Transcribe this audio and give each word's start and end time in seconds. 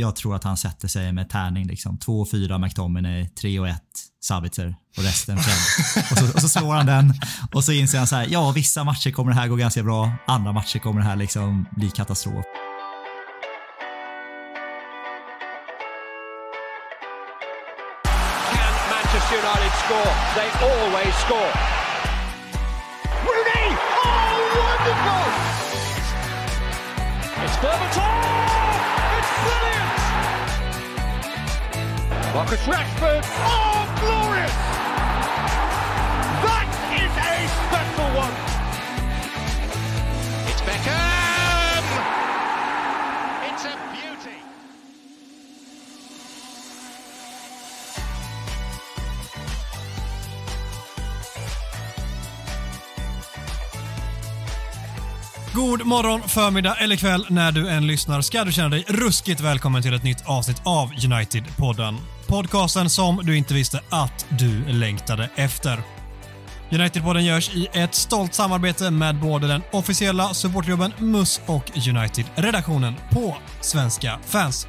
jag 0.00 0.16
tror 0.16 0.36
att 0.36 0.44
han 0.44 0.56
sätter 0.56 0.88
sig 0.88 1.12
med 1.12 1.28
tärning 1.28 1.66
liksom. 1.66 1.98
2-4 1.98 2.58
McTominay, 2.58 3.24
3-1 3.42 3.74
Sabitzer 4.22 4.76
och 4.96 5.02
resten 5.02 5.38
Fred. 5.38 6.04
och, 6.10 6.18
så, 6.18 6.34
och 6.34 6.40
så 6.40 6.48
slår 6.48 6.74
han 6.74 6.86
den 6.86 7.14
och 7.54 7.64
så 7.64 7.72
inser 7.72 7.98
han 7.98 8.06
så 8.06 8.16
här, 8.16 8.26
ja 8.30 8.50
vissa 8.52 8.84
matcher 8.84 9.10
kommer 9.10 9.32
det 9.32 9.38
här 9.40 9.48
gå 9.48 9.56
ganska 9.56 9.82
bra, 9.82 10.12
andra 10.26 10.52
matcher 10.52 10.78
kommer 10.78 11.00
det 11.00 11.06
här 11.06 11.16
liksom 11.16 11.66
bli 11.76 11.90
katastrof. 11.90 12.44
Can 18.52 18.74
Manchester 18.90 19.36
United 19.36 19.72
score? 19.84 20.12
They 20.34 20.48
always 20.70 21.14
score. 21.24 21.52
Rooney! 23.26 23.66
Oh, 24.04 24.32
wonderful! 24.60 25.26
It's 27.44 27.56
Berbatov! 27.62 28.14
It's 29.18 29.30
brilliant! 29.44 29.79
Marcus 32.40 32.66
Rashford! 32.66 33.22
Oh, 33.22 33.96
glorious! 34.00 34.52
That 36.46 36.68
is 37.02 37.12
a 37.30 37.36
special 37.66 38.08
one! 38.16 38.34
It's 40.48 40.62
Beckham! 40.62 41.84
It's 43.48 43.64
a 43.64 43.76
beauty! 43.92 44.38
God 55.54 55.86
morgon, 55.86 56.22
förmiddag 56.28 56.74
eller 56.74 56.96
kväll 56.96 57.26
när 57.30 57.52
du 57.52 57.68
än 57.68 57.86
lyssnar 57.86 58.20
ska 58.20 58.44
du 58.44 58.52
känna 58.52 58.68
dig 58.68 58.84
ruskigt 58.88 59.40
välkommen 59.40 59.82
till 59.82 59.94
ett 59.94 60.02
nytt 60.02 60.22
avsnitt 60.26 60.62
av 60.64 60.92
United-podden. 60.92 61.98
Podcasten 62.30 62.90
som 62.90 63.20
du 63.22 63.36
inte 63.36 63.54
visste 63.54 63.80
att 63.88 64.26
du 64.28 64.64
längtade 64.66 65.30
efter. 65.34 65.82
United-podden 66.70 67.20
görs 67.20 67.50
i 67.54 67.68
ett 67.72 67.94
stolt 67.94 68.34
samarbete 68.34 68.90
med 68.90 69.16
både 69.16 69.46
den 69.46 69.62
officiella 69.72 70.34
supportklubben 70.34 70.92
MUS 70.98 71.40
och 71.46 71.70
United-redaktionen 71.88 72.94
på 73.10 73.36
Svenska 73.60 74.18
fans. 74.26 74.68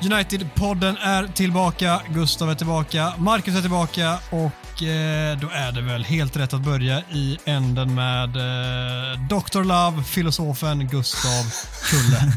United-podden 0.00 0.96
är 1.00 1.26
tillbaka, 1.26 2.00
Gustav 2.14 2.50
är 2.50 2.54
tillbaka, 2.54 3.12
Marcus 3.18 3.56
är 3.56 3.60
tillbaka 3.60 4.18
och 4.30 4.82
eh, 4.82 5.38
då 5.38 5.48
är 5.52 5.72
det 5.72 5.82
väl 5.82 6.04
helt 6.04 6.36
rätt 6.36 6.54
att 6.54 6.64
börja 6.64 7.00
i 7.12 7.38
änden 7.44 7.94
med 7.94 8.36
eh, 8.36 9.20
Dr. 9.28 9.64
Love, 9.64 10.02
filosofen 10.04 10.88
Gustav 10.88 11.44
Kulle. 11.90 12.32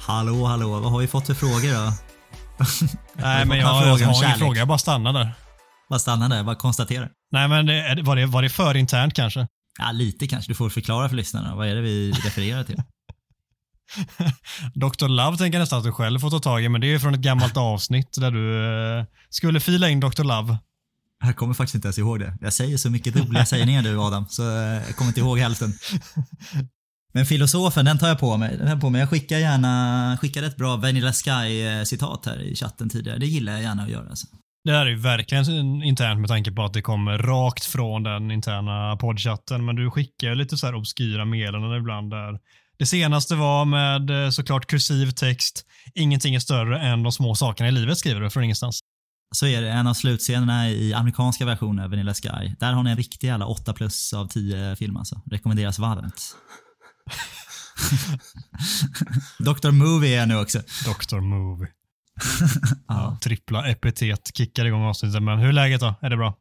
Hallå, 0.00 0.44
hallå, 0.44 0.80
vad 0.80 0.92
har 0.92 0.98
vi 0.98 1.06
fått 1.06 1.26
för 1.26 1.34
frågor 1.34 1.74
då? 1.74 2.05
Nej, 3.14 3.46
men 3.46 3.58
jag, 3.58 3.86
jag 4.00 4.06
har 4.06 4.24
ingen 4.24 4.38
fråga, 4.38 4.58
jag 4.58 4.68
bara 4.68 4.78
stannar 4.78 5.12
där. 5.12 5.32
Bara 5.90 5.98
stanna 5.98 6.28
där, 6.28 6.42
bara 6.42 6.56
konstatera. 6.56 7.08
Nej, 7.32 7.48
men 7.48 7.66
det, 7.66 8.02
var, 8.02 8.16
det, 8.16 8.26
var 8.26 8.42
det 8.42 8.48
för 8.48 8.76
internt 8.76 9.14
kanske? 9.14 9.46
Ja, 9.78 9.92
lite 9.92 10.26
kanske. 10.26 10.50
Du 10.50 10.54
får 10.54 10.70
förklara 10.70 11.08
för 11.08 11.16
lyssnarna. 11.16 11.54
Vad 11.54 11.68
är 11.68 11.74
det 11.74 11.80
vi 11.80 12.12
refererar 12.12 12.64
till? 12.64 12.76
Dr. 14.74 15.08
Love 15.08 15.36
tänker 15.36 15.58
jag 15.58 15.62
nästan 15.62 15.78
att 15.78 15.84
du 15.84 15.92
själv 15.92 16.18
får 16.18 16.30
ta 16.30 16.38
tag 16.38 16.64
i, 16.64 16.68
men 16.68 16.80
det 16.80 16.94
är 16.94 16.98
från 16.98 17.14
ett 17.14 17.20
gammalt 17.20 17.56
avsnitt 17.56 18.12
där 18.20 18.30
du 18.30 18.64
eh, 18.98 19.04
skulle 19.30 19.60
fila 19.60 19.88
in 19.88 20.00
Dr. 20.00 20.24
Love. 20.24 20.58
Jag 21.24 21.36
kommer 21.36 21.54
faktiskt 21.54 21.74
inte 21.74 21.86
ens 21.86 21.98
ihåg 21.98 22.20
det. 22.20 22.38
Jag 22.40 22.52
säger 22.52 22.76
så 22.76 22.90
mycket 22.90 23.16
roliga 23.16 23.46
sägningar 23.46 23.82
du 23.82 24.00
Adam, 24.00 24.26
så 24.28 24.42
eh, 24.42 24.82
jag 24.86 24.96
kommer 24.96 25.08
inte 25.08 25.20
ihåg 25.20 25.38
hälften. 25.38 25.72
Men 27.16 27.26
filosofen, 27.26 27.84
den 27.84 27.98
tar 27.98 28.08
jag 28.08 28.18
på 28.18 28.36
mig. 28.36 28.56
Den 28.56 28.80
på 28.80 28.90
mig. 28.90 29.00
Jag 29.00 29.10
skickar 29.10 29.38
gärna, 29.38 30.18
skickade 30.20 30.46
ett 30.46 30.56
bra 30.56 30.76
Vanilla 30.76 31.12
Sky-citat 31.12 32.26
här 32.26 32.42
i 32.42 32.56
chatten 32.56 32.88
tidigare. 32.88 33.18
Det 33.18 33.26
gillar 33.26 33.52
jag 33.52 33.62
gärna 33.62 33.82
att 33.82 33.88
göra. 33.88 34.08
Alltså. 34.08 34.26
Det 34.64 34.72
här 34.72 34.86
är 34.86 34.90
ju 34.90 34.96
verkligen 34.96 35.44
internt 35.82 36.20
med 36.20 36.28
tanke 36.28 36.52
på 36.52 36.62
att 36.62 36.72
det 36.72 36.82
kommer 36.82 37.18
rakt 37.18 37.64
från 37.64 38.02
den 38.02 38.30
interna 38.30 38.96
poddchatten, 38.96 39.64
men 39.64 39.76
du 39.76 39.90
skickar 39.90 40.28
ju 40.28 40.34
lite 40.34 40.56
så 40.56 40.66
här 40.66 40.74
obskyra 40.74 41.24
meddelanden 41.24 41.78
ibland 41.78 42.10
där 42.10 42.38
det 42.78 42.86
senaste 42.86 43.34
var 43.34 43.64
med 43.64 44.24
eh, 44.24 44.30
såklart 44.30 44.66
kursiv 44.66 45.10
text. 45.10 45.64
Ingenting 45.94 46.34
är 46.34 46.40
större 46.40 46.80
än 46.80 47.02
de 47.02 47.12
små 47.12 47.34
sakerna 47.34 47.68
i 47.68 47.72
livet 47.72 47.98
skriver 47.98 48.20
du 48.20 48.30
från 48.30 48.44
ingenstans. 48.44 48.80
Så 49.34 49.46
är 49.46 49.62
det. 49.62 49.70
En 49.70 49.86
av 49.86 49.94
slutscenerna 49.94 50.70
i 50.70 50.94
amerikanska 50.94 51.46
versionen 51.46 51.84
av 51.84 51.90
Vanilla 51.90 52.14
Sky. 52.14 52.54
Där 52.58 52.72
har 52.72 52.82
ni 52.82 52.90
en 52.90 52.96
riktig 52.96 53.26
jävla 53.28 53.46
8 53.46 53.72
plus 53.72 54.12
av 54.12 54.28
10 54.28 54.76
film 54.76 54.96
alltså. 54.96 55.22
Rekommenderas 55.30 55.78
varmt. 55.78 56.36
Dr. 59.38 59.70
Movie 59.70 60.20
är 60.20 60.26
nu 60.26 60.36
också. 60.36 60.58
Dr. 60.58 61.20
Movie. 61.20 61.68
ja. 62.88 63.18
Trippla 63.22 63.68
epitet 63.68 64.30
kickar 64.36 64.64
igång 64.64 64.82
avsnittet, 64.82 65.22
men 65.22 65.38
hur 65.38 65.48
är 65.48 65.52
läget 65.52 65.80
då? 65.80 65.94
Är 66.00 66.10
det 66.10 66.16
bra? 66.16 66.36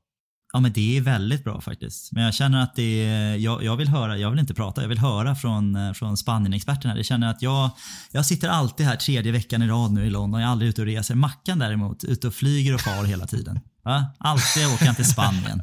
Ja 0.54 0.60
men 0.60 0.74
det 0.74 0.98
är 0.98 1.02
väldigt 1.02 1.44
bra 1.44 1.62
faktiskt. 1.62 2.12
Men 2.12 2.24
jag 2.24 2.34
känner 2.34 2.64
att 2.64 2.76
det 2.76 3.06
är, 3.06 3.36
jag, 3.36 3.64
jag 3.64 3.76
vill 3.76 3.88
höra, 3.88 4.18
jag 4.18 4.30
vill 4.30 4.40
inte 4.40 4.54
prata, 4.54 4.82
jag 4.82 4.90
vill 4.90 5.00
höra 5.00 5.36
från, 5.36 5.76
eh, 5.76 5.94
från 5.94 6.18
Spanien-experterna. 6.18 6.96
Jag 6.96 7.06
känner 7.06 7.30
att 7.30 7.42
jag, 7.42 7.70
jag 8.12 8.26
sitter 8.26 8.50
alltid 8.50 8.86
här 8.86 8.96
tredje 8.96 9.32
veckan 9.32 9.62
i 9.62 9.68
rad 9.68 9.92
nu 9.92 10.06
i 10.06 10.10
London, 10.10 10.42
jag 10.42 10.48
är 10.48 10.52
aldrig 10.52 10.70
ute 10.70 10.82
och 10.82 10.88
reser. 10.88 11.16
Mackan 11.16 11.60
däremot, 11.60 12.04
ute 12.04 12.28
och 12.28 12.34
flyger 12.34 12.74
och 12.74 12.82
far 12.82 13.04
hela 13.04 13.28
tiden. 13.28 13.60
Va? 13.84 14.06
Alltid 14.20 14.68
åker 14.68 14.86
han 14.86 14.96
till 14.96 15.10
Spanien. 15.10 15.62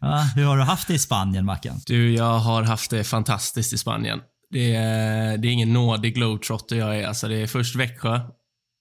Va? 0.00 0.20
Hur 0.20 0.44
har 0.44 0.56
du 0.56 0.62
haft 0.62 0.88
det 0.88 0.94
i 0.94 0.98
Spanien 0.98 1.44
Mackan? 1.44 1.80
Du, 1.86 2.14
jag 2.14 2.38
har 2.38 2.62
haft 2.62 2.90
det 2.90 3.04
fantastiskt 3.04 3.72
i 3.72 3.78
Spanien. 3.78 4.20
Det 4.50 4.74
är, 4.74 5.38
det 5.38 5.48
är 5.48 5.52
ingen 5.52 5.72
nådig 5.72 6.14
globetrotter 6.14 6.76
jag 6.76 6.98
är. 6.98 7.06
Alltså, 7.06 7.28
det 7.28 7.36
är 7.36 7.46
först 7.46 7.76
Växjö. 7.76 8.20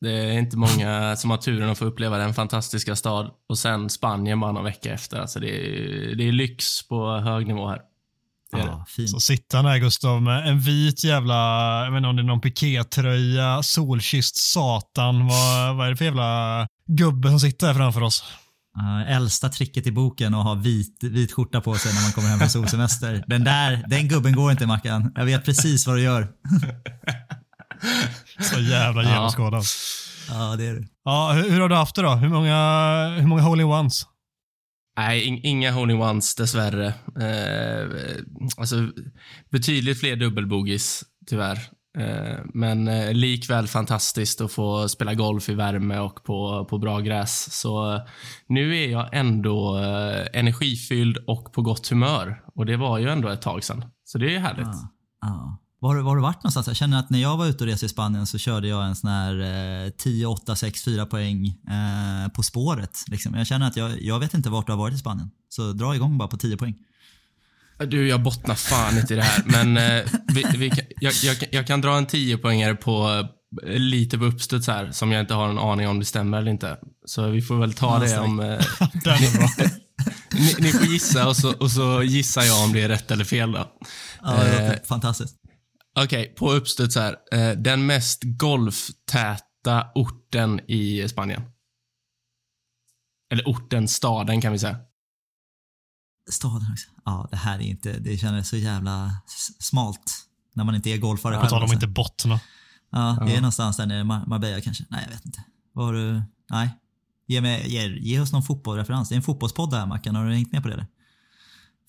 Det 0.02 0.12
är 0.12 0.40
inte 0.40 0.58
många 0.58 1.16
som 1.18 1.30
har 1.30 1.38
turen 1.38 1.70
att 1.70 1.78
få 1.78 1.86
uppleva 1.86 2.18
den 2.18 2.34
fantastiska 2.34 2.96
stad. 2.96 3.32
Och 3.50 3.58
sen 3.58 3.90
Spanien 3.90 4.40
bara 4.40 4.52
någon 4.52 4.64
vecka 4.64 4.94
efter. 4.94 5.20
Alltså, 5.20 5.40
det, 5.40 5.50
är, 5.50 6.16
det 6.16 6.28
är 6.28 6.32
lyx 6.32 6.88
på 6.88 7.18
hög 7.18 7.48
nivå 7.48 7.68
här. 7.68 7.80
Ja. 8.58 8.86
Så 9.08 9.20
sitter 9.20 9.58
han 9.58 9.66
där 9.66 9.78
Gustav 9.78 10.22
med 10.22 10.48
en 10.48 10.60
vit 10.60 11.04
jävla, 11.04 11.34
jag 11.86 11.92
vet 11.92 11.98
inte 11.98 12.10
om 12.10 12.16
det 12.16 12.22
är 12.22 12.24
någon 12.24 12.42
pikétröja, 12.42 13.64
solkysst 13.64 14.36
satan. 14.36 15.28
Vad, 15.28 15.76
vad 15.76 15.88
är 15.88 15.92
det 15.92 15.98
för 15.98 16.06
jävla 16.06 16.68
gubbe 16.88 17.30
som 17.30 17.40
sitter 17.40 17.68
här 17.68 17.74
framför 17.74 18.02
oss? 18.02 18.24
Ja, 18.76 19.06
äldsta 19.06 19.50
tricket 19.50 19.88
i 19.88 19.92
boken 19.92 20.34
att 20.34 20.44
ha 20.44 20.54
vit, 20.54 21.04
vit 21.04 21.32
skjorta 21.32 21.62
på 21.62 21.76
sig 21.76 21.94
när 21.94 22.02
man 22.02 22.12
kommer 22.12 22.30
hem 22.30 22.40
från 22.40 22.50
solsemester. 22.50 23.24
Den 23.28 23.44
där, 23.44 23.84
den 23.88 24.08
gubben 24.08 24.34
går 24.36 24.52
inte 24.52 24.66
Mackan. 24.68 25.12
Jag 25.16 25.26
vet 25.26 25.46
precis 25.46 25.88
vad 25.88 25.96
du 25.96 26.02
gör. 26.02 26.28
Så 28.40 28.60
jävla 28.60 29.04
Ja. 29.04 29.10
genomskådad. 29.10 29.64
Ja, 30.30 30.56
det 30.56 30.66
är 30.66 30.74
du. 30.74 30.88
Ja, 31.06 31.32
hur, 31.32 31.50
hur 31.50 31.60
har 31.62 31.70
du 31.70 31.76
haft 31.76 31.96
det 31.96 32.02
då? 32.02 32.10
Hur 32.16 32.30
många, 32.30 33.08
hur 33.20 33.28
många 33.28 33.42
hole-in-ones? 33.42 34.06
Nej, 34.98 35.22
in, 35.24 35.40
inga 35.44 35.72
hole-in-ones 35.72 36.36
dessvärre. 36.36 36.88
Eh, 37.20 37.88
alltså, 38.58 38.76
betydligt 39.52 40.00
fler 40.00 40.16
dubbelbogies, 40.16 41.04
tyvärr. 41.30 41.60
Eh, 41.98 42.40
men 42.54 42.88
eh, 42.88 43.14
likväl 43.14 43.68
fantastiskt 43.68 44.42
att 44.42 44.52
få 44.52 44.90
spela 44.90 45.14
golf 45.14 45.50
i 45.50 45.54
värme 45.54 46.00
och 46.00 46.24
på, 46.24 46.66
på 46.70 46.78
bra 46.78 47.00
gräs. 47.00 47.60
Så 47.60 47.94
eh, 47.94 48.02
nu 48.48 48.78
är 48.78 48.88
jag 48.88 49.10
ändå 49.12 49.76
energifylld 50.34 51.18
och 51.28 51.54
på 51.54 51.62
gott 51.62 51.88
humör. 51.88 52.44
Och 52.56 52.66
det 52.66 52.78
var 52.78 52.98
ju 52.98 53.10
ändå 53.10 53.30
ett 53.30 53.42
tag 53.42 53.64
sedan. 53.64 53.86
Så 54.06 54.18
det 54.18 54.36
är 54.36 54.40
härligt. 54.40 54.68
Ja. 54.68 54.90
ja. 55.22 55.60
Var, 55.80 55.96
var 55.96 56.04
har 56.04 56.16
du 56.16 56.22
varit 56.22 56.44
någonstans? 56.44 56.68
Jag 56.68 56.76
känner 56.76 57.00
att 57.00 57.10
när 57.10 57.20
jag 57.20 57.38
var 57.38 57.46
ute 57.46 57.64
och 57.64 57.70
reste 57.70 57.86
i 57.86 57.90
Spanien 57.90 58.28
så 58.28 58.38
körde 58.38 58.68
jag 58.68 58.86
en 58.86 58.96
sån 58.96 59.10
här 59.10 59.40
eh, 59.86 59.90
10, 59.90 60.26
8, 60.26 60.56
6, 60.56 60.84
4 60.84 61.06
poäng 61.06 61.48
eh, 61.48 62.32
på 62.36 62.44
spåret. 62.44 63.06
Liksom. 63.08 63.34
Jag 63.34 63.48
känner 63.48 63.68
att 63.68 63.78
jag, 63.78 64.02
jag 64.02 64.20
vet 64.20 64.34
inte 64.34 64.50
vart 64.50 64.66
du 64.66 64.72
har 64.72 64.80
varit 64.80 64.94
i 64.94 64.98
Spanien. 64.98 65.32
Så 65.50 65.72
dra 65.74 65.96
igång 65.96 66.18
bara 66.18 66.28
på 66.28 66.38
10 66.38 66.58
poäng. 66.58 66.76
Du, 67.78 68.08
jag 68.08 68.24
bottnar 68.24 68.56
fan 68.56 68.98
inte 68.98 69.14
i 69.14 69.18
det 69.18 69.24
här. 69.24 69.44
Men 69.46 69.78
eh, 69.78 70.04
vi, 70.34 70.46
vi, 70.58 70.70
kan- 70.70 70.86
jag, 71.02 71.14
jag, 71.24 71.40
kan- 71.40 71.50
jag 71.52 71.68
kan 71.68 71.82
dra 71.82 71.98
en 71.98 72.06
10 72.06 72.38
poängare 72.38 72.76
på 72.76 73.28
eh, 73.68 73.70
lite 73.80 74.18
på 74.18 74.26
uppstuds 74.26 74.68
här, 74.68 74.92
som 74.92 75.12
jag 75.12 75.20
inte 75.22 75.34
har 75.34 75.50
en 75.50 75.58
aning 75.58 75.88
om 75.88 76.00
det 76.00 76.06
stämmer 76.06 76.38
eller 76.38 76.52
inte. 76.52 76.78
Så 77.06 77.28
vi 77.30 77.42
får 77.42 77.60
väl 77.60 77.74
ta 77.74 78.00
det 78.00 78.20
om... 78.20 78.40
Eh, 78.40 78.48
ni, 80.34 80.56
ni 80.60 80.72
får 80.72 80.86
gissa 80.88 81.28
och 81.28 81.38
så, 81.38 81.54
och 81.58 81.72
så 81.72 82.04
gissar 82.04 82.42
jag 82.44 82.64
om 82.66 82.74
det 82.74 82.82
är 82.82 82.88
rätt 82.90 83.12
eller 83.12 83.26
fel 83.26 83.52
då. 83.52 83.72
Ja, 84.22 84.32
det 84.32 84.58
Eh, 84.60 84.70
låter 84.72 84.86
fantastiskt. 84.86 85.36
Okej, 86.00 86.34
på 86.38 86.52
uppstuds 86.52 86.96
här. 86.96 87.16
Eh, 87.34 87.52
den 87.52 87.86
mest 87.86 88.22
golftäta 88.24 89.86
orten 89.96 90.60
i 90.68 91.08
Spanien. 91.10 91.42
Eller 93.34 93.44
orten, 93.44 93.88
staden 93.88 94.42
kan 94.42 94.52
vi 94.52 94.60
säga. 94.60 94.78
Staden 96.32 96.68
också. 96.72 96.90
Ja, 97.06 97.28
det 97.32 97.38
här 97.38 97.56
är 97.56 97.62
inte, 97.64 98.00
det 98.00 98.18
känns 98.18 98.50
så 98.50 98.58
jävla 98.58 99.12
smalt. 99.60 100.12
När 100.56 100.64
man 100.64 100.76
inte 100.76 100.90
är 100.90 100.98
golfare 100.98 101.40
På 101.42 101.48
tal 101.48 101.64
om 101.64 101.74
inte 101.74 101.88
bottna. 101.88 102.40
Ja, 102.92 103.18
det 103.26 103.32
är 103.32 103.36
Ja. 103.36 103.42
någonstans 103.42 103.78
där 103.78 103.86
nere, 103.86 104.04
Mar- 104.04 104.28
Marbella 104.28 104.62
kanske. 104.62 104.84
Nej, 104.90 105.02
jag 105.06 105.12
vet 105.16 105.26
inte. 105.26 105.44
Vad 105.74 105.86
har 105.86 105.94
du? 105.94 106.22
Nej. 106.50 106.70
Ge, 107.28 107.42
mig, 107.42 107.70
ge, 107.74 107.88
ge 108.00 108.20
oss 108.20 108.32
någon 108.32 108.44
fotbollsreferens. 108.44 109.10
Det 109.10 109.16
är 109.16 109.18
en 109.18 109.24
fotbollspodd 109.24 109.72
där 109.72 109.86
Mackan. 109.86 110.16
Har 110.16 110.26
du 110.26 110.34
hängt 110.34 110.52
med 110.52 110.62
på 110.62 110.68
det? 110.68 110.74
Eller? 110.74 110.88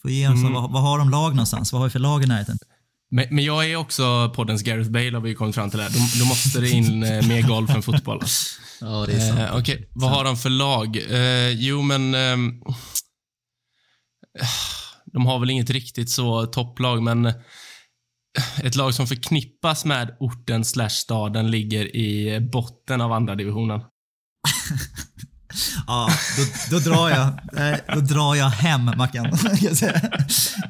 Får 0.02 0.10
ge 0.10 0.28
oss, 0.28 0.34
Mm. 0.40 0.52
vad, 0.52 0.70
vad 0.72 0.82
har 0.82 0.98
de 0.98 1.10
lag 1.10 1.30
någonstans? 1.30 1.72
Vad 1.72 1.80
har 1.80 1.86
vi 1.88 1.92
för 1.92 1.98
lag 1.98 2.22
i 2.22 2.26
närheten? 2.26 2.58
Men, 3.10 3.26
men 3.30 3.44
jag 3.44 3.70
är 3.70 3.76
också 3.76 4.32
poddens 4.36 4.62
Gareth 4.62 4.90
Bale 4.90 5.12
har 5.16 5.20
vi 5.20 5.34
kommit 5.34 5.54
fram 5.54 5.70
till 5.70 5.80
här. 5.80 6.18
Då, 6.20 6.24
måste 6.24 6.60
det 6.60 6.70
in 6.70 7.02
eh, 7.02 7.26
mer 7.28 7.42
golf 7.48 7.70
än 7.70 7.82
fotboll. 7.82 8.20
Alltså. 8.20 8.60
Ja, 8.80 9.06
det 9.06 9.12
är 9.12 9.28
sant. 9.28 9.40
Eh, 9.40 9.56
Okej, 9.56 9.88
vad 9.92 10.10
har 10.10 10.24
de 10.24 10.36
för 10.36 10.50
lag? 10.50 10.96
Eh, 10.96 11.50
jo, 11.50 11.82
men... 11.82 12.14
ehm, 12.14 12.62
de 15.14 15.26
har 15.26 15.38
väl 15.38 15.50
inget 15.50 15.70
riktigt 15.70 16.10
så 16.10 16.46
topplag, 16.46 17.02
men 17.02 17.32
ett 18.62 18.76
lag 18.76 18.94
som 18.94 19.06
förknippas 19.06 19.84
med 19.84 20.16
orten 20.20 20.64
slash 20.64 20.88
staden 20.88 21.50
ligger 21.50 21.96
i 21.96 22.40
botten 22.52 23.00
av 23.00 23.12
andra 23.12 23.34
divisionen. 23.34 23.80
Ja, 25.86 26.10
då, 26.36 26.76
då 26.76 26.90
drar 26.90 27.10
jag. 27.10 27.32
Då 27.94 28.00
drar 28.00 28.34
jag 28.34 28.48
hem 28.48 28.84
Mackan. 28.84 29.24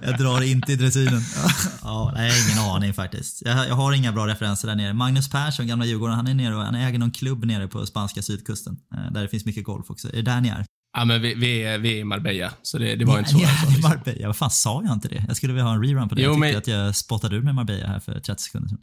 jag 0.03 0.19
drar 0.19 0.43
inte 0.43 0.73
i 0.73 0.77
dressinen. 0.77 1.23
Ja, 1.83 2.13
nej, 2.15 2.29
jag 2.29 2.35
har 2.35 2.51
ingen 2.51 2.75
aning 2.75 2.95
faktiskt. 2.95 3.43
Jag, 3.45 3.69
jag 3.69 3.75
har 3.75 3.93
inga 3.93 4.13
bra 4.13 4.27
referenser 4.27 4.69
där 4.69 4.75
nere. 4.75 4.93
Magnus 4.93 5.31
Persson, 5.31 5.67
gamla 5.67 5.85
Djurgården, 5.85 6.17
han 6.17 6.27
är 6.27 6.35
nere 6.35 6.57
och 6.57 6.63
han 6.63 6.75
äger 6.75 6.99
någon 6.99 7.11
klubb 7.11 7.45
nere 7.45 7.69
på 7.69 7.87
spanska 7.87 8.23
sydkusten. 8.23 8.77
Eh, 8.95 9.13
där 9.13 9.23
det 9.23 9.29
finns 9.29 9.45
mycket 9.45 9.65
golf 9.65 9.91
också. 9.91 10.09
Är 10.09 10.17
det 10.17 10.23
där 10.23 10.41
ni 10.41 10.49
är? 10.49 10.65
Ja, 10.95 11.05
men 11.05 11.23
vi, 11.23 11.35
vi, 11.35 11.63
är, 11.63 11.79
vi 11.79 11.93
är 11.93 11.97
i 12.01 12.05
Marbella, 12.05 12.53
så 12.63 12.79
det, 12.79 12.97
det 12.97 13.05
var 13.05 13.19
inte 13.19 13.31
så. 13.31 13.37
Ni 13.37 13.43
är 13.43 13.49
alltså, 13.49 13.67
i 13.67 13.71
liksom. 13.75 13.91
Marbella. 13.91 14.27
Vad 14.27 14.37
fan 14.37 14.51
sa 14.51 14.83
jag 14.85 14.93
inte 14.93 15.09
det? 15.09 15.25
Jag 15.29 15.37
skulle 15.37 15.53
vilja 15.53 15.65
ha 15.65 15.75
en 15.75 15.83
rerun 15.85 16.09
på 16.09 16.15
det. 16.15 16.23
Jo, 16.23 16.29
jag 16.29 16.35
tyckte 16.35 16.49
men- 16.71 16.81
att 16.81 16.87
jag 16.87 16.97
spottade 16.97 17.37
ur 17.37 17.43
med 17.43 17.55
Marbella 17.55 17.87
här 17.87 18.01
för 18.01 18.21
30 18.21 18.43
sekunder 18.43 18.69
sedan. 18.69 18.79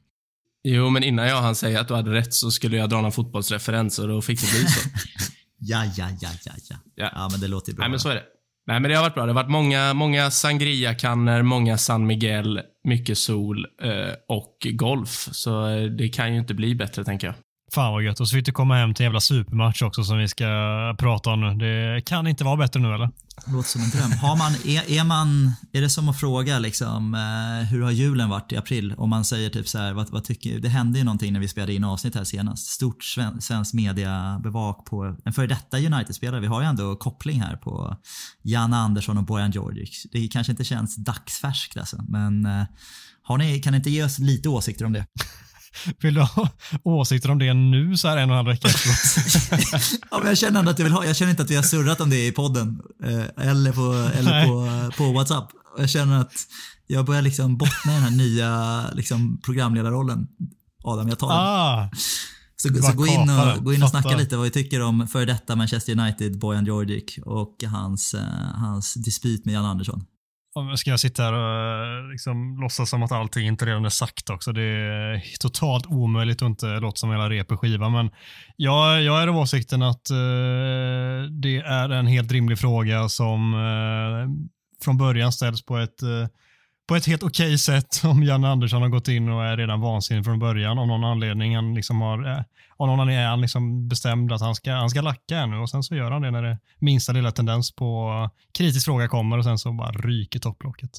Jo, 0.64 0.90
men 0.90 1.04
innan 1.04 1.28
jag 1.28 1.42
hann 1.42 1.56
säga 1.56 1.82
att 1.82 1.88
du 1.88 1.94
hade 1.96 2.12
rätt 2.14 2.34
så 2.34 2.52
skulle 2.52 2.78
jag 2.78 2.90
dra 2.90 3.02
någon 3.02 3.12
fotbollsreferens 3.12 4.00
och 4.00 4.08
då 4.08 4.22
fick 4.22 4.42
det 4.42 4.52
bli 4.52 4.68
så. 4.68 4.90
Ja, 5.64 5.86
ja, 5.98 6.10
ja, 6.22 6.30
ja, 6.46 6.52
ja. 6.70 6.76
Ja. 6.96 7.10
Ja, 7.16 7.28
men 7.32 7.40
det 7.40 7.48
låter 7.48 7.70
ju 7.72 7.76
bra. 7.76 7.84
Nej, 7.84 7.90
men 7.90 8.00
så 8.00 8.10
är 8.10 8.16
det. 8.16 8.24
Nej, 8.68 8.80
men 8.80 8.90
det 8.92 8.96
har 8.96 9.04
varit 9.04 9.14
bra. 9.14 9.26
Det 9.26 9.30
har 9.32 9.36
varit 9.44 9.50
många, 9.52 9.94
många 9.94 10.32
sangria-kannor, 10.32 11.42
många 11.42 11.78
San 11.78 12.08
Miguel, 12.08 12.62
mycket 12.84 13.18
sol 13.18 13.66
eh, 13.84 14.14
och 14.28 14.58
golf. 14.74 15.30
Så 15.32 15.68
eh, 15.68 15.84
det 15.84 16.10
kan 16.10 16.34
ju 16.34 16.40
inte 16.40 16.54
bli 16.54 16.76
bättre, 16.76 17.04
tänker 17.04 17.28
jag. 17.28 17.36
Fan 17.74 17.94
vad 17.94 18.04
gött. 18.04 18.20
Och 18.20 18.28
så 18.28 18.36
fick 18.36 18.46
du 18.46 18.52
komma 18.52 18.76
hem 18.76 18.94
till 18.94 19.04
en 19.04 19.08
jävla 19.08 19.20
supermatch 19.20 19.82
också 19.82 20.04
som 20.04 20.18
vi 20.18 20.28
ska 20.28 20.46
prata 20.98 21.30
om 21.30 21.42
nu. 21.42 21.54
Det 21.54 22.02
kan 22.02 22.28
inte 22.28 22.44
vara 22.44 22.58
bättre 22.58 22.80
nu 22.80 22.94
eller? 22.94 23.10
Låter 23.48 23.70
som 23.70 23.82
en 23.82 23.90
dröm. 23.90 24.12
Har 24.12 24.38
man, 24.38 24.52
är, 24.66 25.00
är, 25.00 25.04
man, 25.04 25.54
är 25.72 25.82
det 25.82 25.90
som 25.90 26.10
att 26.10 26.20
fråga 26.20 26.60
liksom, 26.60 27.14
eh, 27.14 27.68
hur 27.68 27.82
har 27.82 27.92
julen 27.92 28.30
varit 28.30 28.52
i 28.52 28.58
april? 28.58 28.94
Om 28.98 29.10
man 29.10 29.26
säger 29.26 29.50
typ 29.50 29.68
så 29.68 29.78
här, 29.78 29.94
vad, 29.94 30.10
vad 30.10 30.24
tycker, 30.24 30.60
det 30.60 30.70
hände 30.70 31.00
ju 31.00 31.06
någonting 31.06 31.34
när 31.34 31.40
vi 31.40 31.48
spelade 31.48 31.74
in 31.74 31.84
avsnitt 31.84 32.16
här 32.16 32.24
senast. 32.24 32.68
Stort 32.68 33.04
sven, 33.04 33.42
svensk 33.42 33.74
mediabevak 33.74 34.86
på 34.86 35.16
en 35.26 35.34
före 35.34 35.48
detta 35.48 35.78
United-spelare. 35.78 36.40
Vi 36.40 36.48
har 36.48 36.62
ju 36.62 36.68
ändå 36.68 36.96
koppling 36.96 37.42
här 37.42 37.56
på 37.56 37.98
Janne 38.42 38.78
Andersson 38.78 39.18
och 39.18 39.24
Bojan 39.24 39.52
Djordjic. 39.52 40.08
Det 40.12 40.28
kanske 40.28 40.52
inte 40.52 40.64
känns 40.64 40.96
dagsfärskt 40.96 41.78
alltså, 41.78 42.04
men 42.08 42.46
eh, 42.46 42.64
har 43.24 43.38
ni, 43.38 43.60
kan 43.60 43.72
ni 43.72 43.78
inte 43.78 43.90
ge 43.90 44.04
oss 44.04 44.20
lite 44.20 44.50
åsikter 44.50 44.86
om 44.86 44.94
det? 44.94 45.06
Vill 46.02 46.14
du 46.14 46.22
ha 46.22 46.50
åsikter 46.84 47.32
om 47.32 47.40
det 47.40 47.54
nu 47.54 47.98
så 47.98 48.08
här 48.08 48.18
en 48.18 48.30
och 48.30 48.38
en 48.38 48.46
halv 48.46 48.48
vecka? 48.48 48.68
Ja, 50.12 50.18
men 50.18 50.28
jag 50.28 50.38
känner 50.38 50.60
ändå 50.60 50.72
att 50.72 50.80
jag 50.80 50.84
vill 50.84 50.94
ha, 50.94 51.06
jag 51.06 51.16
känner 51.16 51.30
inte 51.32 51.44
att 51.44 51.52
vi 51.52 51.56
har 51.56 51.64
surrat 51.64 52.02
om 52.02 52.10
det 52.10 52.28
i 52.28 52.32
podden 52.32 52.82
eh, 53.04 53.48
eller, 53.50 53.72
på, 53.72 54.18
eller 54.20 54.46
på, 54.46 54.92
på 54.98 55.12
WhatsApp. 55.12 55.50
Jag 55.78 55.90
känner 55.90 56.22
att 56.22 56.34
jag 56.88 57.06
börjar 57.06 57.22
liksom 57.22 57.58
bottna 57.58 57.92
i 57.92 57.96
den 57.96 58.04
här 58.04 58.12
nya 58.12 58.84
liksom, 58.94 59.42
programledarrollen. 59.46 60.28
Adam, 60.84 61.10
jag 61.10 61.20
tar 61.20 61.28
den. 61.28 61.38
ah, 61.38 61.90
Så, 62.56 62.70
så 62.84 62.94
gå 62.94 63.08
in 63.08 63.30
och, 63.30 63.64
gå 63.64 63.74
in 63.74 63.84
och 63.84 63.90
snacka 63.90 64.10
Fattar. 64.10 64.20
lite 64.20 64.38
vad 64.38 64.44
vi 64.44 64.52
tycker 64.52 64.82
om 64.82 65.08
före 65.08 65.26
detta 65.26 65.56
Manchester 65.56 66.00
United, 66.00 66.40
Bojan 66.40 66.66
Djordjic 66.66 67.18
och 67.26 67.64
hans, 67.72 68.14
eh, 68.14 68.24
hans 68.56 68.94
dispyt 68.94 69.46
med 69.46 69.56
Jan 69.56 69.66
Andersson 69.66 70.04
om- 70.54 70.78
ska 70.78 70.90
jag 70.90 71.00
sitta 71.00 71.24
här 71.24 71.34
och 71.34 71.86
eh, 71.86 72.12
liksom, 72.12 72.58
låtsas 72.62 72.90
som 72.90 73.04
att 73.04 73.12
allting 73.12 73.48
inte 73.48 73.66
redan 73.66 73.86
är 73.86 73.90
sagt 73.90 74.30
också. 74.30 74.52
Det 74.52 74.62
är 74.64 75.38
totalt 75.40 75.86
omöjligt 75.86 76.42
att 76.42 76.46
inte 76.50 76.66
låta 76.80 76.96
som 76.96 77.12
hela 77.12 77.30
rep 77.30 77.52
skiva. 77.52 77.90
Men 77.90 78.12
jag, 78.56 79.02
jag 79.02 79.22
är 79.24 79.28
av 79.28 79.38
åsikten 79.38 79.82
att 79.82 80.10
eh, 80.10 81.30
det 81.42 81.58
är 81.58 81.90
en 81.90 82.08
helt 82.08 82.32
rimlig 82.32 82.60
fråga 82.60 83.10
som 83.10 83.54
eh, 83.54 84.52
från 84.84 84.98
början 84.98 85.32
ställs 85.32 85.66
på 85.66 85.78
ett 85.78 86.02
eh, 86.02 86.28
på 86.88 86.96
ett 86.96 87.08
helt 87.08 87.24
okej 87.24 87.58
sätt 87.58 88.02
om 88.04 88.24
Janne 88.24 88.48
Andersson 88.48 88.82
har 88.82 88.90
gått 88.90 89.08
in 89.08 89.30
och 89.30 89.44
är 89.46 89.58
redan 89.58 89.82
vansinnig 89.82 90.26
från 90.26 90.40
början 90.40 90.80
av 90.80 90.88
någon 90.88 91.04
anledning. 91.04 91.56
Han 91.56 91.74
liksom 91.76 92.02
har, 92.02 92.32
eh, 92.32 92.42
av 92.82 92.88
någon 92.88 93.00
anledning 93.00 93.24
är 93.24 93.28
han 93.28 93.42
liksom 93.42 93.88
bestämd 93.88 94.32
att 94.32 94.42
han 94.42 94.56
ska, 94.56 94.72
han 94.74 94.90
ska 94.90 95.02
lacka 95.02 95.38
ännu 95.38 95.58
och 95.58 95.70
sen 95.70 95.84
så 95.84 95.96
gör 95.96 96.12
han 96.12 96.22
det 96.22 96.32
när 96.32 96.44
det 96.44 96.58
minsta 96.80 97.14
lilla 97.14 97.32
tendens 97.32 97.76
på 97.76 98.30
kritisk 98.58 98.86
fråga 98.86 99.08
kommer 99.08 99.38
och 99.38 99.44
sen 99.44 99.58
så 99.58 99.74
bara 99.74 99.92
ryker 99.92 100.40
topplocket. 100.40 100.92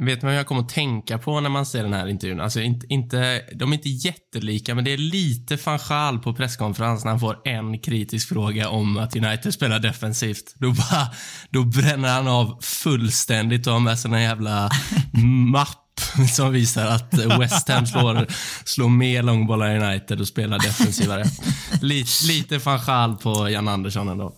Vet 0.00 0.22
man 0.22 0.30
vad 0.30 0.38
jag 0.38 0.46
kommer 0.46 0.62
att 0.62 0.68
tänka 0.68 1.18
på 1.18 1.40
när 1.40 1.50
man 1.50 1.66
ser 1.66 1.82
den 1.82 1.92
här 1.92 2.06
intervjun? 2.06 2.40
Alltså 2.40 2.60
inte, 2.60 2.86
inte, 2.88 3.44
de 3.54 3.72
är 3.72 3.76
inte 3.76 3.88
jättelika, 3.88 4.74
men 4.74 4.84
det 4.84 4.92
är 4.92 4.98
lite 4.98 5.56
fanchal 5.56 6.18
på 6.18 6.34
presskonferensen 6.34 7.06
när 7.06 7.10
han 7.10 7.20
får 7.20 7.40
en 7.44 7.78
kritisk 7.78 8.28
fråga 8.28 8.68
om 8.68 8.98
att 8.98 9.16
United 9.16 9.54
spelar 9.54 9.78
defensivt. 9.78 10.54
Då, 10.56 10.72
bara, 10.72 11.08
då 11.50 11.64
bränner 11.64 12.08
han 12.08 12.28
av 12.28 12.58
fullständigt 12.62 13.66
och 13.66 13.72
har 13.72 13.80
med 13.80 13.98
sig 13.98 14.12
en 14.12 14.22
jävla 14.22 14.70
mapp 15.52 15.87
som 16.34 16.52
visar 16.52 16.86
att 16.86 17.14
West 17.14 17.68
Ham 17.68 17.86
slår, 17.86 18.26
slår 18.64 18.88
mer 18.88 19.22
långbollar 19.22 19.74
i 19.74 19.78
United 19.78 20.20
och 20.20 20.28
spelar 20.28 20.58
defensivare. 20.58 21.24
Lite, 21.82 22.26
lite 22.26 22.60
fanchal 22.60 23.16
på 23.16 23.50
Jan 23.50 23.68
Andersson 23.68 24.08
ändå. 24.08 24.32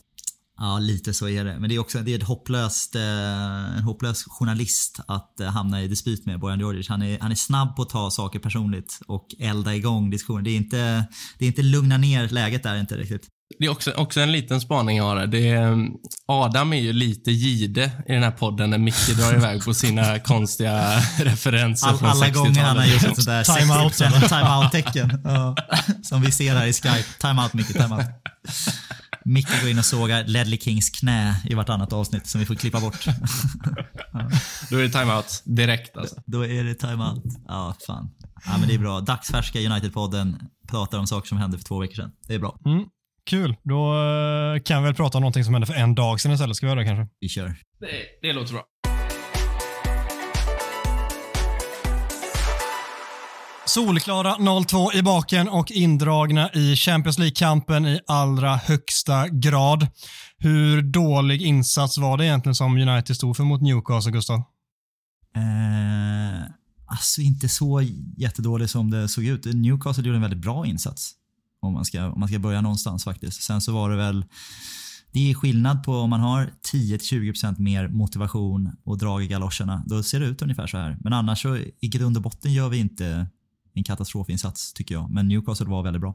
Ja, 0.60 0.78
lite 0.78 1.14
så 1.14 1.28
är 1.28 1.44
det. 1.44 1.58
Men 1.60 1.68
det 1.68 1.74
är 1.74 1.78
också 1.78 1.98
det 1.98 2.12
är 2.12 2.18
ett 2.18 2.26
hopplöst, 2.26 2.94
eh, 2.94 3.76
en 3.76 3.82
hopplös 3.82 4.24
journalist 4.24 5.00
att 5.06 5.40
eh, 5.40 5.46
hamna 5.46 5.82
i 5.82 5.88
dispyt 5.88 6.26
med 6.26 6.40
Bojan 6.40 6.60
Djordjic. 6.60 6.88
Han 6.88 7.02
är, 7.02 7.18
han 7.20 7.30
är 7.30 7.34
snabb 7.34 7.76
på 7.76 7.82
att 7.82 7.88
ta 7.88 8.10
saker 8.10 8.38
personligt 8.38 9.00
och 9.06 9.26
elda 9.38 9.74
igång 9.74 10.10
diskussionen. 10.10 10.44
Det 10.44 10.50
är 10.50 10.56
inte, 10.56 11.06
det 11.38 11.44
är 11.44 11.48
inte 11.48 11.62
lugna 11.62 11.96
ner 11.96 12.28
läget 12.28 12.62
där 12.62 12.76
inte 12.80 12.96
riktigt. 12.96 13.28
Det 13.58 13.66
är 13.66 13.70
också, 13.70 13.90
också 13.92 14.20
en 14.20 14.32
liten 14.32 14.60
spaning 14.60 14.96
jag 14.96 15.04
har. 15.04 15.16
här. 15.16 15.26
Det 15.26 15.48
är, 15.50 15.88
Adam 16.26 16.72
är 16.72 16.76
ju 16.76 16.92
lite 16.92 17.30
gide 17.30 17.90
i 18.08 18.12
den 18.12 18.22
här 18.22 18.30
podden 18.30 18.70
när 18.70 18.78
Micke 18.78 19.16
drar 19.16 19.34
iväg 19.34 19.64
på 19.64 19.74
sina 19.74 20.18
konstiga 20.24 20.96
referenser 21.18 21.88
All, 21.88 21.98
från 21.98 22.08
alla 22.08 22.26
60-talet. 22.26 22.34
gånger 22.54 22.62
han 22.68 22.76
har 22.76 22.84
gjort 22.86 23.04
ett 23.04 23.14
sånt 23.14 23.26
där 23.26 23.44
Time-out, 23.44 23.92
60% 23.92 24.28
time-out-tecken. 24.28 25.20
Ja. 25.24 25.56
Som 26.02 26.22
vi 26.22 26.32
ser 26.32 26.54
här 26.54 26.66
i 26.66 26.72
Skype. 26.72 27.04
Time-out 27.20 27.52
Micke, 27.54 27.72
time-out. 27.72 28.06
Micke 29.24 29.60
går 29.62 29.70
in 29.70 29.78
och 29.78 29.84
sågar 29.84 30.24
Ledley 30.24 30.58
Kings 30.58 30.90
knä 30.90 31.34
i 31.44 31.54
vartannat 31.54 31.92
avsnitt 31.92 32.26
som 32.26 32.40
vi 32.40 32.46
får 32.46 32.54
klippa 32.54 32.80
bort. 32.80 33.04
Då 34.70 34.76
är 34.78 34.82
det 34.82 34.88
timeout 34.90 35.42
direkt 35.44 35.96
alltså. 35.96 36.16
Då 36.26 36.46
är 36.46 36.64
det 36.64 36.74
time-out. 36.74 37.24
Ja, 37.48 37.74
fan. 37.86 38.10
Ja, 38.46 38.58
men 38.58 38.68
det 38.68 38.74
är 38.74 38.78
bra. 38.78 39.00
Dagsfärska 39.00 39.58
United-podden 39.58 40.36
pratar 40.68 40.98
om 40.98 41.06
saker 41.06 41.28
som 41.28 41.38
hände 41.38 41.58
för 41.58 41.64
två 41.64 41.78
veckor 41.80 41.94
sedan. 41.94 42.10
Det 42.28 42.34
är 42.34 42.38
bra. 42.38 42.58
Mm, 42.66 42.84
kul, 43.30 43.56
då 43.62 43.94
eh, 43.94 44.62
kan 44.62 44.82
vi 44.82 44.86
väl 44.86 44.94
prata 44.94 45.18
om 45.18 45.22
någonting 45.22 45.44
som 45.44 45.54
hände 45.54 45.66
för 45.66 45.74
en 45.74 45.94
dag 45.94 46.20
sedan 46.20 46.32
istället. 46.32 46.56
Ska 46.56 46.66
vi 46.66 46.70
göra 46.70 46.80
det 46.80 46.86
kanske? 46.86 47.14
Vi 47.20 47.28
kör. 47.28 47.56
Det, 47.80 47.88
det 48.22 48.32
låter 48.32 48.52
bra. 48.52 48.64
Solklara 53.66 54.34
0-2 54.34 54.94
i 54.94 55.02
baken 55.02 55.48
och 55.48 55.70
indragna 55.70 56.50
i 56.52 56.76
Champions 56.76 57.18
League-kampen 57.18 57.86
i 57.86 58.00
allra 58.06 58.56
högsta 58.56 59.28
grad. 59.28 59.86
Hur 60.38 60.82
dålig 60.82 61.42
insats 61.42 61.98
var 61.98 62.16
det 62.18 62.24
egentligen 62.24 62.54
som 62.54 62.76
United 62.76 63.16
stod 63.16 63.36
för 63.36 63.44
mot 63.44 63.62
Newcastle, 63.62 64.12
Gustav? 64.12 64.36
Eh, 65.36 66.50
alltså 66.86 67.20
inte 67.20 67.48
så 67.48 67.82
jättedålig 68.16 68.70
som 68.70 68.90
det 68.90 69.08
såg 69.08 69.24
ut. 69.24 69.44
Newcastle 69.44 70.04
gjorde 70.04 70.16
en 70.16 70.22
väldigt 70.22 70.42
bra 70.42 70.66
insats. 70.66 71.19
Om 71.62 71.72
man 71.72 71.84
ska, 71.84 72.10
om 72.10 72.20
man 72.20 72.28
ska 72.28 72.38
börja 72.38 72.60
någonstans 72.60 73.04
faktiskt. 73.04 73.42
Sen 73.42 73.60
så 73.60 73.72
var 73.72 73.90
det 73.90 73.96
väl 73.96 74.24
det 75.12 75.30
är 75.30 75.34
skillnad 75.34 75.82
på 75.82 75.92
om 75.92 76.10
man 76.10 76.20
har 76.20 76.50
10-20% 76.72 77.58
mer 77.58 77.88
motivation 77.88 78.70
och 78.84 78.98
drag 78.98 79.22
i 79.22 79.26
galoscherna. 79.26 79.82
Då 79.86 80.02
ser 80.02 80.20
det 80.20 80.26
ut 80.26 80.42
ungefär 80.42 80.66
så 80.66 80.78
här. 80.78 80.96
Men 81.00 81.12
annars 81.12 81.42
så 81.42 81.56
i 81.56 81.88
grund 81.88 82.16
och 82.16 82.22
botten 82.22 82.52
gör 82.52 82.68
vi 82.68 82.78
inte 82.78 83.26
en 83.74 83.84
katastrofinsats 83.84 84.72
tycker 84.72 84.94
jag. 84.94 85.10
Men 85.10 85.28
Newcastle 85.28 85.66
var 85.66 85.82
väldigt 85.82 86.00
bra. 86.00 86.14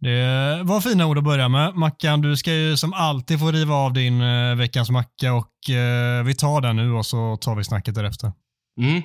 Det 0.00 0.62
var 0.64 0.80
fina 0.80 1.06
ord 1.06 1.18
att 1.18 1.24
börja 1.24 1.48
med. 1.48 1.74
Mackan, 1.74 2.20
du 2.20 2.36
ska 2.36 2.54
ju 2.54 2.76
som 2.76 2.92
alltid 2.92 3.38
få 3.38 3.52
riva 3.52 3.74
av 3.74 3.92
din 3.92 4.20
eh, 4.20 4.54
veckans 4.54 4.90
macka 4.90 5.32
och 5.32 5.70
eh, 5.70 6.24
vi 6.24 6.34
tar 6.34 6.60
den 6.60 6.76
nu 6.76 6.92
och 6.92 7.06
så 7.06 7.36
tar 7.36 7.54
vi 7.54 7.64
snacket 7.64 7.94
därefter. 7.94 8.32
Mm. 8.80 9.02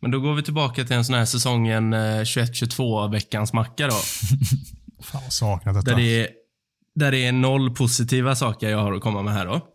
Men 0.00 0.10
då 0.10 0.20
går 0.20 0.34
vi 0.34 0.42
tillbaka 0.42 0.84
till 0.84 0.96
en 0.96 1.04
sån 1.04 1.14
här 1.14 1.24
säsongen 1.24 1.92
eh, 1.92 1.98
21-22 1.98 3.12
veckans 3.12 3.52
macka 3.52 3.86
då. 3.86 3.94
Fan 5.02 5.22
vad 5.22 5.32
saknat 5.32 5.74
detta. 5.74 5.90
Där 5.90 5.96
det, 5.96 6.20
är, 6.20 6.28
där 6.94 7.10
det 7.10 7.18
är 7.26 7.32
noll 7.32 7.74
positiva 7.74 8.34
saker 8.34 8.68
jag 8.68 8.78
har 8.78 8.92
att 8.92 9.02
komma 9.02 9.22
med 9.22 9.34
här 9.34 9.46
då. 9.46 9.68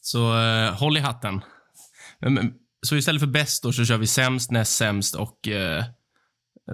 Så 0.00 0.40
eh, 0.40 0.74
håll 0.74 0.96
i 0.96 1.00
hatten. 1.00 1.40
Men- 2.20 2.34
men- 2.34 2.52
Så 2.86 2.96
istället 2.96 3.20
för 3.20 3.26
bäst 3.26 3.62
då 3.62 3.72
så 3.72 3.84
kör 3.84 3.96
vi 3.98 4.06
sämst, 4.06 4.50
näst 4.50 4.76
sämst 4.76 5.14
och 5.14 5.48
eh, 5.48 5.84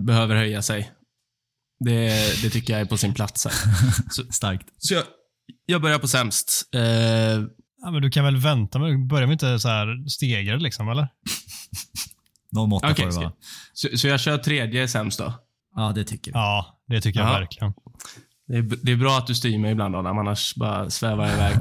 behöver 0.00 0.36
höja 0.36 0.62
sig. 0.62 0.92
Det, 1.80 2.08
det 2.42 2.50
tycker 2.50 2.72
jag 2.72 2.80
är 2.80 2.84
på 2.86 2.96
sin 2.96 3.14
plats 3.14 3.44
här. 3.44 3.52
Starkt. 4.32 4.68
Så 4.78 4.94
jag, 4.94 5.04
jag 5.66 5.82
börjar 5.82 5.98
på 5.98 6.08
sämst. 6.08 6.68
Eh, 6.74 7.42
Ja, 7.86 7.90
men 7.90 8.02
du 8.02 8.10
kan 8.10 8.24
väl 8.24 8.36
vänta 8.36 8.78
med, 8.78 9.06
börjar 9.06 9.26
vi 9.26 9.32
inte 9.32 9.58
så 9.58 9.68
här 9.68 10.08
stegar 10.08 10.56
liksom 10.58 10.88
eller? 10.88 11.08
Någon 12.52 12.68
måtta 12.68 12.90
Okej, 12.90 13.04
får 13.04 13.12
det 13.12 13.16
vara. 13.26 13.32
Så, 13.72 13.88
så 13.98 14.08
jag 14.08 14.20
kör 14.20 14.38
tredje 14.38 14.88
sämst 14.88 15.18
då? 15.18 15.34
Ja, 15.74 15.92
det 15.94 16.04
tycker 16.04 16.30
vi. 16.32 16.38
Ja, 16.38 16.80
det 16.88 17.00
tycker 17.00 17.20
jag 17.20 17.28
Ja. 17.28 17.32
verkligen. 17.38 17.72
Det 18.48 18.56
är, 18.56 18.62
det 18.82 18.92
är 18.92 18.96
bra 18.96 19.18
att 19.18 19.26
du 19.26 19.34
styr 19.34 19.58
mig 19.58 19.72
ibland 19.72 19.96
Adam, 19.96 20.18
annars 20.18 20.54
bara 20.54 20.90
svävar 20.90 21.26
jag 21.26 21.34
iväg. 21.34 21.56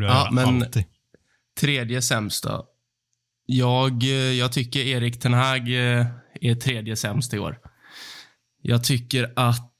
Ja, 0.00 0.28
men- 0.32 0.46
alltid. 0.62 0.84
Tredje 1.60 2.02
sämst 2.02 2.44
då? 2.44 2.66
Jag, 3.46 4.02
eh, 4.02 4.08
jag 4.10 4.52
tycker 4.52 4.80
Erik 4.80 5.20
Ten 5.20 5.34
Hag 5.34 5.58
eh, 5.68 6.06
är 6.40 6.54
tredje 6.54 6.96
sämst 6.96 7.34
i 7.34 7.38
år. 7.38 7.58
Jag 8.62 8.84
tycker 8.84 9.32
att 9.36 9.70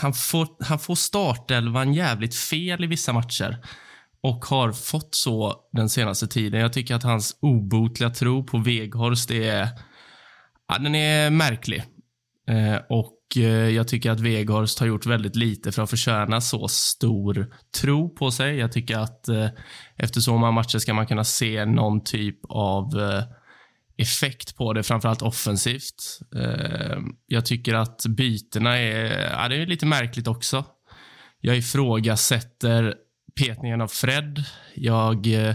han 0.00 0.12
får, 0.14 0.48
han 0.64 0.78
får 0.78 0.94
startelvan 0.94 1.94
jävligt 1.94 2.34
fel 2.34 2.84
i 2.84 2.86
vissa 2.86 3.12
matcher 3.12 3.58
och 4.20 4.44
har 4.44 4.72
fått 4.72 5.14
så 5.14 5.56
den 5.72 5.88
senaste 5.88 6.26
tiden. 6.26 6.60
Jag 6.60 6.72
tycker 6.72 6.94
att 6.94 7.02
hans 7.02 7.36
obotliga 7.40 8.10
tro 8.10 8.44
på 8.44 8.58
Weghorst 8.58 9.30
är, 9.30 9.68
ja, 10.68 10.78
den 10.78 10.94
är 10.94 11.30
märklig. 11.30 11.84
Eh, 12.48 12.80
och 12.88 13.18
eh, 13.36 13.68
jag 13.68 13.88
tycker 13.88 14.10
att 14.10 14.20
Veghorst 14.20 14.78
har 14.78 14.86
gjort 14.86 15.06
väldigt 15.06 15.36
lite 15.36 15.72
för 15.72 15.82
att 15.82 15.90
förtjäna 15.90 16.40
så 16.40 16.68
stor 16.68 17.54
tro 17.80 18.14
på 18.14 18.30
sig. 18.30 18.56
Jag 18.56 18.72
tycker 18.72 18.98
att 18.98 19.28
eh, 19.28 19.48
efter 19.96 20.20
så 20.20 20.38
många 20.38 20.52
matcher 20.52 20.78
ska 20.78 20.94
man 20.94 21.06
kunna 21.06 21.24
se 21.24 21.64
någon 21.64 22.04
typ 22.04 22.38
av 22.48 22.90
effekt 23.96 24.56
på 24.56 24.72
det, 24.72 24.82
framförallt 24.82 25.22
offensivt. 25.22 26.18
Jag 27.26 27.46
tycker 27.46 27.74
att 27.74 28.06
bytena 28.06 28.78
är, 28.78 29.30
ja, 29.32 29.48
det 29.48 29.56
är 29.56 29.66
lite 29.66 29.86
märkligt 29.86 30.26
också. 30.26 30.64
Jag 31.40 31.56
ifrågasätter 31.56 32.94
petningen 33.38 33.80
av 33.80 33.88
Fred. 33.88 34.44
Jag 34.74 35.26
eh, 35.26 35.54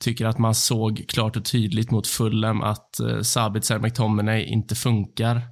tycker 0.00 0.26
att 0.26 0.38
man 0.38 0.54
såg 0.54 1.04
klart 1.08 1.36
och 1.36 1.44
tydligt 1.44 1.90
mot 1.90 2.06
Fulham 2.06 2.62
att 2.62 3.00
eh, 3.00 3.20
Sabitzer 3.20 3.78
McTominay 3.78 4.44
inte 4.44 4.74
funkar. 4.74 5.42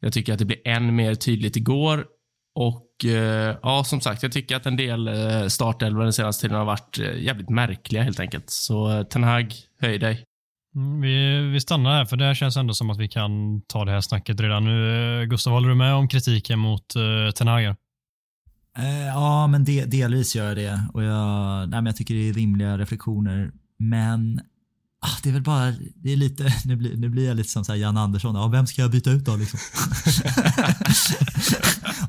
Jag 0.00 0.12
tycker 0.12 0.32
att 0.32 0.38
det 0.38 0.44
blir 0.44 0.68
än 0.68 0.96
mer 0.96 1.14
tydligt 1.14 1.56
igår. 1.56 2.06
Och 2.54 3.04
eh, 3.04 3.56
ja, 3.62 3.84
som 3.84 4.00
sagt, 4.00 4.22
jag 4.22 4.32
tycker 4.32 4.56
att 4.56 4.66
en 4.66 4.76
del 4.76 5.08
eh, 5.08 5.46
startelvor 5.46 6.02
den 6.02 6.12
senaste 6.12 6.42
tiden 6.42 6.58
har 6.58 6.64
varit 6.64 6.98
eh, 6.98 7.22
jävligt 7.22 7.50
märkliga 7.50 8.02
helt 8.02 8.20
enkelt. 8.20 8.50
Så 8.50 8.90
eh, 8.98 9.02
Ten 9.02 9.24
Hag, 9.24 9.54
höj 9.80 9.98
dig. 9.98 10.24
Mm, 10.76 11.00
Vi, 11.00 11.40
vi 11.52 11.60
stannar 11.60 11.90
här, 11.90 12.04
för 12.04 12.16
det 12.16 12.24
här 12.24 12.34
känns 12.34 12.56
ändå 12.56 12.74
som 12.74 12.90
att 12.90 12.98
vi 12.98 13.08
kan 13.08 13.62
ta 13.66 13.84
det 13.84 13.90
här 13.92 14.00
snacket 14.00 14.40
redan 14.40 14.64
nu. 14.64 15.20
Eh, 15.20 15.24
Gustav, 15.24 15.52
håller 15.52 15.68
du 15.68 15.74
med 15.74 15.94
om 15.94 16.08
kritiken 16.08 16.58
mot 16.58 16.96
uh, 16.96 17.30
Ten 17.30 17.48
Hag? 17.48 17.64
Eh, 18.78 19.06
ja, 19.06 19.46
men 19.46 19.64
de, 19.64 19.84
delvis 19.84 20.36
gör 20.36 20.46
jag 20.48 20.56
det. 20.56 20.80
Och 20.94 21.02
jag, 21.02 21.58
nej, 21.68 21.68
men 21.68 21.86
jag 21.86 21.96
tycker 21.96 22.14
det 22.14 22.28
är 22.28 22.32
rimliga 22.32 22.78
reflektioner. 22.78 23.50
Men 23.90 24.40
ah, 25.04 25.18
det 25.22 25.28
är 25.28 25.32
väl 25.32 25.42
bara, 25.42 25.72
det 25.94 26.12
är 26.12 26.16
lite, 26.16 26.54
nu 26.64 26.76
blir, 26.76 26.96
nu 26.96 27.08
blir 27.08 27.26
jag 27.26 27.36
lite 27.36 27.50
som 27.50 27.64
så 27.64 27.72
här 27.72 27.78
Jan 27.78 27.96
Andersson. 27.96 28.36
ah, 28.36 28.48
vem 28.48 28.66
ska 28.66 28.82
jag 28.82 28.90
byta 28.90 29.10
ut 29.10 29.24
då 29.24 29.36
liksom? 29.36 29.60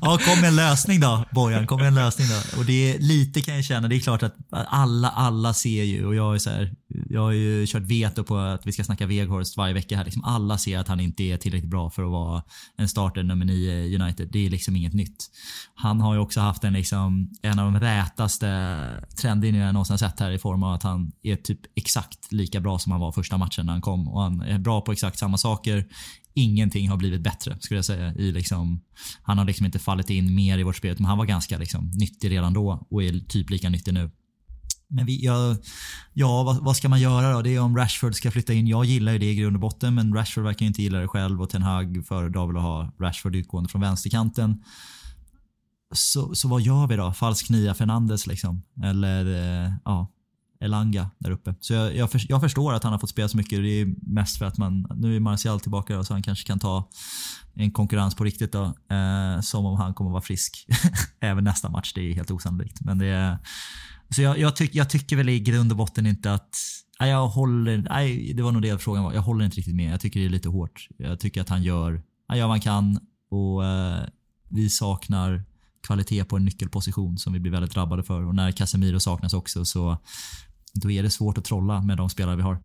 ah, 0.00 0.18
kom 0.18 0.40
med 0.40 0.48
en 0.48 0.56
lösning 0.56 1.00
då 1.00 1.24
Bojan, 1.30 1.66
kom 1.66 1.78
med 1.78 1.88
en 1.88 1.94
lösning 1.94 2.28
då. 2.28 2.58
Och 2.58 2.64
det 2.64 2.94
är 2.94 2.98
lite 2.98 3.40
kan 3.40 3.54
jag 3.54 3.64
känna, 3.64 3.88
det 3.88 3.96
är 3.96 4.00
klart 4.00 4.22
att 4.22 4.36
alla, 4.50 5.08
alla 5.08 5.54
ser 5.54 5.84
ju 5.84 6.06
och 6.06 6.14
jag 6.14 6.34
är 6.34 6.38
så 6.38 6.50
här, 6.50 6.74
jag 7.08 7.20
har 7.20 7.32
ju 7.32 7.66
kört 7.66 7.82
veto 7.82 8.24
på 8.24 8.38
att 8.38 8.66
vi 8.66 8.72
ska 8.72 8.84
snacka 8.84 9.06
Veghorst 9.06 9.56
varje 9.56 9.74
vecka 9.74 9.96
här. 9.96 10.04
Liksom 10.04 10.24
alla 10.24 10.58
ser 10.58 10.78
att 10.78 10.88
han 10.88 11.00
inte 11.00 11.22
är 11.22 11.36
tillräckligt 11.36 11.70
bra 11.70 11.90
för 11.90 12.02
att 12.02 12.10
vara 12.10 12.42
en 12.76 12.88
starter 12.88 13.22
nummer 13.22 13.44
nio 13.44 13.72
i 13.72 13.98
United. 13.98 14.28
Det 14.32 14.46
är 14.46 14.50
liksom 14.50 14.76
inget 14.76 14.94
nytt. 14.94 15.30
Han 15.74 16.00
har 16.00 16.14
ju 16.14 16.20
också 16.20 16.40
haft 16.40 16.64
en, 16.64 16.72
liksom, 16.72 17.30
en 17.42 17.58
av 17.58 17.72
de 17.72 17.80
rätaste 17.80 18.78
trendlinjerna 19.20 19.66
jag 19.66 19.72
någonsin 19.72 19.98
sett 19.98 20.20
här 20.20 20.30
i 20.30 20.38
form 20.38 20.62
av 20.62 20.74
att 20.74 20.82
han 20.82 21.12
är 21.22 21.36
typ 21.36 21.60
exakt 21.74 22.32
lika 22.32 22.60
bra 22.60 22.78
som 22.86 22.92
han 22.92 23.00
var 23.00 23.12
första 23.12 23.38
matchen 23.38 23.66
när 23.66 23.72
han 23.72 23.82
kom. 23.82 24.08
Och 24.08 24.22
han 24.22 24.40
är 24.40 24.58
bra 24.58 24.80
på 24.80 24.92
exakt 24.92 25.18
samma 25.18 25.38
saker. 25.38 25.86
Ingenting 26.34 26.88
har 26.88 26.96
blivit 26.96 27.20
bättre 27.20 27.56
skulle 27.60 27.78
jag 27.78 27.84
säga. 27.84 28.14
I 28.14 28.32
liksom, 28.32 28.80
han 29.22 29.38
har 29.38 29.44
liksom 29.44 29.66
inte 29.66 29.78
fallit 29.78 30.10
in 30.10 30.34
mer 30.34 30.58
i 30.58 30.62
vårt 30.62 30.76
spel. 30.76 30.96
Men 30.98 31.04
han 31.04 31.18
var 31.18 31.24
ganska 31.24 31.58
liksom, 31.58 31.90
nyttig 31.94 32.30
redan 32.30 32.52
då 32.52 32.86
och 32.90 33.02
är 33.02 33.20
typ 33.28 33.50
lika 33.50 33.68
nyttig 33.68 33.94
nu. 33.94 34.10
Men 34.88 35.06
vi, 35.06 35.24
ja, 35.24 35.56
ja 36.12 36.42
vad, 36.42 36.64
vad 36.64 36.76
ska 36.76 36.88
man 36.88 37.00
göra 37.00 37.32
då? 37.32 37.42
Det 37.42 37.54
är 37.54 37.60
om 37.60 37.76
Rashford 37.76 38.14
ska 38.14 38.30
flytta 38.30 38.52
in. 38.52 38.66
Jag 38.66 38.84
gillar 38.84 39.12
ju 39.12 39.18
det 39.18 39.30
i 39.30 39.34
grund 39.34 39.56
och 39.56 39.60
botten 39.60 39.94
men 39.94 40.14
Rashford 40.14 40.44
verkar 40.44 40.66
inte 40.66 40.82
gilla 40.82 40.98
det 40.98 41.08
själv 41.08 41.42
och 41.42 41.50
Ten 41.50 41.62
Hag 41.62 42.04
föredrar 42.08 42.46
väl 42.46 42.56
att 42.56 42.62
ha 42.62 42.92
Rashford 43.00 43.36
utgående 43.36 43.68
från 43.68 43.80
vänsterkanten. 43.80 44.62
Så, 45.92 46.34
så 46.34 46.48
vad 46.48 46.62
gör 46.62 46.86
vi 46.86 46.96
då? 46.96 47.12
Falsk 47.12 47.50
nia 47.50 47.74
Fernandes 47.74 48.26
liksom? 48.26 48.62
Eller 48.82 49.26
eh, 49.26 49.72
ja, 49.84 50.12
Elanga 50.60 51.10
där 51.18 51.30
uppe. 51.30 51.54
Så 51.60 51.72
jag, 51.72 51.96
jag, 51.96 52.10
för, 52.10 52.22
jag 52.28 52.40
förstår 52.40 52.72
att 52.72 52.82
han 52.82 52.92
har 52.92 52.98
fått 52.98 53.10
spela 53.10 53.28
så 53.28 53.36
mycket. 53.36 53.62
Det 53.62 53.80
är 53.80 53.94
mest 54.02 54.38
för 54.38 54.44
att 54.44 54.58
man, 54.58 54.86
nu 54.96 55.16
är 55.16 55.20
Martial 55.20 55.60
tillbaka 55.60 55.96
då, 55.96 56.04
så 56.04 56.12
han 56.12 56.22
kanske 56.22 56.46
kan 56.46 56.58
ta 56.58 56.88
en 57.54 57.70
konkurrens 57.70 58.14
på 58.14 58.24
riktigt 58.24 58.52
då. 58.52 58.64
Eh, 58.64 59.40
som 59.40 59.66
om 59.66 59.76
han 59.76 59.94
kommer 59.94 60.10
vara 60.10 60.22
frisk 60.22 60.66
även 61.20 61.44
nästa 61.44 61.68
match. 61.68 61.92
Det 61.94 62.00
är 62.00 62.14
helt 62.14 62.30
osannolikt. 62.30 62.80
Men 62.80 62.98
det 62.98 63.06
är, 63.06 63.38
så 64.10 64.22
jag, 64.22 64.38
jag, 64.38 64.56
tyck, 64.56 64.74
jag 64.74 64.90
tycker 64.90 65.16
väl 65.16 65.28
i 65.28 65.40
grund 65.40 65.72
och 65.72 65.78
botten 65.78 66.06
inte 66.06 66.32
att 66.32 66.56
Nej, 67.00 67.10
jag 67.10 67.28
håller, 67.28 67.86
nej, 67.90 68.32
det 68.32 68.42
var 68.42 68.52
nog 68.52 68.62
det 68.62 68.78
frågan 68.78 69.04
var. 69.04 69.12
Jag 69.12 69.22
håller 69.22 69.44
inte 69.44 69.56
riktigt 69.56 69.74
med. 69.74 69.92
Jag 69.92 70.00
tycker 70.00 70.20
det 70.20 70.26
är 70.26 70.30
lite 70.30 70.48
hårt. 70.48 70.88
Jag 70.96 71.20
tycker 71.20 71.40
att 71.40 71.48
han 71.48 71.62
gör, 71.62 72.02
han 72.28 72.38
gör 72.38 72.44
vad 72.44 72.52
han 72.52 72.60
kan 72.60 73.00
och 73.30 73.64
eh, 73.64 74.04
vi 74.48 74.70
saknar 74.70 75.44
kvalitet 75.86 76.24
på 76.24 76.36
en 76.36 76.44
nyckelposition 76.44 77.18
som 77.18 77.32
vi 77.32 77.40
blir 77.40 77.52
väldigt 77.52 77.72
drabbade 77.72 78.02
för. 78.02 78.26
Och 78.26 78.34
när 78.34 78.52
Casemiro 78.52 79.00
saknas 79.00 79.34
också 79.34 79.64
så 79.64 79.98
då 80.80 80.90
är 80.90 81.02
det 81.02 81.10
svårt 81.10 81.38
att 81.38 81.44
trolla 81.44 81.80
med 81.82 81.96
de 81.96 82.08
spelare 82.08 82.36
vi 82.36 82.42
har. 82.42 82.58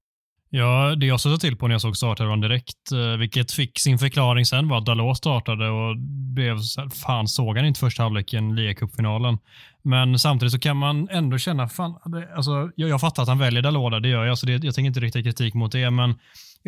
Ja, 0.54 0.96
det 0.96 1.06
jag 1.06 1.20
stötte 1.20 1.38
till 1.38 1.58
på 1.58 1.68
när 1.68 1.74
jag 1.74 1.82
såg 1.82 1.98
startelvan 1.98 2.42
direkt, 2.42 2.92
eh, 2.92 3.18
vilket 3.18 3.52
fick 3.52 3.80
sin 3.80 3.98
förklaring 3.98 4.46
sen 4.46 4.68
var 4.68 4.78
att 4.78 4.86
Dalot 4.86 5.18
startade 5.18 5.70
och 5.70 5.98
blev 6.34 6.60
så 6.60 6.82
här, 6.82 6.90
fan 6.90 7.28
såg 7.28 7.58
han 7.58 7.66
inte 7.66 7.80
första 7.80 8.04
halvleken 8.04 8.56
ligacupfinalen. 8.56 9.38
Men 9.82 10.20
samtidigt 10.20 10.52
så 10.52 10.60
kan 10.60 10.78
man 10.78 11.10
ändå 11.10 11.38
känna, 11.38 11.68
fan, 11.68 12.00
det, 12.06 12.36
alltså, 12.36 12.72
jag, 12.76 12.90
jag 12.90 13.02
fattar 13.02 13.24
att 13.24 13.30
han 13.30 13.40
väljer 13.40 13.62
Dalot 13.62 13.92
där, 13.92 14.00
det 14.00 14.10
gör 14.10 14.26
jag, 14.26 14.38
så 14.38 14.46
det, 14.46 14.64
jag 14.64 14.76
tänker 14.76 14.88
inte 14.88 15.00
rikta 15.00 15.24
kritik 15.24 15.54
mot 15.54 15.72
det, 15.72 15.92
men 15.92 16.16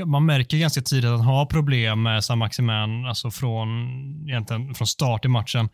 man 0.06 0.26
märker 0.26 0.58
ganska 0.58 0.82
tidigt 0.82 1.10
att 1.10 1.18
han 1.18 1.28
har 1.28 1.46
problem 1.46 2.02
med 2.02 2.24
Sam 2.24 2.40
Maximan, 2.40 3.06
alltså 3.06 3.32
från, 3.32 3.68
egentligen 4.30 4.74
från 4.74 4.88
start 4.88 5.26
i 5.26 5.28
matchen, 5.28 5.70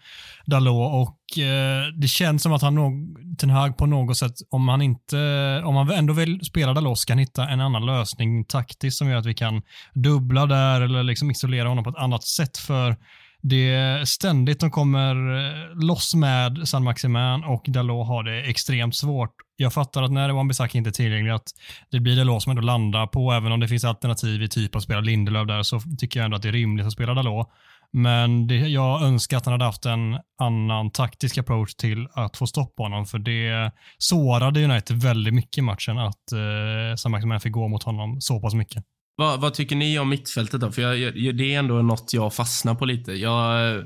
Dalot, 0.45 0.93
och 0.93 1.43
eh, 1.43 1.87
det 1.97 2.07
känns 2.07 2.43
som 2.43 2.53
att 2.53 2.61
han 2.61 2.75
nog, 2.75 3.17
Ten 3.37 3.49
Hag 3.49 3.77
på 3.77 3.85
något 3.85 4.17
sätt, 4.17 4.35
om 4.49 4.67
han 4.67 4.81
inte, 4.81 5.17
om 5.65 5.75
han 5.75 5.91
ändå 5.91 6.13
vill 6.13 6.41
spela 6.41 6.73
Dalot, 6.73 6.99
ska 6.99 7.13
han 7.13 7.19
hitta 7.19 7.49
en 7.49 7.61
annan 7.61 7.85
lösning 7.85 8.45
taktiskt 8.45 8.97
som 8.97 9.09
gör 9.09 9.17
att 9.17 9.25
vi 9.25 9.33
kan 9.33 9.61
dubbla 9.93 10.45
där 10.45 10.81
eller 10.81 11.03
liksom 11.03 11.31
isolera 11.31 11.67
honom 11.67 11.83
på 11.83 11.89
ett 11.89 11.95
annat 11.95 12.23
sätt, 12.23 12.57
för 12.57 12.95
det 13.41 13.73
är 13.73 14.05
ständigt 14.05 14.59
de 14.59 14.71
kommer 14.71 15.15
eh, 15.15 15.85
loss 15.85 16.15
med 16.15 16.67
San 16.67 16.83
Maximan 16.83 17.43
och 17.43 17.65
Dalot 17.67 18.07
har 18.07 18.23
det 18.23 18.49
extremt 18.49 18.95
svårt. 18.95 19.33
Jag 19.55 19.73
fattar 19.73 20.03
att 20.03 20.11
när 20.11 20.29
Wan-Bissaka 20.29 20.77
inte 20.77 20.89
är 20.89 20.91
tillgänglig 20.91 21.31
att 21.31 21.47
det 21.91 21.99
blir 21.99 22.15
Dalot 22.15 22.43
som 22.43 22.49
ändå 22.49 22.61
landar 22.61 23.07
på, 23.07 23.31
även 23.31 23.51
om 23.51 23.59
det 23.59 23.67
finns 23.67 23.85
alternativ 23.85 24.43
i 24.43 24.49
typ 24.49 24.75
att 24.75 24.83
spela 24.83 25.01
Lindelöf 25.01 25.47
där, 25.47 25.63
så 25.63 25.79
tycker 25.97 26.19
jag 26.19 26.25
ändå 26.25 26.37
att 26.37 26.43
det 26.43 26.49
är 26.49 26.53
rimligt 26.53 26.85
att 26.85 26.93
spela 26.93 27.13
Dalot. 27.13 27.47
Men 27.91 28.47
det, 28.47 28.55
jag 28.55 29.01
önskar 29.01 29.37
att 29.37 29.45
han 29.45 29.51
hade 29.51 29.65
haft 29.65 29.85
en 29.85 30.17
annan 30.39 30.91
taktisk 30.91 31.37
approach 31.37 31.75
till 31.75 32.07
att 32.13 32.37
få 32.37 32.47
stopp 32.47 32.75
på 32.75 32.83
honom, 32.83 33.05
för 33.05 33.19
det 33.19 33.71
sårade 33.97 34.63
United 34.63 34.97
väldigt 35.01 35.33
mycket 35.33 35.57
i 35.57 35.61
matchen 35.61 35.97
att 35.97 36.31
eh, 36.31 36.95
San 36.97 37.11
Maximan 37.11 37.39
fick 37.39 37.53
gå 37.53 37.67
mot 37.67 37.83
honom 37.83 38.21
så 38.21 38.39
pass 38.39 38.53
mycket. 38.53 38.83
Vad, 39.19 39.41
vad 39.41 39.53
tycker 39.53 39.75
ni 39.75 39.99
om 39.99 40.09
mittfältet 40.09 40.61
då? 40.61 40.71
För 40.71 40.81
jag, 40.81 41.13
det 41.37 41.53
är 41.55 41.59
ändå 41.59 41.81
något 41.81 42.13
jag 42.13 42.33
fastnar 42.33 42.75
på 42.75 42.85
lite. 42.85 43.13
Jag 43.13 43.75
eh, 43.75 43.83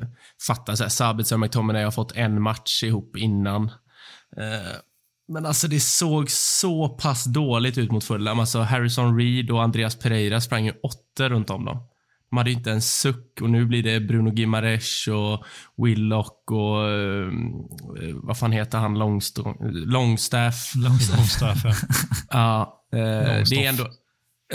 fattar 0.47 0.75
så 0.75 0.83
här, 0.83 0.89
Sabitzer 0.89 1.35
och 1.35 1.39
McTominay 1.39 1.83
har 1.83 1.91
fått 1.91 2.11
en 2.15 2.41
match 2.41 2.83
ihop 2.83 3.17
innan. 3.17 3.63
Eh, 4.37 4.71
men 5.27 5.45
alltså 5.45 5.67
det 5.67 5.79
såg 5.79 6.29
så 6.29 6.89
pass 6.89 7.23
dåligt 7.23 7.77
ut 7.77 7.91
mot 7.91 8.03
Fulham. 8.03 8.39
Alltså 8.39 8.59
Harrison 8.61 9.17
Reed 9.17 9.51
och 9.51 9.63
Andreas 9.63 9.95
Pereira 9.99 10.41
sprang 10.41 10.65
ju 10.65 10.71
åtta 10.83 11.29
runt 11.29 11.49
om 11.49 11.65
dem. 11.65 11.77
De 12.29 12.37
hade 12.37 12.49
ju 12.49 12.55
inte 12.57 12.71
en 12.71 12.81
suck 12.81 13.41
och 13.41 13.49
nu 13.49 13.65
blir 13.65 13.83
det 13.83 13.99
Bruno 13.99 14.33
Gimares 14.33 15.07
och 15.07 15.45
Willock 15.85 16.51
och 16.51 16.89
eh, 16.89 17.27
vad 18.13 18.37
fan 18.37 18.51
heter 18.51 18.77
han? 18.77 18.97
Longst- 18.97 19.55
Longstaff. 19.85 20.71
Långstaff, 20.75 21.57
ja. 21.65 21.73
Ja, 22.29 22.83
eh, 22.93 23.43
det 23.49 23.65
är 23.65 23.69
ändå... 23.69 23.87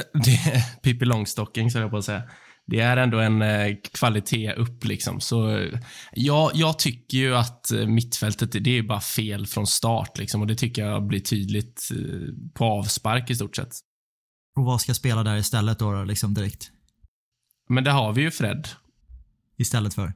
Det 0.24 0.64
Pippi 0.82 1.04
Långstocking, 1.04 1.70
så 1.70 1.78
jag 1.78 1.90
på 1.90 1.96
att 1.96 2.04
säga. 2.04 2.22
Det 2.66 2.80
är 2.80 2.96
ändå 2.96 3.18
en 3.18 3.42
eh, 3.42 3.76
kvalitet 3.92 4.52
upp 4.52 4.84
liksom. 4.84 5.20
Så 5.20 5.68
ja, 6.12 6.50
jag 6.54 6.78
tycker 6.78 7.18
ju 7.18 7.36
att 7.36 7.72
eh, 7.72 7.86
mittfältet, 7.86 8.64
det 8.64 8.78
är 8.78 8.82
bara 8.82 9.00
fel 9.00 9.46
från 9.46 9.66
start 9.66 10.18
liksom. 10.18 10.40
Och 10.40 10.46
det 10.46 10.54
tycker 10.54 10.86
jag 10.86 11.06
blir 11.06 11.20
tydligt 11.20 11.88
eh, 11.90 12.50
på 12.54 12.64
avspark 12.64 13.30
i 13.30 13.34
stort 13.34 13.56
sett. 13.56 13.74
Och 14.56 14.64
vad 14.64 14.80
ska 14.80 14.94
spela 14.94 15.22
där 15.22 15.36
istället 15.36 15.78
då, 15.78 15.92
då 15.92 16.04
liksom 16.04 16.34
direkt? 16.34 16.70
Men 17.68 17.84
där 17.84 17.92
har 17.92 18.12
vi 18.12 18.22
ju 18.22 18.30
Fred. 18.30 18.68
Istället 19.56 19.94
för 19.94 20.12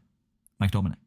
McTominay. 0.59 0.99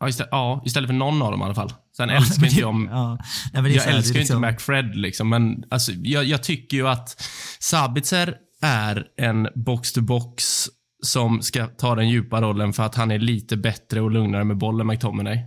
Ja, 0.00 0.08
istället, 0.08 0.28
ja, 0.32 0.62
istället 0.66 0.88
för 0.88 0.94
någon 0.94 1.22
av 1.22 1.30
dem 1.30 1.40
i 1.40 1.44
alla 1.44 1.54
fall. 1.54 1.72
Sen 1.98 2.10
älskar 2.16 2.44
inte 2.44 2.60
jag... 2.60 2.88
Ja. 2.90 3.18
Nej, 3.52 3.74
Jag 3.74 3.82
här, 3.82 3.96
älskar 3.96 4.18
liksom- 4.18 4.44
inte 4.44 4.52
McFred 4.52 4.96
liksom, 4.96 5.28
men 5.28 5.64
alltså, 5.70 5.92
jag, 5.92 6.24
jag 6.24 6.42
tycker 6.42 6.76
ju 6.76 6.88
att 6.88 7.22
Sabitzer 7.58 8.36
är 8.62 9.06
en 9.16 9.48
box-to-box 9.54 10.66
som 11.02 11.42
ska 11.42 11.66
ta 11.66 11.94
den 11.94 12.08
djupa 12.08 12.40
rollen 12.40 12.72
för 12.72 12.82
att 12.82 12.94
han 12.94 13.10
är 13.10 13.18
lite 13.18 13.56
bättre 13.56 14.00
och 14.00 14.10
lugnare 14.10 14.44
med 14.44 14.58
bollen, 14.58 14.86
McTominay. 14.86 15.38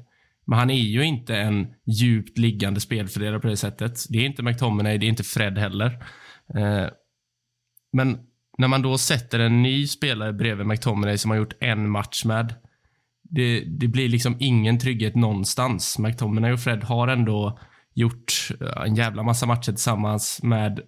Men 0.48 0.60
han 0.60 0.70
är 0.70 0.76
ju 0.76 1.04
inte 1.04 1.36
en 1.38 1.68
djupt 1.88 2.38
liggande 2.38 2.80
spelfördelare 2.80 3.40
på 3.40 3.48
det 3.48 3.58
sättet. 3.58 4.00
Det 4.10 4.18
är 4.18 4.26
inte 4.26 4.44
McTominay, 4.44 4.98
det 4.98 5.06
är 5.06 5.10
inte 5.10 5.24
Fred 5.24 5.58
heller. 5.58 5.86
Eh, 6.56 6.88
men 7.94 8.18
när 8.58 8.68
man 8.68 8.82
då 8.82 8.98
sätter 8.98 9.40
en 9.40 9.62
ny 9.64 9.88
spelare 9.88 10.34
bredvid 10.34 10.68
McTominay 10.68 11.18
som 11.18 11.32
har 11.32 11.38
gjort 11.38 11.54
en 11.60 11.90
match 11.90 12.26
med, 12.26 12.54
det, 13.32 13.60
det 13.60 13.88
blir 13.88 14.10
liksom 14.10 14.36
ingen 14.40 14.80
trygghet 14.80 15.16
någonstans. 15.16 16.00
McTominay 16.00 16.52
och 16.52 16.60
Fred 16.60 16.84
har 16.84 17.08
ändå 17.08 17.60
gjort 17.94 18.34
eh, 18.62 18.84
en 18.86 18.96
jävla 18.96 19.24
massa 19.24 19.46
matcher 19.46 19.72
tillsammans 19.72 20.44
med 20.44 20.80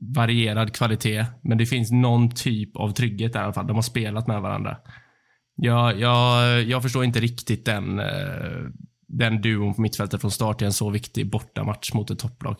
varierad 0.00 0.74
kvalitet, 0.74 1.26
men 1.42 1.58
det 1.58 1.66
finns 1.66 1.90
någon 1.90 2.30
typ 2.30 2.76
av 2.76 2.90
trygghet 2.90 3.32
där 3.32 3.40
i 3.40 3.44
alla 3.44 3.52
fall. 3.52 3.66
De 3.66 3.74
har 3.74 3.82
spelat 3.82 4.26
med 4.26 4.42
varandra. 4.42 4.76
Jag, 5.56 6.00
jag, 6.00 6.62
jag 6.62 6.82
förstår 6.82 7.04
inte 7.04 7.20
riktigt 7.20 7.64
den, 7.64 7.98
eh, 7.98 8.70
den 9.08 9.40
duon 9.40 9.74
på 9.74 9.80
mittfältet 9.80 10.20
från 10.20 10.30
start 10.30 10.62
i 10.62 10.64
en 10.64 10.72
så 10.72 10.90
viktig 10.90 11.30
bortamatch 11.30 11.94
mot 11.94 12.10
ett 12.10 12.18
topplag. 12.18 12.56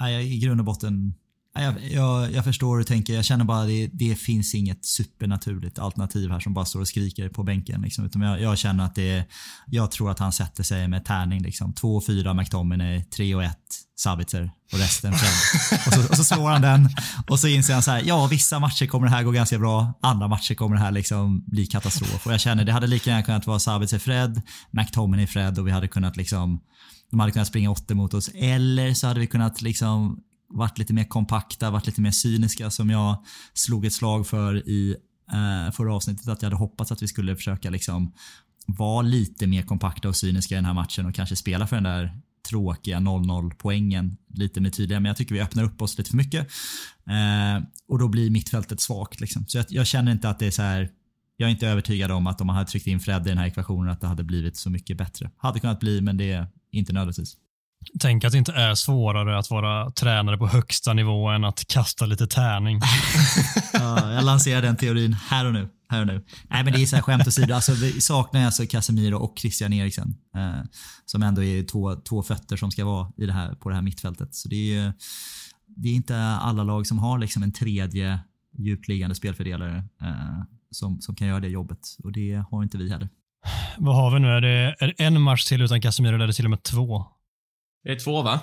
Nej, 0.00 0.14
jag, 0.14 0.24
I 0.24 0.38
grund 0.38 0.60
och 0.60 0.66
botten, 0.66 1.14
jag, 1.62 1.74
jag, 1.90 2.32
jag 2.32 2.44
förstår 2.44 2.70
hur 2.70 2.78
du 2.78 2.84
tänker. 2.84 3.14
Jag 3.14 3.24
känner 3.24 3.44
bara 3.44 3.60
att 3.60 3.68
det, 3.68 3.86
det 3.92 4.14
finns 4.14 4.54
inget 4.54 4.84
supernaturligt 4.84 5.78
alternativ 5.78 6.30
här 6.30 6.40
som 6.40 6.54
bara 6.54 6.64
står 6.64 6.80
och 6.80 6.88
skriker 6.88 7.28
på 7.28 7.42
bänken. 7.42 7.82
Liksom. 7.82 8.04
Utan 8.04 8.22
jag, 8.22 8.40
jag 8.40 8.58
känner 8.58 8.84
att 8.84 8.94
det 8.94 9.10
är, 9.10 9.24
jag 9.66 9.90
tror 9.90 10.10
att 10.10 10.18
han 10.18 10.32
sätter 10.32 10.62
sig 10.62 10.88
med 10.88 11.04
tärning. 11.04 11.42
Liksom. 11.42 11.74
2-4 11.74 12.34
McTominay, 12.34 12.98
3-1 12.98 13.50
Sabitzer 13.98 14.50
och 14.72 14.78
resten 14.78 15.12
Fred. 15.12 15.80
och, 15.86 15.92
så, 15.92 16.10
och 16.10 16.16
så 16.16 16.24
slår 16.24 16.50
han 16.50 16.62
den 16.62 16.88
och 17.28 17.40
så 17.40 17.48
inser 17.48 17.74
han 17.74 17.82
så 17.82 17.90
här, 17.90 18.02
ja 18.06 18.26
vissa 18.26 18.58
matcher 18.58 18.86
kommer 18.86 19.06
det 19.06 19.14
här 19.14 19.22
gå 19.22 19.30
ganska 19.30 19.58
bra, 19.58 19.92
andra 20.02 20.28
matcher 20.28 20.54
kommer 20.54 20.76
det 20.76 20.82
här 20.82 20.92
liksom 20.92 21.44
bli 21.46 21.66
katastrof. 21.66 22.26
Och 22.26 22.32
jag 22.32 22.40
känner 22.40 22.64
det 22.64 22.72
hade 22.72 22.86
lika 22.86 23.10
gärna 23.10 23.22
kunnat 23.22 23.46
vara 23.46 23.58
Sabitzer 23.58 23.98
Fred, 23.98 24.42
McTominay 24.70 25.26
Fred 25.26 25.58
och 25.58 25.66
vi 25.66 25.70
hade 25.70 25.88
kunnat 25.88 26.16
liksom 26.16 26.60
de 27.10 27.20
hade 27.20 27.32
kunnat 27.32 27.48
springa 27.48 27.70
åtta 27.70 27.94
mot 27.94 28.14
oss. 28.14 28.30
Eller 28.34 28.94
så 28.94 29.06
hade 29.06 29.20
vi 29.20 29.26
kunnat 29.26 29.62
liksom 29.62 30.20
varit 30.48 30.78
lite 30.78 30.92
mer 30.94 31.04
kompakta, 31.04 31.70
varit 31.70 31.86
lite 31.86 32.00
mer 32.00 32.10
cyniska 32.10 32.70
som 32.70 32.90
jag 32.90 33.24
slog 33.54 33.86
ett 33.86 33.92
slag 33.92 34.26
för 34.26 34.68
i 34.68 34.96
eh, 35.32 35.72
förra 35.72 35.94
avsnittet. 35.94 36.28
Att 36.28 36.42
jag 36.42 36.46
hade 36.46 36.56
hoppats 36.56 36.92
att 36.92 37.02
vi 37.02 37.08
skulle 37.08 37.36
försöka 37.36 37.70
liksom 37.70 38.12
vara 38.66 39.02
lite 39.02 39.46
mer 39.46 39.62
kompakta 39.62 40.08
och 40.08 40.16
cyniska 40.16 40.54
i 40.54 40.58
den 40.58 40.64
här 40.64 40.74
matchen 40.74 41.06
och 41.06 41.14
kanske 41.14 41.36
spela 41.36 41.66
för 41.66 41.76
den 41.76 41.84
där 41.84 42.20
tråkiga 42.48 42.98
0-0 42.98 43.52
poängen 43.58 44.16
lite 44.34 44.60
mer 44.60 44.70
tydliga. 44.70 45.00
Men 45.00 45.08
jag 45.08 45.16
tycker 45.16 45.34
vi 45.34 45.40
öppnar 45.40 45.64
upp 45.64 45.82
oss 45.82 45.98
lite 45.98 46.10
för 46.10 46.16
mycket. 46.16 46.48
Eh, 47.06 47.64
och 47.88 47.98
då 47.98 48.08
blir 48.08 48.30
mittfältet 48.30 48.80
svagt. 48.80 49.20
Liksom. 49.20 49.44
Så 49.46 49.58
jag, 49.58 49.66
jag 49.68 49.86
känner 49.86 50.12
inte 50.12 50.28
att 50.28 50.38
det 50.38 50.46
är 50.46 50.50
så 50.50 50.62
här 50.62 50.90
jag 51.36 51.46
är 51.46 51.50
inte 51.50 51.68
övertygad 51.68 52.10
om 52.10 52.26
att 52.26 52.40
om 52.40 52.46
man 52.46 52.56
hade 52.56 52.70
tryckt 52.70 52.86
in 52.86 53.00
Fred 53.00 53.26
i 53.26 53.28
den 53.28 53.38
här 53.38 53.46
ekvationen 53.46 53.92
att 53.92 54.00
det 54.00 54.06
hade 54.06 54.24
blivit 54.24 54.56
så 54.56 54.70
mycket 54.70 54.96
bättre. 54.96 55.30
Hade 55.36 55.60
kunnat 55.60 55.80
bli, 55.80 56.00
men 56.00 56.16
det 56.16 56.32
är 56.32 56.46
inte 56.70 56.92
nödvändigtvis. 56.92 57.36
Tänk 58.00 58.24
att 58.24 58.32
det 58.32 58.38
inte 58.38 58.52
är 58.52 58.74
svårare 58.74 59.38
att 59.38 59.50
vara 59.50 59.90
tränare 59.90 60.38
på 60.38 60.46
högsta 60.46 60.92
nivå 60.92 61.28
än 61.28 61.44
att 61.44 61.66
kasta 61.68 62.06
lite 62.06 62.26
tärning. 62.26 62.80
Ja, 63.72 64.12
jag 64.12 64.24
lanserar 64.24 64.62
den 64.62 64.76
teorin 64.76 65.12
här 65.12 65.46
och 65.46 65.52
nu. 65.52 65.68
Här 65.88 66.00
och 66.00 66.06
nu. 66.06 66.24
Nej 66.50 66.64
men 66.64 66.72
det 66.72 66.82
är 66.82 66.86
så 66.86 66.96
här 66.96 67.02
skämt 67.02 67.26
åsido. 67.26 67.54
Alltså, 67.54 67.72
vi 67.72 68.00
saknar 68.00 68.44
alltså 68.44 68.66
Casemiro 68.66 69.16
och 69.16 69.38
Christian 69.38 69.72
Eriksen. 69.72 70.14
Eh, 70.36 70.64
som 71.06 71.22
ändå 71.22 71.44
är 71.44 71.62
två, 71.62 71.94
två 71.94 72.22
fötter 72.22 72.56
som 72.56 72.70
ska 72.70 72.84
vara 72.84 73.12
i 73.16 73.26
det 73.26 73.32
här, 73.32 73.54
på 73.54 73.68
det 73.68 73.74
här 73.74 73.82
mittfältet. 73.82 74.34
Så 74.34 74.48
det 74.48 74.76
är, 74.76 74.92
det 75.66 75.88
är 75.88 75.92
inte 75.92 76.18
alla 76.18 76.62
lag 76.62 76.86
som 76.86 76.98
har 76.98 77.18
liksom 77.18 77.42
en 77.42 77.52
tredje 77.52 78.20
djupliggande 78.58 79.14
spelfördelare 79.14 79.76
eh, 80.02 80.42
som, 80.70 81.00
som 81.00 81.14
kan 81.14 81.28
göra 81.28 81.40
det 81.40 81.48
jobbet. 81.48 81.96
Och 82.04 82.12
det 82.12 82.44
har 82.50 82.62
inte 82.62 82.78
vi 82.78 82.90
heller. 82.90 83.08
Vad 83.76 83.96
har 83.96 84.10
vi 84.10 84.20
nu? 84.20 84.28
Är 84.28 84.40
det, 84.40 84.76
är 84.78 84.86
det 84.86 85.04
en 85.04 85.20
match 85.20 85.44
till 85.44 85.62
utan 85.62 85.80
Casemiro 85.80 86.14
eller 86.14 86.24
är 86.24 86.28
det 86.28 86.32
till 86.32 86.46
och 86.46 86.50
med 86.50 86.62
två? 86.62 87.06
Det 87.86 87.92
är 87.92 87.98
två, 87.98 88.22
va? 88.22 88.40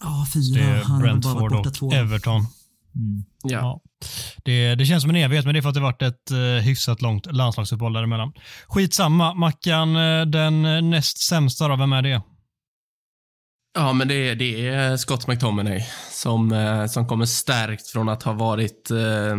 Ja, 0.00 0.26
Det 0.34 0.40
fyra. 0.54 0.64
är 0.64 0.84
bara 0.84 0.88
varit 0.88 1.02
Brentford 1.02 1.66
och 1.66 1.74
två. 1.74 1.92
Everton. 1.92 2.36
Mm. 2.94 3.24
Ja. 3.42 3.50
Ja. 3.50 3.80
Det, 4.44 4.74
det 4.74 4.84
känns 4.86 5.02
som 5.02 5.10
en 5.10 5.16
evighet, 5.16 5.44
men 5.44 5.54
det 5.54 5.60
är 5.60 5.62
för 5.62 5.68
att 5.68 5.74
det 5.74 5.80
varit 5.80 6.02
ett 6.02 6.30
eh, 6.30 6.38
hyfsat 6.38 7.02
långt 7.02 7.26
landslagsuppehåll 7.32 7.92
däremellan. 7.92 8.32
Skitsamma, 8.66 9.34
Mackan, 9.34 9.96
eh, 9.96 10.26
den 10.26 10.64
eh, 10.64 10.82
näst 10.82 11.18
sämsta 11.28 11.68
då, 11.68 11.76
vem 11.76 11.92
är 11.92 12.02
det? 12.02 12.22
Ja, 13.74 13.92
men 13.92 14.08
det, 14.08 14.14
är- 14.28 14.34
det 14.34 14.68
är 14.68 14.96
Scott 14.96 15.26
McTominay 15.26 15.82
som, 16.12 16.52
eh, 16.52 16.86
som 16.86 17.06
kommer 17.08 17.26
stärkt 17.26 17.86
från 17.88 18.08
att 18.08 18.22
ha 18.22 18.32
varit 18.32 18.90
eh, 18.90 19.36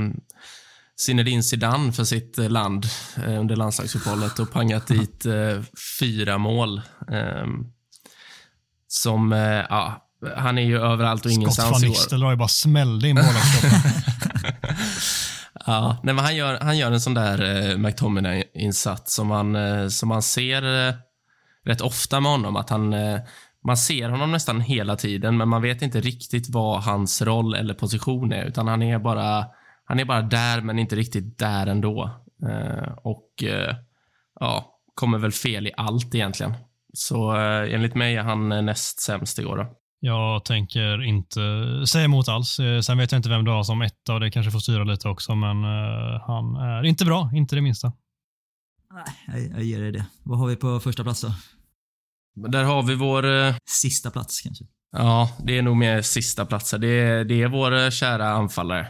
Zinedine 1.05 1.43
Zidane 1.43 1.91
för 1.91 2.03
sitt 2.03 2.38
eh, 2.38 2.49
land 2.49 2.86
eh, 3.17 3.39
under 3.39 3.55
landslagsuppehållet 3.55 4.39
och 4.39 4.51
pangat 4.51 4.88
dit 4.88 5.25
eh, 5.25 5.62
fyra 5.99 6.38
mål. 6.38 6.77
Eh, 7.12 7.47
som, 8.89 9.34
eh, 9.34 9.39
ja, 9.69 10.06
han 10.36 10.58
är 10.58 10.62
ju 10.62 10.80
överallt 10.80 11.25
och 11.25 11.32
Scott 11.32 11.41
ingenstans 11.41 11.71
van 11.71 11.84
i 11.84 11.88
år. 11.88 11.89
Nistelrooy 11.89 12.36
bara 12.36 12.47
smällde 12.47 13.08
in 13.08 13.15
målvaktsstoppen. 13.15 13.80
Ja, 15.65 15.97
nej, 16.04 16.15
men 16.15 16.25
han, 16.25 16.36
gör, 16.36 16.60
han 16.62 16.78
gör 16.78 16.91
en 16.91 17.02
sån 17.02 17.13
där 17.13 17.69
eh, 17.71 17.78
McTominay-insats 17.78 19.15
som 19.15 19.28
man, 19.28 19.56
eh, 19.56 19.88
som 19.88 20.10
man 20.10 20.21
ser 20.21 20.88
eh, 20.88 20.93
rätt 21.65 21.82
ofta 21.82 22.19
med 22.19 22.32
honom. 22.32 22.56
Att 22.56 22.69
han, 22.69 22.93
eh, 22.93 23.19
man 23.65 23.78
ser 23.78 24.10
honom 24.10 24.32
nästan 24.32 24.62
hela 24.62 24.95
tiden, 24.95 25.38
men 25.38 25.49
man 25.49 25.62
vet 25.62 25.82
inte 25.82 26.02
riktigt 26.02 26.49
vad 26.49 26.84
hans 26.84 27.21
roll 27.21 27.56
eller 27.56 27.73
position 27.73 28.34
är. 28.34 28.45
Utan 28.45 28.67
han 28.67 28.82
är 28.82 28.99
bara, 28.99 29.45
han 29.86 29.99
är 29.99 30.06
bara 30.06 30.21
där, 30.21 30.62
men 30.62 30.80
inte 30.80 30.95
riktigt 30.95 31.38
där 31.38 31.67
ändå. 31.67 32.10
Eh, 32.49 32.91
och 33.04 33.43
eh, 33.43 33.75
ja, 34.39 34.75
kommer 34.95 35.17
väl 35.17 35.32
fel 35.32 35.67
i 35.67 35.71
allt 35.78 36.15
egentligen. 36.15 36.54
Så 36.93 37.36
eh, 37.36 37.73
enligt 37.73 37.95
mig 37.95 38.15
är 38.15 38.23
han 38.23 38.52
eh, 38.52 38.62
näst 38.62 39.02
sämst 39.02 39.39
igår. 39.39 39.58
Då. 39.58 39.75
Jag 39.99 40.45
tänker 40.45 41.04
inte 41.04 41.39
säga 41.88 42.06
emot 42.06 42.28
alls. 42.28 42.60
Eh, 42.60 42.82
Sen 42.82 42.97
vet 42.97 43.12
jag 43.12 43.19
inte 43.19 43.30
vem 43.30 43.45
du 43.45 43.52
har 43.52 43.63
som 43.63 43.82
etta 43.82 44.13
och 44.13 44.19
det 44.19 44.32
kanske 44.32 44.52
får 44.52 44.60
styra 44.60 44.84
lite 44.84 45.10
också, 45.10 45.36
men 45.36 45.63
eh, 45.63 46.21
han 46.28 46.56
är 46.56 46.86
inte 46.86 47.06
bra, 47.06 47.32
inte 47.34 47.56
det 47.56 47.62
minsta. 47.62 47.93
Nej, 48.93 49.47
jag, 49.47 49.58
jag 49.60 49.63
ger 49.63 49.82
dig 49.82 49.91
det. 49.91 50.06
Vad 50.23 50.39
har 50.39 50.47
vi 50.47 50.56
på 50.56 50.80
första 50.80 51.04
plats 51.04 51.21
då? 51.21 51.32
Där 52.49 52.63
har 52.63 52.84
vi 52.84 52.95
vår 52.95 53.23
Sista 53.69 54.12
plats 54.12 54.41
kanske? 54.41 54.65
Ja, 54.91 55.32
det 55.43 55.58
är 55.58 55.62
nog 55.62 55.78
mer 55.78 56.02
sista 56.02 56.45
platser. 56.45 56.78
Det 56.78 56.88
är, 56.88 57.23
det 57.25 57.41
är 57.41 57.47
vår 57.47 57.91
kära 57.91 58.30
anfallare. 58.30 58.88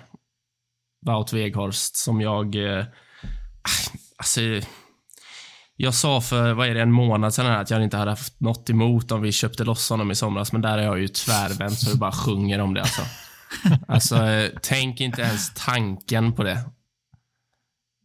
Wout 1.06 1.34
Weghorst 1.34 1.96
som 1.96 2.22
jag... 2.22 2.56
Eh, 2.56 2.86
alltså, 4.18 4.42
jag 5.82 5.94
sa 5.94 6.22
för, 6.22 6.54
vad 6.54 6.68
är 6.68 6.74
det, 6.74 6.82
en 6.82 6.92
månad 6.92 7.34
sedan 7.34 7.46
att 7.46 7.70
jag 7.70 7.84
inte 7.84 7.98
hade 7.98 8.12
haft 8.12 8.40
något 8.40 8.70
emot 8.70 9.12
om 9.12 9.22
vi 9.22 9.32
köpte 9.32 9.64
loss 9.64 9.90
honom 9.90 10.12
i 10.12 10.16
somras, 10.16 10.52
men 10.52 10.62
där 10.62 10.78
är 10.78 10.84
jag 10.84 11.00
ju 11.00 11.08
tvärvänt 11.08 11.80
så 11.80 11.90
det 11.90 11.98
bara 11.98 12.12
sjunger 12.12 12.60
om 12.60 12.74
det 12.74 12.82
alltså. 12.82 13.02
Alltså, 13.88 14.26
eh, 14.26 14.50
tänk 14.62 15.02
inte 15.02 15.22
ens 15.22 15.54
tanken 15.54 16.34
på 16.34 16.44
det. 16.44 16.60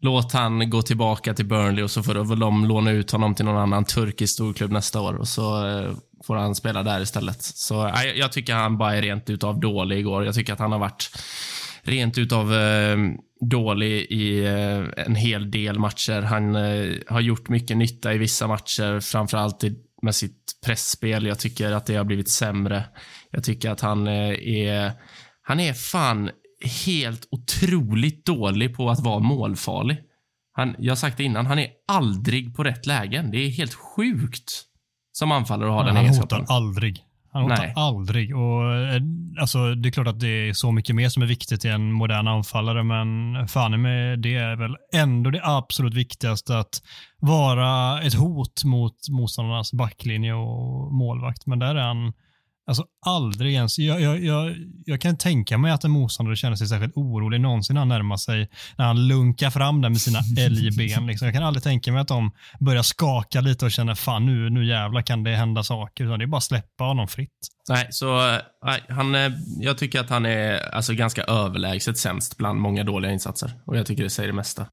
Låt 0.00 0.32
han 0.32 0.70
gå 0.70 0.82
tillbaka 0.82 1.34
till 1.34 1.46
Burnley 1.46 1.84
och 1.84 1.90
så 1.90 2.02
får 2.02 2.14
väl 2.14 2.38
de 2.38 2.64
låna 2.64 2.90
ut 2.90 3.10
honom 3.10 3.34
till 3.34 3.44
någon 3.44 3.62
annan 3.62 3.84
turkisk 3.84 4.34
storklubb 4.34 4.70
nästa 4.70 5.00
år 5.00 5.14
och 5.14 5.28
så 5.28 5.66
eh, 5.66 5.90
får 6.24 6.36
han 6.36 6.54
spela 6.54 6.82
där 6.82 7.00
istället. 7.00 7.42
Så 7.42 7.88
nej, 7.88 8.18
jag 8.18 8.32
tycker 8.32 8.54
han 8.54 8.78
bara 8.78 8.96
är 8.96 9.02
rent 9.02 9.30
utav 9.30 9.60
dålig 9.60 9.98
igår. 9.98 10.24
Jag 10.24 10.34
tycker 10.34 10.52
att 10.52 10.58
han 10.58 10.72
har 10.72 10.78
varit 10.78 11.10
rent 11.82 12.18
utav 12.18 12.54
eh, 12.54 12.96
dålig 13.40 14.06
i 14.10 14.44
eh, 14.44 15.06
en 15.06 15.14
hel 15.14 15.50
del 15.50 15.78
matcher. 15.78 16.22
Han 16.22 16.56
eh, 16.56 16.94
har 17.08 17.20
gjort 17.20 17.48
mycket 17.48 17.76
nytta 17.76 18.14
i 18.14 18.18
vissa 18.18 18.46
matcher, 18.46 19.00
framförallt 19.00 19.64
med 20.02 20.14
sitt 20.14 20.60
pressspel. 20.66 21.26
Jag 21.26 21.38
tycker 21.38 21.72
att 21.72 21.86
det 21.86 21.96
har 21.96 22.04
blivit 22.04 22.30
sämre. 22.30 22.84
Jag 23.30 23.44
tycker 23.44 23.70
att 23.70 23.80
han 23.80 24.06
eh, 24.06 24.48
är, 24.48 24.92
han 25.42 25.60
är 25.60 25.72
fan 25.72 26.30
helt 26.86 27.28
otroligt 27.30 28.26
dålig 28.26 28.76
på 28.76 28.90
att 28.90 29.00
vara 29.00 29.18
målfarlig. 29.18 29.98
Han, 30.52 30.76
jag 30.78 30.90
har 30.90 30.96
sagt 30.96 31.16
det 31.16 31.24
innan, 31.24 31.46
han 31.46 31.58
är 31.58 31.68
aldrig 31.88 32.56
på 32.56 32.64
rätt 32.64 32.86
lägen. 32.86 33.30
Det 33.30 33.38
är 33.38 33.48
helt 33.48 33.74
sjukt 33.74 34.64
som 35.12 35.32
anfallare 35.32 35.68
att 35.68 35.74
ha 35.74 35.82
den 35.84 35.96
han 35.96 36.04
egenskapen. 36.04 36.40
hotar 36.40 36.54
aldrig. 36.54 37.04
Han 37.34 37.42
hotar 37.42 37.72
aldrig. 37.76 38.36
Och, 38.36 38.74
eh, 38.74 39.02
alltså, 39.40 39.74
det 39.74 39.88
är 39.88 39.90
klart 39.90 40.06
att 40.06 40.20
det 40.20 40.48
är 40.48 40.52
så 40.52 40.72
mycket 40.72 40.96
mer 40.96 41.08
som 41.08 41.22
är 41.22 41.26
viktigt 41.26 41.64
i 41.64 41.68
en 41.68 41.92
modern 41.92 42.28
anfallare, 42.28 42.82
men 42.82 43.48
fan 43.48 43.82
med 43.82 44.18
det 44.18 44.34
är 44.34 44.56
väl 44.56 44.76
ändå 44.94 45.30
det 45.30 45.40
absolut 45.42 45.94
viktigaste 45.94 46.58
att 46.58 46.82
vara 47.18 48.02
ett 48.02 48.14
hot 48.14 48.64
mot 48.64 49.08
motståndarnas 49.10 49.72
backlinje 49.72 50.34
och 50.34 50.92
målvakt. 50.92 51.46
Men 51.46 51.58
där 51.58 51.74
är 51.74 51.82
han 51.82 52.12
Alltså 52.66 52.84
aldrig 53.06 53.54
ens. 53.54 53.78
Jag, 53.78 54.00
jag, 54.00 54.24
jag, 54.24 54.54
jag 54.84 55.00
kan 55.00 55.16
tänka 55.16 55.58
mig 55.58 55.72
att 55.72 55.84
en 55.84 55.90
motståndare 55.90 56.36
känner 56.36 56.56
sig 56.56 56.66
särskilt 56.68 56.96
orolig 56.96 57.40
någonsin 57.40 57.74
när 57.74 57.80
han 57.80 57.88
närmar 57.88 58.16
sig, 58.16 58.48
när 58.78 58.84
han 58.84 59.08
lunkar 59.08 59.50
fram 59.50 59.80
där 59.82 59.88
med 59.88 60.00
sina 60.00 60.18
älgben. 60.38 61.06
Liksom. 61.06 61.26
Jag 61.26 61.34
kan 61.34 61.42
aldrig 61.42 61.62
tänka 61.62 61.92
mig 61.92 62.00
att 62.00 62.08
de 62.08 62.30
börjar 62.60 62.82
skaka 62.82 63.40
lite 63.40 63.64
och 63.64 63.70
känner 63.72 63.94
fan 63.94 64.26
nu, 64.26 64.50
nu 64.50 64.66
jävlar 64.66 65.02
kan 65.02 65.22
det 65.24 65.36
hända 65.36 65.62
saker. 65.62 66.04
Utan 66.04 66.18
det 66.18 66.24
är 66.24 66.26
bara 66.26 66.36
att 66.36 66.42
släppa 66.44 66.84
honom 66.84 67.08
fritt. 67.08 67.30
Nej, 67.68 67.86
så 67.90 68.38
han, 68.88 69.14
är- 69.14 69.32
jag 69.60 69.78
tycker 69.78 70.00
att 70.00 70.10
han 70.10 70.26
är 70.26 70.74
alltså, 70.74 70.94
ganska 70.94 71.22
överlägset 71.22 71.98
sämst 71.98 72.36
bland 72.36 72.60
många 72.60 72.84
dåliga 72.84 73.12
insatser. 73.12 73.50
Och 73.66 73.76
jag 73.76 73.86
tycker 73.86 74.02
det 74.02 74.10
säger 74.10 74.26
det 74.26 74.32
mesta. 74.36 74.66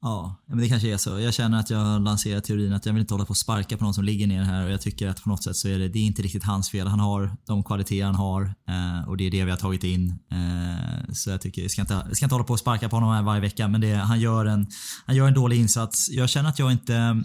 Ja, 0.00 0.36
men 0.46 0.58
det 0.58 0.68
kanske 0.68 0.92
är 0.92 0.96
så. 0.96 1.20
Jag 1.20 1.34
känner 1.34 1.60
att 1.60 1.70
jag 1.70 1.78
har 1.78 2.00
lanserat 2.00 2.44
teorin 2.44 2.72
att 2.72 2.86
jag 2.86 2.92
vill 2.92 3.00
inte 3.00 3.14
hålla 3.14 3.24
på 3.24 3.30
och 3.30 3.36
sparka 3.36 3.76
på 3.76 3.84
någon 3.84 3.94
som 3.94 4.04
ligger 4.04 4.26
ner 4.26 4.42
här 4.42 4.64
och 4.64 4.72
jag 4.72 4.80
tycker 4.80 5.08
att 5.08 5.22
på 5.22 5.28
något 5.28 5.44
sätt 5.44 5.56
så 5.56 5.68
är 5.68 5.78
det, 5.78 5.88
det 5.88 5.98
är 5.98 6.04
inte 6.04 6.22
riktigt 6.22 6.44
hans 6.44 6.70
fel. 6.70 6.86
Han 6.86 7.00
har 7.00 7.36
de 7.46 7.64
kvaliteter 7.64 8.04
han 8.04 8.14
har 8.14 8.42
eh, 8.42 9.08
och 9.08 9.16
det 9.16 9.26
är 9.26 9.30
det 9.30 9.44
vi 9.44 9.50
har 9.50 9.58
tagit 9.58 9.84
in. 9.84 10.18
Eh, 10.30 11.12
så 11.12 11.30
jag 11.30 11.40
tycker, 11.40 11.62
jag 11.62 11.70
ska 11.70 11.80
inte, 11.80 11.94
jag 11.94 12.16
ska 12.16 12.26
inte 12.26 12.34
hålla 12.34 12.44
på 12.44 12.52
och 12.52 12.58
sparka 12.58 12.88
på 12.88 12.96
honom 12.96 13.10
här 13.10 13.22
varje 13.22 13.40
vecka 13.40 13.68
men 13.68 13.80
det, 13.80 13.94
han, 13.94 14.20
gör 14.20 14.46
en, 14.46 14.66
han 15.06 15.16
gör 15.16 15.28
en 15.28 15.34
dålig 15.34 15.60
insats. 15.60 16.08
Jag 16.10 16.28
känner 16.28 16.48
att 16.48 16.58
jag 16.58 16.72
inte, 16.72 17.24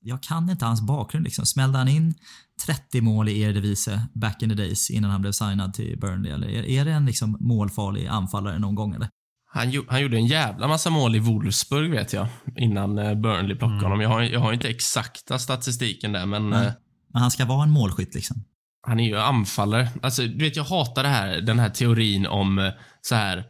jag 0.00 0.22
kan 0.22 0.50
inte 0.50 0.64
hans 0.64 0.80
bakgrund 0.80 1.24
liksom. 1.24 1.46
Smällde 1.46 1.78
han 1.78 1.88
in 1.88 2.14
30 2.66 3.00
mål 3.00 3.28
i 3.28 3.40
Eredivisie 3.40 4.00
back 4.14 4.42
in 4.42 4.48
the 4.48 4.54
days 4.54 4.90
innan 4.90 5.10
han 5.10 5.20
blev 5.20 5.32
signad 5.32 5.74
till 5.74 5.98
Burnley 6.00 6.32
eller 6.32 6.48
är, 6.48 6.62
är 6.62 6.84
det 6.84 6.92
en 6.92 7.06
liksom 7.06 7.36
målfarlig 7.40 8.06
anfallare 8.06 8.58
någon 8.58 8.74
gång 8.74 8.94
eller? 8.94 9.08
Han, 9.54 9.72
han 9.88 10.02
gjorde 10.02 10.16
en 10.16 10.26
jävla 10.26 10.68
massa 10.68 10.90
mål 10.90 11.16
i 11.16 11.18
Wolfsburg 11.18 11.90
vet 11.90 12.12
jag, 12.12 12.26
innan 12.56 12.98
eh, 12.98 13.14
Burnley 13.14 13.56
plockade 13.56 13.82
honom. 13.82 14.00
Jag 14.00 14.08
har, 14.08 14.22
jag 14.22 14.40
har 14.40 14.52
inte 14.52 14.68
exakta 14.68 15.38
statistiken 15.38 16.12
där, 16.12 16.26
men 16.26 16.52
eh, 16.52 16.70
Men 17.12 17.22
han 17.22 17.30
ska 17.30 17.44
vara 17.44 17.62
en 17.62 17.70
målskytt 17.70 18.14
liksom. 18.14 18.44
han 18.86 19.00
är 19.00 19.04
ju 19.04 19.18
anfallare. 19.18 19.88
Alltså, 20.02 20.22
du 20.22 20.44
vet, 20.44 20.56
jag 20.56 20.64
hatar 20.64 21.02
det 21.02 21.08
här, 21.08 21.40
den 21.40 21.58
här 21.58 21.68
teorin 21.68 22.26
om 22.26 22.58
eh, 22.58 22.70
så 23.02 23.14
här. 23.14 23.44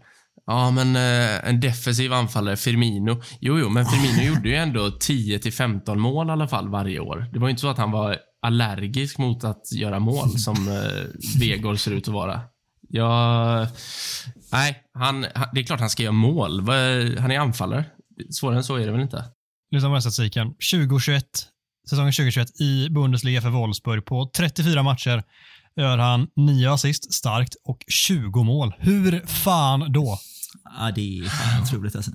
Ja, 0.46 0.70
men 0.70 0.96
eh, 0.96 1.48
en 1.48 1.60
defensiv 1.60 2.12
anfallare, 2.12 2.56
Firmino. 2.56 3.22
Jo, 3.40 3.58
jo, 3.58 3.68
men 3.68 3.86
Firmino 3.86 4.22
gjorde 4.34 4.48
ju 4.48 4.54
ändå 4.54 4.90
10 4.90 5.38
till 5.38 5.52
15 5.52 6.00
mål 6.00 6.28
i 6.28 6.30
alla 6.30 6.48
fall 6.48 6.68
varje 6.68 7.00
år. 7.00 7.26
Det 7.32 7.38
var 7.38 7.48
ju 7.48 7.50
inte 7.50 7.60
så 7.60 7.68
att 7.68 7.78
han 7.78 7.90
var 7.90 8.18
allergisk 8.42 9.18
mot 9.18 9.44
att 9.44 9.72
göra 9.72 9.98
mål 9.98 10.38
som 10.38 10.68
eh, 10.68 11.40
Vegård 11.40 11.78
ser 11.78 11.90
ut 11.90 12.08
att 12.08 12.14
vara. 12.14 12.40
Ja, 12.88 13.66
nej, 14.52 14.82
han, 14.94 15.26
han, 15.34 15.48
det 15.52 15.60
är 15.60 15.64
klart 15.64 15.80
han 15.80 15.90
ska 15.90 16.02
göra 16.02 16.12
mål. 16.12 16.60
Han 17.18 17.30
är 17.30 17.38
anfallare. 17.38 17.84
Svårare 18.30 18.56
än 18.56 18.64
så 18.64 18.76
är 18.76 18.86
det 18.86 18.92
väl 18.92 19.00
inte? 19.00 19.24
Lyssna 19.70 19.88
på 19.88 19.92
den 19.92 20.02
statistiken. 20.02 20.48
2021, 20.48 21.24
säsongen 21.90 22.12
2021 22.12 22.60
i 22.60 22.88
Bundesliga 22.90 23.42
för 23.42 23.50
Wolfsburg. 23.50 24.04
På 24.04 24.30
34 24.36 24.82
matcher 24.82 25.22
gör 25.76 25.98
han 25.98 26.28
9 26.36 26.72
assist, 26.72 27.14
starkt, 27.14 27.54
och 27.64 27.84
20 27.88 28.42
mål. 28.42 28.74
Hur 28.78 29.26
fan 29.26 29.92
då? 29.92 30.18
Ja, 30.78 30.92
det 30.94 31.18
är 31.18 31.24
fan 31.24 31.62
otroligt 31.62 31.96
alltså. 31.96 32.10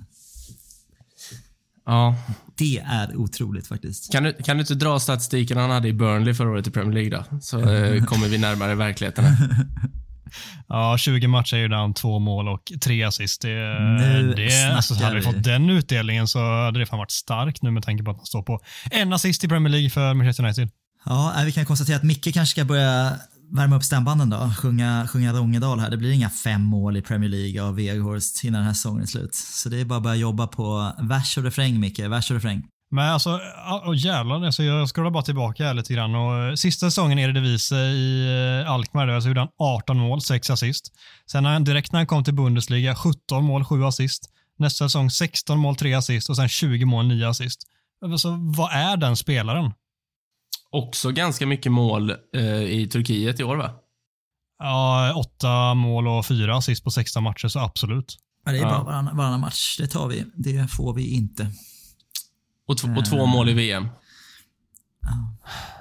Ja. 1.86 2.16
Det 2.56 2.78
är 2.78 3.16
otroligt 3.16 3.66
faktiskt. 3.66 4.12
Kan 4.12 4.22
du, 4.22 4.32
kan 4.32 4.56
du 4.56 4.60
inte 4.60 4.74
dra 4.74 5.00
statistiken 5.00 5.58
han 5.58 5.70
hade 5.70 5.88
i 5.88 5.92
Burnley 5.92 6.34
förra 6.34 6.50
året 6.50 6.66
i 6.66 6.70
Premier 6.70 6.94
League 6.94 7.10
då? 7.10 7.40
Så 7.40 7.60
eh, 7.70 8.04
kommer 8.04 8.28
vi 8.28 8.38
närmare 8.38 8.74
verkligheten. 8.74 9.24
här. 9.24 9.66
Ja, 10.68 10.98
20 10.98 11.26
matcher 11.26 11.56
gjorde 11.56 11.76
han 11.76 11.94
två 11.94 12.18
mål 12.18 12.48
och 12.48 12.72
tre 12.80 13.02
assist. 13.04 13.42
Det, 13.42 13.48
Nu 13.80 14.34
det, 14.36 14.72
alltså, 14.76 14.94
hade 14.94 15.14
vi 15.14 15.20
vi. 15.20 15.26
fått 15.26 15.44
den 15.44 15.70
utdelningen 15.70 16.28
så 16.28 16.38
hade 16.64 16.78
det 16.78 16.86
fan 16.86 16.98
varit 16.98 17.10
starkt 17.10 17.62
nu 17.62 17.70
med 17.70 17.82
tanke 17.82 18.04
på 18.04 18.10
att 18.10 18.16
han 18.16 18.26
står 18.26 18.42
på 18.42 18.60
en 18.90 19.12
assist 19.12 19.44
i 19.44 19.48
Premier 19.48 19.70
League 19.72 19.90
för 19.90 20.14
Manchester 20.14 20.44
United. 20.44 20.70
Ja, 21.04 21.34
äh, 21.38 21.44
vi 21.44 21.52
kan 21.52 21.66
konstatera 21.66 21.96
att 21.96 22.02
Micke 22.02 22.34
kanske 22.34 22.46
ska 22.52 22.64
börja 22.64 23.12
värma 23.50 23.76
upp 23.76 23.84
stämbanden 23.84 24.30
då. 24.30 24.50
Sjunga, 24.58 25.08
sjunga 25.08 25.32
Rångedal 25.32 25.80
här. 25.80 25.90
Det 25.90 25.96
blir 25.96 26.12
inga 26.12 26.30
fem 26.30 26.62
mål 26.62 26.96
i 26.96 27.02
Premier 27.02 27.30
League 27.30 27.62
av 27.62 27.74
Weghorst 27.74 28.44
innan 28.44 28.58
den 28.58 28.66
här 28.66 28.74
säsongen 28.74 29.02
är 29.02 29.06
slut. 29.06 29.34
Så 29.34 29.68
det 29.68 29.80
är 29.80 29.84
bara 29.84 29.96
att 29.96 30.02
börja 30.02 30.16
jobba 30.16 30.46
på 30.46 30.92
vers 31.00 31.38
och 31.38 31.44
refräng 31.44 31.80
Micke. 31.80 31.98
Vers 31.98 32.30
och 32.30 32.34
refräng. 32.34 32.62
Men 32.90 33.12
alltså, 33.12 33.40
oh, 33.86 33.96
jävlar, 33.96 34.44
alltså 34.44 34.62
jag 34.62 34.88
scrollar 34.88 35.10
bara 35.10 35.22
tillbaka 35.22 35.64
här 35.64 35.74
lite 35.74 35.94
grann. 35.94 36.14
Och, 36.14 36.44
eh, 36.44 36.54
sista 36.54 36.86
säsongen 36.86 37.18
i 37.18 37.22
Eredivisie 37.22 37.78
i 37.78 38.62
eh, 38.64 38.72
Alkmaar, 38.72 39.06
där, 39.06 39.20
så 39.20 39.28
gjorde 39.28 39.40
han 39.40 39.48
18 39.58 39.98
mål, 39.98 40.20
6 40.20 40.50
assist. 40.50 40.92
Sen 41.30 41.42
när 41.42 41.52
han, 41.52 41.64
direkt 41.64 41.92
när 41.92 42.00
han 42.00 42.06
kom 42.06 42.24
till 42.24 42.34
Bundesliga, 42.34 42.94
17 42.94 43.44
mål, 43.44 43.64
7 43.64 43.84
assist. 43.84 44.30
Nästa 44.58 44.84
säsong 44.84 45.10
16 45.10 45.58
mål, 45.58 45.76
3 45.76 45.94
assist 45.94 46.30
och 46.30 46.36
sen 46.36 46.48
20 46.48 46.84
mål, 46.84 47.06
9 47.06 47.28
assist. 47.28 47.62
Alltså, 48.04 48.36
vad 48.40 48.72
är 48.72 48.96
den 48.96 49.16
spelaren? 49.16 49.72
Också 50.70 51.10
ganska 51.10 51.46
mycket 51.46 51.72
mål 51.72 52.10
eh, 52.36 52.62
i 52.62 52.88
Turkiet 52.92 53.40
i 53.40 53.44
år 53.44 53.56
va? 53.56 53.70
Ja, 54.58 55.12
8 55.14 55.74
mål 55.74 56.08
och 56.08 56.26
4 56.26 56.56
assist 56.56 56.84
på 56.84 56.90
16 56.90 57.22
matcher, 57.22 57.48
så 57.48 57.58
absolut. 57.58 58.16
Ja, 58.44 58.52
det 58.52 58.58
är 58.58 58.62
bara 58.62 59.12
varannan 59.12 59.40
match. 59.40 59.76
Det 59.78 59.86
tar 59.86 60.08
vi. 60.08 60.24
Det 60.34 60.70
får 60.70 60.94
vi 60.94 61.14
inte. 61.14 61.52
Och, 62.68 62.76
och 62.96 63.04
två 63.04 63.26
mål 63.26 63.48
i 63.48 63.52
VM. 63.52 63.88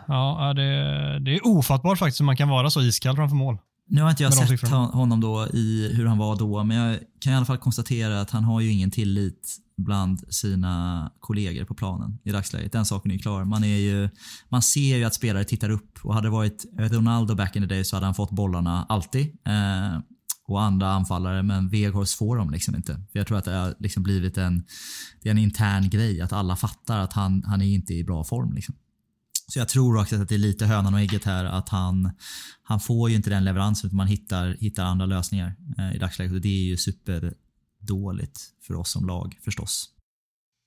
Ja, 0.08 0.54
det, 0.56 1.19
det 1.19 1.36
är 1.36 1.47
ofattbart 1.47 2.00
faktiskt 2.00 2.21
hur 2.21 2.26
man 2.26 2.38
kan 2.38 2.50
vara 2.50 2.69
så 2.69 2.82
iskall 2.82 3.15
framför 3.15 3.36
mål. 3.36 3.58
Nu 3.89 4.02
har 4.02 4.10
inte 4.10 4.23
jag 4.23 4.34
sett 4.34 4.50
siffrorna. 4.50 4.78
honom 4.78 5.21
då 5.21 5.47
i 5.54 5.93
hur 5.95 6.06
han 6.06 6.17
var 6.17 6.36
då, 6.36 6.63
men 6.63 6.78
jag 6.78 7.00
kan 7.19 7.34
i 7.34 7.36
alla 7.36 7.45
fall 7.45 7.58
konstatera 7.58 8.21
att 8.21 8.32
han 8.32 8.43
har 8.43 8.62
ju 8.62 8.71
ingen 8.71 8.91
tillit 8.91 9.58
bland 9.78 10.34
sina 10.34 11.12
kollegor 11.19 11.65
på 11.65 11.73
planen 11.73 12.19
i 12.23 12.32
dagsläget. 12.32 12.71
Den 12.71 12.86
saken 12.86 13.12
är 13.12 13.15
ju 13.15 13.19
klar. 13.19 13.43
Man, 13.43 13.63
är 13.63 13.78
ju, 13.78 14.10
man 14.50 14.62
ser 14.62 14.97
ju 14.97 15.04
att 15.04 15.13
spelare 15.13 15.43
tittar 15.43 15.69
upp 15.69 16.00
och 16.04 16.13
hade 16.13 16.28
det 16.28 16.32
varit 16.32 16.65
Ronaldo 16.78 17.36
back 17.36 17.56
in 17.56 17.62
the 17.62 17.67
day 17.67 17.84
så 17.84 17.95
hade 17.95 18.06
han 18.06 18.15
fått 18.15 18.32
bollarna 18.32 18.86
alltid. 18.89 19.26
Eh, 19.45 20.00
och 20.47 20.62
andra 20.62 20.91
anfallare, 20.91 21.43
men 21.43 21.69
Weghorst 21.69 22.17
får 22.17 22.38
dem 22.38 22.49
liksom 22.49 22.75
inte. 22.75 22.93
För 22.93 23.19
jag 23.19 23.27
tror 23.27 23.38
att 23.38 23.45
det 23.45 23.55
har 23.55 23.75
liksom 23.79 24.03
blivit 24.03 24.38
en, 24.38 24.63
det 25.21 25.29
är 25.29 25.31
en 25.31 25.38
intern 25.38 25.89
grej, 25.89 26.21
att 26.21 26.33
alla 26.33 26.55
fattar 26.55 26.99
att 26.99 27.13
han, 27.13 27.43
han 27.43 27.62
är 27.62 27.65
inte 27.65 27.93
i 27.93 28.03
bra 28.03 28.23
form. 28.23 28.53
Liksom. 28.53 28.75
Så 29.47 29.60
jag 29.60 29.69
tror 29.69 30.01
också 30.01 30.15
att 30.15 30.29
det 30.29 30.36
är 30.36 30.39
lite 30.39 30.65
hönan 30.65 30.93
och 30.93 30.99
ägget 30.99 31.23
här 31.23 31.45
att 31.45 31.69
han, 31.69 32.12
han 32.63 32.79
får 32.79 33.10
ju 33.10 33.15
inte 33.15 33.29
den 33.29 33.43
leveransen 33.43 33.88
utan 33.88 33.97
man 33.97 34.07
hittar, 34.07 34.57
hittar 34.60 34.83
andra 34.83 35.05
lösningar 35.05 35.55
eh, 35.77 35.95
i 35.95 35.97
dagsläget 35.97 36.33
och 36.33 36.41
det 36.41 36.47
är 36.47 36.65
ju 36.65 36.77
superdåligt 36.77 38.39
för 38.67 38.75
oss 38.75 38.91
som 38.91 39.07
lag 39.07 39.39
förstås. 39.43 39.89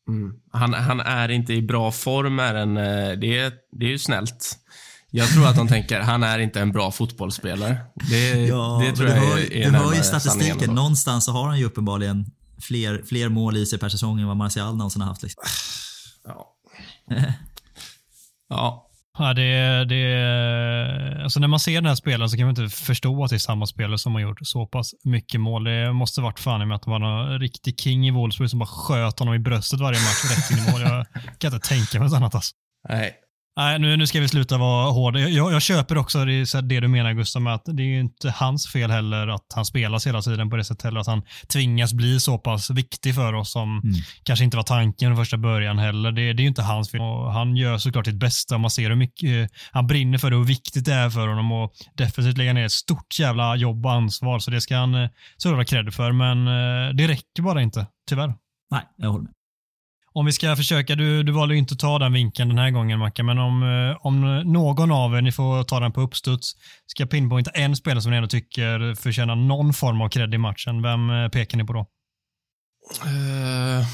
Mm. 0.09 0.41
Han, 0.53 0.75
han 0.75 1.01
är 1.01 1.29
inte 1.29 1.55
i 1.55 1.63
bra 1.63 1.93
form, 1.93 2.39
är 2.39 2.55
en, 2.55 2.77
eh, 2.77 3.19
det, 3.19 3.55
det 3.73 3.87
är 3.87 3.91
ju 3.91 3.99
snällt. 3.99 4.59
Jag 5.11 5.29
tror 5.29 5.47
att 5.47 5.57
de 5.57 5.69
tänker, 5.69 6.01
han 6.01 6.23
är 6.23 6.39
inte 6.39 6.61
en 6.61 6.73
bra 6.73 6.91
fotbollsspelare. 6.91 7.77
Det, 8.11 8.35
det 8.35 8.47
tror 8.47 8.81
jag 8.81 8.95
du 8.97 9.05
hör, 9.07 9.39
är, 9.39 9.53
är 9.53 9.71
du 9.71 9.79
hör 9.79 9.95
ju 9.95 10.03
statistiken. 10.03 10.75
Någonstans 10.75 11.25
så 11.25 11.33
har 11.33 11.49
han 11.49 11.59
ju 11.59 11.65
uppenbarligen 11.65 12.27
fler, 12.61 13.03
fler 13.09 13.29
mål 13.29 13.57
i 13.57 13.67
sig 13.67 13.79
per 13.79 13.89
säsong 13.89 14.21
än 14.21 14.27
vad 14.27 14.37
Martial 14.37 14.77
någonsin 14.77 15.03
har 15.03 15.09
haft. 15.09 15.23
Liksom. 15.23 15.43
Ja. 16.25 16.57
ja. 18.49 18.87
Ja, 19.19 19.35
det, 19.35 19.85
det, 19.85 21.23
alltså 21.23 21.41
när 21.41 21.49
man 21.49 21.61
ser 21.61 21.75
den 21.75 21.87
här 21.87 21.95
spelaren 21.95 22.31
så 22.31 22.37
kan 22.37 22.47
man 22.47 22.63
inte 22.63 22.77
förstå 22.77 23.25
att 23.25 23.31
det 23.31 23.37
är 23.37 23.39
samma 23.39 23.67
spelare 23.67 23.99
som 23.99 24.15
har 24.15 24.21
gjort 24.21 24.39
så 24.43 24.67
pass 24.67 24.91
mycket 25.05 25.41
mål. 25.41 25.65
Det 25.65 25.93
måste 25.93 26.21
varit 26.21 26.41
fan 26.41 26.63
i 26.63 26.67
med 26.67 26.77
att 26.77 26.83
det 26.83 26.91
var 26.91 26.99
någon 26.99 27.39
riktig 27.39 27.81
king 27.81 28.07
i 28.09 28.11
Wolfsburg 28.11 28.51
som 28.51 28.59
bara 28.59 28.67
sköt 28.67 29.19
honom 29.19 29.35
i 29.35 29.39
bröstet 29.39 29.81
varje 29.81 30.01
match 30.01 30.25
rätt 30.31 30.51
in 30.51 30.65
i 30.65 30.73
mål. 30.73 30.81
Jag 30.81 31.07
kan 31.39 31.55
inte 31.55 31.69
tänka 31.69 31.99
mig 31.99 32.09
något 32.09 32.17
annat. 32.17 32.35
Alltså. 32.35 32.55
Nej. 32.89 33.15
Nej, 33.57 33.79
nu, 33.79 33.97
nu 33.97 34.07
ska 34.07 34.21
vi 34.21 34.29
sluta 34.29 34.59
vara 34.59 34.91
hårda. 34.91 35.19
Jag, 35.21 35.53
jag, 35.53 35.63
köper 35.63 35.99
också 35.99 36.25
det, 36.25 36.61
det 36.63 36.81
du 36.81 36.89
menar 36.89 37.13
Gustav, 37.13 37.43
med 37.43 37.55
att 37.55 37.65
det 37.65 37.83
är 37.83 37.87
ju 37.87 38.01
inte 38.01 38.31
hans 38.31 38.73
fel 38.73 38.91
heller 38.91 39.29
att 39.29 39.47
han 39.55 39.65
spelas 39.65 40.07
hela 40.07 40.23
tiden 40.23 40.51
på 40.51 40.57
det 40.57 40.65
sättet 40.65 40.83
heller. 40.83 41.01
Att 41.01 41.07
han 41.07 41.23
tvingas 41.49 41.93
bli 41.93 42.21
så 42.21 42.39
pass 42.39 42.71
viktig 42.71 43.15
för 43.15 43.33
oss 43.33 43.53
som 43.53 43.83
kanske 44.23 44.45
inte 44.45 44.57
var 44.57 44.65
tanken 44.65 45.09
från 45.09 45.25
första 45.25 45.37
början 45.37 45.79
heller. 45.79 46.13
Det, 46.13 46.33
det 46.33 46.41
är 46.41 46.43
ju 46.43 46.49
inte 46.49 46.63
hans 46.63 46.91
fel. 46.91 47.01
Och 47.01 47.33
han 47.33 47.57
gör 47.57 47.79
såklart 47.79 48.07
sitt 48.07 48.15
bästa. 48.15 48.59
Man 48.59 48.71
ser 48.71 48.89
hur 48.89 48.97
mycket 48.97 49.51
eh, 49.51 49.57
han 49.73 49.87
brinner 49.87 50.19
för 50.19 50.31
det 50.31 50.37
och 50.37 50.43
hur 50.43 50.49
viktigt 50.49 50.85
det 50.85 50.95
är 50.95 51.11
för 51.11 51.29
honom 51.29 51.53
och 51.53 51.73
definitivt 51.97 52.39
lägga 52.39 52.53
ner 52.53 52.65
ett 52.65 52.73
stort 52.73 53.19
jävla 53.19 53.57
jobb 53.57 53.87
och 53.87 53.93
ansvar. 53.93 54.39
Så 54.39 54.51
det 54.51 54.61
ska 54.61 54.77
han 54.77 54.95
eh, 54.95 55.09
såklart 55.37 55.59
ha 55.59 55.65
cred 55.65 55.95
för. 55.95 56.13
Men 56.13 56.47
eh, 56.47 56.95
det 56.95 57.09
räcker 57.09 57.43
bara 57.43 57.63
inte, 57.63 57.87
tyvärr. 58.09 58.35
Nej, 58.71 58.83
jag 58.97 59.11
håller 59.11 59.25
med. 59.25 59.33
Om 60.13 60.27
vi 60.27 60.33
ska 60.33 60.57
försöka, 60.57 60.95
du, 60.95 61.23
du 61.23 61.33
valde 61.33 61.55
ju 61.55 61.59
inte 61.59 61.73
att 61.73 61.79
ta 61.79 61.99
den 61.99 62.13
vinkeln 62.13 62.49
den 62.49 62.59
här 62.59 62.71
gången 62.71 62.99
Macke, 62.99 63.23
men 63.23 63.39
om, 63.39 63.63
eh, 63.63 64.07
om 64.07 64.43
någon 64.53 64.93
av 64.93 65.15
er, 65.15 65.23
ni 65.23 65.33
får 65.33 65.65
ta 65.65 65.81
den 65.81 65.93
på 65.93 66.01
uppstuds, 66.01 66.53
ska 66.87 67.07
pinpointa 67.07 67.51
en 67.51 67.77
spelare 67.77 68.03
som 68.03 68.11
ni 68.11 68.17
ändå 68.17 68.29
tycker 68.29 68.95
förtjänar 68.95 69.37
någon 69.37 69.73
form 69.73 70.01
av 70.01 70.09
cred 70.09 70.35
i 70.35 70.39
matchen, 70.39 70.83
vem 70.83 71.11
eh, 71.11 71.29
pekar 71.29 71.59
ni 71.59 71.65
på 71.65 71.73
då? 71.73 71.87
Uh, 73.07 73.87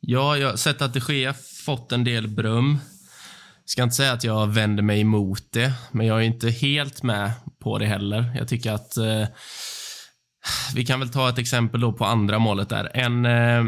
ja, 0.00 0.36
jag 0.36 0.48
har 0.48 0.56
sett 0.56 0.82
att 0.82 0.94
de 0.94 1.00
Gea 1.08 1.34
fått 1.66 1.92
en 1.92 2.04
del 2.04 2.28
beröm. 2.28 2.78
Ska 3.64 3.82
inte 3.82 3.94
säga 3.94 4.12
att 4.12 4.24
jag 4.24 4.46
vänder 4.46 4.82
mig 4.82 5.00
emot 5.00 5.52
det, 5.52 5.72
men 5.92 6.06
jag 6.06 6.18
är 6.18 6.22
inte 6.22 6.50
helt 6.50 7.02
med 7.02 7.32
på 7.62 7.78
det 7.78 7.86
heller. 7.86 8.32
Jag 8.38 8.48
tycker 8.48 8.72
att 8.72 8.98
uh, 8.98 9.26
vi 10.74 10.86
kan 10.86 11.00
väl 11.00 11.08
ta 11.08 11.28
ett 11.28 11.38
exempel 11.38 11.80
då 11.80 11.92
på 11.92 12.04
andra 12.04 12.38
målet 12.38 12.68
där. 12.68 12.90
En, 12.94 13.26
eh, 13.26 13.64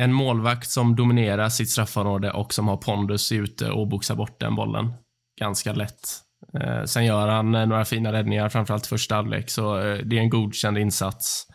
en 0.00 0.12
målvakt 0.12 0.70
som 0.70 0.96
dominerar 0.96 1.48
sitt 1.48 1.70
straffområde 1.70 2.30
och 2.30 2.54
som 2.54 2.68
har 2.68 2.76
pondus 2.76 3.32
ute 3.32 3.70
och 3.70 3.88
boxar 3.88 4.14
bort 4.14 4.40
den 4.40 4.54
bollen 4.54 4.92
ganska 5.40 5.72
lätt. 5.72 6.20
Eh, 6.60 6.84
sen 6.84 7.04
gör 7.04 7.28
han 7.28 7.54
eh, 7.54 7.66
några 7.66 7.84
fina 7.84 8.12
räddningar, 8.12 8.48
framförallt 8.48 8.86
första 8.86 9.14
halvlek, 9.14 9.50
så 9.50 9.78
eh, 9.78 9.98
det 10.04 10.16
är 10.16 10.20
en 10.20 10.30
godkänd 10.30 10.78
insats. 10.78 11.46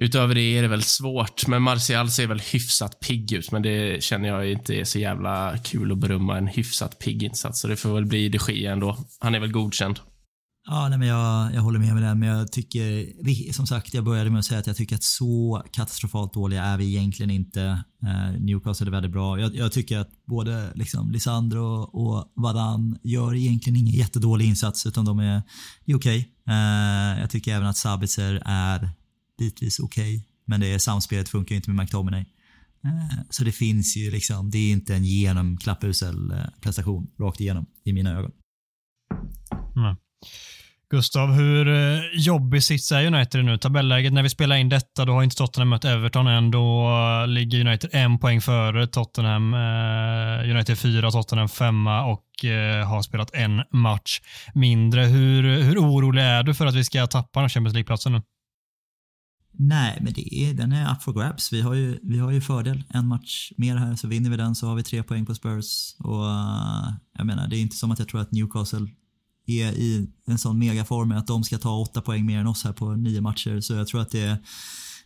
Utöver 0.00 0.34
det 0.34 0.58
är 0.58 0.62
det 0.62 0.68
väl 0.68 0.82
svårt, 0.82 1.46
men 1.46 1.62
Martial 1.62 2.10
ser 2.10 2.26
väl 2.26 2.40
hyfsat 2.40 3.00
pigg 3.00 3.32
ut, 3.32 3.52
men 3.52 3.62
det 3.62 4.02
känner 4.02 4.28
jag 4.28 4.50
inte 4.50 4.74
är 4.74 4.84
så 4.84 4.98
jävla 4.98 5.58
kul 5.64 5.92
att 5.92 5.98
berömma 5.98 6.38
en 6.38 6.46
hyfsat 6.46 6.98
pigg 6.98 7.22
insats, 7.22 7.60
så 7.60 7.68
det 7.68 7.76
får 7.76 7.94
väl 7.94 8.06
bli 8.06 8.28
de 8.28 8.66
ändå. 8.66 8.96
Han 9.20 9.34
är 9.34 9.40
väl 9.40 9.52
godkänd. 9.52 10.00
Ja, 10.66 10.88
nej, 10.88 10.98
men 10.98 11.08
jag, 11.08 11.54
jag 11.54 11.62
håller 11.62 11.78
med 11.78 11.94
med 11.94 12.02
det, 12.02 12.14
men 12.14 12.28
jag 12.28 12.52
tycker, 12.52 13.52
som 13.52 13.66
sagt, 13.66 13.94
jag 13.94 14.04
började 14.04 14.30
med 14.30 14.38
att 14.38 14.44
säga 14.44 14.60
att 14.60 14.66
jag 14.66 14.76
tycker 14.76 14.96
att 14.96 15.02
så 15.02 15.62
katastrofalt 15.72 16.34
dåliga 16.34 16.64
är 16.64 16.78
vi 16.78 16.86
egentligen 16.86 17.30
inte. 17.30 17.84
Eh, 18.02 18.40
Newcastle 18.40 18.86
är 18.86 18.90
väldigt 18.90 19.12
bra. 19.12 19.40
Jag, 19.40 19.56
jag 19.56 19.72
tycker 19.72 19.98
att 19.98 20.10
både 20.26 20.72
liksom 20.74 21.10
Lisandro 21.10 21.82
och 21.82 22.32
Vadan 22.34 22.98
gör 23.02 23.34
egentligen 23.34 23.76
ingen 23.76 23.94
jättedålig 23.94 24.46
insats, 24.46 24.86
utan 24.86 25.04
de 25.04 25.18
är, 25.18 25.42
är 25.84 25.96
okej. 25.96 25.96
Okay. 25.96 26.54
Eh, 26.54 27.20
jag 27.20 27.30
tycker 27.30 27.54
även 27.54 27.68
att 27.68 27.76
Sabitzer 27.76 28.42
är 28.44 28.90
bitvis 29.38 29.78
okej, 29.78 30.16
okay, 30.16 30.28
men 30.44 30.60
det 30.60 30.66
är, 30.66 30.78
samspelet 30.78 31.28
funkar 31.28 31.52
ju 31.52 31.56
inte 31.56 31.70
med 31.70 31.84
McTominay. 31.84 32.24
Eh, 32.84 33.18
så 33.30 33.44
det 33.44 33.52
finns 33.52 33.96
ju 33.96 34.10
liksom, 34.10 34.50
det 34.50 34.58
är 34.58 34.72
inte 34.72 34.94
en 34.94 35.04
genomklappusel 35.04 36.14
klapphusel 36.14 36.38
eh, 36.38 36.60
prestation 36.60 37.10
rakt 37.18 37.40
igenom 37.40 37.66
i 37.84 37.92
mina 37.92 38.10
ögon. 38.10 38.32
Mm. 39.76 39.96
Gustav, 40.92 41.32
hur 41.32 41.68
eh, 41.68 42.00
jobbig 42.14 42.62
sits 42.62 42.92
är 42.92 43.06
United 43.06 43.44
nu? 43.44 43.58
Tabelläget 43.58 44.12
när 44.12 44.22
vi 44.22 44.28
spelar 44.28 44.56
in 44.56 44.68
detta, 44.68 45.04
då 45.04 45.12
har 45.12 45.22
inte 45.22 45.36
Tottenham 45.36 45.68
mött 45.68 45.84
Everton 45.84 46.26
än. 46.26 46.50
Då 46.50 46.90
ligger 47.26 47.66
United 47.66 47.90
en 47.92 48.18
poäng 48.18 48.40
före 48.40 48.86
Tottenham. 48.86 49.54
Eh, 49.54 50.50
United 50.50 50.78
fyra, 50.78 51.10
Tottenham 51.10 51.48
femma 51.48 52.04
och 52.04 52.44
eh, 52.44 52.88
har 52.88 53.02
spelat 53.02 53.34
en 53.34 53.62
match 53.72 54.20
mindre. 54.54 55.04
Hur, 55.04 55.62
hur 55.62 55.78
orolig 55.78 56.22
är 56.22 56.42
du 56.42 56.54
för 56.54 56.66
att 56.66 56.74
vi 56.74 56.84
ska 56.84 57.06
tappa 57.06 57.40
den 57.40 57.48
Champions 57.48 57.74
League-platsen 57.74 58.12
nu? 58.12 58.22
Nej, 59.52 59.98
men 60.00 60.12
det 60.12 60.34
är, 60.34 60.54
den 60.54 60.72
är 60.72 60.92
up 60.92 61.02
for 61.02 61.12
grabs. 61.12 61.52
Vi 61.52 61.60
har, 61.60 61.74
ju, 61.74 61.98
vi 62.02 62.18
har 62.18 62.30
ju 62.30 62.40
fördel. 62.40 62.82
En 62.88 63.06
match 63.06 63.52
mer 63.56 63.76
här, 63.76 63.94
så 63.94 64.08
vinner 64.08 64.30
vi 64.30 64.36
den 64.36 64.54
så 64.54 64.66
har 64.66 64.74
vi 64.74 64.82
tre 64.82 65.02
poäng 65.02 65.26
på 65.26 65.34
Spurs. 65.34 65.94
Och 65.98 66.24
jag 67.18 67.26
menar, 67.26 67.48
det 67.48 67.56
är 67.56 67.60
inte 67.60 67.76
som 67.76 67.90
att 67.90 67.98
jag 67.98 68.08
tror 68.08 68.20
att 68.20 68.32
Newcastle 68.32 68.88
är 69.46 69.72
i 69.72 70.08
en 70.26 70.38
sån 70.38 70.58
megaform 70.58 71.12
att 71.12 71.26
de 71.26 71.44
ska 71.44 71.58
ta 71.58 71.78
åtta 71.78 72.00
poäng 72.00 72.26
mer 72.26 72.38
än 72.38 72.46
oss 72.46 72.64
här 72.64 72.72
på 72.72 72.96
nio 72.96 73.20
matcher. 73.20 73.60
Så 73.60 73.74
jag 73.74 73.86
tror 73.86 74.00
att 74.00 74.10
det 74.10 74.20
är, 74.20 74.36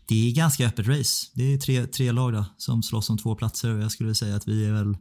det 0.06 0.28
är 0.28 0.32
ganska 0.32 0.66
öppet 0.66 0.86
race. 0.86 1.26
Det 1.34 1.42
är 1.42 1.58
tre, 1.58 1.86
tre 1.86 2.12
lag 2.12 2.32
då, 2.32 2.44
som 2.56 2.82
slåss 2.82 3.10
om 3.10 3.18
två 3.18 3.34
platser 3.34 3.74
och 3.74 3.82
jag 3.82 3.92
skulle 3.92 4.14
säga 4.14 4.36
att 4.36 4.48
vi 4.48 4.66
är 4.66 4.72
väl 4.72 4.96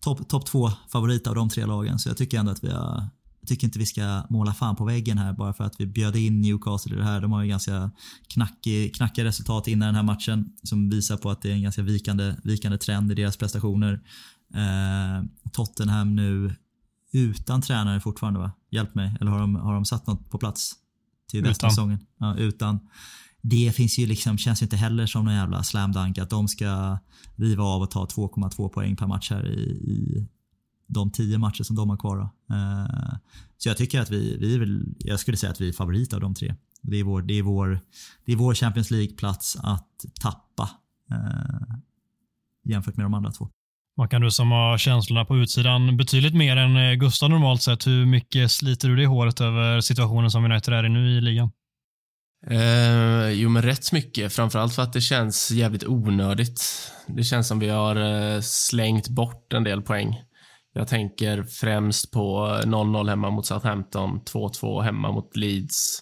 topp 0.00 0.28
top 0.28 0.46
två 0.46 0.70
favorit 0.92 1.26
av 1.26 1.34
de 1.34 1.48
tre 1.48 1.66
lagen. 1.66 1.98
Så 1.98 2.08
jag 2.08 2.16
tycker 2.16 2.38
ändå 2.38 2.52
att 2.52 2.64
vi 2.64 2.70
har 2.70 3.08
jag 3.40 3.48
tycker 3.48 3.66
inte 3.66 3.78
vi 3.78 3.86
ska 3.86 4.22
måla 4.30 4.54
fan 4.54 4.76
på 4.76 4.84
väggen 4.84 5.18
här 5.18 5.32
bara 5.32 5.52
för 5.52 5.64
att 5.64 5.74
vi 5.78 5.86
bjöd 5.86 6.16
in 6.16 6.40
Newcastle 6.40 6.94
i 6.94 6.98
det 6.98 7.04
här. 7.04 7.20
De 7.20 7.32
har 7.32 7.42
ju 7.42 7.48
ganska 7.48 7.90
knackig, 8.28 8.94
knackiga 8.94 9.24
resultat 9.24 9.68
innan 9.68 9.86
den 9.86 9.94
här 9.94 10.02
matchen 10.02 10.52
som 10.62 10.90
visar 10.90 11.16
på 11.16 11.30
att 11.30 11.42
det 11.42 11.50
är 11.50 11.54
en 11.54 11.62
ganska 11.62 11.82
vikande, 11.82 12.34
vikande 12.44 12.78
trend 12.78 13.12
i 13.12 13.14
deras 13.14 13.36
prestationer. 13.36 14.00
Eh, 14.54 15.24
Tottenham 15.52 16.16
nu 16.16 16.54
utan 17.12 17.62
tränare 17.62 18.00
fortfarande 18.00 18.40
va? 18.40 18.52
Hjälp 18.70 18.94
mig. 18.94 19.16
Eller 19.20 19.30
har 19.30 19.40
de, 19.40 19.54
har 19.54 19.74
de 19.74 19.84
satt 19.84 20.06
något 20.06 20.30
på 20.30 20.38
plats? 20.38 20.74
Till 21.30 21.42
nästa 21.42 21.70
säsongen? 21.70 21.98
Ja, 22.18 22.36
utan. 22.36 22.78
Det 23.42 23.76
finns 23.76 23.98
ju 23.98 24.06
liksom, 24.06 24.38
känns 24.38 24.62
ju 24.62 24.64
inte 24.64 24.76
heller 24.76 25.06
som 25.06 25.24
någon 25.24 25.34
jävla 25.34 25.62
slam 25.62 25.92
dunk 25.92 26.18
att 26.18 26.30
de 26.30 26.48
ska 26.48 26.98
riva 27.36 27.64
av 27.64 27.82
och 27.82 27.90
ta 27.90 28.04
2,2 28.04 28.68
poäng 28.68 28.96
per 28.96 29.06
match 29.06 29.30
här 29.30 29.46
i, 29.46 29.60
i 29.70 30.26
de 30.86 31.10
tio 31.10 31.38
matcher 31.38 31.62
som 31.62 31.76
de 31.76 31.90
har 31.90 31.96
kvar. 31.96 32.18
Uh, 32.50 33.16
så 33.58 33.68
jag 33.68 33.76
tycker 33.76 34.00
att 34.00 34.10
vi, 34.10 34.36
vi 34.36 34.58
väl, 34.58 34.94
jag 34.98 35.20
skulle 35.20 35.36
säga 35.36 35.52
att 35.52 35.60
vi 35.60 35.68
är 35.68 35.72
favorit 35.72 36.12
av 36.12 36.20
de 36.20 36.34
tre. 36.34 36.54
Det 36.82 36.96
är 36.96 37.04
vår, 37.04 37.22
det 37.22 37.34
är 37.34 37.42
vår, 37.42 37.80
det 38.24 38.32
är 38.32 38.36
vår 38.36 38.54
Champions 38.54 38.90
League-plats 38.90 39.56
att 39.60 40.04
tappa 40.20 40.70
uh, 41.12 41.76
jämfört 42.64 42.96
med 42.96 43.04
de 43.04 43.14
andra 43.14 43.32
två. 43.32 43.48
Vad 43.94 44.10
kan 44.10 44.20
du 44.20 44.30
som 44.30 44.50
har 44.50 44.78
känslorna 44.78 45.24
på 45.24 45.36
utsidan 45.36 45.96
betydligt 45.96 46.34
mer 46.34 46.56
än 46.56 46.76
eh, 46.76 46.94
Gustav 46.94 47.30
normalt 47.30 47.62
sett, 47.62 47.86
hur 47.86 48.06
mycket 48.06 48.50
sliter 48.50 48.88
du 48.88 48.96
dig 48.96 49.04
i 49.04 49.08
håret 49.08 49.40
över 49.40 49.80
situationen 49.80 50.30
som 50.30 50.44
United 50.44 50.74
är 50.74 50.86
i 50.86 50.88
nu 50.88 51.18
i 51.18 51.20
ligan? 51.20 51.50
Eh, 52.46 53.30
jo, 53.30 53.48
men 53.48 53.62
rätt 53.62 53.92
mycket. 53.92 54.32
Framförallt 54.32 54.74
för 54.74 54.82
att 54.82 54.92
det 54.92 55.00
känns 55.00 55.50
jävligt 55.50 55.84
onödigt. 55.84 56.62
Det 57.06 57.24
känns 57.24 57.48
som 57.48 57.58
vi 57.58 57.68
har 57.68 57.96
eh, 57.96 58.40
slängt 58.40 59.08
bort 59.08 59.52
en 59.52 59.64
del 59.64 59.82
poäng. 59.82 60.16
Jag 60.72 60.88
tänker 60.88 61.42
främst 61.42 62.10
på 62.10 62.46
0-0 62.64 63.08
hemma 63.08 63.30
mot 63.30 63.46
Southampton, 63.46 64.20
2-2 64.32 64.82
hemma 64.82 65.12
mot 65.12 65.36
Leeds. 65.36 66.00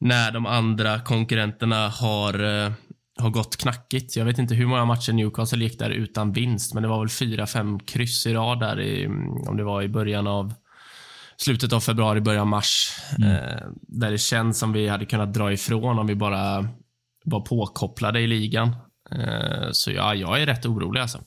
När 0.00 0.32
de 0.32 0.46
andra 0.46 1.00
konkurrenterna 1.00 1.88
har 1.88 2.64
eh, 2.64 2.72
har 3.20 3.30
gått 3.30 3.56
knackigt. 3.56 4.16
Jag 4.16 4.24
vet 4.24 4.38
inte 4.38 4.54
hur 4.54 4.66
många 4.66 4.84
matcher 4.84 5.12
Newcastle 5.12 5.64
gick 5.64 5.78
där 5.78 5.90
utan 5.90 6.32
vinst, 6.32 6.74
men 6.74 6.82
det 6.82 6.88
var 6.88 6.98
väl 6.98 7.08
fyra, 7.08 7.46
fem 7.46 7.80
kryss 7.80 8.26
i 8.26 8.34
rad 8.34 8.60
där 8.60 8.80
i, 8.80 9.06
om 9.48 9.56
det 9.56 9.64
var 9.64 9.82
i 9.82 9.88
början 9.88 10.26
av 10.26 10.54
slutet 11.36 11.72
av 11.72 11.80
februari, 11.80 12.20
början 12.20 12.40
av 12.40 12.46
mars. 12.46 12.92
Mm. 13.18 13.32
Eh, 13.32 13.66
där 13.72 14.10
det 14.10 14.18
känns 14.18 14.58
som 14.58 14.72
vi 14.72 14.88
hade 14.88 15.06
kunnat 15.06 15.34
dra 15.34 15.52
ifrån 15.52 15.98
om 15.98 16.06
vi 16.06 16.14
bara 16.14 16.68
var 17.24 17.40
påkopplade 17.40 18.20
i 18.20 18.26
ligan. 18.26 18.76
Eh, 19.10 19.68
så 19.72 19.90
ja, 19.90 20.14
jag 20.14 20.42
är 20.42 20.46
rätt 20.46 20.66
orolig 20.66 21.00
alltså. 21.00 21.18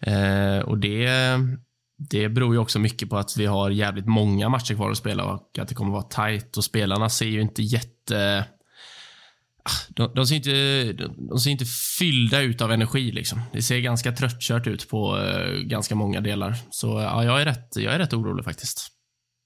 Eh, 0.00 0.58
och 0.58 0.78
det, 0.78 1.08
det 2.10 2.28
beror 2.28 2.54
ju 2.54 2.60
också 2.60 2.78
mycket 2.78 3.10
på 3.10 3.16
att 3.16 3.36
vi 3.36 3.46
har 3.46 3.70
jävligt 3.70 4.06
många 4.06 4.48
matcher 4.48 4.74
kvar 4.74 4.90
att 4.90 4.96
spela 4.96 5.24
och 5.24 5.58
att 5.58 5.68
det 5.68 5.74
kommer 5.74 5.98
att 5.98 6.16
vara 6.16 6.28
tight 6.28 6.56
och 6.56 6.64
spelarna 6.64 7.08
ser 7.08 7.26
ju 7.26 7.40
inte 7.40 7.62
jätte 7.62 8.44
Ah, 9.66 9.92
de, 9.96 10.14
de, 10.14 10.26
ser 10.26 10.36
inte, 10.36 10.92
de, 11.28 11.38
ser 11.38 11.50
inte 11.50 11.64
fyllda 11.98 12.40
ut 12.40 12.60
av 12.60 12.72
energi. 12.72 13.12
Liksom. 13.12 13.40
Det 13.52 13.62
ser 13.62 13.80
ganska 13.80 14.12
tröttkört 14.12 14.66
ut 14.66 14.88
på 14.88 15.16
uh, 15.16 15.60
ganska 15.60 15.94
många 15.94 16.20
delar. 16.20 16.56
Så 16.70 16.98
eh, 16.98 17.04
ja, 17.04 17.24
jag 17.24 17.40
är, 17.40 17.44
rätt, 17.44 17.68
jag 17.76 17.94
är 17.94 17.98
rätt 17.98 18.12
orolig 18.12 18.44
faktiskt. 18.44 18.88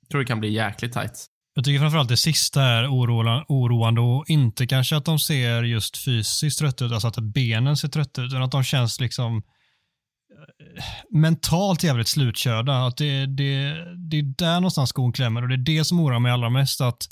Jag 0.03 0.11
tror 0.11 0.21
det 0.21 0.27
kan 0.27 0.41
bli 0.41 0.53
jäkligt 0.53 0.93
tajt. 0.93 1.27
Jag 1.55 1.65
tycker 1.65 1.81
framförallt 1.81 2.09
det 2.09 2.17
sista 2.17 2.63
är 2.63 2.87
oroande 2.89 4.01
och 4.01 4.25
inte 4.29 4.67
kanske 4.67 4.97
att 4.97 5.05
de 5.05 5.19
ser 5.19 5.63
just 5.63 5.97
fysiskt 5.97 6.59
trötta 6.59 6.85
ut, 6.85 6.93
alltså 6.93 7.09
att 7.09 7.19
benen 7.19 7.77
ser 7.77 7.89
trötta 7.89 8.23
ut, 8.23 8.27
utan 8.27 8.43
att 8.43 8.53
de 8.53 8.65
känns 8.65 9.01
liksom 9.01 9.37
eh, 9.37 10.85
mentalt 11.19 11.85
jävligt 11.85 12.09
slutkörda. 12.09 12.87
Att 12.87 12.97
det, 12.97 13.27
det, 13.27 13.75
det 14.11 14.19
är 14.19 14.35
där 14.39 14.55
någonstans 14.55 14.91
skon 14.91 15.13
klämmer 15.13 15.43
och 15.43 15.49
det 15.49 15.55
är 15.55 15.79
det 15.79 15.85
som 15.85 16.01
oroar 16.01 16.19
mig 16.19 16.33
allra 16.33 16.51
mest. 16.51 16.81
Att 16.81 17.09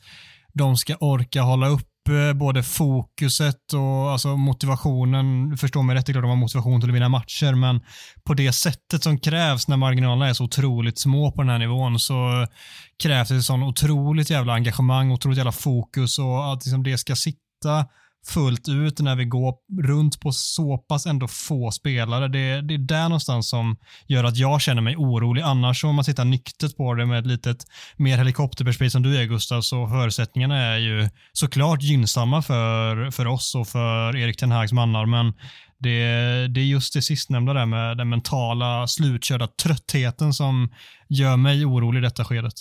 de 0.55 0.77
ska 0.77 0.97
orka 0.97 1.43
hålla 1.43 1.69
upp 1.69 1.89
Eh, 2.09 2.33
både 2.33 2.63
fokuset 2.63 3.73
och 3.73 4.11
alltså 4.13 4.37
motivationen. 4.37 5.57
Förstå 5.57 5.83
mig 5.83 5.97
rätt, 5.97 6.07
det 6.07 6.11
är 6.11 6.15
klart 6.15 6.23
de 6.23 6.29
har 6.31 6.37
motivation 6.37 6.81
till 6.81 6.91
att 6.91 6.97
vinna 6.97 7.09
matcher, 7.09 7.55
men 7.55 7.81
på 8.25 8.35
det 8.35 8.53
sättet 8.53 9.03
som 9.03 9.19
krävs 9.19 9.69
när 9.69 9.77
marginalerna 9.77 10.29
är 10.29 10.33
så 10.33 10.45
otroligt 10.45 10.99
små 10.99 11.33
på 11.33 11.43
den 11.43 11.51
här 11.51 11.59
nivån 11.59 11.99
så 11.99 12.47
krävs 13.03 13.29
det 13.29 13.43
sån 13.43 13.63
otroligt 13.63 14.31
jävla 14.31 14.53
engagemang, 14.53 15.13
otroligt 15.13 15.37
jävla 15.37 15.53
fokus 15.53 16.19
och 16.19 16.53
att 16.53 16.65
liksom 16.65 16.83
det 16.83 16.99
ska 16.99 17.17
sitta 17.17 17.87
fullt 18.29 18.69
ut 18.69 19.01
när 19.01 19.17
vi 19.17 19.25
går 19.25 19.55
runt 19.83 20.21
på 20.21 20.33
så 20.33 20.79
pass 20.79 21.07
ändå 21.07 21.29
få 21.29 21.71
spelare. 21.71 22.29
Det, 22.29 22.61
det 22.61 22.75
är 22.75 22.79
där 22.79 23.03
någonstans 23.03 23.49
som 23.49 23.77
gör 24.07 24.25
att 24.25 24.37
jag 24.37 24.61
känner 24.61 24.83
mig 24.83 24.97
orolig. 24.97 25.43
Annars 25.43 25.85
om 25.85 25.95
man 25.95 26.05
tittar 26.05 26.25
nyktert 26.25 26.77
på 26.77 26.95
det 26.95 27.07
med 27.07 27.19
ett 27.19 27.27
litet 27.27 27.57
mer 27.97 28.19
helikopterperspektiv 28.19 28.91
som 28.91 29.03
du 29.03 29.17
är 29.17 29.25
Gustav, 29.25 29.61
så 29.61 29.89
förutsättningarna 29.89 30.57
är 30.57 30.79
ju 30.79 31.09
såklart 31.33 31.83
gynnsamma 31.83 32.43
för, 32.43 33.11
för 33.11 33.27
oss 33.27 33.55
och 33.55 33.69
för 33.69 34.17
Erik 34.17 34.37
Ten 34.37 34.51
Hags 34.51 34.73
mannar, 34.73 35.07
men 35.07 35.35
det, 35.79 35.99
det 36.49 36.61
är 36.61 36.65
just 36.65 36.95
det 36.95 37.03
sistnämnda 37.03 37.53
där 37.53 37.67
med 37.67 37.97
den 37.97 38.09
mentala 38.09 38.87
slutkörda 38.87 39.47
tröttheten 39.47 40.33
som 40.33 40.73
gör 41.09 41.37
mig 41.37 41.65
orolig 41.65 41.99
i 41.99 42.03
detta 42.03 42.25
skedet. 42.25 42.55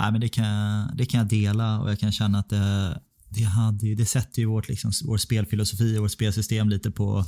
Nej, 0.00 0.12
men 0.12 0.20
det, 0.20 0.28
kan, 0.28 0.96
det 0.96 1.06
kan 1.06 1.18
jag 1.18 1.28
dela 1.28 1.80
och 1.80 1.90
jag 1.90 2.00
kan 2.00 2.12
känna 2.12 2.38
att 2.38 2.48
det 2.48 3.00
det, 3.34 3.42
hade, 3.42 3.94
det 3.94 4.06
sätter 4.06 4.40
ju 4.40 4.46
vårt, 4.46 4.68
liksom, 4.68 4.92
vår 5.04 5.16
spelfilosofi 5.16 5.98
och 5.98 6.02
vårt 6.02 6.10
spelsystem 6.10 6.68
lite 6.68 6.90
på, 6.90 7.24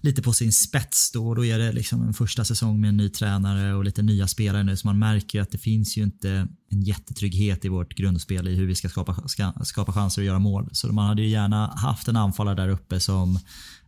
lite 0.00 0.22
på 0.22 0.32
sin 0.32 0.52
spets. 0.52 1.12
Då, 1.12 1.28
och 1.28 1.36
då 1.36 1.44
är 1.44 1.58
det 1.58 1.72
liksom 1.72 2.02
en 2.02 2.14
första 2.14 2.44
säsong 2.44 2.80
med 2.80 2.88
en 2.88 2.96
ny 2.96 3.08
tränare 3.08 3.74
och 3.74 3.84
lite 3.84 4.02
nya 4.02 4.28
spelare 4.28 4.62
nu. 4.62 4.76
Så 4.76 4.86
man 4.86 4.98
märker 4.98 5.38
ju 5.38 5.42
att 5.42 5.50
det 5.50 5.58
finns 5.58 5.96
ju 5.96 6.02
inte 6.02 6.48
en 6.70 6.82
jättetrygghet 6.82 7.64
i 7.64 7.68
vårt 7.68 7.94
grundspel 7.94 8.48
i 8.48 8.54
hur 8.54 8.66
vi 8.66 8.74
ska 8.74 8.88
skapa, 8.88 9.28
ska, 9.28 9.52
skapa 9.64 9.92
chanser 9.92 10.22
att 10.22 10.26
göra 10.26 10.38
mål. 10.38 10.68
Så 10.72 10.92
man 10.92 11.06
hade 11.06 11.22
ju 11.22 11.28
gärna 11.28 11.66
haft 11.66 12.08
en 12.08 12.16
anfallare 12.16 12.54
där 12.54 12.68
uppe 12.68 13.00
som 13.00 13.38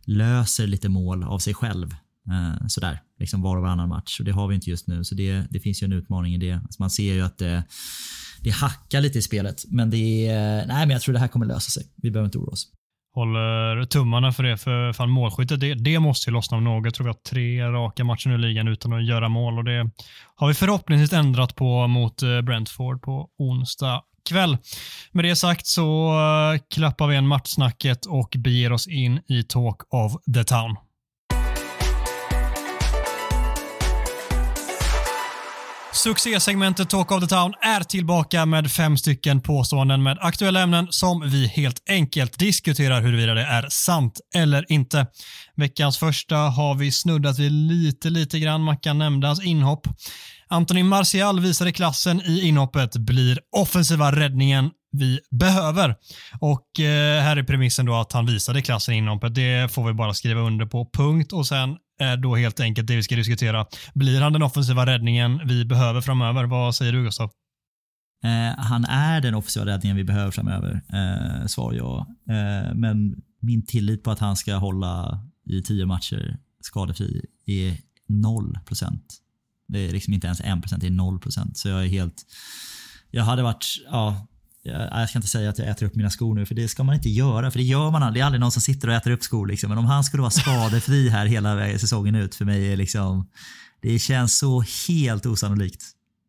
löser 0.05 0.67
lite 0.67 0.89
mål 0.89 1.23
av 1.23 1.39
sig 1.39 1.53
själv. 1.53 1.95
Eh, 2.29 2.67
sådär, 2.67 3.01
liksom 3.19 3.41
var 3.41 3.57
och 3.57 3.63
varannan 3.63 3.89
match. 3.89 4.19
Och 4.19 4.25
det 4.25 4.31
har 4.31 4.47
vi 4.47 4.55
inte 4.55 4.69
just 4.69 4.87
nu. 4.87 5.03
Så 5.03 5.15
det, 5.15 5.47
det 5.49 5.59
finns 5.59 5.83
ju 5.83 5.85
en 5.85 5.93
utmaning 5.93 6.35
i 6.35 6.37
det. 6.37 6.53
Alltså 6.53 6.81
man 6.81 6.89
ser 6.89 7.13
ju 7.13 7.21
att 7.21 7.37
det 7.37 7.63
det 8.43 8.49
hackar 8.49 9.01
lite 9.01 9.19
i 9.19 9.21
spelet. 9.21 9.63
Men 9.67 9.89
det 9.89 10.27
är, 10.27 10.65
nej 10.65 10.85
men 10.85 10.89
jag 10.89 11.01
tror 11.01 11.13
det 11.13 11.19
här 11.19 11.27
kommer 11.27 11.45
lösa 11.45 11.69
sig. 11.69 11.83
Vi 11.95 12.11
behöver 12.11 12.25
inte 12.25 12.37
oroa 12.37 12.51
oss. 12.51 12.67
håller 13.15 13.85
tummarna 13.85 14.31
för 14.31 14.43
det, 14.43 14.57
för 14.57 14.93
fan 14.93 15.09
målskyttet, 15.09 15.59
det, 15.59 15.73
det 15.73 15.99
måste 15.99 16.29
ju 16.29 16.33
lossna 16.33 16.57
om 16.57 16.63
något. 16.63 16.85
Jag 16.85 16.93
tror 16.93 17.03
vi 17.03 17.09
har 17.09 17.19
tre 17.29 17.63
raka 17.63 18.03
matcher 18.03 18.29
nu 18.29 18.35
i 18.35 18.37
ligan 18.37 18.67
utan 18.67 18.93
att 18.93 19.05
göra 19.05 19.29
mål 19.29 19.57
och 19.57 19.63
det 19.63 19.89
har 20.35 20.47
vi 20.47 20.53
förhoppningsvis 20.53 21.13
ändrat 21.13 21.55
på 21.55 21.87
mot 21.87 22.21
eh, 22.23 22.41
Brentford 22.41 23.01
på 23.01 23.29
onsdag 23.37 24.01
kväll. 24.29 24.57
Med 25.11 25.25
det 25.25 25.35
sagt 25.35 25.67
så 25.67 26.09
eh, 26.09 26.61
klappar 26.73 27.07
vi 27.07 27.15
en 27.15 27.27
matchsnacket 27.27 28.05
och 28.05 28.35
beger 28.37 28.71
oss 28.71 28.87
in 28.87 29.19
i 29.27 29.43
Talk 29.43 29.93
of 29.93 30.13
the 30.35 30.43
Town. 30.43 30.75
Succésegmentet 35.93 36.89
Talk 36.89 37.11
of 37.11 37.21
the 37.21 37.27
Town 37.27 37.53
är 37.61 37.83
tillbaka 37.83 38.45
med 38.45 38.71
fem 38.71 38.97
stycken 38.97 39.41
påståenden 39.41 40.03
med 40.03 40.17
aktuella 40.21 40.61
ämnen 40.61 40.87
som 40.89 41.29
vi 41.29 41.47
helt 41.47 41.83
enkelt 41.89 42.39
diskuterar 42.39 43.01
huruvida 43.01 43.33
det 43.33 43.41
är 43.41 43.67
sant 43.69 44.19
eller 44.35 44.71
inte. 44.71 45.07
Veckans 45.55 45.97
första 45.97 46.35
har 46.35 46.75
vi 46.75 46.91
snuddat 46.91 47.39
vid 47.39 47.51
lite, 47.51 48.09
lite 48.09 48.39
grann. 48.39 48.63
Mackan 48.63 48.97
nämnde 48.97 49.27
hans 49.27 49.43
inhopp. 49.43 49.87
Anthony 50.47 50.83
Martial 50.83 51.39
visade 51.39 51.71
klassen 51.71 52.21
i 52.21 52.41
inhoppet, 52.47 52.97
blir 52.97 53.39
offensiva 53.51 54.11
räddningen 54.11 54.69
vi 54.91 55.19
behöver. 55.31 55.95
Och 56.39 56.79
eh, 56.79 57.23
här 57.23 57.37
är 57.37 57.43
premissen 57.43 57.85
då 57.85 57.95
att 57.95 58.11
han 58.11 58.25
visade 58.25 58.61
klassen 58.61 58.93
i 58.93 58.97
inhoppet. 58.97 59.35
Det 59.35 59.73
får 59.73 59.87
vi 59.87 59.93
bara 59.93 60.13
skriva 60.13 60.41
under 60.41 60.65
på. 60.65 60.89
Punkt. 60.93 61.33
Och 61.33 61.47
sen 61.47 61.77
är 62.01 62.17
då 62.17 62.35
helt 62.35 62.59
enkelt 62.59 62.87
det 62.87 62.95
vi 62.95 63.03
ska 63.03 63.15
diskutera. 63.15 63.65
Blir 63.93 64.21
han 64.21 64.33
den 64.33 64.43
offensiva 64.43 64.85
räddningen 64.85 65.47
vi 65.47 65.65
behöver 65.65 66.01
framöver? 66.01 66.43
Vad 66.43 66.75
säger 66.75 66.93
du 66.93 67.03
Gustav? 67.03 67.31
Eh, 68.23 68.57
han 68.57 68.85
är 68.85 69.21
den 69.21 69.35
offensiva 69.35 69.65
räddningen 69.65 69.97
vi 69.97 70.03
behöver 70.03 70.31
framöver, 70.31 70.81
eh, 70.93 71.47
svar 71.47 71.73
ja. 71.73 72.07
Eh, 72.29 72.73
men 72.73 73.15
min 73.39 73.65
tillit 73.65 74.03
på 74.03 74.11
att 74.11 74.19
han 74.19 74.35
ska 74.35 74.55
hålla 74.55 75.23
i 75.45 75.61
tio 75.61 75.85
matcher 75.85 76.37
skadefri 76.59 77.25
är 77.45 77.77
noll 78.07 78.59
procent. 78.65 79.17
Det 79.67 79.79
är 79.79 79.91
liksom 79.91 80.13
inte 80.13 80.27
ens 80.27 80.41
en 80.41 80.61
procent, 80.61 80.81
det 80.81 80.87
är 80.87 80.91
noll 80.91 81.19
procent. 81.19 81.57
Så 81.57 81.69
jag 81.69 81.83
är 81.83 81.87
helt... 81.87 82.23
Jag 83.11 83.23
hade 83.23 83.43
varit, 83.43 83.65
ja, 83.91 84.27
jag 84.63 85.09
ska 85.09 85.19
inte 85.19 85.27
säga 85.27 85.49
att 85.49 85.59
jag 85.59 85.67
äter 85.67 85.85
upp 85.85 85.95
mina 85.95 86.09
skor 86.09 86.35
nu, 86.35 86.45
för 86.45 86.55
det 86.55 86.67
ska 86.67 86.83
man 86.83 86.95
inte 86.95 87.09
göra. 87.09 87.51
För 87.51 87.59
det 87.59 87.65
gör 87.65 87.91
man 87.91 88.03
aldrig. 88.03 88.21
Det 88.21 88.23
är 88.23 88.25
aldrig 88.25 88.39
någon 88.39 88.51
som 88.51 88.61
sitter 88.61 88.87
och 88.87 88.93
äter 88.93 89.11
upp 89.11 89.23
skor. 89.23 89.47
Liksom. 89.47 89.69
Men 89.69 89.77
om 89.77 89.85
han 89.85 90.03
skulle 90.03 90.21
vara 90.21 90.31
skadefri 90.31 91.09
här 91.09 91.25
hela 91.25 91.79
säsongen 91.79 92.15
ut, 92.15 92.35
för 92.35 92.45
mig 92.45 92.71
är 92.71 92.77
liksom... 92.77 93.29
Det 93.81 93.99
känns 93.99 94.37
så 94.37 94.63
helt 94.87 95.25
osannolikt. 95.25 95.83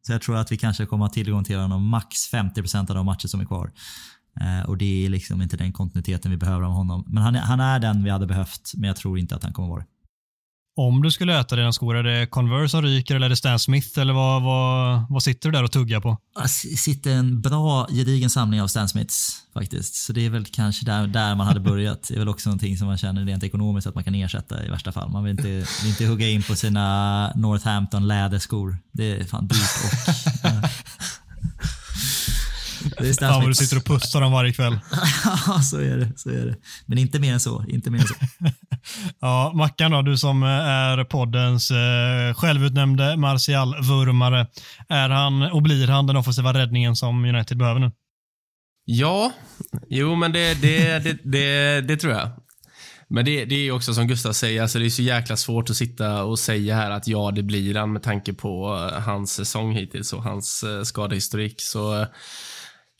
Så 0.07 0.13
jag 0.13 0.23
tror 0.23 0.37
att 0.37 0.53
vi 0.53 0.57
kanske 0.57 0.87
kommer 0.87 1.05
att 1.05 1.11
ha 1.11 1.15
tillgång 1.15 1.45
till 1.45 1.59
honom 1.59 1.89
max 1.89 2.33
50% 2.33 2.79
av 2.79 2.97
de 2.97 3.07
matcher 3.07 3.29
som 3.29 3.41
är 3.41 3.45
kvar. 3.45 3.73
Eh, 4.41 4.69
och 4.69 4.79
det 4.79 5.07
är 5.07 5.09
liksom 5.09 5.43
inte 5.43 5.57
den 5.57 5.73
kontinuiteten 5.73 6.31
vi 6.31 6.37
behöver 6.37 6.63
av 6.63 6.73
honom. 6.73 7.05
Men 7.07 7.23
han 7.23 7.35
är, 7.35 7.41
han 7.41 7.61
är 7.61 7.79
den 7.79 8.05
vi 8.05 8.11
hade 8.11 8.27
behövt, 8.27 8.73
men 8.75 8.89
jag 8.89 8.97
tror 8.97 9.19
inte 9.19 9.37
att 9.37 9.43
han 9.43 9.53
kommer 9.53 9.69
vara 9.69 9.81
det. 9.81 9.87
Om 10.77 11.03
du 11.03 11.11
skulle 11.11 11.41
äta 11.41 11.57
dina 11.57 11.73
skor, 11.73 11.97
är 11.97 12.03
det 12.03 12.27
Converse 12.27 12.69
som 12.69 12.83
ryker 12.83 13.17
eller 13.17 13.27
är 13.27 13.31
det 13.31 13.37
Stan 13.37 13.59
Smith 13.59 13.99
eller 13.99 14.13
vad, 14.13 14.43
vad, 14.43 15.07
vad 15.11 15.23
sitter 15.23 15.49
du 15.49 15.57
där 15.57 15.65
och 15.65 15.73
tuggar 15.73 16.01
på? 16.01 16.19
Det 16.43 16.49
sitter 16.77 17.11
en 17.11 17.41
bra 17.41 17.87
gedigen 17.91 18.31
samling 18.31 18.63
av 18.63 18.67
Stan 18.67 18.89
Smiths 18.89 19.43
faktiskt. 19.55 19.95
Så 19.95 20.13
det 20.13 20.27
är 20.27 20.31
väl 20.31 20.45
kanske 20.45 20.87
där, 20.87 21.07
där 21.07 21.35
man 21.35 21.47
hade 21.47 21.61
börjat. 21.71 22.09
Det 22.09 22.15
är 22.15 22.19
väl 22.19 22.29
också 22.29 22.49
någonting 22.49 22.77
som 22.77 22.87
man 22.87 22.99
känner 22.99 23.25
rent 23.25 23.45
ekonomiskt 23.45 23.87
att 23.87 23.95
man 23.95 24.05
kan 24.05 24.15
ersätta 24.15 24.67
i 24.67 24.69
värsta 24.69 24.93
fall. 24.93 25.11
Man 25.11 25.25
vill 25.25 25.31
inte, 25.31 25.49
vill 25.83 25.89
inte 25.89 26.07
hugga 26.07 26.29
in 26.29 26.43
på 26.43 26.55
sina 26.55 27.33
Northampton 27.35 28.09
läderskor. 28.09 28.79
Det 28.93 29.21
är 29.21 29.25
fan 29.25 29.49
dyrt 29.49 29.59
och... 29.59 29.91
Det 33.03 33.09
är 33.09 33.29
Fan 33.29 33.41
vad 33.41 33.51
du 33.51 33.55
sitter 33.55 33.77
och 33.77 33.85
pussar 33.85 34.21
dem 34.21 34.33
varje 34.33 34.53
kväll. 34.53 34.79
ja, 35.47 35.61
så 35.61 35.79
är 35.79 35.97
det. 35.97 36.13
Så 36.17 36.31
är 36.31 36.47
det. 36.47 36.57
Men 36.87 36.99
inte 36.99 37.19
mer 37.19 37.33
än 37.33 37.41
så. 37.41 37.65
Inte 37.69 37.91
mer 37.91 37.99
än 37.99 38.07
så. 38.07 38.15
ja, 39.21 39.53
Mackan 39.55 39.91
då, 39.91 40.03
du 40.03 40.19
som 40.19 40.43
är 40.43 41.05
poddens 41.05 41.71
eh, 41.71 42.35
självutnämnde 42.35 43.17
Martial-vurmare. 43.17 44.47
Är 44.89 45.09
han 45.09 45.43
och 45.43 45.63
blir 45.63 45.89
han 45.89 46.07
den 46.07 46.17
offensiva 46.17 46.55
räddningen 46.55 46.97
som 46.97 47.25
United 47.25 47.59
behöver 47.59 47.81
nu? 47.81 47.91
Ja, 48.85 49.33
jo 49.89 50.15
men 50.15 50.33
det, 50.33 50.55
det, 50.63 50.99
det, 50.99 51.19
det, 51.25 51.81
det 51.81 51.97
tror 51.97 52.13
jag. 52.13 52.31
Men 53.15 53.25
det, 53.25 53.45
det 53.45 53.55
är 53.55 53.73
också 53.73 53.95
som 53.95 54.07
Gustav 54.07 54.33
säger, 54.33 54.63
alltså 54.63 54.79
det 54.79 54.87
är 54.87 54.91
så 54.91 55.03
jäkla 55.03 55.37
svårt 55.37 55.71
att 55.71 55.77
sitta 55.77 56.25
och 56.25 56.39
säga 56.39 56.75
här 56.77 56.91
att 56.91 57.09
ja, 57.09 57.31
det 57.31 57.43
blir 57.43 57.75
han 57.75 57.93
med 57.93 58.03
tanke 58.03 58.33
på 58.33 58.75
eh, 58.93 59.01
hans 59.01 59.33
säsong 59.33 59.73
hittills 59.73 60.13
och 60.13 60.23
hans 60.23 60.63
eh, 60.63 60.83
skadehistorik. 60.83 61.55
Så 61.59 62.07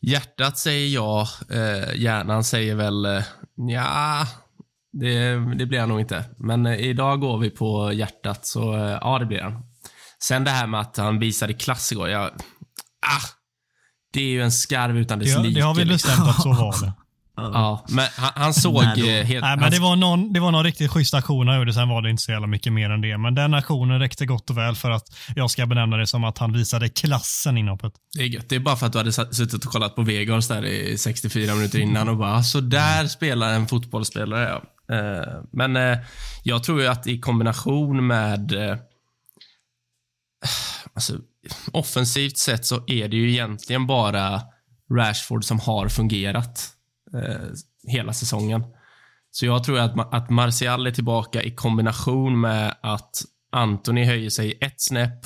Hjärtat 0.05 0.57
säger 0.57 0.87
ja, 0.87 1.27
eh, 1.49 1.95
hjärnan 1.95 2.43
säger 2.43 2.75
väl 2.75 3.05
eh, 3.05 3.23
ja, 3.55 4.27
det, 4.93 5.35
det 5.55 5.65
blir 5.65 5.79
han 5.79 5.89
nog 5.89 5.99
inte. 5.99 6.25
Men 6.37 6.65
eh, 6.65 6.79
idag 6.79 7.19
går 7.19 7.37
vi 7.37 7.49
på 7.49 7.91
hjärtat, 7.93 8.45
så 8.45 8.75
eh, 8.75 8.97
ja, 9.01 9.19
det 9.19 9.25
blir 9.25 9.41
han. 9.41 9.63
Sen 10.23 10.43
det 10.43 10.51
här 10.51 10.67
med 10.67 10.79
att 10.79 10.97
han 10.97 11.19
visade 11.19 11.53
klass 11.53 11.91
igår. 11.91 12.09
Jag, 12.09 12.25
ah, 13.01 13.27
det 14.13 14.21
är 14.21 14.27
ju 14.27 14.41
en 14.41 14.51
skarv 14.51 14.97
utan 14.97 15.19
dess 15.19 15.37
like. 15.37 15.59
Det 15.59 15.65
har 15.65 15.75
vi 15.75 15.85
bestämt 15.85 16.27
liksom. 16.27 16.29
att 16.29 16.41
så 16.41 16.63
var 16.63 16.85
det. 16.85 16.93
Ja, 17.35 17.85
men 17.89 18.05
han, 18.15 18.31
han 18.35 18.53
såg 18.53 18.83
Nej, 18.83 19.23
helt... 19.23 19.43
Nej, 19.43 19.57
men 19.57 19.71
det 19.71 19.79
var, 19.79 19.95
någon, 19.95 20.33
det 20.33 20.39
var 20.39 20.51
någon 20.51 20.63
riktigt 20.63 20.91
schysst 20.91 21.13
aktion 21.13 21.47
han 21.47 21.57
gjorde, 21.57 21.73
sen 21.73 21.89
var 21.89 22.01
det 22.01 22.09
inte 22.09 22.23
så 22.23 22.31
jävla 22.31 22.47
mycket 22.47 22.73
mer 22.73 22.89
än 22.89 23.01
det. 23.01 23.17
Men 23.17 23.35
den 23.35 23.53
aktionen 23.53 23.99
räckte 23.99 24.25
gott 24.25 24.49
och 24.49 24.57
väl 24.57 24.75
för 24.75 24.91
att 24.91 25.03
jag 25.35 25.51
ska 25.51 25.65
benämna 25.65 25.97
det 25.97 26.07
som 26.07 26.23
att 26.23 26.37
han 26.37 26.53
visade 26.53 26.89
klassen 26.89 27.57
i 27.57 27.69
hoppet. 27.69 27.93
Det 28.17 28.23
är 28.23 28.27
gött. 28.27 28.49
Det 28.49 28.55
är 28.55 28.59
bara 28.59 28.75
för 28.75 28.85
att 28.85 28.91
du 28.91 28.97
hade 28.97 29.13
suttit 29.13 29.65
och 29.65 29.71
kollat 29.71 29.95
på 29.95 30.01
Vegors 30.01 30.47
där 30.47 30.65
i 30.65 30.97
64 30.97 31.55
minuter 31.55 31.79
innan 31.79 32.09
och 32.09 32.17
bara, 32.17 32.43
så 32.43 32.59
där 32.59 33.07
spelar 33.07 33.53
en 33.53 33.67
fotbollsspelare. 33.67 34.49
Ja. 34.49 34.95
Eh, 34.95 35.43
men 35.51 35.75
eh, 35.75 35.97
jag 36.43 36.63
tror 36.63 36.81
ju 36.81 36.87
att 36.87 37.07
i 37.07 37.19
kombination 37.19 38.07
med 38.07 38.69
eh, 38.69 38.77
alltså, 40.93 41.13
offensivt 41.71 42.37
sett 42.37 42.65
så 42.65 42.83
är 42.87 43.07
det 43.07 43.15
ju 43.15 43.31
egentligen 43.31 43.87
bara 43.87 44.41
Rashford 44.91 45.43
som 45.45 45.59
har 45.59 45.87
fungerat 45.87 46.47
eh, 46.47 46.72
Eh, 47.13 47.47
hela 47.87 48.13
säsongen. 48.13 48.63
Så 49.31 49.45
jag 49.45 49.63
tror 49.63 49.79
att, 49.79 50.13
att 50.13 50.29
Martial 50.29 50.87
är 50.87 50.91
tillbaka 50.91 51.43
i 51.43 51.55
kombination 51.55 52.41
med 52.41 52.75
att 52.81 53.23
Anthony 53.51 54.05
höjer 54.05 54.29
sig 54.29 54.57
ett 54.61 54.81
snäpp. 54.81 55.25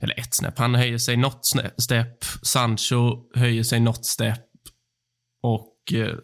Eller 0.00 0.18
ett 0.18 0.34
snäpp. 0.34 0.58
Han 0.58 0.74
höjer 0.74 0.98
sig 0.98 1.16
något 1.16 1.46
snäpp. 1.78 2.24
Sancho 2.42 3.30
höjer 3.34 3.62
sig 3.62 3.80
något 3.80 4.06
snäpp. 4.06 4.46
Och 5.42 5.92
eh, 5.92 6.14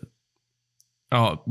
ja, 1.11 1.45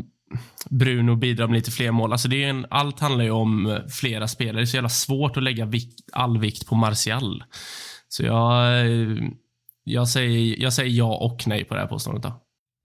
Bruno 0.69 1.15
bidrar 1.15 1.47
med 1.47 1.55
lite 1.55 1.71
fler 1.71 1.91
mål. 1.91 2.11
Alltså 2.11 2.27
det 2.27 2.43
är 2.43 2.49
en, 2.49 2.65
allt 2.69 2.99
handlar 2.99 3.23
ju 3.23 3.31
om 3.31 3.65
eh, 3.65 3.85
flera 3.87 4.27
spelare. 4.27 4.57
Det 4.57 4.63
är 4.63 4.65
så 4.65 4.77
jävla 4.77 4.89
svårt 4.89 5.37
att 5.37 5.43
lägga 5.43 5.65
vikt, 5.65 5.99
all 6.13 6.39
vikt 6.39 6.67
på 6.67 6.75
Martial. 6.75 7.43
Så 8.09 8.23
jag, 8.23 8.79
eh, 8.85 9.17
jag, 9.83 10.07
säger, 10.07 10.61
jag 10.61 10.73
säger 10.73 10.91
ja 10.91 11.17
och 11.17 11.47
nej 11.47 11.63
på 11.63 11.73
det 11.73 11.79
här 11.79 11.87
påståendet. 11.87 12.23
Då. 12.23 12.46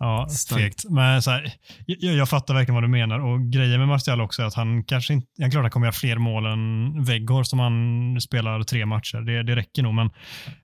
ja, 0.00 0.28
fegt. 0.56 0.84
Men 0.90 1.22
så 1.22 1.30
här, 1.30 1.52
jag, 1.86 2.14
jag, 2.14 2.28
fattar 2.28 2.54
verkligen 2.54 2.74
vad 2.74 2.84
du 2.84 2.88
menar 2.88 3.18
och 3.18 3.52
grejen 3.52 3.78
med 3.78 3.88
Martial 3.88 4.20
också 4.20 4.42
är 4.42 4.46
att 4.46 4.54
han 4.54 4.84
kanske 4.84 5.12
inte, 5.12 5.26
jag 5.36 5.50
klart 5.50 5.62
han 5.62 5.70
kommer 5.70 5.86
göra 5.86 5.92
fler 5.92 6.18
mål 6.18 6.46
än 6.46 7.04
Weghorst 7.04 7.50
som 7.50 7.58
han 7.58 8.20
spelar 8.20 8.62
tre 8.62 8.86
matcher. 8.86 9.18
Det, 9.18 9.42
det 9.42 9.56
räcker 9.56 9.82
nog, 9.82 9.94
men 9.94 10.10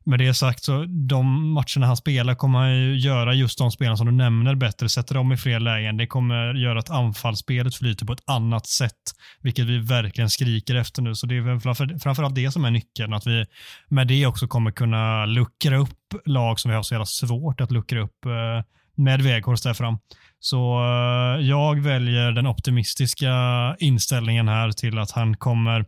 med 0.04 0.18
det 0.18 0.34
sagt 0.34 0.64
så 0.64 0.84
de 0.84 1.52
matcherna 1.52 1.86
han 1.86 1.96
spelar 1.96 2.34
kommer 2.34 2.58
han 2.58 2.76
ju 2.76 2.96
göra 2.98 3.34
just 3.34 3.58
de 3.58 3.70
spelarna 3.70 3.96
som 3.96 4.06
du 4.06 4.12
nämner 4.12 4.54
bättre, 4.54 4.88
sätter 4.88 5.14
dem 5.14 5.32
i 5.32 5.36
fler 5.36 5.60
lägen. 5.60 5.96
Det 5.96 6.06
kommer 6.06 6.54
göra 6.54 6.78
att 6.78 6.90
anfallsspelet 6.90 7.74
flyter 7.74 8.06
på 8.06 8.12
ett 8.12 8.24
annat 8.26 8.66
sätt, 8.66 9.02
vilket 9.42 9.66
vi 9.66 9.78
verkligen 9.78 10.30
skriker 10.30 10.74
efter 10.74 11.02
nu. 11.02 11.14
Så 11.14 11.26
det 11.26 11.36
är 11.36 11.40
väl 11.40 11.60
framför, 11.60 11.98
framförallt 11.98 12.34
det 12.34 12.50
som 12.50 12.64
är 12.64 12.70
nyckeln, 12.70 13.14
att 13.14 13.26
vi 13.26 13.44
med 13.88 14.06
det 14.06 14.26
också 14.26 14.46
kommer 14.46 14.70
kunna 14.70 15.26
luckra 15.26 15.76
upp 15.76 15.90
lag 16.24 16.60
som 16.60 16.70
vi 16.70 16.74
har 16.74 16.82
så 16.82 16.94
jävla 16.94 17.06
svårt 17.06 17.60
att 17.60 17.70
luckra 17.70 18.00
upp 18.00 18.24
eh, 18.24 18.62
med 18.96 19.22
Weghorst 19.22 19.64
där 19.64 19.74
fram. 19.74 19.98
Så 20.40 20.80
eh, 20.80 21.46
jag 21.46 21.80
väljer 21.80 22.32
den 22.32 22.46
optimistiska 22.46 23.32
inställningen 23.78 24.48
här 24.48 24.72
till 24.72 24.98
att 24.98 25.10
han 25.10 25.36
kommer 25.36 25.84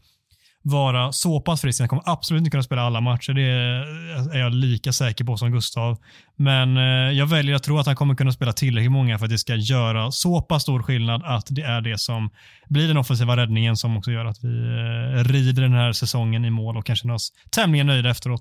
vara 0.62 1.12
så 1.12 1.40
pass 1.40 1.61
frisk. 1.61 1.81
Han 1.81 1.88
kommer 1.88 2.03
absolut 2.07 2.40
inte 2.40 2.51
kunna 2.51 2.62
spela 2.62 2.83
alla 2.83 3.01
matcher. 3.01 3.33
Det 3.33 3.42
är 4.37 4.38
jag 4.38 4.55
lika 4.55 4.92
säker 4.92 5.25
på 5.25 5.37
som 5.37 5.53
Gustav. 5.53 5.99
Men 6.37 6.77
eh, 6.77 7.12
jag 7.18 7.27
väljer 7.27 7.57
att 7.57 7.62
tro 7.62 7.79
att 7.79 7.87
han 7.87 7.97
kommer 7.97 8.14
kunna 8.14 8.33
spela 8.33 8.53
tillräckligt 8.53 8.92
många 8.92 9.18
för 9.18 9.25
att 9.25 9.31
det 9.31 9.38
ska 9.38 9.55
göra 9.55 10.11
så 10.11 10.42
pass 10.42 10.62
stor 10.62 10.83
skillnad 10.83 11.23
att 11.25 11.47
det 11.51 11.62
är 11.62 11.81
det 11.81 11.99
som 11.99 12.31
blir 12.68 12.88
den 12.88 12.97
offensiva 12.97 13.37
räddningen 13.37 13.77
som 13.77 13.97
också 13.97 14.11
gör 14.11 14.25
att 14.25 14.44
vi 14.44 14.59
eh, 14.59 15.25
rider 15.25 15.62
den 15.62 15.73
här 15.73 15.92
säsongen 15.92 16.44
i 16.44 16.51
mål 16.51 16.77
och 16.77 16.87
kanske 16.87 17.03
känner 17.03 17.14
oss 17.14 17.33
tämligen 17.51 17.87
nöjda 17.87 18.11
efteråt. 18.11 18.40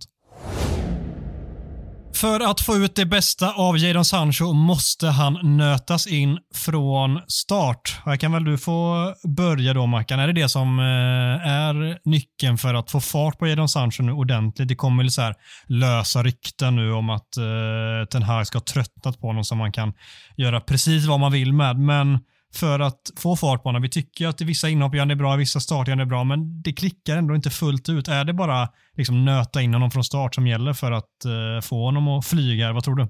För 2.17 2.39
att 2.39 2.61
få 2.61 2.75
ut 2.75 2.95
det 2.95 3.05
bästa 3.05 3.53
av 3.53 3.77
Jadon 3.77 4.05
Sancho 4.05 4.53
måste 4.53 5.07
han 5.07 5.57
nötas 5.57 6.07
in 6.07 6.37
från 6.55 7.21
start. 7.27 7.99
Här 8.05 8.17
kan 8.17 8.31
väl 8.31 8.43
du 8.43 8.57
få 8.57 9.13
börja 9.23 9.73
då 9.73 9.85
Mackan. 9.85 10.19
Är 10.19 10.27
det 10.27 10.33
det 10.33 10.49
som 10.49 10.79
eh, 10.79 11.47
är 11.47 11.99
nyckeln 12.09 12.57
för 12.57 12.73
att 12.73 12.91
få 12.91 13.01
fart 13.01 13.39
på 13.39 13.47
Jadon 13.47 13.69
Sancho 13.69 14.03
nu 14.03 14.11
ordentligt? 14.11 14.67
Det 14.67 14.75
kommer 14.75 15.07
så 15.07 15.21
här 15.21 15.35
lösa 15.67 16.23
rykten 16.23 16.75
nu 16.75 16.93
om 16.93 17.09
att 17.09 17.31
den 17.31 18.07
Ten 18.07 18.23
Hag 18.23 18.47
ska 18.47 18.57
ha 18.57 18.63
tröttnat 18.63 19.19
på 19.19 19.27
honom 19.27 19.43
som 19.43 19.57
man 19.57 19.71
kan 19.71 19.93
göra 20.37 20.61
precis 20.61 21.05
vad 21.05 21.19
man 21.19 21.31
vill 21.31 21.53
med. 21.53 21.79
Men 21.79 22.19
för 22.53 22.79
att 22.79 23.01
få 23.17 23.35
fart 23.35 23.63
på 23.63 23.69
honom. 23.69 23.81
Vi 23.81 23.89
tycker 23.89 24.27
att 24.27 24.41
vissa 24.41 24.69
inhopp 24.69 24.93
gör 24.93 24.99
han 24.99 25.11
är 25.11 25.15
bra, 25.15 25.35
vissa 25.35 25.59
start 25.59 25.87
gör 25.87 25.97
han 25.97 26.07
bra, 26.07 26.23
men 26.23 26.61
det 26.61 26.73
klickar 26.73 27.17
ändå 27.17 27.35
inte 27.35 27.49
fullt 27.49 27.89
ut. 27.89 28.07
Är 28.07 28.23
det 28.23 28.33
bara 28.33 28.69
liksom 28.93 29.25
nöta 29.25 29.61
in 29.61 29.73
honom 29.73 29.91
från 29.91 30.03
start 30.03 30.35
som 30.35 30.47
gäller 30.47 30.73
för 30.73 30.91
att 30.91 31.25
eh, 31.25 31.61
få 31.61 31.85
honom 31.85 32.07
att 32.07 32.25
flyga? 32.25 32.73
Vad 32.73 32.83
tror 32.83 32.95
du? 32.95 33.07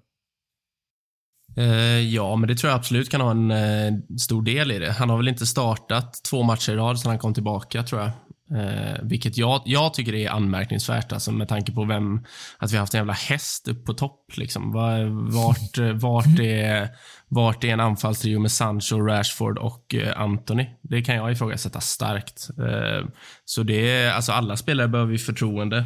Eh, 1.58 2.00
ja, 2.00 2.36
men 2.36 2.48
det 2.48 2.56
tror 2.56 2.72
jag 2.72 2.78
absolut 2.78 3.10
kan 3.10 3.22
ha 3.22 3.32
en 3.32 3.52
eh, 3.52 3.94
stor 4.20 4.42
del 4.42 4.72
i 4.72 4.80
det. 4.80 4.92
Han 4.92 5.10
har 5.10 5.18
väl 5.18 5.28
inte 5.28 5.46
startat 5.46 6.24
två 6.30 6.44
matcher 6.44 6.72
i 6.72 6.76
rad 6.76 7.00
sedan 7.00 7.10
han 7.10 7.20
kom 7.20 7.34
tillbaka, 7.34 7.84
tror 7.84 8.02
jag. 8.02 8.12
Eh, 8.52 8.98
vilket 9.04 9.38
jag, 9.38 9.62
jag 9.66 9.94
tycker 9.94 10.16
är 10.16 10.30
anmärkningsvärt, 10.30 11.12
alltså 11.12 11.32
med 11.32 11.48
tanke 11.48 11.72
på 11.72 11.86
vem, 11.86 12.24
att 12.58 12.72
vi 12.72 12.76
har 12.76 12.80
haft 12.80 12.94
en 12.94 13.00
jävla 13.00 13.14
häst 13.14 13.68
upp 13.68 13.86
på 13.86 13.94
topp. 13.94 14.38
Liksom. 14.38 14.72
Vart, 14.72 15.78
vart, 15.94 16.40
är, 16.40 16.90
vart 17.30 17.64
är 17.64 17.68
en 17.68 17.80
anfallstrio 17.80 18.40
med 18.40 18.52
Sancho, 18.52 19.00
Rashford 19.00 19.58
och 19.58 19.96
eh, 19.96 20.22
Anthony? 20.22 20.66
Det 20.82 21.02
kan 21.02 21.16
jag 21.16 21.32
ifrågasätta 21.32 21.82
starkt. 21.82 22.50
Eh, 22.60 23.08
så 23.46 23.64
det 23.64 23.92
är, 23.92 24.12
alltså 24.12 24.32
alla 24.32 24.58
spelare 24.58 24.88
behöver 24.88 25.12
ju 25.12 25.18
förtroende. 25.18 25.78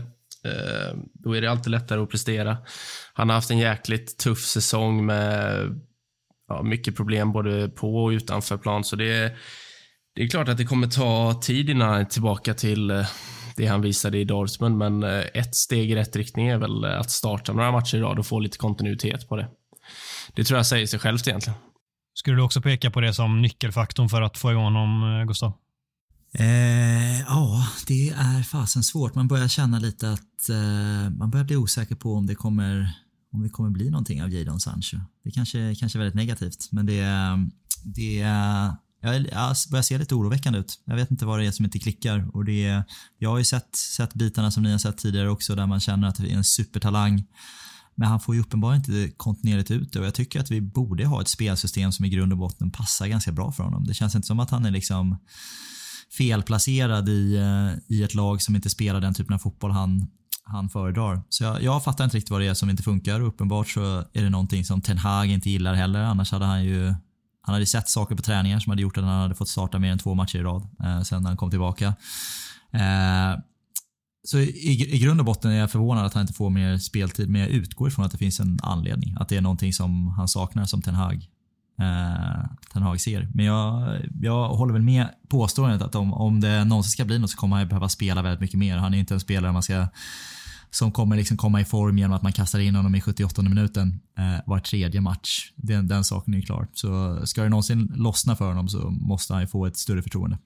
Eh, 0.45 0.97
då 1.13 1.37
är 1.37 1.41
det 1.41 1.51
alltid 1.51 1.71
lättare 1.71 2.01
att 2.01 2.09
prestera. 2.09 2.57
Han 3.13 3.29
har 3.29 3.35
haft 3.35 3.51
en 3.51 3.57
jäkligt 3.57 4.17
tuff 4.17 4.45
säsong 4.45 5.05
med 5.05 5.65
ja, 6.47 6.63
mycket 6.63 6.95
problem 6.95 7.31
både 7.31 7.69
på 7.69 8.03
och 8.03 8.09
utanför 8.09 8.57
plan, 8.57 8.83
så 8.83 8.95
det 8.95 9.13
är 9.13 9.37
det 10.15 10.23
är 10.23 10.27
klart 10.27 10.49
att 10.49 10.57
det 10.57 10.65
kommer 10.65 10.87
ta 10.87 11.39
tid 11.41 11.69
innan 11.69 11.89
han 11.89 11.99
är 12.01 12.05
tillbaka 12.05 12.53
till 12.53 12.91
eh, 12.91 13.07
det 13.55 13.65
han 13.65 13.81
visade 13.81 14.17
i 14.17 14.23
Dortmund, 14.23 14.77
men 14.77 15.03
eh, 15.03 15.23
ett 15.33 15.55
steg 15.55 15.91
i 15.91 15.95
rätt 15.95 16.15
riktning 16.15 16.47
är 16.47 16.57
väl 16.57 16.85
att 16.85 17.11
starta 17.11 17.53
några 17.53 17.71
matcher 17.71 17.97
i 17.97 18.01
rad 18.01 18.19
och 18.19 18.25
få 18.25 18.39
lite 18.39 18.57
kontinuitet 18.57 19.29
på 19.29 19.35
det. 19.35 19.47
Det 20.35 20.43
tror 20.43 20.57
jag 20.57 20.65
säger 20.65 20.87
sig 20.87 20.99
självt 20.99 21.27
egentligen. 21.27 21.59
Skulle 22.13 22.37
du 22.37 22.41
också 22.41 22.61
peka 22.61 22.91
på 22.91 23.01
det 23.01 23.13
som 23.13 23.41
nyckelfaktorn 23.41 24.09
för 24.09 24.21
att 24.21 24.37
få 24.37 24.51
igång 24.51 24.63
honom, 24.63 25.27
Gustav? 25.27 25.53
Eh, 26.33 27.19
ja, 27.19 27.67
det 27.87 28.09
är 28.09 28.43
fasen 28.43 28.83
svårt. 28.83 29.15
Man 29.15 29.27
börjar 29.27 29.47
känna 29.47 29.79
lite 29.79 30.11
att 30.11 30.49
eh, 30.49 31.09
man 31.17 31.29
börjar 31.29 31.45
bli 31.45 31.55
osäker 31.55 31.95
på 31.95 32.15
om 32.15 32.27
det 32.27 32.35
kommer 32.35 32.93
om 33.33 33.43
det 33.43 33.49
kommer 33.49 33.69
bli 33.69 33.89
någonting 33.89 34.23
av 34.23 34.29
Jadon 34.29 34.59
Sancho. 34.59 34.97
Det 35.23 35.31
kanske, 35.31 35.75
kanske 35.75 35.97
är 35.97 35.99
väldigt 35.99 36.15
negativt, 36.15 36.69
men 36.71 36.85
det, 36.85 37.03
det 37.83 38.15
jag, 39.01 39.55
börjar 39.71 39.81
se 39.81 39.97
lite 39.97 40.15
oroväckande 40.15 40.59
ut. 40.59 40.79
Jag 40.85 40.95
vet 40.95 41.11
inte 41.11 41.25
vad 41.25 41.39
det 41.39 41.45
är 41.45 41.51
som 41.51 41.65
inte 41.65 41.79
klickar. 41.79 42.35
Och 42.35 42.45
det 42.45 42.83
jag 43.17 43.29
har 43.29 43.37
ju 43.37 43.43
sett, 43.43 43.75
sett 43.75 44.13
bitarna 44.13 44.51
som 44.51 44.63
ni 44.63 44.71
har 44.71 44.77
sett 44.77 44.97
tidigare 44.97 45.29
också 45.29 45.55
där 45.55 45.67
man 45.67 45.79
känner 45.79 46.07
att 46.07 46.15
det 46.15 46.31
är 46.31 46.35
en 46.35 46.43
supertalang. 46.43 47.23
Men 47.95 48.07
han 48.07 48.19
får 48.19 48.35
ju 48.35 48.41
uppenbarligen 48.41 48.83
inte 48.85 49.15
kontinuerligt 49.17 49.71
ut 49.71 49.93
det 49.93 49.99
och 49.99 50.05
jag 50.05 50.13
tycker 50.13 50.39
att 50.39 50.51
vi 50.51 50.61
borde 50.61 51.05
ha 51.05 51.21
ett 51.21 51.27
spelsystem 51.27 51.91
som 51.91 52.05
i 52.05 52.09
grund 52.09 52.31
och 52.31 52.37
botten 52.37 52.71
passar 52.71 53.07
ganska 53.07 53.31
bra 53.31 53.51
för 53.51 53.63
honom. 53.63 53.87
Det 53.87 53.93
känns 53.93 54.15
inte 54.15 54.27
som 54.27 54.39
att 54.39 54.49
han 54.49 54.65
är 54.65 54.71
liksom 54.71 55.17
felplacerad 56.17 57.09
i, 57.09 57.35
eh, 57.35 57.95
i 57.95 58.03
ett 58.03 58.15
lag 58.15 58.41
som 58.41 58.55
inte 58.55 58.69
spelar 58.69 59.01
den 59.01 59.13
typen 59.13 59.33
av 59.33 59.39
fotboll 59.39 59.71
han, 59.71 60.07
han 60.43 60.69
föredrar. 60.69 61.23
Så 61.29 61.43
jag, 61.43 61.63
jag 61.63 61.83
fattar 61.83 62.03
inte 62.03 62.17
riktigt 62.17 62.31
vad 62.31 62.41
det 62.41 62.47
är 62.47 62.53
som 62.53 62.69
inte 62.69 62.83
funkar 62.83 63.19
och 63.19 63.27
uppenbart 63.27 63.69
så 63.69 64.05
är 64.13 64.23
det 64.23 64.29
någonting 64.29 64.65
som 64.65 64.81
Ten 64.81 64.97
Hag 64.97 65.27
inte 65.27 65.49
gillar 65.49 65.73
heller. 65.73 65.99
Annars 65.99 66.31
hade 66.31 66.45
han 66.45 66.63
ju 66.63 66.93
han 67.43 67.53
hade 67.53 67.65
sett 67.65 67.89
saker 67.89 68.15
på 68.15 68.21
träningar 68.21 68.59
som 68.59 68.69
hade 68.69 68.81
gjort 68.81 68.97
att 68.97 69.03
han 69.03 69.21
hade 69.21 69.35
fått 69.35 69.49
starta 69.49 69.79
mer 69.79 69.91
än 69.91 69.99
två 69.99 70.13
matcher 70.13 70.39
i 70.39 70.43
rad 70.43 70.67
eh, 70.83 71.01
sen 71.01 71.25
han 71.25 71.37
kom 71.37 71.49
tillbaka. 71.49 71.87
Eh, 72.71 73.39
så 74.23 74.39
i, 74.39 74.95
i 74.95 74.99
grund 74.99 75.19
och 75.19 75.25
botten 75.25 75.51
är 75.51 75.59
jag 75.59 75.71
förvånad 75.71 76.05
att 76.05 76.13
han 76.13 76.21
inte 76.21 76.33
får 76.33 76.49
mer 76.49 76.77
speltid, 76.77 77.29
men 77.29 77.41
jag 77.41 77.49
utgår 77.49 77.87
ifrån 77.87 78.05
att 78.05 78.11
det 78.11 78.17
finns 78.17 78.39
en 78.39 78.59
anledning. 78.63 79.15
Att 79.19 79.29
det 79.29 79.37
är 79.37 79.41
någonting 79.41 79.73
som 79.73 80.07
han 80.07 80.27
saknar 80.27 80.65
som 80.65 80.81
Ten 80.81 80.95
Hag, 80.95 81.29
eh, 81.79 82.45
Ten 82.73 82.83
Hag 82.83 83.01
ser. 83.01 83.29
Men 83.33 83.45
jag, 83.45 83.97
jag 84.21 84.49
håller 84.49 84.73
väl 84.73 84.81
med 84.81 85.07
påståendet 85.27 85.81
att 85.81 85.95
om, 85.95 86.13
om 86.13 86.39
det 86.39 86.63
någonsin 86.65 86.91
ska 86.91 87.05
bli 87.05 87.19
något 87.19 87.29
så 87.29 87.37
kommer 87.37 87.57
han 87.57 87.67
behöva 87.67 87.89
spela 87.89 88.21
väldigt 88.21 88.41
mycket 88.41 88.59
mer. 88.59 88.77
Han 88.77 88.93
är 88.93 88.97
inte 88.97 89.13
en 89.13 89.19
spelare 89.19 89.51
man 89.51 89.63
ska 89.63 89.87
som 90.73 90.91
kommer 90.91 91.15
liksom 91.15 91.37
komma 91.37 91.61
i 91.61 91.65
form 91.65 91.97
genom 91.97 92.13
att 92.13 92.21
man 92.21 92.33
kastar 92.33 92.59
in 92.59 92.75
honom 92.75 92.95
i 92.95 93.01
78 93.01 93.41
minuten 93.41 93.99
eh, 94.17 94.39
var 94.45 94.59
tredje 94.59 95.01
match. 95.01 95.51
Den, 95.55 95.87
den 95.87 96.03
saken 96.03 96.33
är 96.33 96.37
ju 96.37 96.43
klar. 96.43 96.67
Så 96.73 97.21
ska 97.25 97.43
det 97.43 97.49
någonsin 97.49 97.91
lossna 97.95 98.35
för 98.35 98.47
honom 98.47 98.69
så 98.69 98.89
måste 98.89 99.33
han 99.33 99.41
ju 99.41 99.47
få 99.47 99.65
ett 99.65 99.77
större 99.77 100.01
förtroende. 100.01 100.37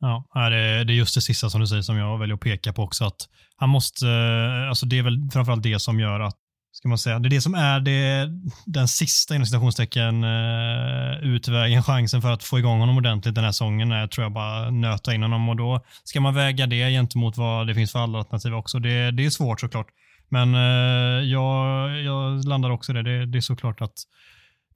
Ja, 0.00 0.26
det 0.50 0.56
är 0.56 0.90
just 0.90 1.14
det 1.14 1.20
sista 1.20 1.50
som 1.50 1.60
du 1.60 1.66
säger 1.66 1.82
som 1.82 1.96
jag 1.96 2.18
väljer 2.18 2.34
att 2.34 2.40
peka 2.40 2.72
på 2.72 2.82
också. 2.82 3.04
att 3.04 3.28
Han 3.56 3.68
måste, 3.68 4.08
eh, 4.08 4.68
alltså 4.68 4.86
det 4.86 4.98
är 4.98 5.02
väl 5.02 5.30
framförallt 5.32 5.62
det 5.62 5.78
som 5.78 6.00
gör 6.00 6.20
att 6.20 6.36
ska 6.72 6.88
man 6.88 6.98
säga. 6.98 7.18
Det 7.18 7.28
är 7.28 7.30
det 7.30 7.40
som 7.40 7.54
är 7.54 7.80
det, 7.80 8.28
den 8.66 8.88
sista 8.88 9.34
inom 9.34 9.46
citationstecken 9.46 10.24
eh, 10.24 11.18
utvägen, 11.22 11.82
chansen 11.82 12.22
för 12.22 12.32
att 12.32 12.44
få 12.44 12.58
igång 12.58 12.80
honom 12.80 12.96
ordentligt 12.96 13.34
den 13.34 13.44
här 13.44 13.52
säsongen 13.52 13.92
är 13.92 14.06
tror 14.06 14.24
jag 14.24 14.32
bara 14.32 14.70
nöta 14.70 15.14
in 15.14 15.22
honom 15.22 15.48
och 15.48 15.56
då 15.56 15.84
ska 16.04 16.20
man 16.20 16.34
väga 16.34 16.66
det 16.66 16.90
gentemot 16.90 17.36
vad 17.36 17.66
det 17.66 17.74
finns 17.74 17.92
för 17.92 17.98
alla 17.98 18.18
alternativ 18.18 18.54
också. 18.54 18.78
Det, 18.78 19.10
det 19.10 19.24
är 19.24 19.30
svårt 19.30 19.60
såklart. 19.60 19.86
Men 20.28 20.54
eh, 20.54 21.24
jag, 21.24 21.90
jag 22.02 22.44
landar 22.44 22.70
också 22.70 22.92
i 22.92 22.94
det. 22.94 23.02
det. 23.02 23.26
Det 23.26 23.38
är 23.38 23.40
såklart 23.40 23.80
att 23.80 23.94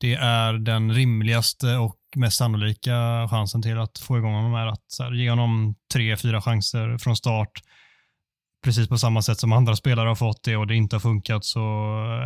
det 0.00 0.14
är 0.14 0.52
den 0.52 0.92
rimligaste 0.92 1.76
och 1.76 1.96
mest 2.16 2.36
sannolika 2.36 3.28
chansen 3.30 3.62
till 3.62 3.78
att 3.78 3.98
få 3.98 4.18
igång 4.18 4.34
honom 4.34 4.54
är 4.54 4.66
att 4.66 4.84
här, 5.00 5.12
ge 5.12 5.30
honom 5.30 5.74
tre, 5.92 6.16
fyra 6.16 6.42
chanser 6.42 6.98
från 6.98 7.16
start 7.16 7.62
precis 8.64 8.88
på 8.88 8.98
samma 8.98 9.22
sätt 9.22 9.38
som 9.38 9.52
andra 9.52 9.76
spelare 9.76 10.08
har 10.08 10.14
fått 10.14 10.42
det 10.42 10.56
och 10.56 10.66
det 10.66 10.74
inte 10.74 10.96
har 10.96 11.00
funkat 11.00 11.44
så 11.44 11.60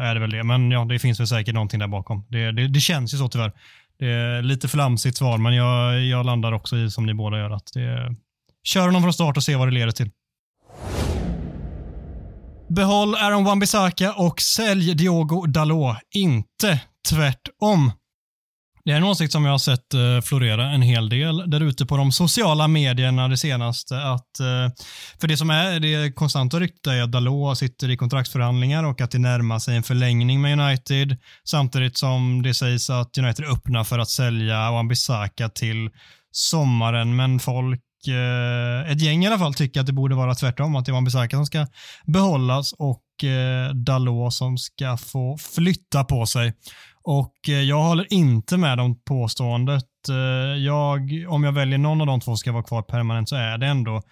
är 0.02 0.14
det 0.14 0.20
väl 0.20 0.30
det. 0.30 0.44
Men 0.44 0.70
ja, 0.70 0.84
det 0.84 0.98
finns 0.98 1.20
väl 1.20 1.26
säkert 1.26 1.54
någonting 1.54 1.80
där 1.80 1.88
bakom. 1.88 2.26
Det, 2.28 2.52
det, 2.52 2.68
det 2.68 2.80
känns 2.80 3.14
ju 3.14 3.18
så 3.18 3.28
tyvärr. 3.28 3.52
Det 3.98 4.06
är 4.06 4.42
lite 4.42 4.68
flamsigt 4.68 5.16
svar, 5.16 5.38
men 5.38 5.54
jag, 5.54 6.00
jag 6.00 6.26
landar 6.26 6.52
också 6.52 6.76
i 6.76 6.90
som 6.90 7.06
ni 7.06 7.14
båda 7.14 7.38
gör 7.38 7.50
att 7.50 7.70
det, 7.74 8.16
kör 8.64 8.86
honom 8.86 9.02
från 9.02 9.12
start 9.12 9.36
och 9.36 9.42
se 9.42 9.56
vad 9.56 9.68
det 9.68 9.72
leder 9.72 9.92
till. 9.92 10.10
Behåll 12.68 13.14
Aaron 13.14 13.44
Wan-Bissaka 13.44 14.12
och 14.12 14.40
sälj 14.40 14.94
Diogo 14.94 15.46
Dalot, 15.46 15.96
inte 16.14 16.80
tvärtom. 17.08 17.92
Det 18.84 18.92
är 18.92 18.96
en 18.96 19.04
åsikt 19.04 19.32
som 19.32 19.44
jag 19.44 19.52
har 19.52 19.58
sett 19.58 19.94
eh, 19.94 20.20
florera 20.24 20.70
en 20.70 20.82
hel 20.82 21.08
del 21.08 21.50
där 21.50 21.60
ute 21.60 21.86
på 21.86 21.96
de 21.96 22.12
sociala 22.12 22.68
medierna 22.68 23.28
det 23.28 23.36
senaste. 23.36 24.02
Att, 24.02 24.40
eh, 24.40 24.74
för 25.20 25.28
det 25.28 25.36
som 25.36 25.50
är 25.50 25.80
det 25.80 26.12
konstanta 26.12 26.60
ryktet 26.60 26.86
är 26.86 27.02
att 27.02 27.12
Dalot 27.12 27.58
sitter 27.58 27.90
i 27.90 27.96
kontraktsförhandlingar 27.96 28.84
och 28.84 29.00
att 29.00 29.10
det 29.10 29.18
närmar 29.18 29.58
sig 29.58 29.76
en 29.76 29.82
förlängning 29.82 30.40
med 30.40 30.60
United. 30.60 31.16
Samtidigt 31.44 31.98
som 31.98 32.42
det 32.42 32.54
sägs 32.54 32.90
att 32.90 33.18
United 33.18 33.44
öppnar 33.44 33.84
för 33.84 33.98
att 33.98 34.10
sälja 34.10 34.70
och 34.70 34.78
Ambisaka 34.78 35.48
till 35.48 35.90
sommaren. 36.30 37.16
Men 37.16 37.40
folk 37.40 37.82
eh, 38.08 38.92
ett 38.92 39.02
gäng 39.02 39.24
i 39.24 39.26
alla 39.26 39.38
fall 39.38 39.54
tycker 39.54 39.80
att 39.80 39.86
det 39.86 39.92
borde 39.92 40.14
vara 40.14 40.34
tvärtom, 40.34 40.76
att 40.76 40.86
det 40.86 40.90
är 40.90 40.94
Wan-Bissaka 40.94 41.30
som 41.30 41.46
ska 41.46 41.66
behållas 42.06 42.72
och 42.72 43.02
Dalot 43.74 44.34
som 44.34 44.58
ska 44.58 44.96
få 44.96 45.38
flytta 45.38 46.04
på 46.04 46.26
sig. 46.26 46.52
Och 47.04 47.34
eh, 47.48 47.60
jag 47.60 47.82
håller 47.82 48.12
inte 48.12 48.56
med 48.56 48.80
om 48.80 49.02
påståendet. 49.02 49.84
Eh, 50.08 50.16
jag, 50.64 51.00
om 51.28 51.44
jag 51.44 51.52
väljer 51.52 51.78
någon 51.78 52.00
av 52.00 52.06
de 52.06 52.20
två 52.20 52.36
ska 52.36 52.52
vara 52.52 52.62
kvar 52.62 52.82
permanent 52.82 53.28
så 53.28 53.36
är 53.36 53.58
det 53.58 53.66
ändå 53.66 54.02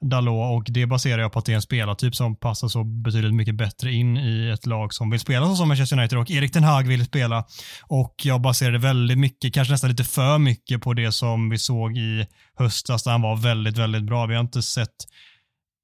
Dalot 0.00 0.56
och 0.56 0.72
det 0.72 0.86
baserar 0.86 1.22
jag 1.22 1.32
på 1.32 1.38
att 1.38 1.44
det 1.44 1.52
är 1.52 1.56
en 1.56 1.62
spelartyp 1.62 2.14
som 2.14 2.36
passar 2.36 2.68
så 2.68 2.84
betydligt 2.84 3.34
mycket 3.34 3.54
bättre 3.54 3.92
in 3.92 4.16
i 4.16 4.50
ett 4.54 4.66
lag 4.66 4.94
som 4.94 5.10
vill 5.10 5.20
spela 5.20 5.46
så 5.46 5.56
som 5.56 5.68
Manchester 5.68 5.98
United 5.98 6.18
och 6.18 6.30
Erik 6.30 6.52
Ten 6.52 6.64
Hag 6.64 6.86
vill 6.86 7.04
spela. 7.04 7.44
Och 7.82 8.14
jag 8.22 8.40
baserar 8.40 8.72
det 8.72 8.78
väldigt 8.78 9.18
mycket, 9.18 9.54
kanske 9.54 9.72
nästan 9.72 9.90
lite 9.90 10.04
för 10.04 10.38
mycket 10.38 10.82
på 10.82 10.94
det 10.94 11.12
som 11.12 11.50
vi 11.50 11.58
såg 11.58 11.96
i 11.96 12.26
höstas 12.58 13.04
där 13.04 13.10
han 13.12 13.22
var 13.22 13.36
väldigt, 13.36 13.78
väldigt 13.78 14.04
bra. 14.04 14.26
Vi 14.26 14.34
har 14.34 14.40
inte 14.40 14.62
sett 14.62 14.96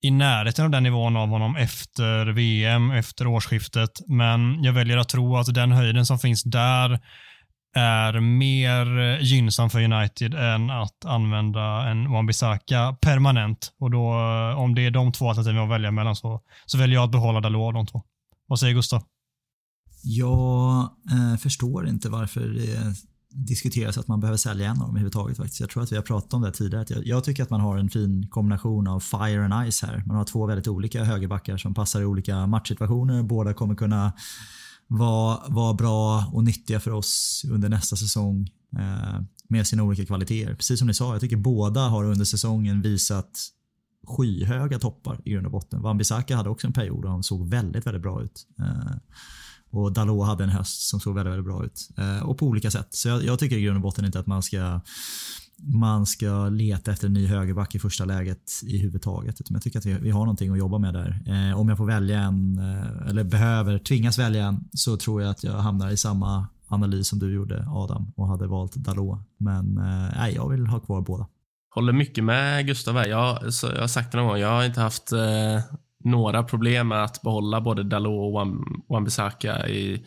i 0.02 0.10
närheten 0.10 0.64
av 0.64 0.70
den 0.70 0.82
nivån 0.82 1.16
av 1.16 1.28
honom 1.28 1.56
efter 1.56 2.26
VM, 2.26 2.90
efter 2.90 3.26
årsskiftet. 3.26 3.90
Men 4.06 4.64
jag 4.64 4.72
väljer 4.72 4.96
att 4.96 5.08
tro 5.08 5.36
att 5.36 5.54
den 5.54 5.72
höjden 5.72 6.06
som 6.06 6.18
finns 6.18 6.42
där 6.42 7.00
är 7.74 8.20
mer 8.20 9.18
gynnsam 9.20 9.70
för 9.70 9.82
United 9.82 10.34
än 10.34 10.70
att 10.70 11.04
använda 11.04 11.60
en 11.60 12.08
Wan-Bissaka 12.08 12.96
permanent. 13.00 13.72
Och 13.78 13.90
då, 13.90 14.12
om 14.56 14.74
det 14.74 14.86
är 14.86 14.90
de 14.90 15.12
två 15.12 15.28
alternativen 15.28 15.62
att 15.62 15.70
välja 15.70 15.90
mellan 15.90 16.16
så, 16.16 16.40
så 16.66 16.78
väljer 16.78 16.94
jag 16.94 17.04
att 17.04 17.10
behålla 17.10 17.40
Dalot 17.40 17.66
av 17.66 17.72
de 17.72 17.86
två. 17.86 18.02
Vad 18.46 18.60
säger 18.60 18.74
Gustav? 18.74 19.02
Jag 20.02 20.88
eh, 21.12 21.38
förstår 21.38 21.88
inte 21.88 22.08
varför 22.08 22.40
det 22.40 22.94
diskuteras 23.34 23.98
att 23.98 24.08
man 24.08 24.20
behöver 24.20 24.36
sälja 24.36 24.66
en 24.66 24.72
av 24.72 24.78
dem 24.78 24.88
överhuvudtaget 24.88 25.36
faktiskt. 25.36 25.60
Jag 25.60 25.70
tror 25.70 25.82
att 25.82 25.92
vi 25.92 25.96
har 25.96 26.02
pratat 26.02 26.34
om 26.34 26.42
det 26.42 26.52
tidigare. 26.52 26.84
Jag, 26.88 27.06
jag, 27.06 27.24
tycker 27.24 27.42
att 27.42 27.50
man 27.50 27.60
har 27.60 27.78
en 27.78 27.90
fin 27.90 28.26
kombination 28.30 28.88
av 28.88 29.00
fire 29.00 29.44
and 29.44 29.72
ice 29.72 29.82
här. 29.82 30.02
Man 30.06 30.16
har 30.16 30.24
två 30.24 30.46
väldigt 30.46 30.68
olika 30.68 31.04
högerbackar 31.04 31.56
som 31.56 31.74
passar 31.74 32.00
i 32.00 32.04
olika 32.04 32.46
matchsituationer. 32.46 33.22
Båda 33.22 33.54
kommer 33.54 33.74
kunna 33.74 34.12
vara, 34.86 35.40
vara 35.48 35.74
bra 35.74 36.24
och 36.32 36.44
nyttiga 36.44 36.80
för 36.80 36.90
oss 36.90 37.42
under 37.50 37.68
nästa 37.68 37.96
säsong 37.96 38.50
eh, 38.78 39.20
med 39.48 39.66
sina 39.66 39.82
olika 39.82 40.06
kvaliteter. 40.06 40.54
Precis 40.54 40.78
som 40.78 40.88
ni 40.88 40.94
sa, 40.94 41.12
jag 41.12 41.20
tycker 41.20 41.36
båda 41.36 41.80
har 41.80 42.04
under 42.04 42.24
säsongen 42.24 42.82
visat 42.82 43.48
skyhöga 44.06 44.78
toppar 44.78 45.20
i 45.24 45.30
grund 45.30 45.46
och 45.46 45.52
botten. 45.52 45.82
Wan-Bissaka 45.82 46.36
hade 46.36 46.50
också 46.50 46.66
en 46.66 46.72
period 46.72 47.04
där 47.04 47.08
han 47.08 47.22
såg 47.22 47.48
väldigt, 47.48 47.86
väldigt 47.86 48.02
bra 48.02 48.22
ut. 48.22 48.46
Eh, 48.58 48.92
och 49.72 49.92
Dalot 49.92 50.26
hade 50.26 50.44
en 50.44 50.50
höst 50.50 50.88
som 50.88 51.00
såg 51.00 51.14
väldigt, 51.14 51.32
väldigt 51.32 51.46
bra 51.46 51.64
ut. 51.64 51.88
Eh, 51.98 52.22
och 52.22 52.38
på 52.38 52.46
olika 52.46 52.70
sätt. 52.70 52.88
Så 52.90 53.08
jag, 53.08 53.24
jag, 53.24 53.38
tycker 53.38 53.56
i 53.56 53.62
grund 53.62 53.76
och 53.76 53.82
botten 53.82 54.04
inte 54.04 54.18
att 54.18 54.26
man 54.26 54.42
ska 54.42 54.80
man 55.64 56.06
ska 56.06 56.48
leta 56.48 56.92
efter 56.92 57.06
en 57.06 57.12
ny 57.12 57.26
högerback 57.26 57.74
i 57.74 57.78
första 57.78 58.04
läget 58.04 58.50
i 58.62 58.78
huvudtaget. 58.78 59.40
Utan 59.40 59.54
jag 59.54 59.62
tycker 59.62 59.78
att 59.78 59.86
vi, 59.86 59.94
vi 59.94 60.10
har 60.10 60.20
någonting 60.20 60.52
att 60.52 60.58
jobba 60.58 60.78
med 60.78 60.94
där. 60.94 61.22
Eh, 61.26 61.60
om 61.60 61.68
jag 61.68 61.78
får 61.78 61.86
välja 61.86 62.20
en, 62.20 62.58
eh, 62.58 63.08
eller 63.08 63.24
behöver 63.24 63.78
tvingas 63.78 64.18
välja 64.18 64.46
en, 64.46 64.68
så 64.72 64.96
tror 64.96 65.22
jag 65.22 65.30
att 65.30 65.44
jag 65.44 65.52
hamnar 65.52 65.90
i 65.90 65.96
samma 65.96 66.46
analys 66.68 67.08
som 67.08 67.18
du 67.18 67.34
gjorde 67.34 67.66
Adam 67.68 68.12
och 68.16 68.28
hade 68.28 68.46
valt 68.46 68.74
Dalot. 68.74 69.18
Men 69.38 69.78
eh, 69.78 70.16
nej, 70.16 70.34
jag 70.34 70.48
vill 70.48 70.66
ha 70.66 70.80
kvar 70.80 71.00
båda. 71.00 71.26
Håller 71.74 71.92
mycket 71.92 72.24
med 72.24 72.66
Gustav 72.66 72.94
här. 72.94 73.06
Jag, 73.06 73.38
jag 73.62 73.80
har 73.80 73.86
sagt 73.86 74.12
det 74.12 74.18
någon 74.18 74.26
gång, 74.26 74.38
jag 74.38 74.48
har 74.48 74.64
inte 74.64 74.80
haft 74.80 75.12
eh, 75.12 75.60
några 76.04 76.42
problem 76.42 76.88
med 76.88 77.04
att 77.04 77.22
behålla 77.22 77.60
både 77.60 77.82
Dalot 77.82 78.34
och 78.34 78.40
Wan-Bissaka 78.88 79.68
i 79.68 80.06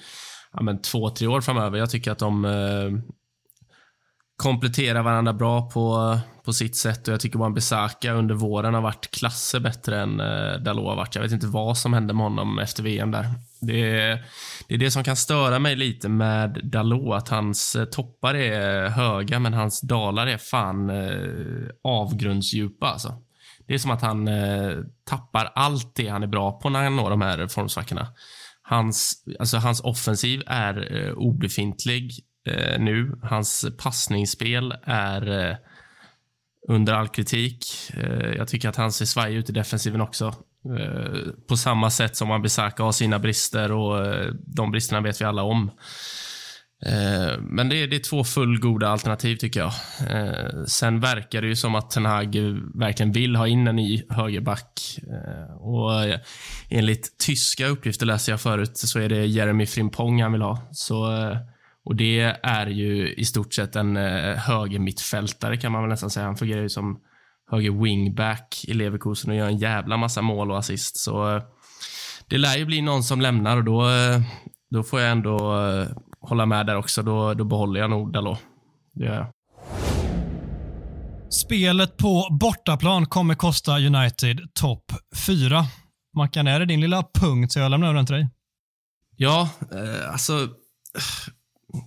ja, 0.54 0.62
men 0.62 0.82
två, 0.82 1.10
tre 1.10 1.28
år 1.28 1.42
framöver. 1.42 1.78
Jag 1.78 1.90
tycker 1.90 2.12
att 2.12 2.20
de 2.20 2.46
eh, 2.46 2.92
kompletterar 4.38 5.04
varandra 5.04 5.34
bra 5.34 5.70
på, 5.70 6.18
på 6.46 6.54
sitt 6.54 6.76
sätt 6.76 7.08
och 7.08 7.14
jag 7.14 7.22
tycker 7.22 7.40
Wan-Bissaka 7.40 8.12
under 8.12 8.36
våren 8.36 8.74
har 8.74 8.82
varit 8.82 9.12
klasser 9.12 9.60
bättre 9.60 10.02
än 10.02 10.20
eh, 10.20 10.60
Dalot 10.60 10.88
har 10.88 10.96
varit. 10.96 11.16
Jag 11.16 11.22
vet 11.22 11.32
inte 11.32 11.48
vad 11.48 11.78
som 11.78 11.94
hände 11.94 12.14
med 12.14 12.24
honom 12.24 12.60
efter 12.60 12.84
VM 12.84 13.12
där. 13.12 13.26
Det 13.62 14.00
är, 14.00 14.26
det 14.68 14.74
är 14.74 14.78
det 14.78 14.92
som 14.92 15.04
kan 15.04 15.16
störa 15.16 15.60
mig 15.60 15.76
lite 15.76 16.10
med 16.10 16.60
Dalot, 16.64 17.16
att 17.16 17.30
hans 17.30 17.76
eh, 17.76 17.86
toppar 17.86 18.36
är 18.36 18.90
höga 18.90 19.40
men 19.40 19.54
hans 19.54 19.82
dalar 19.82 20.28
är 20.28 20.38
fan 20.38 20.90
eh, 20.90 21.70
avgrundsdjupa 21.84 22.88
alltså. 22.88 23.14
Det 23.68 23.74
är 23.74 23.78
som 23.78 23.92
att 23.92 24.02
han 24.02 24.28
eh, 24.28 24.78
tappar 25.04 25.52
allt 25.56 25.96
det 25.96 26.08
han 26.08 26.24
är 26.24 26.28
bra 26.28 26.60
på 26.60 26.70
när 26.70 26.84
han 26.84 26.96
når 26.96 27.10
de 27.10 27.22
här 27.22 27.48
formsvackorna. 27.48 28.08
Hans, 28.62 29.24
alltså 29.40 29.58
hans 29.58 29.82
offensiv 29.82 30.44
är 30.48 30.96
eh, 30.96 31.14
obefintlig 31.14 32.12
eh, 32.48 32.80
nu. 32.80 33.20
Hans 33.24 33.66
passningsspel 33.78 34.74
är 34.84 35.50
eh, 35.50 35.56
under 36.68 36.94
all 36.94 37.08
kritik. 37.08 37.66
Eh, 37.94 38.36
jag 38.38 38.48
tycker 38.48 38.70
att 38.70 38.76
han 38.76 38.92
ser 38.92 39.06
svajig 39.06 39.38
ut 39.38 39.50
i 39.50 39.54
defensiven 39.54 40.02
också. 40.02 40.36
Eh, 40.80 41.20
på 41.48 41.58
samma 41.58 41.90
sätt 41.90 42.16
som 42.16 42.32
Wan-Bissaka 42.32 42.84
har 42.84 42.92
sina 42.92 43.20
brister 43.20 43.72
och 43.72 44.06
eh, 44.06 44.34
de 44.48 44.72
bristerna 44.72 45.02
vet 45.02 45.22
vi 45.22 45.26
alla 45.26 45.44
om. 45.44 45.72
Eh, 46.86 47.40
men 47.40 47.70
det 47.70 47.84
är, 47.84 47.88
det 47.88 47.96
är 47.96 48.00
två 48.00 48.24
fullgoda 48.24 48.88
alternativ 48.88 49.36
tycker 49.36 49.60
jag. 49.60 49.72
Eh, 50.10 50.64
sen 50.68 51.00
verkar 51.00 51.42
det 51.42 51.48
ju 51.48 51.56
som 51.56 51.76
att 51.76 51.92
Ten 51.92 52.06
Hag 52.06 52.36
verkligen 52.76 53.12
vill 53.12 53.36
ha 53.36 53.48
in 53.48 53.68
en 53.68 53.76
ny 53.76 54.04
högerback. 54.10 55.00
Eh, 55.12 55.56
och 55.56 55.92
enligt 56.70 57.18
tyska 57.18 57.68
uppgifter 57.68 58.06
läser 58.06 58.32
jag 58.32 58.42
förut 58.42 58.78
så 58.78 59.00
är 59.00 59.10
det 59.10 59.26
Jeremy 59.26 59.66
Frimpong 59.66 60.22
han 60.22 60.32
vill 60.32 60.42
ha. 60.42 60.68
Så, 60.72 61.10
och 61.86 61.96
det 61.96 62.20
är 62.44 62.68
ju 62.68 63.14
i 63.14 63.26
stort 63.26 63.54
sett 63.54 63.76
en 63.76 63.96
högermittfältare 64.36 65.58
kan 65.58 65.72
man 65.72 65.82
väl 65.82 65.90
nästan 65.90 66.10
säga. 66.10 66.26
Han 66.26 66.38
fungerar 66.38 66.62
ju 66.62 66.70
som 66.70 67.00
höger 67.52 67.84
wingback 67.84 68.66
i 68.68 68.74
Leverkusen 68.74 69.32
och 69.32 69.38
gör 69.38 69.48
en 69.48 69.58
jävla 69.58 69.98
massa 69.98 70.22
mål 70.22 70.52
och 70.52 70.58
assist. 70.58 70.98
Så 70.98 71.42
det 72.28 72.38
lär 72.38 72.58
ju 72.58 72.66
bli 72.66 72.82
någon 72.82 73.04
som 73.04 73.22
lämnar 73.22 73.58
och 73.58 73.64
då, 73.64 73.84
då 74.72 74.84
får 74.84 75.02
jag 75.02 75.12
ändå 75.12 75.40
hålla 76.28 76.46
med 76.46 76.66
där 76.66 76.76
också. 76.76 77.04
Då, 77.04 77.34
då 77.34 77.44
behåller 77.44 77.80
jag 77.80 77.90
nog 77.90 78.14
Dalot. 78.14 78.40
Det 78.94 79.06
gör 79.06 79.16
jag. 79.16 79.28
Spelet 81.30 81.98
på 81.98 82.28
bortaplan 82.40 83.06
kommer 83.06 83.36
kosta 83.36 83.80
United 83.80 84.42
topp 84.54 84.92
4. 85.28 85.64
Mackan, 86.16 86.48
är 86.48 86.60
det 86.60 86.66
din 86.66 86.82
lilla 86.82 87.04
punkt 87.14 87.52
så 87.52 87.60
jag 87.60 87.72
lämnar 87.72 87.88
över 87.88 87.96
den 87.96 88.06
till 88.06 88.16
dig? 88.16 88.30
Ja, 89.16 89.50
eh, 89.72 90.12
alltså. 90.12 90.50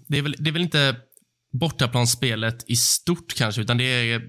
Det 0.08 0.18
är, 0.18 0.22
väl, 0.22 0.34
det 0.38 0.50
är 0.50 0.52
väl 0.52 0.62
inte 0.62 0.96
bortaplansspelet 1.52 2.70
i 2.70 2.76
stort 2.76 3.34
kanske, 3.36 3.60
utan 3.60 3.78
det 3.78 3.84
är 3.84 4.22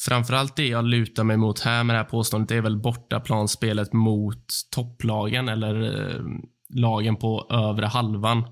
framförallt 0.00 0.56
det 0.56 0.66
jag 0.68 0.84
lutar 0.84 1.24
mig 1.24 1.36
mot 1.36 1.60
här 1.60 1.84
med 1.84 1.94
det 1.96 1.98
här 1.98 2.04
påståendet. 2.04 2.48
Det 2.48 2.56
är 2.56 2.60
väl 2.60 2.80
bortaplansspelet 2.80 3.92
mot 3.92 4.44
topplagen 4.74 5.48
eller 5.48 5.82
eh, 5.82 6.22
lagen 6.68 7.16
på 7.16 7.46
övre 7.50 7.86
halvan. 7.86 8.44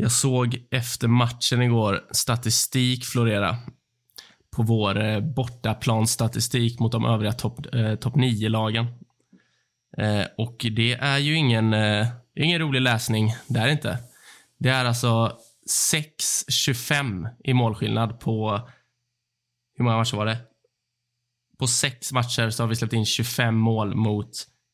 Jag 0.00 0.12
såg 0.12 0.66
efter 0.70 1.08
matchen 1.08 1.62
igår 1.62 2.08
statistik 2.10 3.04
florera 3.04 3.56
på 4.56 4.62
vår 4.62 4.94
bortaplansstatistik 5.20 5.34
bortaplanstatistik 5.34 6.80
mot 6.80 6.92
de 6.92 7.04
övriga 7.04 7.32
topp 7.32 7.74
eh, 7.74 7.94
top 7.94 8.14
9-lagen. 8.14 8.86
Eh, 9.98 10.24
och 10.36 10.66
det 10.76 10.92
är 10.92 11.18
ju 11.18 11.34
ingen, 11.34 11.74
eh, 11.74 12.06
ingen 12.34 12.58
rolig 12.58 12.80
läsning. 12.80 13.34
Det 13.48 13.60
är 13.60 13.68
inte. 13.68 13.98
Det 14.58 14.68
är 14.68 14.84
alltså 14.84 15.32
6-25 16.00 17.28
i 17.44 17.54
målskillnad 17.54 18.20
på... 18.20 18.68
Hur 19.74 19.84
många 19.84 19.96
matcher 19.96 20.16
var 20.16 20.26
det? 20.26 20.38
På 21.58 21.66
sex 21.66 22.12
matcher 22.12 22.50
så 22.50 22.62
har 22.62 22.68
vi 22.68 22.76
släppt 22.76 22.92
in 22.92 23.06
25 23.06 23.56
mål 23.56 23.94
mot 23.94 24.30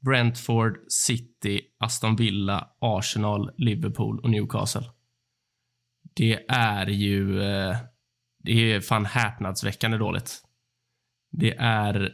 Brentford, 0.06 0.78
City, 0.88 1.60
Aston 1.78 2.16
Villa, 2.16 2.68
Arsenal, 2.80 3.50
Liverpool 3.56 4.20
och 4.20 4.30
Newcastle 4.30 4.93
det 6.14 6.44
är 6.48 6.86
ju... 6.86 7.42
Eh, 7.42 7.76
det 8.38 8.72
är 8.72 8.80
fan 8.80 9.06
häpnadsväckande 9.06 9.98
dåligt. 9.98 10.42
Det 11.30 11.54
är... 11.58 12.12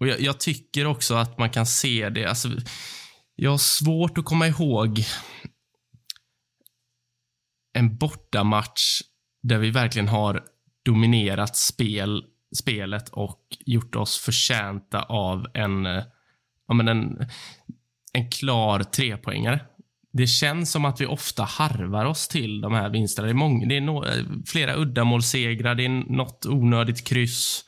Och 0.00 0.06
jag, 0.06 0.20
jag, 0.20 0.40
tycker 0.40 0.86
också 0.86 1.14
att 1.14 1.38
man 1.38 1.50
kan 1.50 1.66
se 1.66 2.08
det. 2.08 2.26
Alltså, 2.26 2.48
jag 3.34 3.50
har 3.50 3.58
svårt 3.58 4.18
att 4.18 4.24
komma 4.24 4.48
ihåg 4.48 5.04
en 7.72 7.96
bortamatch 7.96 9.00
där 9.42 9.58
vi 9.58 9.70
verkligen 9.70 10.08
har 10.08 10.44
dominerat 10.84 11.56
spel, 11.56 12.24
spelet 12.56 13.08
och 13.08 13.46
gjort 13.60 13.96
oss 13.96 14.18
förtjänta 14.18 15.02
av 15.02 15.46
en, 15.54 15.86
eh, 15.86 16.04
ja, 16.68 16.74
men 16.74 16.88
en, 16.88 17.28
en 18.12 18.30
klar 18.30 18.82
trepoängare 18.82 19.60
det 20.18 20.26
känns 20.26 20.70
som 20.70 20.84
att 20.84 21.00
vi 21.00 21.06
ofta 21.06 21.42
harvar 21.42 22.04
oss 22.04 22.28
till 22.28 22.60
de 22.60 22.72
här 22.72 22.90
vinsterna. 22.90 23.26
Det 23.26 23.32
är, 23.32 23.34
många, 23.34 23.66
det 23.66 23.76
är 23.76 23.80
no, 23.80 24.06
eh, 24.06 24.24
flera 24.46 24.76
uddamålssegrar, 24.76 25.74
det 25.74 25.84
är 25.84 26.12
något 26.12 26.46
onödigt 26.46 27.04
kryss. 27.04 27.64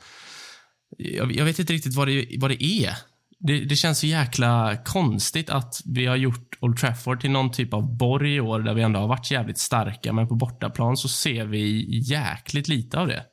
Jag, 0.99 1.33
jag, 1.33 1.45
vet 1.45 1.59
inte 1.59 1.73
riktigt 1.73 1.95
vad 1.95 2.09
det, 2.09 2.27
vad 2.39 2.51
det 2.51 2.65
är. 2.65 2.95
Det, 3.39 3.61
det, 3.61 3.77
känns 3.77 3.99
så 3.99 4.07
jäkla 4.07 4.77
konstigt 4.85 5.51
att 5.51 5.81
vi 5.85 6.07
har 6.07 6.17
gjort 6.17 6.59
Old 6.61 6.79
Trafford 6.79 7.21
till 7.21 7.31
någon 7.31 7.53
typ 7.53 7.75
av 7.75 7.97
borg 7.97 8.35
i 8.35 8.41
år 8.41 8.61
där 8.61 8.75
vi 8.75 8.83
ändå 8.83 9.01
har 9.01 9.09
varit 9.09 9.31
jävligt 9.31 9.59
starka, 9.59 10.13
men 10.13 10.29
på 10.29 10.35
bortaplan 10.35 10.97
så 10.97 11.09
ser 11.09 11.45
vi 11.45 11.87
jäkligt 12.03 12.69
lite 12.69 12.99
av 12.99 13.07
det. 13.09 13.25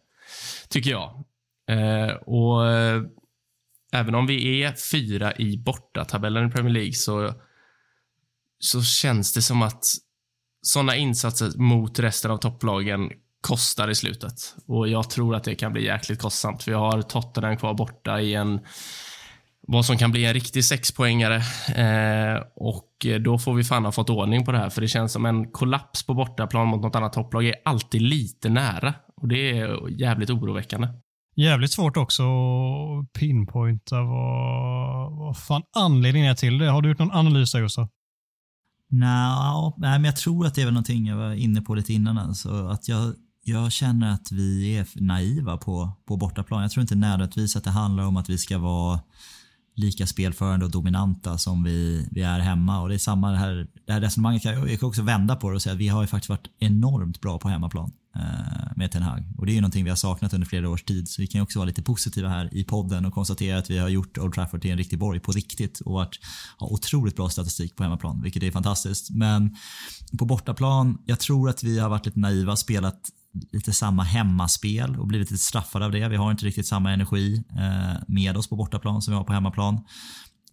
Tycker 0.70 0.92
jag. 0.92 1.24
Eh, 1.70 2.16
och 2.16 2.70
eh, 2.70 3.02
även 3.94 4.16
om 4.16 4.28
vi 4.28 4.64
är 4.64 4.74
fyra 4.92 5.34
i 5.36 5.58
bortatabellen 5.58 6.48
i 6.48 6.52
Premier 6.52 6.74
League 6.74 6.94
så 6.94 7.34
så 8.60 8.84
känns 8.84 9.34
det 9.34 9.42
som 9.42 9.62
att 9.62 9.84
sådana 10.62 10.96
insatser 10.96 11.58
mot 11.58 12.00
resten 12.00 12.32
av 12.32 12.38
topplagen 12.38 13.12
kostar 13.42 13.90
i 13.90 13.96
slutet. 13.96 14.56
Och 14.68 14.88
jag 14.88 15.10
tror 15.10 15.36
att 15.36 15.44
det 15.44 15.56
kan 15.56 15.74
bli 15.74 15.86
jäkligt 15.86 16.22
kostsamt. 16.22 16.68
Vi 16.68 16.74
har 16.74 17.02
Tottenham 17.02 17.58
kvar 17.58 17.74
borta 17.74 18.22
i 18.22 18.36
en 18.36 18.60
vad 19.68 19.86
som 19.86 19.98
kan 19.98 20.12
bli 20.12 20.26
en 20.26 20.34
riktig 20.34 20.66
sexpoängare. 20.66 21.36
Eh, 21.76 22.42
och 22.56 23.06
då 23.22 23.40
får 23.40 23.54
vi 23.54 23.64
fan 23.64 23.86
ha 23.86 23.92
fått 23.92 24.10
ordning 24.10 24.46
på 24.46 24.52
det 24.52 24.58
här, 24.58 24.70
för 24.70 24.82
det 24.82 24.88
känns 24.88 25.14
som 25.14 25.26
en 25.26 25.52
kollaps 25.52 26.06
på 26.06 26.14
bortaplan 26.14 26.68
mot 26.68 26.82
något 26.82 26.96
annat 26.96 27.14
topplag 27.14 27.46
är 27.46 27.56
alltid 27.66 28.02
lite 28.02 28.50
nära. 28.50 28.94
Och 29.22 29.28
det 29.28 29.60
är 29.60 29.90
jävligt 30.02 30.30
oroväckande. 30.30 30.88
Jävligt 31.36 31.72
svårt 31.72 31.98
också 31.98 32.24
att 32.24 33.14
pinpointa 33.20 33.96
vad, 33.96 35.18
vad 35.18 35.38
fan 35.38 35.62
anledningen 35.76 36.32
är 36.32 36.36
till 36.36 36.58
det. 36.58 36.70
Har 36.70 36.82
du 36.82 36.90
gjort 36.90 37.00
någon 37.00 37.12
analys 37.12 37.52
där, 37.52 37.62
Gustav? 37.62 37.88
No, 38.90 39.74
nej, 39.78 40.00
men 40.00 40.04
jag 40.04 40.16
tror 40.16 40.46
att 40.46 40.56
det 40.56 40.62
är 40.62 40.66
väl 40.66 40.74
någonting 40.74 41.08
jag 41.08 41.18
var 41.18 41.34
inne 41.34 41.62
på 41.62 41.76
lite 41.76 41.94
innan. 41.94 42.18
Alltså, 42.18 42.68
att 42.68 42.88
jag, 42.88 43.14
jag 43.44 43.72
känner 43.72 44.14
att 44.14 44.32
vi 44.32 44.78
är 44.78 44.88
naiva 44.96 45.58
på, 45.58 45.92
på 46.06 46.18
bortaplan. 46.18 46.62
Jag 46.62 46.72
tror 46.72 46.82
inte 46.82 46.96
nödvändigtvis 46.96 47.56
att 47.56 47.64
det 47.64 47.70
handlar 47.70 48.04
om 48.04 48.18
att 48.18 48.30
vi 48.30 48.38
ska 48.38 48.58
vara 48.58 49.00
lika 49.76 50.08
spelförande 50.08 50.66
och 50.66 50.72
dominanta 50.72 51.38
som 51.38 51.64
vi, 51.64 52.08
vi 52.12 52.22
är 52.22 52.40
hemma. 52.40 52.82
Och 52.82 52.90
Det 52.90 52.96
är 52.96 53.00
samma 53.00 53.32
det 53.32 53.38
här, 53.38 53.68
det 53.86 53.94
här 53.94 54.02
resonemanget. 54.02 54.44
Kan, 54.44 54.70
jag 54.70 54.80
kan 54.80 54.90
också 54.90 55.02
vända 55.02 55.36
på 55.36 55.50
det 55.50 55.56
och 55.56 55.62
säga 55.62 55.74
att 55.74 55.80
vi 55.80 55.88
har 55.88 56.02
ju 56.02 56.08
faktiskt 56.08 56.30
varit 56.30 56.48
enormt 56.60 57.22
bra 57.22 57.40
på 57.40 57.50
hemmaplan 57.50 57.92
eh, 58.18 58.72
med 58.76 58.92
Ten 58.92 59.02
Hag. 59.02 59.24
Och 59.38 59.46
det 59.46 59.52
är 59.52 59.54
ju 59.54 59.62
någonting 59.62 59.84
vi 59.84 59.90
har 59.90 59.98
saknat 59.98 60.34
under 60.34 60.48
flera 60.48 60.70
års 60.70 60.84
tid. 60.84 61.10
Så 61.10 61.22
vi 61.22 61.28
kan 61.28 61.40
ju 61.40 61.44
också 61.44 61.60
vara 61.60 61.68
lite 61.68 61.82
positiva 61.82 62.30
här 62.30 62.50
i 62.54 62.64
podden 62.64 63.06
och 63.06 63.14
konstatera 63.14 63.58
att 63.58 63.70
vi 63.70 63.78
har 63.78 63.90
gjort 63.90 64.18
Old 64.18 64.34
Trafford 64.34 64.62
till 64.62 64.72
en 64.72 64.78
riktig 64.78 65.00
borg 65.00 65.20
på 65.20 65.32
riktigt 65.32 65.80
och 65.80 65.94
varit, 65.94 66.20
har 66.58 66.74
otroligt 66.74 67.16
bra 67.16 67.30
statistik 67.30 67.76
på 67.76 67.84
hemmaplan, 67.84 68.22
vilket 68.22 68.44
är 68.44 68.52
fantastiskt. 68.52 69.10
Men 69.10 69.56
på 70.20 70.26
bortaplan, 70.26 70.98
jag 71.06 71.20
tror 71.20 71.50
att 71.50 71.64
vi 71.64 71.80
har 71.80 71.90
varit 71.90 72.06
lite 72.06 72.20
naiva, 72.20 72.56
spelat 72.56 73.10
lite 73.52 73.74
samma 73.74 74.04
hemmaspel 74.04 74.96
och 75.00 75.08
blivit 75.08 75.32
lite 75.32 75.44
straffade 75.44 75.86
av 75.86 75.92
det. 75.92 76.08
Vi 76.08 76.16
har 76.16 76.32
inte 76.32 76.46
riktigt 76.46 76.68
samma 76.68 76.92
energi 76.92 77.44
eh, 77.58 78.02
med 78.08 78.38
oss 78.38 78.50
på 78.50 78.56
bortaplan 78.56 79.02
som 79.02 79.12
vi 79.12 79.18
har 79.18 79.24
på 79.24 79.34
hemmaplan. 79.34 79.74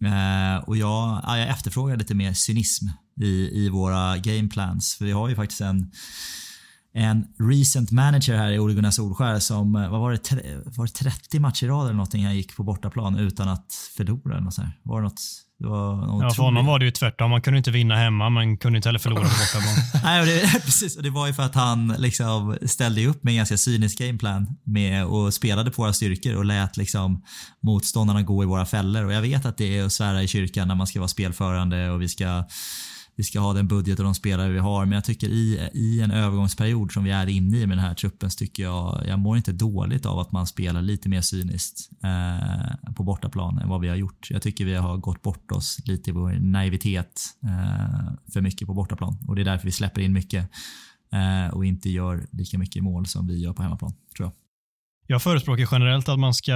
Eh, 0.01 0.63
och 0.67 0.77
jag, 0.77 1.21
jag 1.23 1.49
efterfrågar 1.49 1.97
lite 1.97 2.15
mer 2.15 2.33
cynism 2.33 2.85
i, 3.21 3.65
i 3.65 3.69
våra 3.69 4.17
gameplans. 4.17 4.95
För 4.95 5.05
vi 5.05 5.11
har 5.11 5.29
ju 5.29 5.35
faktiskt 5.35 5.61
en 5.61 5.91
en 6.95 7.25
recent 7.39 7.91
manager 7.91 8.37
här 8.37 8.51
i 8.51 8.59
Ole 8.59 8.73
Gunnar 8.73 8.91
Solskär 8.91 9.39
som, 9.39 9.75
eh, 9.75 9.89
vad 9.89 9.99
var 9.99 10.11
det, 10.11 10.19
var 10.77 10.85
det 10.85 10.91
30 10.91 11.39
matcher 11.39 11.65
i 11.65 11.69
rad 11.69 11.85
eller 11.85 11.93
någonting 11.93 12.25
han 12.25 12.35
gick 12.35 12.55
på 12.55 12.63
bortaplan 12.63 13.19
utan 13.19 13.49
att 13.49 13.73
förlora 13.97 14.37
eller 14.37 14.49
sånt 14.49 14.67
Var 14.83 15.01
det 15.01 15.03
något? 15.03 15.21
Det 15.59 15.67
var 15.67 15.95
något 15.95 16.23
ja, 16.23 16.29
för 16.29 16.43
honom 16.43 16.65
var 16.65 16.79
det 16.79 16.85
ju 16.85 16.91
tvärtom. 16.91 17.31
Man 17.31 17.41
kunde 17.41 17.57
inte 17.57 17.71
vinna 17.71 17.95
hemma, 17.95 18.29
men 18.29 18.57
kunde 18.57 18.77
inte 18.77 18.89
heller 18.89 18.99
förlora 18.99 19.21
på 19.21 19.29
bortaplan. 19.29 20.03
Nej, 20.03 20.25
det, 20.25 20.59
precis. 20.65 20.97
Och 20.97 21.03
det 21.03 21.09
var 21.09 21.27
ju 21.27 21.33
för 21.33 21.43
att 21.43 21.55
han 21.55 21.87
liksom 21.97 22.57
ställde 22.65 23.05
upp 23.05 23.23
med 23.23 23.31
en 23.31 23.37
ganska 23.37 23.57
cynisk 23.57 23.97
gameplan 23.97 24.47
med 24.63 25.05
och 25.05 25.33
spelade 25.33 25.71
på 25.71 25.81
våra 25.81 25.93
styrkor 25.93 26.35
och 26.35 26.45
lät 26.45 26.77
liksom 26.77 27.23
motståndarna 27.63 28.21
gå 28.21 28.43
i 28.43 28.45
våra 28.45 28.65
fällor. 28.65 29.05
Och 29.05 29.13
jag 29.13 29.21
vet 29.21 29.45
att 29.45 29.57
det 29.57 29.77
är 29.77 29.85
att 29.85 29.93
svära 29.93 30.23
i 30.23 30.27
kyrkan 30.27 30.67
när 30.67 30.75
man 30.75 30.87
ska 30.87 30.99
vara 30.99 31.07
spelförande 31.07 31.89
och 31.91 32.01
vi 32.01 32.09
ska 32.09 32.43
vi 33.15 33.23
ska 33.23 33.39
ha 33.39 33.53
den 33.53 33.67
budget 33.67 33.99
och 33.99 34.05
de 34.05 34.15
spelare 34.15 34.51
vi 34.51 34.59
har. 34.59 34.85
Men 34.85 34.95
jag 34.95 35.03
tycker 35.03 35.27
i, 35.27 35.69
i 35.73 36.01
en 36.01 36.11
övergångsperiod 36.11 36.91
som 36.91 37.03
vi 37.03 37.11
är 37.11 37.27
inne 37.27 37.57
i 37.57 37.67
med 37.67 37.77
den 37.77 37.85
här 37.85 37.93
truppen 37.93 38.31
så 38.31 38.37
tycker 38.37 38.63
jag, 38.63 39.03
jag 39.07 39.19
mår 39.19 39.37
inte 39.37 39.51
dåligt 39.51 40.05
av 40.05 40.19
att 40.19 40.31
man 40.31 40.47
spelar 40.47 40.81
lite 40.81 41.09
mer 41.09 41.21
cyniskt 41.21 41.89
eh, 42.03 42.93
på 42.93 43.03
bortaplan 43.03 43.57
än 43.57 43.69
vad 43.69 43.81
vi 43.81 43.87
har 43.87 43.95
gjort. 43.95 44.27
Jag 44.31 44.41
tycker 44.41 44.65
vi 44.65 44.75
har 44.75 44.97
gått 44.97 45.21
bort 45.21 45.51
oss 45.51 45.79
lite 45.85 46.09
i 46.09 46.13
vår 46.13 46.31
naivitet 46.31 47.21
eh, 47.43 48.13
för 48.33 48.41
mycket 48.41 48.67
på 48.67 48.73
bortaplan 48.73 49.17
och 49.27 49.35
det 49.35 49.41
är 49.41 49.45
därför 49.45 49.65
vi 49.65 49.71
släpper 49.71 50.01
in 50.01 50.13
mycket 50.13 50.49
eh, 51.13 51.53
och 51.53 51.65
inte 51.65 51.89
gör 51.89 52.27
lika 52.31 52.57
mycket 52.57 52.83
mål 52.83 53.05
som 53.05 53.27
vi 53.27 53.39
gör 53.39 53.53
på 53.53 53.63
hemmaplan, 53.63 53.93
tror 54.17 54.25
jag. 54.25 54.31
Jag 55.07 55.23
förespråkar 55.23 55.67
generellt 55.71 56.09
att 56.09 56.19
man 56.19 56.33
ska 56.33 56.53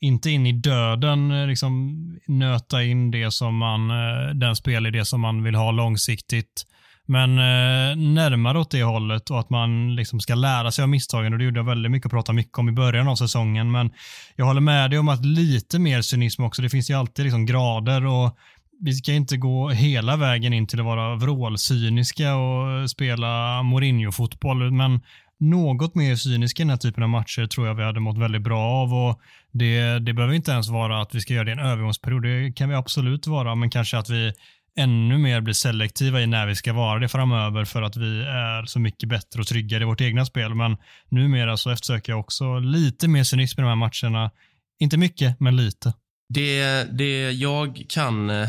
inte 0.00 0.30
in 0.30 0.46
i 0.46 0.52
döden 0.52 1.30
eh, 1.30 1.46
liksom 1.46 1.96
nöta 2.26 2.82
in 2.82 3.10
det 3.10 3.30
som 3.30 3.56
man, 3.56 3.90
eh, 3.90 4.34
den 4.34 4.56
spelidé 4.56 5.04
som 5.04 5.20
man 5.20 5.42
vill 5.42 5.54
ha 5.54 5.70
långsiktigt. 5.70 6.66
Men 7.08 7.30
eh, 7.30 7.96
närmare 7.96 8.58
åt 8.58 8.70
det 8.70 8.82
hållet 8.82 9.30
och 9.30 9.40
att 9.40 9.50
man 9.50 9.96
liksom 9.96 10.20
ska 10.20 10.34
lära 10.34 10.70
sig 10.70 10.82
av 10.82 10.88
misstagen 10.88 11.32
och 11.32 11.38
det 11.38 11.44
gjorde 11.44 11.58
jag 11.58 11.64
väldigt 11.64 11.92
mycket 11.92 12.06
och 12.06 12.10
pratade 12.10 12.36
mycket 12.36 12.58
om 12.58 12.68
i 12.68 12.72
början 12.72 13.08
av 13.08 13.16
säsongen. 13.16 13.70
Men 13.70 13.90
jag 14.36 14.46
håller 14.46 14.60
med 14.60 14.90
dig 14.90 14.98
om 14.98 15.08
att 15.08 15.24
lite 15.24 15.78
mer 15.78 16.02
cynism 16.02 16.44
också. 16.44 16.62
Det 16.62 16.70
finns 16.70 16.90
ju 16.90 16.94
alltid 16.94 17.24
liksom 17.24 17.46
grader 17.46 18.06
och 18.06 18.38
vi 18.80 18.92
ska 18.92 19.12
inte 19.12 19.36
gå 19.36 19.68
hela 19.68 20.16
vägen 20.16 20.52
in 20.52 20.66
till 20.66 20.80
att 20.80 20.86
vara 20.86 21.16
vrålcyniska 21.16 22.36
och 22.36 22.90
spela 22.90 23.62
Mourinho-fotboll, 23.62 24.70
men 24.70 25.00
något 25.40 25.94
mer 25.94 26.16
cyniska 26.16 26.62
i 26.62 26.64
den 26.64 26.70
här 26.70 26.76
typen 26.76 27.02
av 27.02 27.08
matcher 27.08 27.46
tror 27.46 27.66
jag 27.66 27.74
vi 27.74 27.82
hade 27.82 28.00
mått 28.00 28.18
väldigt 28.18 28.42
bra 28.42 28.60
av. 28.60 28.94
Och 28.94 29.20
det, 29.52 29.98
det 29.98 30.12
behöver 30.12 30.34
inte 30.34 30.50
ens 30.50 30.68
vara 30.68 31.02
att 31.02 31.14
vi 31.14 31.20
ska 31.20 31.34
göra 31.34 31.44
det 31.44 31.50
i 31.50 31.52
en 31.52 31.58
övergångsperiod. 31.58 32.22
Det 32.22 32.52
kan 32.52 32.68
vi 32.68 32.74
absolut 32.74 33.26
vara, 33.26 33.54
men 33.54 33.70
kanske 33.70 33.98
att 33.98 34.10
vi 34.10 34.32
ännu 34.78 35.18
mer 35.18 35.40
blir 35.40 35.54
selektiva 35.54 36.20
i 36.20 36.26
när 36.26 36.46
vi 36.46 36.54
ska 36.54 36.72
vara 36.72 36.98
det 36.98 37.08
framöver 37.08 37.64
för 37.64 37.82
att 37.82 37.96
vi 37.96 38.20
är 38.22 38.66
så 38.66 38.80
mycket 38.80 39.08
bättre 39.08 39.40
och 39.40 39.46
tryggare 39.46 39.82
i 39.82 39.86
vårt 39.86 40.00
egna 40.00 40.26
spel. 40.26 40.54
Men 40.54 40.76
numera 41.08 41.56
så 41.56 41.70
eftersöker 41.70 42.12
jag 42.12 42.20
också 42.20 42.58
lite 42.58 43.08
mer 43.08 43.24
cynism 43.24 43.60
i 43.60 43.62
de 43.62 43.68
här 43.68 43.76
matcherna. 43.76 44.30
Inte 44.78 44.96
mycket, 44.96 45.40
men 45.40 45.56
lite. 45.56 45.92
Det, 46.28 46.84
det 46.98 47.30
jag 47.30 47.84
kan, 47.88 48.30
eh, 48.30 48.48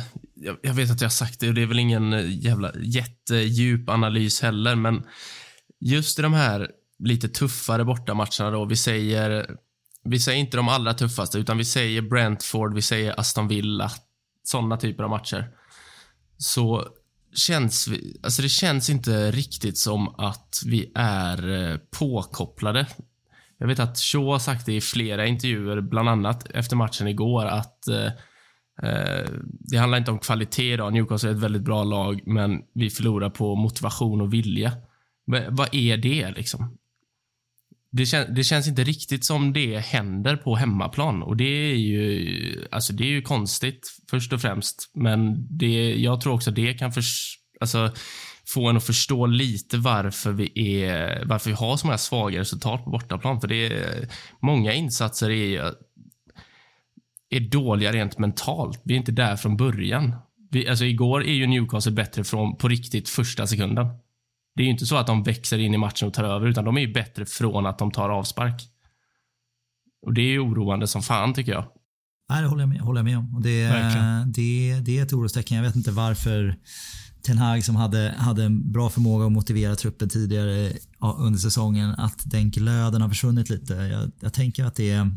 jag 0.63 0.73
vet 0.73 0.91
att 0.91 1.01
jag 1.01 1.05
har 1.05 1.09
sagt 1.09 1.39
det 1.39 1.47
och 1.47 1.53
det 1.53 1.61
är 1.61 1.65
väl 1.65 1.79
ingen 1.79 2.13
eh, 2.13 2.45
jävla 2.45 2.71
jättedjup 2.79 3.89
analys 3.89 4.41
heller, 4.41 4.75
men 4.75 5.03
just 5.79 6.19
i 6.19 6.21
de 6.21 6.33
här 6.33 6.67
lite 6.99 7.29
tuffare 7.29 7.85
bortamatcherna 7.85 8.51
då, 8.51 8.65
vi 8.65 8.75
säger, 8.75 9.55
vi 10.03 10.19
säger 10.19 10.39
inte 10.39 10.57
de 10.57 10.67
allra 10.67 10.93
tuffaste, 10.93 11.37
utan 11.37 11.57
vi 11.57 11.65
säger 11.65 12.01
Brentford, 12.01 12.73
vi 12.73 12.81
säger 12.81 13.19
Aston 13.19 13.47
Villa, 13.47 13.91
sådana 14.43 14.77
typer 14.77 15.03
av 15.03 15.09
matcher. 15.09 15.49
Så 16.37 16.87
känns 17.33 17.87
vi, 17.87 18.19
alltså 18.23 18.41
det 18.41 18.49
känns 18.49 18.89
inte 18.89 19.31
riktigt 19.31 19.77
som 19.77 20.15
att 20.17 20.61
vi 20.65 20.91
är 20.95 21.71
eh, 21.71 21.77
påkopplade. 21.77 22.87
Jag 23.57 23.67
vet 23.67 23.79
att 23.79 23.99
Shaw 23.99 24.31
har 24.31 24.39
sagt 24.39 24.65
det 24.65 24.73
i 24.73 24.81
flera 24.81 25.25
intervjuer, 25.25 25.81
bland 25.81 26.09
annat 26.09 26.47
efter 26.51 26.75
matchen 26.75 27.07
igår, 27.07 27.45
att 27.45 27.87
eh, 27.87 28.05
eh 28.83 29.29
det 29.43 29.77
handlar 29.77 29.97
inte 29.97 30.11
om 30.11 30.19
kvalitet 30.19 30.73
idag. 30.73 30.93
Newcastle 30.93 31.29
är 31.29 31.33
ett 31.33 31.39
väldigt 31.39 31.61
bra 31.61 31.83
lag, 31.83 32.21
men 32.25 32.61
vi 32.73 32.89
förlorar 32.89 33.29
på 33.29 33.55
motivation 33.55 34.21
och 34.21 34.33
vilja. 34.33 34.71
Vad 35.49 35.75
är 35.75 35.97
det 35.97 36.31
liksom? 36.31 36.77
Det, 37.91 38.05
kän, 38.05 38.33
det, 38.33 38.43
känns 38.43 38.67
inte 38.67 38.83
riktigt 38.83 39.25
som 39.25 39.53
det 39.53 39.79
händer 39.79 40.35
på 40.35 40.55
hemmaplan 40.55 41.23
och 41.23 41.37
det 41.37 41.71
är 41.71 41.75
ju, 41.75 42.67
alltså 42.71 42.93
det 42.93 43.03
är 43.03 43.09
ju 43.09 43.21
konstigt 43.21 43.97
först 44.09 44.33
och 44.33 44.41
främst. 44.41 44.91
Men 44.93 45.47
det, 45.57 45.95
jag 45.95 46.21
tror 46.21 46.33
också 46.33 46.51
det 46.51 46.73
kan 46.73 46.91
för, 46.91 47.03
alltså, 47.59 47.91
få 48.47 48.69
en 48.69 48.77
att 48.77 48.83
förstå 48.83 49.25
lite 49.25 49.77
varför 49.77 50.31
vi, 50.31 50.81
är, 50.83 51.25
varför 51.25 51.49
vi 51.49 51.55
har 51.55 51.77
så 51.77 51.87
många 51.87 51.97
svaga 51.97 52.39
resultat 52.39 52.83
på 52.83 52.89
bortaplan. 52.89 53.41
För 53.41 53.47
det 53.47 53.65
är, 53.65 54.07
många 54.41 54.73
insatser 54.73 55.29
är, 55.29 55.73
är 57.29 57.39
dåliga 57.39 57.91
rent 57.91 58.17
mentalt. 58.17 58.81
Vi 58.83 58.93
är 58.93 58.97
inte 58.97 59.11
där 59.11 59.35
från 59.35 59.57
början. 59.57 60.15
Vi, 60.51 60.67
alltså 60.67 60.85
igår 60.85 61.23
är 61.23 61.33
ju 61.33 61.47
Newcastle 61.47 61.91
bättre 61.91 62.23
från 62.23 62.57
på 62.57 62.67
riktigt 62.67 63.09
första 63.09 63.47
sekunden. 63.47 63.87
Det 64.57 64.63
är 64.63 64.65
ju 64.65 64.71
inte 64.71 64.85
så 64.85 64.97
att 64.97 65.07
de 65.07 65.23
växer 65.23 65.57
in 65.57 65.73
i 65.73 65.77
matchen 65.77 66.07
och 66.07 66.13
tar 66.13 66.23
över, 66.23 66.47
utan 66.47 66.65
de 66.65 66.77
är 66.77 66.81
ju 66.81 66.93
bättre 66.93 67.25
från 67.25 67.65
att 67.65 67.79
de 67.79 67.91
tar 67.91 68.09
avspark. 68.09 68.63
Och 70.05 70.13
det 70.13 70.21
är 70.21 70.31
ju 70.31 70.39
oroande 70.39 70.87
som 70.87 71.01
fan 71.01 71.33
tycker 71.33 71.51
jag. 71.51 71.65
Nej, 72.29 72.41
det 72.41 72.47
håller 72.47 72.61
jag 72.61 72.69
med, 72.69 72.79
håller 72.79 72.99
jag 72.99 73.05
med 73.05 73.17
om. 73.17 73.35
Och 73.35 73.41
det, 73.41 73.69
det, 74.25 74.79
det 74.79 74.99
är 74.99 75.03
ett 75.03 75.13
orostecken. 75.13 75.57
Jag 75.57 75.63
vet 75.63 75.75
inte 75.75 75.91
varför 75.91 76.55
Ten 77.21 77.37
Hag 77.37 77.63
som 77.63 77.75
hade, 77.75 78.15
hade 78.17 78.43
en 78.43 78.71
bra 78.71 78.89
förmåga 78.89 79.25
att 79.25 79.31
motivera 79.31 79.75
truppen 79.75 80.09
tidigare 80.09 80.73
under 81.17 81.39
säsongen, 81.39 81.89
att 81.89 82.21
den 82.25 82.51
glöden 82.51 83.01
har 83.01 83.09
försvunnit 83.09 83.49
lite. 83.49 83.73
Jag, 83.73 84.11
jag 84.19 84.33
tänker 84.33 84.65
att 84.65 84.75
det 84.75 84.91
är 84.91 85.11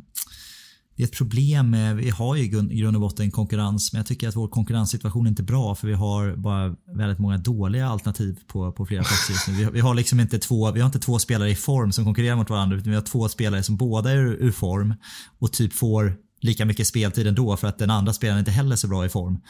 det 1.00 1.04
är 1.04 1.06
ett 1.06 1.16
problem 1.16 1.70
med, 1.70 1.96
vi 1.96 2.10
har 2.10 2.36
ju 2.36 2.42
i 2.42 2.48
grund 2.48 2.96
och 2.96 3.00
botten 3.00 3.30
konkurrens, 3.30 3.92
men 3.92 3.98
jag 3.98 4.06
tycker 4.06 4.28
att 4.28 4.36
vår 4.36 4.48
konkurrenssituation 4.48 5.26
är 5.26 5.30
inte 5.30 5.42
bra 5.42 5.74
för 5.74 5.86
vi 5.86 5.94
har 5.94 6.36
bara 6.36 6.76
väldigt 6.96 7.18
många 7.18 7.38
dåliga 7.38 7.88
alternativ 7.88 8.38
på, 8.46 8.72
på 8.72 8.86
flera 8.86 9.02
platser 9.02 9.32
just 9.32 9.48
nu. 9.48 9.54
Vi, 9.54 9.64
vi, 9.72 9.80
har 9.80 9.94
liksom 9.94 10.20
inte 10.20 10.38
två, 10.38 10.72
vi 10.72 10.80
har 10.80 10.86
inte 10.86 10.98
två 10.98 11.18
spelare 11.18 11.50
i 11.50 11.54
form 11.54 11.92
som 11.92 12.04
konkurrerar 12.04 12.36
mot 12.36 12.50
varandra, 12.50 12.76
utan 12.76 12.90
vi 12.90 12.96
har 12.96 13.02
två 13.02 13.28
spelare 13.28 13.62
som 13.62 13.76
båda 13.76 14.10
är 14.10 14.16
ur, 14.16 14.36
ur 14.40 14.52
form 14.52 14.94
och 15.38 15.52
typ 15.52 15.72
får 15.72 16.16
lika 16.40 16.64
mycket 16.64 16.86
speltid 16.86 17.26
ändå 17.26 17.56
för 17.56 17.68
att 17.68 17.78
den 17.78 17.90
andra 17.90 18.12
spelaren 18.12 18.38
inte 18.38 18.50
heller 18.50 18.72
är 18.72 18.76
så 18.76 18.88
bra 18.88 19.06
i 19.06 19.08
form. 19.08 19.40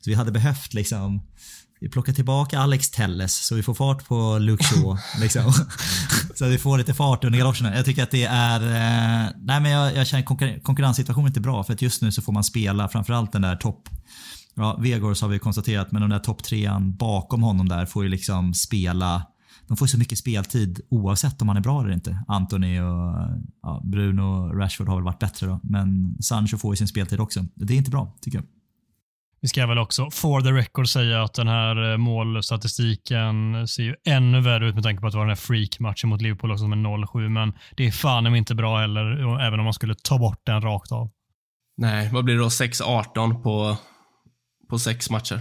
Så 0.00 0.10
vi 0.10 0.14
hade 0.14 0.32
behövt 0.32 0.74
liksom 0.74 1.22
vi 1.80 1.88
plockar 1.88 2.12
tillbaka 2.12 2.58
Alex 2.58 2.90
Telles 2.90 3.46
så 3.46 3.54
vi 3.54 3.62
får 3.62 3.74
fart 3.74 4.06
på 4.08 4.38
Luke 4.38 4.64
Shaw. 4.64 4.98
liksom. 5.20 5.52
så 6.34 6.46
vi 6.46 6.58
får 6.58 6.78
lite 6.78 6.94
fart 6.94 7.24
under 7.24 7.38
galoscherna. 7.38 7.76
Jag 7.76 7.84
tycker 7.84 8.02
att 8.02 8.10
det 8.10 8.24
är... 8.24 8.60
Eh, 8.60 9.28
nej 9.38 9.60
men 9.60 9.70
jag, 9.70 9.96
jag 9.96 10.06
känner 10.06 10.24
konkur 10.24 10.60
konkurrenssituationen 10.62 11.26
inte 11.26 11.40
bra 11.40 11.64
för 11.64 11.72
att 11.72 11.82
just 11.82 12.02
nu 12.02 12.12
så 12.12 12.22
får 12.22 12.32
man 12.32 12.44
spela 12.44 12.88
framförallt 12.88 13.32
den 13.32 13.42
där 13.42 13.56
topp... 13.56 13.88
Ja, 14.54 14.76
Vegors 14.80 15.22
har 15.22 15.28
vi 15.28 15.38
konstaterat 15.38 15.92
men 15.92 16.00
den 16.02 16.10
där 16.10 16.18
topp 16.18 16.42
trean 16.42 16.96
bakom 16.96 17.42
honom 17.42 17.68
där 17.68 17.86
får 17.86 18.02
ju 18.04 18.08
liksom 18.08 18.54
spela 18.54 19.26
de 19.66 19.76
får 19.76 19.86
så 19.86 19.98
mycket 19.98 20.18
speltid 20.18 20.80
oavsett 20.88 21.42
om 21.42 21.48
han 21.48 21.56
är 21.56 21.60
bra 21.60 21.80
eller 21.80 21.92
inte. 21.92 22.24
Anthony 22.28 22.80
och 22.80 23.14
ja, 23.62 23.82
Bruno 23.84 24.22
och 24.22 24.58
Rashford 24.58 24.88
har 24.88 24.94
väl 24.94 25.04
varit 25.04 25.18
bättre 25.18 25.46
då. 25.46 25.60
Men 25.62 26.16
Sancho 26.20 26.58
får 26.58 26.72
ju 26.72 26.76
sin 26.76 26.88
speltid 26.88 27.20
också. 27.20 27.46
Det 27.54 27.74
är 27.74 27.78
inte 27.78 27.90
bra, 27.90 28.16
tycker 28.20 28.38
jag. 28.38 28.46
Vi 29.42 29.48
ska 29.48 29.66
väl 29.66 29.78
också 29.78 30.10
for 30.10 30.40
the 30.40 30.48
record 30.48 30.88
säga 30.88 31.22
att 31.22 31.34
den 31.34 31.48
här 31.48 31.90
eh, 31.90 31.96
målstatistiken 31.96 33.68
ser 33.68 33.82
ju 33.82 33.94
ännu 34.04 34.40
värre 34.40 34.68
ut 34.68 34.74
med 34.74 34.84
tanke 34.84 35.00
på 35.00 35.06
att 35.06 35.12
det 35.12 35.18
var 35.18 35.24
den 35.24 35.36
här 35.36 35.36
freak-matchen 35.36 36.08
mot 36.08 36.22
Liverpool 36.22 36.52
också 36.52 36.66
med 36.66 36.78
0-7, 36.78 37.28
men 37.28 37.52
det 37.76 37.86
är 37.86 37.90
fan 37.90 38.36
inte 38.36 38.54
bra 38.54 38.78
heller, 38.78 39.40
även 39.40 39.60
om 39.60 39.64
man 39.64 39.74
skulle 39.74 39.94
ta 40.02 40.18
bort 40.18 40.40
den 40.44 40.62
rakt 40.62 40.92
av. 40.92 41.10
Nej, 41.76 42.10
vad 42.12 42.24
blir 42.24 42.34
det 42.34 42.40
då? 42.40 42.48
6-18 42.48 43.42
på, 43.42 43.76
på 44.70 44.78
sex 44.78 45.10
matcher. 45.10 45.40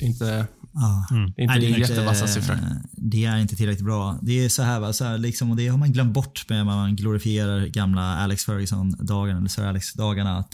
Inte, 0.00 0.46
ah. 0.74 1.14
mm. 1.14 1.24
inte 1.24 1.44
Nej, 1.46 1.60
det 1.60 1.66
är 1.66 1.78
jättevassa 1.78 2.26
siffror. 2.26 2.58
Det 2.92 3.24
är 3.24 3.38
inte 3.38 3.56
tillräckligt 3.56 3.84
bra. 3.84 4.18
Det 4.22 4.44
är 4.44 4.48
så 4.48 4.62
här, 4.62 4.80
va, 4.80 4.92
så 4.92 5.04
här, 5.04 5.18
liksom, 5.18 5.50
och 5.50 5.56
det 5.56 5.68
har 5.68 5.78
man 5.78 5.92
glömt 5.92 6.14
bort 6.14 6.48
med 6.48 6.58
när 6.58 6.64
man 6.64 6.96
glorifierar 6.96 7.66
gamla 7.66 8.16
Alex 8.16 8.44
Ferguson-dagarna, 8.44 9.38
eller 9.38 9.48
Sir 9.48 9.64
Alex-dagarna. 9.64 10.44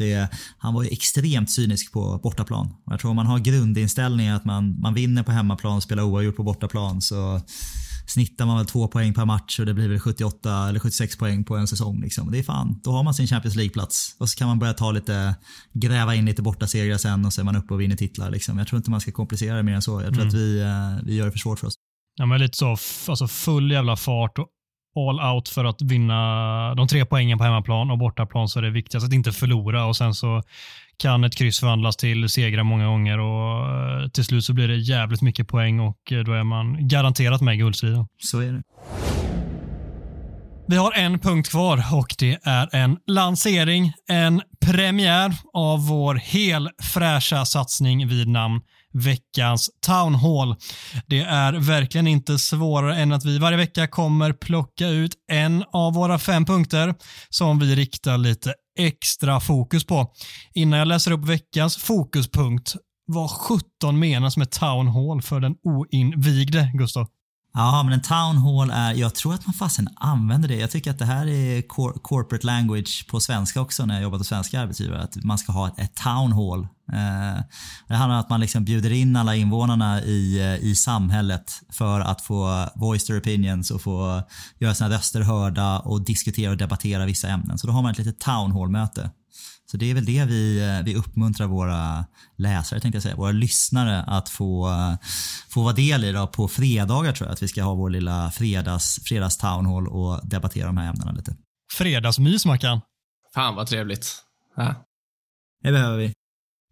han 0.59 0.75
var 0.75 0.83
ju 0.83 0.89
extremt 0.89 1.51
cynisk 1.51 1.93
på 1.93 2.21
bortaplan. 2.23 2.75
jag 2.87 3.01
tror 3.01 3.11
om 3.11 3.16
man 3.16 3.27
har 3.27 3.39
grundinställningen 3.39 4.35
att 4.35 4.45
man, 4.45 4.81
man 4.81 4.95
vinner 4.95 5.23
på 5.23 5.33
hemmaplan 5.33 5.77
och 5.77 5.83
spelar 5.83 6.03
oavgjort 6.03 6.37
på 6.37 6.43
bortaplan 6.43 7.03
så 7.03 7.41
snittar 8.09 8.47
man 8.47 8.57
väl 8.57 8.67
två 8.67 8.89
poäng 8.89 9.15
per 9.15 9.25
match 9.25 9.61
och 9.61 9.67
det 9.67 9.75
blir 9.75 9.89
väl 9.89 10.01
78 10.01 10.69
eller 10.69 10.81
76 10.81 11.19
poäng 11.19 11.45
på 11.45 11.57
en 11.57 11.67
säsong. 11.67 12.01
Liksom. 12.01 12.31
Det 12.31 12.39
är 12.39 12.43
fan, 12.43 12.81
då 12.85 12.91
har 12.91 13.03
man 13.03 13.15
sin 13.15 13.27
Champions 13.27 13.57
League-plats. 13.57 14.17
Och 14.19 14.29
så 14.29 14.39
kan 14.39 14.49
man 14.49 14.59
börja 14.59 14.73
ta 14.73 14.91
lite, 14.91 15.35
gräva 15.73 16.15
in 16.15 16.25
lite 16.25 16.43
borta 16.43 16.67
segrar 16.67 16.97
sen 16.97 17.25
och 17.25 17.33
så 17.33 17.41
är 17.41 17.45
man 17.45 17.57
uppe 17.57 17.75
och 17.75 17.81
vinner 17.81 17.97
titlar. 17.97 18.31
Liksom. 18.31 18.59
Jag 18.59 18.69
tror 18.69 18.77
inte 18.77 18.91
man 18.91 19.01
ska 19.01 19.13
komplicera 19.13 19.57
det 19.57 19.63
mer 19.63 19.75
än 19.75 19.83
så. 19.83 20.03
Jag 20.03 20.15
tror 20.15 20.23
mm. 20.23 20.29
att 20.29 20.35
vi, 20.35 20.61
eh, 20.61 21.07
vi 21.07 21.15
gör 21.15 21.27
det 21.27 21.33
för 21.33 21.39
svårt 21.39 21.59
för 21.59 21.67
oss. 21.67 21.75
Ja, 22.17 22.27
men 22.27 22.41
lite 22.41 22.59
så, 22.59 22.77
alltså 23.09 23.29
full 23.29 23.71
jävla 23.71 23.97
fart 23.97 24.39
och 24.39 24.49
all 24.97 25.35
out 25.35 25.49
för 25.49 25.65
att 25.65 25.83
vinna 25.83 26.75
de 26.75 26.89
tre 26.89 27.05
poängen 27.05 27.39
på 27.39 27.45
hemmaplan 27.45 27.91
och 27.91 27.99
bortaplan 27.99 28.49
så 28.49 28.59
är 28.59 28.63
det 28.63 28.71
viktigast 28.71 29.07
att 29.07 29.13
inte 29.13 29.33
förlora 29.33 29.85
och 29.85 29.97
sen 29.97 30.15
så 30.15 30.43
kan 30.99 31.24
ett 31.24 31.36
kryss 31.36 31.61
förvandlas 31.61 31.96
till 31.96 32.28
segrar 32.28 32.62
många 32.62 32.86
gånger 32.86 33.18
och 33.18 33.66
eh, 33.66 34.09
till 34.09 34.24
slut 34.24 34.44
så 34.44 34.53
blir 34.53 34.68
det 34.68 34.76
jävligt 34.76 35.22
mycket 35.22 35.49
poäng 35.49 35.80
och 35.80 36.12
eh, 36.12 36.18
då 36.18 36.32
är 36.32 36.44
man 36.44 36.88
garanterat 36.88 37.40
med 37.40 37.55
i 37.55 37.59
guldstriden. 37.59 38.07
Så 38.22 38.40
är 38.40 38.53
det. 38.53 38.62
Vi 40.70 40.76
har 40.76 40.92
en 40.92 41.18
punkt 41.18 41.51
kvar 41.51 41.84
och 41.92 42.14
det 42.18 42.38
är 42.42 42.74
en 42.74 42.96
lansering, 43.07 43.92
en 44.09 44.42
premiär 44.61 45.34
av 45.53 45.86
vår 45.86 46.14
helfräscha 46.14 47.44
satsning 47.44 48.09
vid 48.09 48.28
namn 48.28 48.61
veckans 48.92 49.70
Town 49.86 50.14
Hall. 50.14 50.57
Det 51.07 51.20
är 51.20 51.53
verkligen 51.53 52.07
inte 52.07 52.38
svårare 52.38 52.96
än 52.96 53.12
att 53.12 53.24
vi 53.24 53.38
varje 53.38 53.57
vecka 53.57 53.86
kommer 53.86 54.32
plocka 54.32 54.88
ut 54.88 55.12
en 55.32 55.64
av 55.72 55.94
våra 55.94 56.18
fem 56.18 56.44
punkter 56.44 56.94
som 57.28 57.59
vi 57.59 57.74
riktar 57.74 58.18
lite 58.18 58.55
extra 58.79 59.41
fokus 59.41 59.87
på. 59.87 60.12
Innan 60.55 60.79
jag 60.79 60.89
läser 60.89 61.12
upp 61.12 61.24
veckans 61.24 61.76
fokuspunkt, 61.76 62.74
vad 63.07 63.31
17 63.31 63.99
menas 63.99 64.37
med 64.37 64.51
Town 64.51 64.89
Hall 64.89 65.22
för 65.22 65.41
den 65.41 65.57
oinvigde, 65.62 66.70
Gustav? 66.74 67.07
Ja, 67.55 67.82
men 67.82 67.92
en 67.92 68.03
town 68.03 68.36
hall 68.36 68.70
är, 68.70 68.94
jag 68.94 69.14
tror 69.14 69.34
att 69.34 69.46
man 69.46 69.55
fasen 69.55 69.88
använder 69.96 70.49
det. 70.49 70.57
Jag 70.57 70.70
tycker 70.70 70.90
att 70.90 70.99
det 70.99 71.05
här 71.05 71.26
är 71.26 71.62
cor 71.62 71.92
corporate 72.03 72.46
language 72.46 73.07
på 73.11 73.20
svenska 73.20 73.61
också 73.61 73.86
när 73.86 73.94
jag 73.94 74.03
jobbat 74.03 74.20
hos 74.20 74.28
svenska 74.28 74.61
arbetsgivare. 74.61 75.03
Att 75.03 75.24
man 75.24 75.38
ska 75.38 75.53
ha 75.53 75.68
ett, 75.68 75.78
ett 75.78 75.94
town 75.94 76.32
hall. 76.32 76.61
Eh, 76.92 77.42
det 77.88 77.94
handlar 77.94 78.16
om 78.16 78.20
att 78.20 78.30
man 78.30 78.40
liksom 78.40 78.64
bjuder 78.64 78.90
in 78.90 79.16
alla 79.16 79.34
invånarna 79.34 80.03
i, 80.03 80.38
eh, 80.38 80.68
i 80.68 80.74
samhället 80.74 81.62
för 81.72 82.01
att 82.01 82.20
få 82.20 82.68
voice 82.74 83.05
their 83.05 83.20
opinions 83.20 83.70
och 83.70 83.82
få 83.82 84.22
göra 84.59 84.74
sina 84.74 84.90
röster 84.90 85.20
hörda 85.20 85.78
och 85.78 86.05
diskutera 86.05 86.51
och 86.51 86.57
debattera 86.57 87.07
vissa 87.07 87.28
ämnen. 87.28 87.59
Så 87.59 87.66
då 87.66 87.72
har 87.72 87.82
man 87.82 87.90
ett 87.90 87.99
litet 87.99 88.18
town 88.18 88.53
hall-möte. 88.53 89.11
Så 89.71 89.77
det 89.77 89.91
är 89.91 89.95
väl 89.95 90.05
det 90.05 90.25
vi, 90.25 90.61
eh, 90.61 90.85
vi 90.85 90.95
uppmuntrar 90.95 91.47
våra 91.47 92.05
läsare, 92.37 92.81
tänkte 92.81 92.97
jag 92.97 93.03
säga, 93.03 93.16
våra 93.16 93.33
lyssnare 93.33 94.03
att 94.03 94.29
få, 94.29 94.69
eh, 94.69 94.95
få 95.49 95.62
vara 95.62 95.73
del 95.73 96.05
i 96.05 96.12
då 96.12 96.27
på 96.27 96.49
fredagar 96.49 97.12
tror 97.12 97.29
jag 97.29 97.35
att 97.35 97.43
vi 97.43 97.49
ska 97.49 97.62
ha 97.62 97.75
vår 97.75 97.91
lilla 97.91 98.31
fredags, 98.31 99.01
fredags 99.05 99.37
town 99.37 99.66
hall 99.66 99.89
och 99.89 100.21
debattera 100.29 100.66
de 100.66 100.77
här 100.77 100.89
ämnena 100.89 101.12
lite. 101.12 101.37
Fredagsmys 101.73 102.47
Mackan. 102.47 102.81
Fan 103.35 103.55
vad 103.55 103.66
trevligt. 103.66 104.16
Ja. 104.57 104.75
Det 105.62 105.73
behöver 105.73 105.97
vi. 105.97 106.12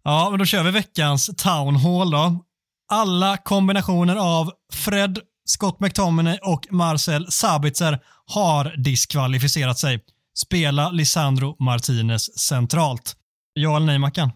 Ja, 0.03 0.27
men 0.29 0.39
då 0.39 0.45
kör 0.45 0.63
vi 0.63 0.71
veckans 0.71 1.29
town 1.37 1.75
hall 1.75 2.11
då. 2.11 2.43
Alla 2.91 3.37
kombinationer 3.37 4.15
av 4.15 4.51
Fred, 4.73 5.19
Scott 5.45 5.79
McTominay 5.79 6.37
och 6.41 6.67
Marcel 6.71 7.31
Sabitzer 7.31 7.99
har 8.25 8.83
diskvalificerat 8.83 9.79
sig. 9.79 10.03
Spela 10.45 10.91
Lisandro 10.91 11.55
Martinez 11.59 12.39
centralt. 12.39 13.15
Ja 13.53 13.75
eller 13.75 13.85
nej 13.85 13.99
Mackan? 13.99 14.31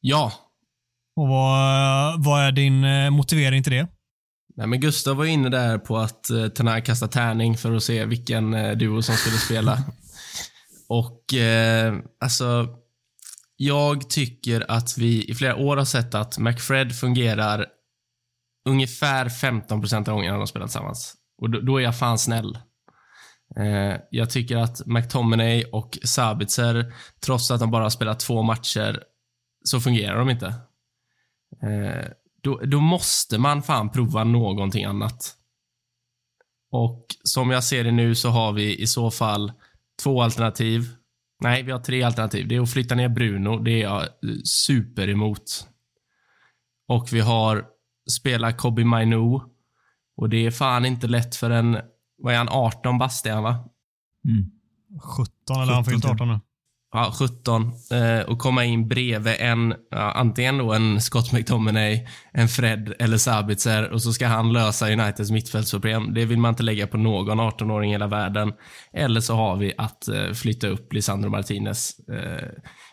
Ja. 0.00 0.32
Och 1.16 1.28
vad, 1.28 2.24
vad 2.24 2.42
är 2.42 2.52
din 2.52 2.84
eh, 2.84 3.10
motivering 3.10 3.62
till 3.62 3.72
det? 3.72 3.88
Nej, 4.56 4.66
men 4.66 4.80
Gustav 4.80 5.16
var 5.16 5.24
inne 5.24 5.48
där 5.48 5.78
på 5.78 5.98
att 5.98 6.30
uh, 6.32 6.48
Tanay 6.48 6.82
kasta 6.82 7.08
tärning 7.08 7.56
för 7.56 7.74
att 7.74 7.82
se 7.82 8.04
vilken 8.04 8.54
uh, 8.54 8.76
duo 8.76 9.02
som 9.02 9.14
skulle 9.14 9.36
spela. 9.36 9.78
Och 10.88 11.34
uh, 11.34 11.98
alltså, 12.20 12.68
jag 13.56 14.10
tycker 14.10 14.70
att 14.70 14.98
vi 14.98 15.24
i 15.30 15.34
flera 15.34 15.56
år 15.56 15.76
har 15.76 15.84
sett 15.84 16.14
att 16.14 16.38
McFred 16.38 16.96
fungerar 16.96 17.66
ungefär 18.68 19.28
15% 19.28 20.08
av 20.08 20.14
gångerna 20.14 20.38
de 20.38 20.46
spelar 20.46 20.66
tillsammans. 20.66 21.14
Och 21.42 21.50
då, 21.50 21.60
då, 21.60 21.76
är 21.76 21.80
jag 21.80 21.98
fan 21.98 22.18
snäll. 22.18 22.58
Eh, 23.58 23.96
jag 24.10 24.30
tycker 24.30 24.56
att 24.56 24.86
McTominay 24.86 25.64
och 25.64 25.98
Sabitzer, 26.04 26.94
trots 27.20 27.50
att 27.50 27.60
de 27.60 27.70
bara 27.70 27.82
har 27.82 27.90
spelat 27.90 28.20
två 28.20 28.42
matcher, 28.42 29.02
så 29.64 29.80
fungerar 29.80 30.18
de 30.18 30.30
inte. 30.30 30.46
Eh, 31.62 32.06
då, 32.42 32.60
då 32.64 32.80
måste 32.80 33.38
man 33.38 33.62
fan 33.62 33.90
prova 33.90 34.24
någonting 34.24 34.84
annat. 34.84 35.34
Och 36.70 37.06
som 37.24 37.50
jag 37.50 37.64
ser 37.64 37.84
det 37.84 37.92
nu 37.92 38.14
så 38.14 38.28
har 38.28 38.52
vi 38.52 38.82
i 38.82 38.86
så 38.86 39.10
fall 39.10 39.52
två 40.02 40.22
alternativ. 40.22 40.84
Nej, 41.40 41.62
vi 41.62 41.72
har 41.72 41.78
tre 41.78 42.02
alternativ. 42.02 42.48
Det 42.48 42.56
är 42.56 42.60
att 42.60 42.72
flytta 42.72 42.94
ner 42.94 43.08
Bruno. 43.08 43.58
Det 43.58 43.70
är 43.70 43.82
jag 43.82 44.06
super 44.44 45.08
emot. 45.08 45.68
Och 46.88 47.12
vi 47.12 47.20
har 47.20 47.64
spela 48.10 48.52
Kobi 48.52 48.84
Mainu. 48.84 49.40
Och 50.16 50.28
det 50.28 50.46
är 50.46 50.50
fan 50.50 50.84
inte 50.84 51.06
lätt 51.06 51.36
för 51.36 51.50
en 51.50 51.78
vad 52.18 52.34
är 52.34 52.38
han, 52.38 52.48
18 52.48 52.98
bast 52.98 53.26
är 53.26 53.32
han 53.32 53.42
va? 53.42 53.64
Mm. 54.28 54.50
17 55.16 55.62
eller 55.62 55.72
han 55.72 55.84
fyllt 55.84 56.04
18 56.04 56.28
nu. 56.28 56.40
Ja, 56.92 57.12
17. 57.18 57.72
Eh, 57.90 58.20
och 58.20 58.38
komma 58.38 58.64
in 58.64 58.88
bredvid 58.88 59.34
en, 59.38 59.74
ja, 59.90 60.12
antingen 60.12 60.58
då 60.58 60.72
en 60.72 61.00
Scott 61.00 61.32
McTominay, 61.32 62.06
en 62.32 62.48
Fred 62.48 62.94
eller 62.98 63.18
Sabitzer 63.18 63.90
och 63.90 64.02
så 64.02 64.12
ska 64.12 64.26
han 64.26 64.52
lösa 64.52 64.92
Uniteds 64.92 65.30
mittfältsproblem. 65.30 66.14
Det 66.14 66.24
vill 66.24 66.38
man 66.38 66.48
inte 66.48 66.62
lägga 66.62 66.86
på 66.86 66.96
någon 66.96 67.40
18-åring 67.40 67.90
i 67.90 67.94
hela 67.94 68.06
världen. 68.06 68.52
Eller 68.92 69.20
så 69.20 69.34
har 69.34 69.56
vi 69.56 69.72
att 69.78 70.08
eh, 70.08 70.32
flytta 70.32 70.66
upp 70.66 70.92
Lisandro 70.92 71.30
Martinez 71.30 71.98
eh, 71.98 72.48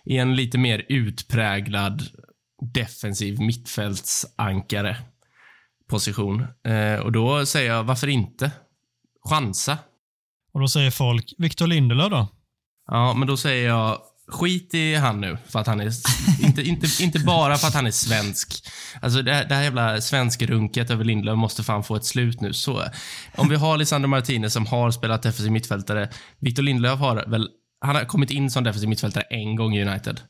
i 0.06 0.18
en 0.18 0.36
lite 0.36 0.58
mer 0.58 0.86
utpräglad 0.90 2.02
defensiv 2.74 3.40
mittfältsankare 3.40 4.98
position. 5.90 6.46
Eh, 6.68 7.00
och 7.00 7.12
då 7.12 7.46
säger 7.46 7.72
jag, 7.72 7.84
varför 7.84 8.08
inte? 8.08 8.52
Chansa. 9.30 9.78
Och 10.54 10.60
då 10.60 10.68
säger 10.68 10.92
folk, 10.92 11.34
Victor 11.38 11.68
Lindelöf 11.68 12.12
då? 12.12 12.28
Ja, 12.88 13.14
men 13.14 13.28
då 13.28 13.38
säger 13.38 13.68
jag, 13.68 14.02
skit 14.28 14.74
i 14.74 14.96
han 14.96 15.22
nu. 15.22 15.38
För 15.48 15.60
att 15.60 15.68
han 15.68 15.80
är, 15.80 15.92
inte, 16.44 16.62
inte, 16.62 16.88
inte 17.04 17.20
bara 17.20 17.58
för 17.58 17.68
att 17.68 17.74
han 17.74 17.88
är 17.88 17.92
svensk. 17.92 18.64
Alltså 19.02 19.22
det 19.22 19.34
här, 19.34 19.46
det 19.46 19.56
här 19.56 19.64
jävla 19.64 20.02
svenskrunket 20.02 20.90
över 20.90 21.04
Lindelöf 21.04 21.38
måste 21.38 21.64
fan 21.64 21.84
få 21.84 21.96
ett 21.96 22.06
slut 22.06 22.42
nu. 22.42 22.54
Så, 22.54 22.84
om 23.36 23.50
vi 23.50 23.56
har 23.56 23.78
Lisandro 23.78 24.08
Martinez 24.08 24.54
som 24.54 24.66
har 24.66 24.92
spelat 24.92 25.24
defensiv 25.24 25.52
mittfältare. 25.52 26.10
Victor 26.40 26.64
Lindelöf 26.64 27.00
har 27.00 27.26
väl, 27.28 27.50
han 27.82 27.96
har 27.96 28.06
kommit 28.06 28.32
in 28.32 28.52
som 28.52 28.64
defensiv 28.64 28.90
mittfältare 28.90 29.24
en 29.24 29.56
gång 29.56 29.76
i 29.76 29.86
United. 29.86 30.22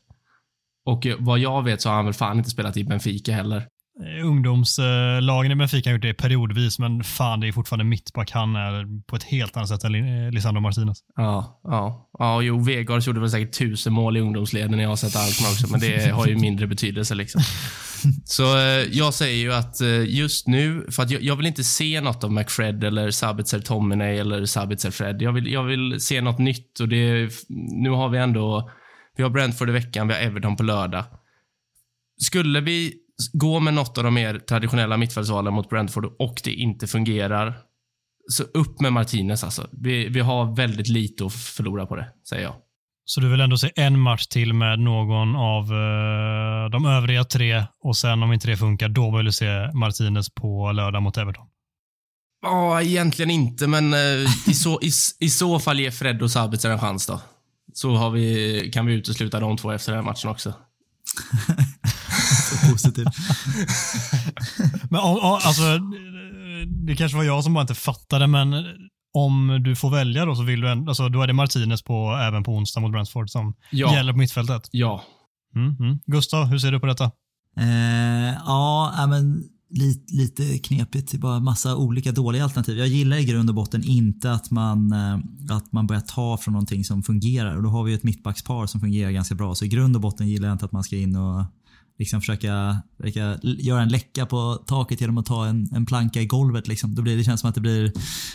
Och 0.86 1.06
vad 1.18 1.38
jag 1.38 1.62
vet 1.62 1.82
så 1.82 1.88
har 1.88 1.96
han 1.96 2.04
väl 2.04 2.14
fan 2.14 2.38
inte 2.38 2.50
spelat 2.50 2.76
i 2.76 2.84
Benfica 2.84 3.32
heller. 3.32 3.66
Eh, 4.04 4.26
ungdomslagen 4.26 5.52
i 5.52 5.54
Benfica 5.54 5.90
har 5.90 5.94
gjort 5.94 6.02
det 6.02 6.14
periodvis, 6.14 6.78
men 6.78 7.04
fan 7.04 7.40
det 7.40 7.48
är 7.48 7.52
fortfarande 7.52 7.84
mittback 7.84 8.30
han 8.30 8.56
är 8.56 9.02
på 9.06 9.16
ett 9.16 9.22
helt 9.22 9.56
annat 9.56 9.68
sätt 9.68 9.84
än 9.84 9.94
eh, 9.94 10.30
Lisandro 10.32 10.60
Martinez. 10.60 10.98
Ja, 11.16 11.60
ja. 11.64 12.10
Ja, 12.18 12.42
jo, 12.42 12.64
Vegard 12.64 13.02
gjorde 13.02 13.20
väl 13.20 13.30
säkert 13.30 13.58
tusen 13.58 13.92
mål 13.92 14.16
i 14.16 14.20
ungdomsleden 14.20 14.88
har 14.88 14.96
sett 14.96 15.16
allt 15.16 15.40
också, 15.52 15.66
men 15.70 15.80
det 15.80 16.10
har 16.14 16.26
ju 16.26 16.36
mindre 16.36 16.66
betydelse 16.66 17.14
liksom. 17.14 17.42
Så 18.24 18.56
eh, 18.56 18.62
jag 18.92 19.14
säger 19.14 19.36
ju 19.36 19.52
att 19.52 19.80
just 20.06 20.46
nu, 20.46 20.86
för 20.90 21.02
att 21.02 21.10
jag, 21.10 21.22
jag, 21.22 21.36
vill 21.36 21.46
inte 21.46 21.64
se 21.64 22.00
något 22.00 22.24
av 22.24 22.32
McFred 22.32 22.84
eller 22.84 23.10
Sabitzer 23.10 23.60
Tominay 23.60 24.18
eller 24.18 24.44
Sabitzer 24.44 24.90
Fred. 24.90 25.22
Jag 25.22 25.32
vill, 25.32 25.52
jag 25.52 25.64
vill 25.64 26.00
se 26.00 26.20
något 26.20 26.38
nytt 26.38 26.80
och 26.80 26.88
det, 26.88 27.30
nu 27.82 27.90
har 27.90 28.08
vi 28.08 28.18
ändå, 28.18 28.70
vi 29.16 29.22
har 29.22 29.30
Brentford 29.30 29.68
i 29.68 29.72
veckan, 29.72 30.08
vi 30.08 30.14
har 30.14 30.20
Everton 30.20 30.56
på 30.56 30.62
lördag. 30.62 31.04
Skulle 32.18 32.60
vi 32.60 32.94
gå 33.32 33.60
med 33.60 33.74
något 33.74 33.98
av 33.98 34.04
de 34.04 34.14
mer 34.14 34.38
traditionella 34.38 34.96
mittfältsvalen 34.96 35.54
mot 35.54 35.68
Brentford 35.68 36.04
och 36.18 36.40
det 36.44 36.52
inte 36.52 36.86
fungerar, 36.86 37.58
så 38.28 38.42
upp 38.42 38.80
med 38.80 38.92
Martinez 38.92 39.44
alltså. 39.44 39.68
Vi, 39.72 40.08
vi 40.08 40.20
har 40.20 40.56
väldigt 40.56 40.88
lite 40.88 41.26
att 41.26 41.32
förlora 41.32 41.86
på 41.86 41.96
det, 41.96 42.08
säger 42.28 42.42
jag. 42.42 42.54
Så 43.04 43.20
du 43.20 43.28
vill 43.28 43.40
ändå 43.40 43.56
se 43.56 43.70
en 43.76 44.00
match 44.00 44.26
till 44.26 44.52
med 44.52 44.78
någon 44.78 45.36
av 45.36 45.72
uh, 45.72 46.70
de 46.70 46.86
övriga 46.86 47.24
tre 47.24 47.64
och 47.82 47.96
sen 47.96 48.22
om 48.22 48.32
inte 48.32 48.48
det 48.48 48.56
funkar, 48.56 48.88
då 48.88 49.16
vill 49.16 49.26
du 49.26 49.32
se 49.32 49.72
Martinez 49.72 50.30
på 50.30 50.72
lördag 50.72 51.02
mot 51.02 51.16
Everton? 51.16 51.46
Ja, 52.42 52.82
egentligen 52.82 53.30
inte, 53.30 53.66
men 53.66 53.94
uh, 53.94 54.48
i, 54.48 54.54
så, 54.54 54.80
i, 54.82 54.90
i 55.20 55.30
så 55.30 55.58
fall 55.58 55.80
ge 55.80 55.90
Fred 55.90 56.22
och 56.22 56.30
Sabitzer 56.30 56.70
en 56.70 56.78
chans 56.78 57.06
då. 57.06 57.20
Så 57.72 57.94
har 57.94 58.10
vi, 58.10 58.70
kan 58.74 58.86
vi 58.86 58.94
utesluta 58.94 59.40
de 59.40 59.56
två 59.56 59.70
efter 59.70 59.92
den 59.92 60.04
här 60.04 60.10
matchen 60.10 60.30
också. 60.30 60.54
positiv. 62.72 63.06
men 64.90 65.00
om, 65.00 65.18
alltså, 65.22 65.62
det 66.66 66.96
kanske 66.96 67.16
var 67.16 67.24
jag 67.24 67.44
som 67.44 67.54
bara 67.54 67.60
inte 67.60 67.74
fattade, 67.74 68.26
men 68.26 68.54
om 69.14 69.62
du 69.64 69.76
får 69.76 69.90
välja 69.90 70.24
då 70.24 70.34
så 70.34 70.42
vill 70.42 70.60
du 70.60 70.70
en, 70.70 70.88
alltså, 70.88 71.08
då 71.08 71.22
är 71.22 71.26
det 71.26 71.32
Martinez 71.32 71.82
på, 71.82 72.18
även 72.28 72.44
på 72.44 72.52
onsdag 72.52 72.80
mot 72.80 72.92
Brentford 72.92 73.30
som 73.30 73.54
ja. 73.70 73.94
gäller 73.94 74.12
på 74.12 74.18
mittfältet? 74.18 74.68
Ja. 74.70 75.02
Mm, 75.54 75.76
mm. 75.80 75.98
Gustav, 76.06 76.44
hur 76.44 76.58
ser 76.58 76.72
du 76.72 76.80
på 76.80 76.86
detta? 76.86 77.04
Eh, 77.56 78.34
ja, 78.46 79.06
men 79.08 79.44
lite, 79.70 80.14
lite 80.14 80.58
knepigt. 80.58 81.10
Det 81.10 81.16
är 81.16 81.18
bara 81.18 81.40
massa 81.40 81.76
olika 81.76 82.12
dåliga 82.12 82.44
alternativ. 82.44 82.78
Jag 82.78 82.88
gillar 82.88 83.16
i 83.16 83.24
grund 83.24 83.48
och 83.48 83.54
botten 83.54 83.84
inte 83.84 84.32
att 84.32 84.50
man, 84.50 84.92
eh, 84.92 85.56
att 85.56 85.72
man 85.72 85.86
börjar 85.86 86.00
ta 86.00 86.36
från 86.36 86.52
någonting 86.52 86.84
som 86.84 87.02
fungerar. 87.02 87.56
Och 87.56 87.62
då 87.62 87.68
har 87.68 87.84
vi 87.84 87.94
ett 87.94 88.02
mittbackspar 88.02 88.66
som 88.66 88.80
fungerar 88.80 89.10
ganska 89.10 89.34
bra. 89.34 89.54
Så 89.54 89.64
i 89.64 89.68
grund 89.68 89.96
och 89.96 90.02
botten 90.02 90.28
gillar 90.28 90.48
jag 90.48 90.54
inte 90.54 90.64
att 90.64 90.72
man 90.72 90.84
ska 90.84 90.96
in 90.96 91.16
och 91.16 91.44
liksom 91.98 92.20
försöka, 92.20 92.82
försöka 92.96 93.38
göra 93.42 93.82
en 93.82 93.88
läcka 93.88 94.26
på 94.26 94.54
taket 94.66 95.00
genom 95.00 95.18
att 95.18 95.26
ta 95.26 95.46
en, 95.46 95.68
en 95.74 95.86
planka 95.86 96.20
i 96.20 96.26
golvet. 96.26 96.68
Liksom. 96.68 96.94
Då 96.94 97.02
blir, 97.02 97.16
det 97.16 97.24
känns 97.24 97.40
som 97.40 97.48
att 97.48 97.54
det 97.54 97.60
blir, 97.60 97.92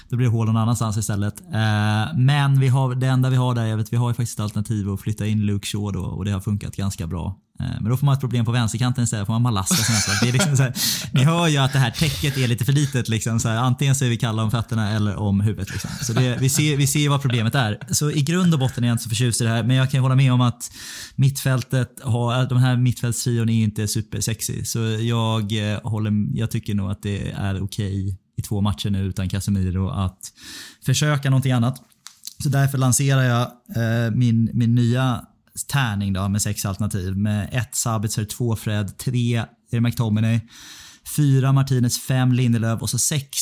då 0.09 0.17
blir 0.17 0.27
hål 0.27 0.47
någon 0.47 0.57
annanstans 0.57 0.97
istället. 0.97 1.41
Eh, 1.41 2.17
men 2.17 2.59
vi 2.59 2.67
har, 2.67 2.95
det 2.95 3.07
enda 3.07 3.29
vi 3.29 3.35
har 3.35 3.55
där, 3.55 3.65
är 3.65 3.77
att 3.77 3.93
vi 3.93 3.97
har 3.97 4.09
ju 4.09 4.13
faktiskt 4.13 4.39
ett 4.39 4.43
alternativ 4.43 4.89
att 4.89 5.01
flytta 5.01 5.27
in 5.27 5.45
Luke 5.45 5.67
Shaw 5.67 5.91
då, 5.93 6.01
och 6.01 6.25
det 6.25 6.31
har 6.31 6.39
funkat 6.39 6.75
ganska 6.75 7.07
bra. 7.07 7.37
Eh, 7.61 7.81
men 7.81 7.89
då 7.89 7.97
får 7.97 8.05
man 8.05 8.13
ett 8.13 8.19
problem 8.19 8.45
på 8.45 8.51
vänsterkanten 8.51 9.03
istället. 9.03 9.25
får 9.25 9.33
man 9.33 9.41
Malaska 9.41 9.75
som 9.75 9.95
det 10.21 10.29
är 10.29 10.33
liksom 10.33 10.57
så 10.57 10.63
här, 10.63 10.73
Ni 11.11 11.23
hör 11.23 11.47
ju 11.47 11.57
att 11.57 11.73
det 11.73 11.79
här 11.79 11.91
täcket 11.91 12.37
är 12.37 12.47
lite 12.47 12.65
för 12.65 12.73
litet. 12.73 13.09
Liksom, 13.09 13.39
så 13.39 13.49
här, 13.49 13.57
antingen 13.57 13.95
så 13.95 14.05
är 14.05 14.09
vi 14.09 14.17
kalla 14.17 14.43
om 14.43 14.51
fötterna 14.51 14.91
eller 14.91 15.15
om 15.15 15.41
huvudet. 15.41 15.71
Liksom. 15.71 15.89
Så 16.01 16.13
det, 16.13 16.37
vi, 16.39 16.49
ser, 16.49 16.77
vi 16.77 16.87
ser 16.87 17.09
vad 17.09 17.21
problemet 17.21 17.55
är. 17.55 17.77
Så 17.91 18.11
i 18.11 18.21
grund 18.21 18.53
och 18.53 18.59
botten 18.59 18.83
är 18.83 18.87
jag 18.87 18.93
inte 18.93 19.03
så 19.03 19.09
förtjust 19.09 19.41
i 19.41 19.43
det 19.43 19.49
här. 19.49 19.63
Men 19.63 19.75
jag 19.75 19.91
kan 19.91 20.01
hålla 20.01 20.15
med 20.15 20.33
om 20.33 20.41
att 20.41 20.71
mittfältet 21.15 21.99
har, 22.03 22.45
de 22.45 22.57
här 22.57 22.77
mittfältstrion 22.77 23.49
är 23.49 23.63
inte 23.63 23.87
supersexy. 23.87 24.65
Så 24.65 24.79
jag, 24.79 25.71
eh, 25.73 25.81
håller, 25.83 26.13
jag 26.33 26.51
tycker 26.51 26.73
nog 26.73 26.91
att 26.91 27.03
det 27.03 27.31
är 27.31 27.63
okej 27.63 28.05
okay 28.05 28.15
i 28.37 28.41
två 28.41 28.61
matcher 28.61 28.89
nu 28.89 29.03
utan 29.03 29.29
Casemiro 29.29 29.89
att 29.89 30.33
försöka 30.85 31.29
någonting 31.29 31.51
annat. 31.51 31.81
Så 32.43 32.49
därför 32.49 32.77
lanserar 32.77 33.23
jag 33.23 33.41
eh, 33.75 34.11
min, 34.11 34.49
min 34.53 34.75
nya 34.75 35.25
tärning 35.67 36.13
då 36.13 36.27
med 36.27 36.41
sex 36.41 36.65
alternativ 36.65 37.17
med 37.17 37.49
ett 37.51 37.75
Sabitzer, 37.75 38.25
två 38.25 38.55
Fred, 38.55 38.97
tre 38.97 39.45
McTominay, 39.71 40.39
fyra 41.15 41.51
Martinez, 41.51 41.99
fem 41.99 42.33
Lindelöf 42.33 42.81
och 42.81 42.89
så 42.89 42.99
sex 42.99 43.37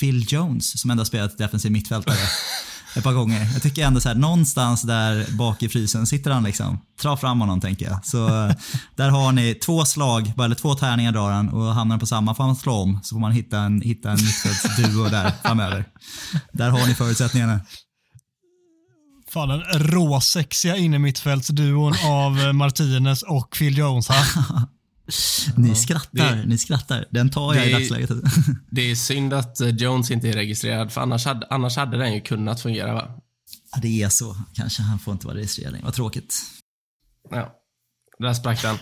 Phil 0.00 0.26
Jones 0.28 0.80
som 0.80 0.90
ändå 0.90 1.04
spelat 1.04 1.38
defensiv 1.38 1.72
mittfältare 1.72 2.16
ett 2.96 3.04
par 3.04 3.12
gånger. 3.12 3.48
Jag 3.52 3.62
tycker 3.62 3.86
ändå 3.86 4.00
så 4.00 4.08
här, 4.08 4.16
någonstans 4.16 4.82
där 4.82 5.36
bak 5.36 5.62
i 5.62 5.68
frysen 5.68 6.06
sitter 6.06 6.30
han 6.30 6.44
liksom. 6.44 6.78
Dra 7.02 7.16
fram 7.16 7.40
honom 7.40 7.60
tänker 7.60 7.86
jag. 7.86 8.06
Så 8.06 8.28
där 8.96 9.08
har 9.08 9.32
ni 9.32 9.54
två 9.54 9.84
slag, 9.84 10.32
eller 10.38 10.54
två 10.54 10.74
tärningar 10.74 11.12
drar 11.12 11.30
han 11.30 11.48
och 11.48 11.74
hamnar 11.74 11.98
på 11.98 12.06
samma 12.06 12.34
får 12.34 12.44
man 12.44 12.56
slå 12.56 12.72
om 12.72 13.00
så 13.02 13.14
får 13.14 13.20
man 13.20 13.32
hitta 13.32 13.58
en, 13.58 13.80
hitta 13.80 14.10
en 14.10 14.16
mittfältsduo 14.16 15.08
där 15.08 15.32
framöver. 15.42 15.84
Där 16.52 16.70
har 16.70 16.86
ni 16.86 16.94
förutsättningarna. 16.94 17.60
Fan, 19.32 19.48
den 19.48 19.62
råsexiga 19.62 20.76
innermittfältsduon 20.76 21.94
av 22.04 22.38
eh, 22.38 22.52
Martinez 22.52 23.22
och 23.22 23.56
Phil 23.58 23.78
Jones 23.78 24.08
här. 24.08 24.26
ni 25.56 25.74
skrattar, 25.74 26.36
det, 26.36 26.46
ni 26.46 26.58
skrattar. 26.58 27.04
Den 27.10 27.30
tar 27.30 27.54
jag 27.54 27.66
i 27.66 27.72
dagsläget. 27.72 28.10
det 28.70 28.90
är 28.90 28.94
synd 28.94 29.34
att 29.34 29.60
eh, 29.60 29.68
Jones 29.68 30.10
inte 30.10 30.28
är 30.28 30.32
registrerad, 30.32 30.92
för 30.92 31.00
annars 31.00 31.26
hade, 31.26 31.46
annars 31.50 31.76
hade 31.76 31.98
den 31.98 32.14
ju 32.14 32.20
kunnat 32.20 32.60
fungera 32.60 32.94
va? 32.94 33.08
Ja, 33.72 33.78
det 33.82 34.02
är 34.02 34.08
så. 34.08 34.36
Kanske 34.54 34.82
han 34.82 34.98
får 34.98 35.12
inte 35.12 35.26
vara 35.26 35.36
registrerad. 35.36 35.76
Vad 35.82 35.94
tråkigt. 35.94 36.34
Ja, 37.30 37.52
där 38.18 38.34
sprack 38.34 38.62
den. 38.62 38.76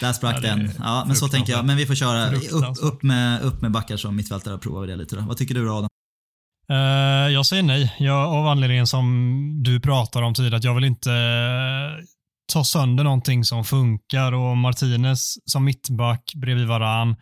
Där 0.00 0.12
sprack 0.12 0.36
ja, 0.36 0.40
den. 0.40 0.70
Ja, 0.78 1.04
men 1.06 1.16
så 1.16 1.28
tänker 1.28 1.52
jag. 1.52 1.64
Men 1.64 1.76
vi 1.76 1.86
får 1.86 1.94
köra 1.94 2.36
upp, 2.36 2.76
upp, 2.80 3.02
med, 3.02 3.42
upp 3.42 3.62
med 3.62 3.70
backar 3.70 3.96
som 3.96 4.16
mittfältare 4.16 4.54
och 4.54 4.62
prova 4.62 4.86
det 4.86 4.96
lite. 4.96 5.16
Då. 5.16 5.22
Vad 5.22 5.36
tycker 5.36 5.54
du 5.54 5.64
då 5.64 5.72
Adam? 5.72 5.88
Uh, 6.70 7.32
jag 7.32 7.46
säger 7.46 7.62
nej, 7.62 7.96
jag, 7.98 8.32
av 8.32 8.46
anledningen 8.46 8.86
som 8.86 9.04
du 9.62 9.80
pratar 9.80 10.22
om 10.22 10.34
tidigare, 10.34 10.56
att 10.56 10.64
jag 10.64 10.74
vill 10.74 10.84
inte 10.84 11.10
uh, 11.10 12.04
ta 12.52 12.64
sönder 12.64 13.04
någonting 13.04 13.44
som 13.44 13.64
funkar 13.64 14.32
och 14.32 14.56
Martinez 14.56 15.34
som 15.44 15.64
mittback 15.64 16.32
bredvid 16.34 16.66
varann 16.66 17.16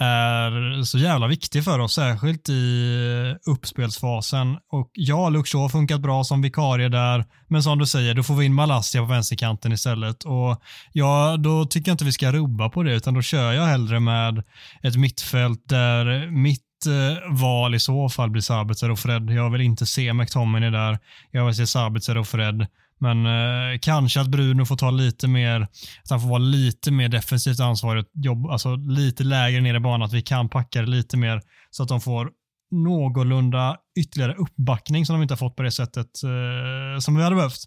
är 0.00 0.82
så 0.82 0.98
jävla 0.98 1.26
viktig 1.26 1.64
för 1.64 1.78
oss, 1.78 1.94
särskilt 1.94 2.48
i 2.48 3.36
uppspelsfasen. 3.46 4.56
Och 4.72 4.90
ja, 4.92 5.28
Luxor 5.28 5.58
har 5.58 5.68
funkat 5.68 6.00
bra 6.00 6.24
som 6.24 6.42
vikarie 6.42 6.88
där, 6.88 7.24
men 7.48 7.62
som 7.62 7.78
du 7.78 7.86
säger, 7.86 8.14
då 8.14 8.22
får 8.22 8.34
vi 8.34 8.44
in 8.44 8.54
Malassia 8.54 9.00
på 9.00 9.06
vänsterkanten 9.06 9.72
istället. 9.72 10.24
Och 10.24 10.62
ja, 10.92 11.36
då 11.36 11.64
tycker 11.64 11.90
jag 11.90 11.94
inte 11.94 12.04
vi 12.04 12.12
ska 12.12 12.32
rubba 12.32 12.68
på 12.68 12.82
det, 12.82 12.94
utan 12.94 13.14
då 13.14 13.22
kör 13.22 13.52
jag 13.52 13.66
hellre 13.66 14.00
med 14.00 14.42
ett 14.82 14.96
mittfält 14.96 15.62
där 15.68 16.30
mitt 16.30 16.69
Eh, 16.86 17.32
val 17.42 17.74
i 17.74 17.80
så 17.80 18.08
fall 18.08 18.30
blir 18.30 18.42
Sabitzer 18.42 18.90
och 18.90 18.98
Fred. 18.98 19.30
Jag 19.30 19.50
vill 19.50 19.60
inte 19.60 19.86
se 19.86 20.12
McTominay 20.12 20.70
där. 20.70 20.98
Jag 21.30 21.46
vill 21.46 21.54
se 21.54 21.66
Sabitzer 21.66 22.18
och 22.18 22.28
Fred. 22.28 22.66
Men 22.98 23.26
eh, 23.26 23.78
kanske 23.82 24.20
att 24.20 24.28
Bruno 24.28 24.64
får 24.64 24.76
ta 24.76 24.90
lite 24.90 25.28
mer, 25.28 25.60
att 26.02 26.10
han 26.10 26.20
får 26.20 26.28
vara 26.28 26.38
lite 26.38 26.90
mer 26.90 27.08
defensivt 27.08 27.60
ansvarig, 27.60 28.04
jobb, 28.14 28.46
alltså 28.46 28.76
lite 28.76 29.24
lägre 29.24 29.60
ner 29.60 29.74
i 29.74 29.80
banan, 29.80 30.02
att 30.02 30.12
vi 30.12 30.22
kan 30.22 30.48
packa 30.48 30.80
det 30.80 30.86
lite 30.86 31.16
mer 31.16 31.42
så 31.70 31.82
att 31.82 31.88
de 31.88 32.00
får 32.00 32.30
någorlunda 32.70 33.76
ytterligare 33.98 34.34
uppbackning 34.34 35.06
som 35.06 35.14
de 35.14 35.22
inte 35.22 35.34
har 35.34 35.38
fått 35.38 35.56
på 35.56 35.62
det 35.62 35.72
sättet 35.72 36.06
eh, 36.24 37.00
som 37.00 37.16
vi 37.16 37.22
hade 37.22 37.36
behövt. 37.36 37.60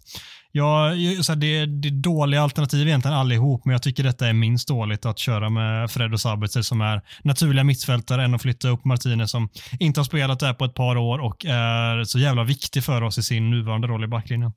Ja, 0.56 0.92
så 1.22 1.34
det, 1.34 1.66
det 1.66 1.88
är 1.88 1.92
dåliga 1.92 2.42
alternativ 2.42 2.88
egentligen 2.88 3.16
allihop, 3.16 3.64
men 3.64 3.72
jag 3.72 3.82
tycker 3.82 4.02
detta 4.02 4.28
är 4.28 4.32
minst 4.32 4.68
dåligt 4.68 5.06
att 5.06 5.18
köra 5.18 5.50
med 5.50 5.90
Fred 5.90 6.12
och 6.12 6.20
Sabitzer 6.20 6.62
som 6.62 6.80
är 6.80 7.02
naturliga 7.22 7.64
mittfältare 7.64 8.24
än 8.24 8.34
att 8.34 8.42
flytta 8.42 8.68
upp 8.68 8.84
Martinez 8.84 9.30
som 9.30 9.48
inte 9.80 10.00
har 10.00 10.04
spelat 10.04 10.40
där 10.40 10.54
på 10.54 10.64
ett 10.64 10.74
par 10.74 10.96
år 10.96 11.18
och 11.18 11.44
är 11.44 12.04
så 12.04 12.18
jävla 12.18 12.44
viktig 12.44 12.84
för 12.84 13.02
oss 13.02 13.18
i 13.18 13.22
sin 13.22 13.50
nuvarande 13.50 13.86
roll 13.88 14.04
i 14.04 14.06
backlinjen. 14.06 14.52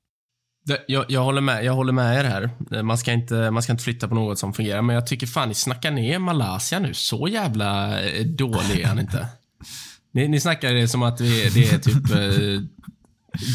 Jag, 0.86 1.04
jag, 1.08 1.24
håller 1.24 1.40
med, 1.40 1.64
jag 1.64 1.72
håller 1.72 1.92
med 1.92 2.20
er 2.20 2.24
här. 2.24 2.82
Man 2.82 2.98
ska, 2.98 3.12
inte, 3.12 3.50
man 3.50 3.62
ska 3.62 3.72
inte 3.72 3.84
flytta 3.84 4.08
på 4.08 4.14
något 4.14 4.38
som 4.38 4.54
fungerar, 4.54 4.82
men 4.82 4.94
jag 4.94 5.06
tycker 5.06 5.26
fan 5.26 5.48
ni 5.48 5.54
snackar 5.54 5.90
ner 5.90 6.18
Malaysia 6.18 6.78
nu. 6.78 6.94
Så 6.94 7.28
jävla 7.28 8.00
eh, 8.00 8.24
dålig 8.24 8.80
är 8.80 8.86
han 8.86 8.98
inte. 8.98 9.26
Ni, 10.12 10.28
ni 10.28 10.40
snackar 10.40 10.74
det 10.74 10.88
som 10.88 11.02
att 11.02 11.20
vi, 11.20 11.50
det 11.54 11.72
är 11.72 11.78
typ 11.78 12.10
eh, 12.10 12.62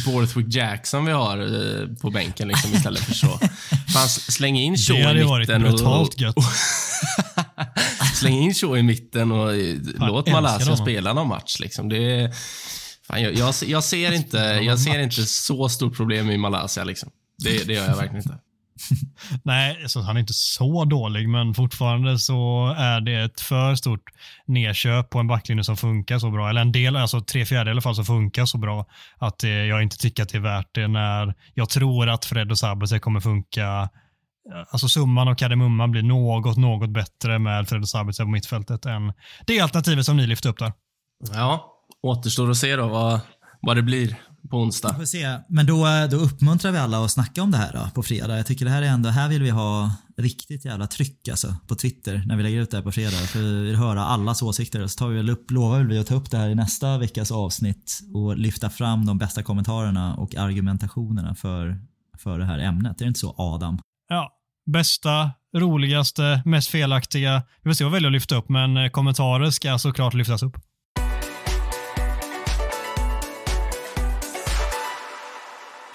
Borthwick 0.06 0.56
Jackson 0.56 1.06
vi 1.06 1.12
har 1.12 1.38
eh, 1.38 1.88
på 2.02 2.10
bänken 2.10 2.48
liksom, 2.48 2.74
istället 2.74 3.02
för 3.02 3.14
så. 3.14 3.40
Fan, 3.94 4.10
släng 4.10 4.60
in 4.60 4.78
Shaw 4.78 5.00
i 5.00 5.04
mitten. 5.04 5.48
Det 5.48 5.54
hade 5.54 5.64
varit 5.64 5.78
brutalt 5.78 6.20
gött. 6.20 6.36
släng 8.16 8.34
in 8.34 8.54
Shaw 8.54 8.80
i 8.80 8.84
mitten 8.84 9.32
och 9.32 9.50
fan, 9.98 10.08
låt 10.08 10.32
Malaysia 10.32 10.78
spela 10.78 11.14
någon 11.14 11.28
match. 11.28 11.60
Liksom. 11.60 11.90
Det 11.90 12.32
fan, 13.08 13.22
jag, 13.22 13.34
jag, 13.34 13.54
jag, 13.66 13.84
ser 13.84 14.12
inte, 14.12 14.38
jag 14.38 14.80
ser 14.80 15.00
inte 15.00 15.26
så 15.26 15.70
stort 15.70 15.96
problem 15.96 16.30
i 16.30 16.38
Malaysia. 16.38 16.84
Liksom. 16.84 17.10
Det, 17.44 17.68
det 17.68 17.74
gör 17.74 17.88
jag 17.88 17.96
verkligen 17.96 18.18
inte. 18.18 18.40
Nej, 19.44 19.84
så 19.88 20.02
han 20.02 20.16
är 20.16 20.20
inte 20.20 20.34
så 20.34 20.86
dålig, 20.86 21.30
men 21.30 21.54
fortfarande 21.54 22.20
så 22.20 22.74
är 22.78 23.02
det 23.02 23.24
ett 23.24 23.42
för 23.42 23.76
stort 23.76 24.04
nedköp 24.46 25.10
på 25.10 25.20
en 25.20 25.28
backlinje 25.28 25.64
som 25.64 25.78
funkar 25.78 26.20
så 26.20 26.30
bra. 26.32 26.50
Eller 26.50 26.62
en 26.62 26.72
del, 26.72 26.96
alltså 26.96 27.22
tre 27.22 27.46
fjärdedelar 27.46 27.72
i 27.72 27.74
alla 27.74 27.82
fall, 27.82 27.96
som 27.96 28.06
funkar 28.06 28.46
så 28.46 28.58
bra 28.58 28.86
att 29.18 29.44
eh, 29.44 29.50
jag 29.50 29.84
inte 29.84 29.98
tycker 29.98 30.24
att 30.24 30.30
det 30.30 30.38
är 30.38 30.42
värt 30.42 30.70
det 30.72 30.88
när 30.88 31.34
jag 31.54 31.70
tror 31.70 32.10
att 32.10 32.26
Fred 32.26 32.52
och 32.52 32.60
Sabitzer 32.60 33.00
kommer 33.00 33.20
funka 33.20 33.90
Alltså 34.72 34.88
summan 34.88 35.28
av 35.28 35.36
kardemumman 35.36 35.92
blir 35.92 36.04
något, 36.04 36.58
något 36.58 36.90
bättre 36.90 37.40
med 37.40 37.70
Fred 37.70 37.82
och 37.82 37.90
Sabitzer 37.90 38.24
på 38.24 38.30
mittfältet 38.30 38.86
än 38.86 39.14
det 39.48 39.60
alternativet 39.60 40.06
som 40.06 40.18
ni 40.18 40.28
lyfte 40.28 40.50
upp 40.50 40.60
där. 40.60 40.74
Ja, 41.34 41.74
återstår 42.02 42.52
att 42.52 42.58
se 42.58 42.76
då 42.76 42.88
vad, 42.88 43.20
vad 43.62 43.76
det 43.76 43.82
blir 43.82 44.16
på 44.54 44.60
onsdag. 44.60 44.94
får 44.96 45.06
se. 45.06 45.40
Men 45.48 45.66
då, 45.66 45.86
då 46.12 46.18
uppmuntrar 46.18 46.72
vi 46.72 46.78
alla 46.78 47.06
att 47.06 47.12
snacka 47.12 47.44
om 47.44 47.52
det 47.52 47.58
här 47.58 47.74
då, 47.74 47.90
på 47.96 48.04
fredag. 48.04 48.38
Jag 48.38 48.46
tycker 48.46 48.66
det 48.66 48.72
här 48.72 48.82
är 48.82 48.88
ändå, 48.88 49.10
här 49.10 49.30
vill 49.30 49.44
vi 49.44 49.50
ha 49.50 49.92
riktigt 50.18 50.66
jävla 50.66 50.88
tryck 50.88 51.28
alltså 51.28 51.56
på 51.68 51.76
Twitter 51.76 52.24
när 52.26 52.36
vi 52.36 52.44
lägger 52.44 52.62
ut 52.62 52.72
det 52.72 52.78
här 52.78 52.84
på 52.84 52.92
fredag. 52.92 53.12
För 53.12 53.40
vi 53.40 53.64
vill 53.64 53.76
höra 53.76 54.06
allas 54.06 54.42
åsikter. 54.42 54.88
Så 54.88 54.98
tar 54.98 55.08
vi 55.08 55.16
väl 55.16 55.30
upp, 55.30 55.52
lovar 55.52 55.80
vi 55.80 56.00
att 56.00 56.08
ta 56.08 56.16
upp 56.16 56.32
det 56.32 56.38
här 56.38 56.50
i 56.50 56.56
nästa 56.56 56.98
veckas 56.98 57.32
avsnitt 57.32 58.00
och 58.14 58.38
lyfta 58.38 58.70
fram 58.70 59.06
de 59.06 59.18
bästa 59.18 59.44
kommentarerna 59.44 60.16
och 60.16 60.36
argumentationerna 60.36 61.36
för, 61.36 61.78
för 62.18 62.40
det 62.40 62.46
här 62.46 62.60
ämnet. 62.60 63.02
Är 63.02 63.06
det 63.06 63.08
inte 63.08 63.20
så 63.20 63.36
Adam? 63.38 63.80
Ja, 64.10 64.32
bästa, 64.66 65.32
roligaste, 65.58 66.42
mest 66.46 66.70
felaktiga. 66.70 67.44
Vi 67.62 67.70
får 67.70 67.74
se 67.74 67.84
vad 67.84 67.92
vi 67.92 67.96
väljer 67.96 68.10
att 68.10 68.14
lyfta 68.14 68.36
upp, 68.36 68.50
men 68.50 68.92
kommentarer 68.92 69.50
ska 69.50 69.78
såklart 69.78 70.14
lyftas 70.14 70.44
upp. 70.44 70.58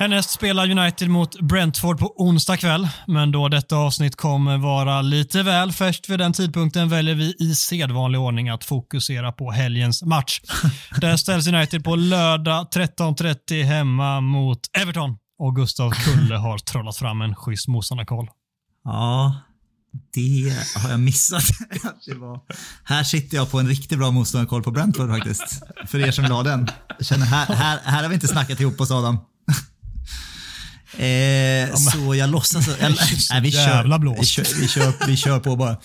Härnäst 0.01 0.31
spelar 0.31 0.71
United 0.71 1.09
mot 1.09 1.41
Brentford 1.41 1.99
på 1.99 2.15
onsdag 2.17 2.57
kväll, 2.57 2.89
men 3.07 3.33
då 3.33 3.49
detta 3.49 3.77
avsnitt 3.77 4.17
kommer 4.17 4.59
vara 4.59 5.03
lite 5.03 5.43
väl 5.43 5.73
färskt 5.73 6.09
vid 6.09 6.19
den 6.19 6.33
tidpunkten 6.33 6.89
väljer 6.89 7.15
vi 7.15 7.35
i 7.39 7.55
sedvanlig 7.55 8.21
ordning 8.21 8.49
att 8.49 8.65
fokusera 8.65 9.33
på 9.33 9.51
helgens 9.51 10.03
match. 10.03 10.41
Där 11.01 11.17
ställs 11.17 11.47
United 11.47 11.85
på 11.85 11.97
lördag 11.97 12.67
13.30 12.75 13.63
hemma 13.63 14.21
mot 14.21 14.61
Everton 14.73 15.17
och 15.39 15.57
Gustav 15.57 15.91
Kulle 15.91 16.37
har 16.37 16.59
trollat 16.59 16.97
fram 16.97 17.21
en 17.21 17.35
schysst 17.35 17.69
motståndarkoll. 17.69 18.31
Ja, 18.85 19.41
det 20.15 20.57
har 20.77 20.91
jag 20.91 21.01
missat. 21.01 21.45
var... 22.17 22.41
Här 22.85 23.03
sitter 23.03 23.37
jag 23.37 23.51
på 23.51 23.61
en 23.61 23.69
riktigt 23.69 23.99
bra 23.99 24.11
motståndarkoll 24.11 24.63
på 24.63 24.71
Brentford 24.71 25.11
faktiskt. 25.11 25.63
För 25.87 25.99
er 25.99 26.11
som 26.11 26.25
ha 26.25 26.43
den. 26.43 26.69
Känner 27.01 27.27
här, 27.27 27.47
här, 27.47 27.79
här 27.85 28.03
har 28.03 28.09
vi 28.09 28.15
inte 28.15 28.29
snackat 28.29 28.61
ihop 28.61 28.81
oss 28.81 28.91
Adam. 28.91 29.19
Eh, 30.97 31.75
så 31.75 32.15
jag 32.15 32.31
låtsas... 32.31 32.69
Jag, 32.81 32.95
nej, 33.31 33.41
vi, 33.43 33.53
kör, 33.53 34.15
vi, 34.21 34.27
kör, 34.27 34.61
vi, 34.61 34.69
kör, 34.69 35.07
vi 35.07 35.17
kör 35.17 35.41
på 35.41 35.57
bara. 35.57 35.77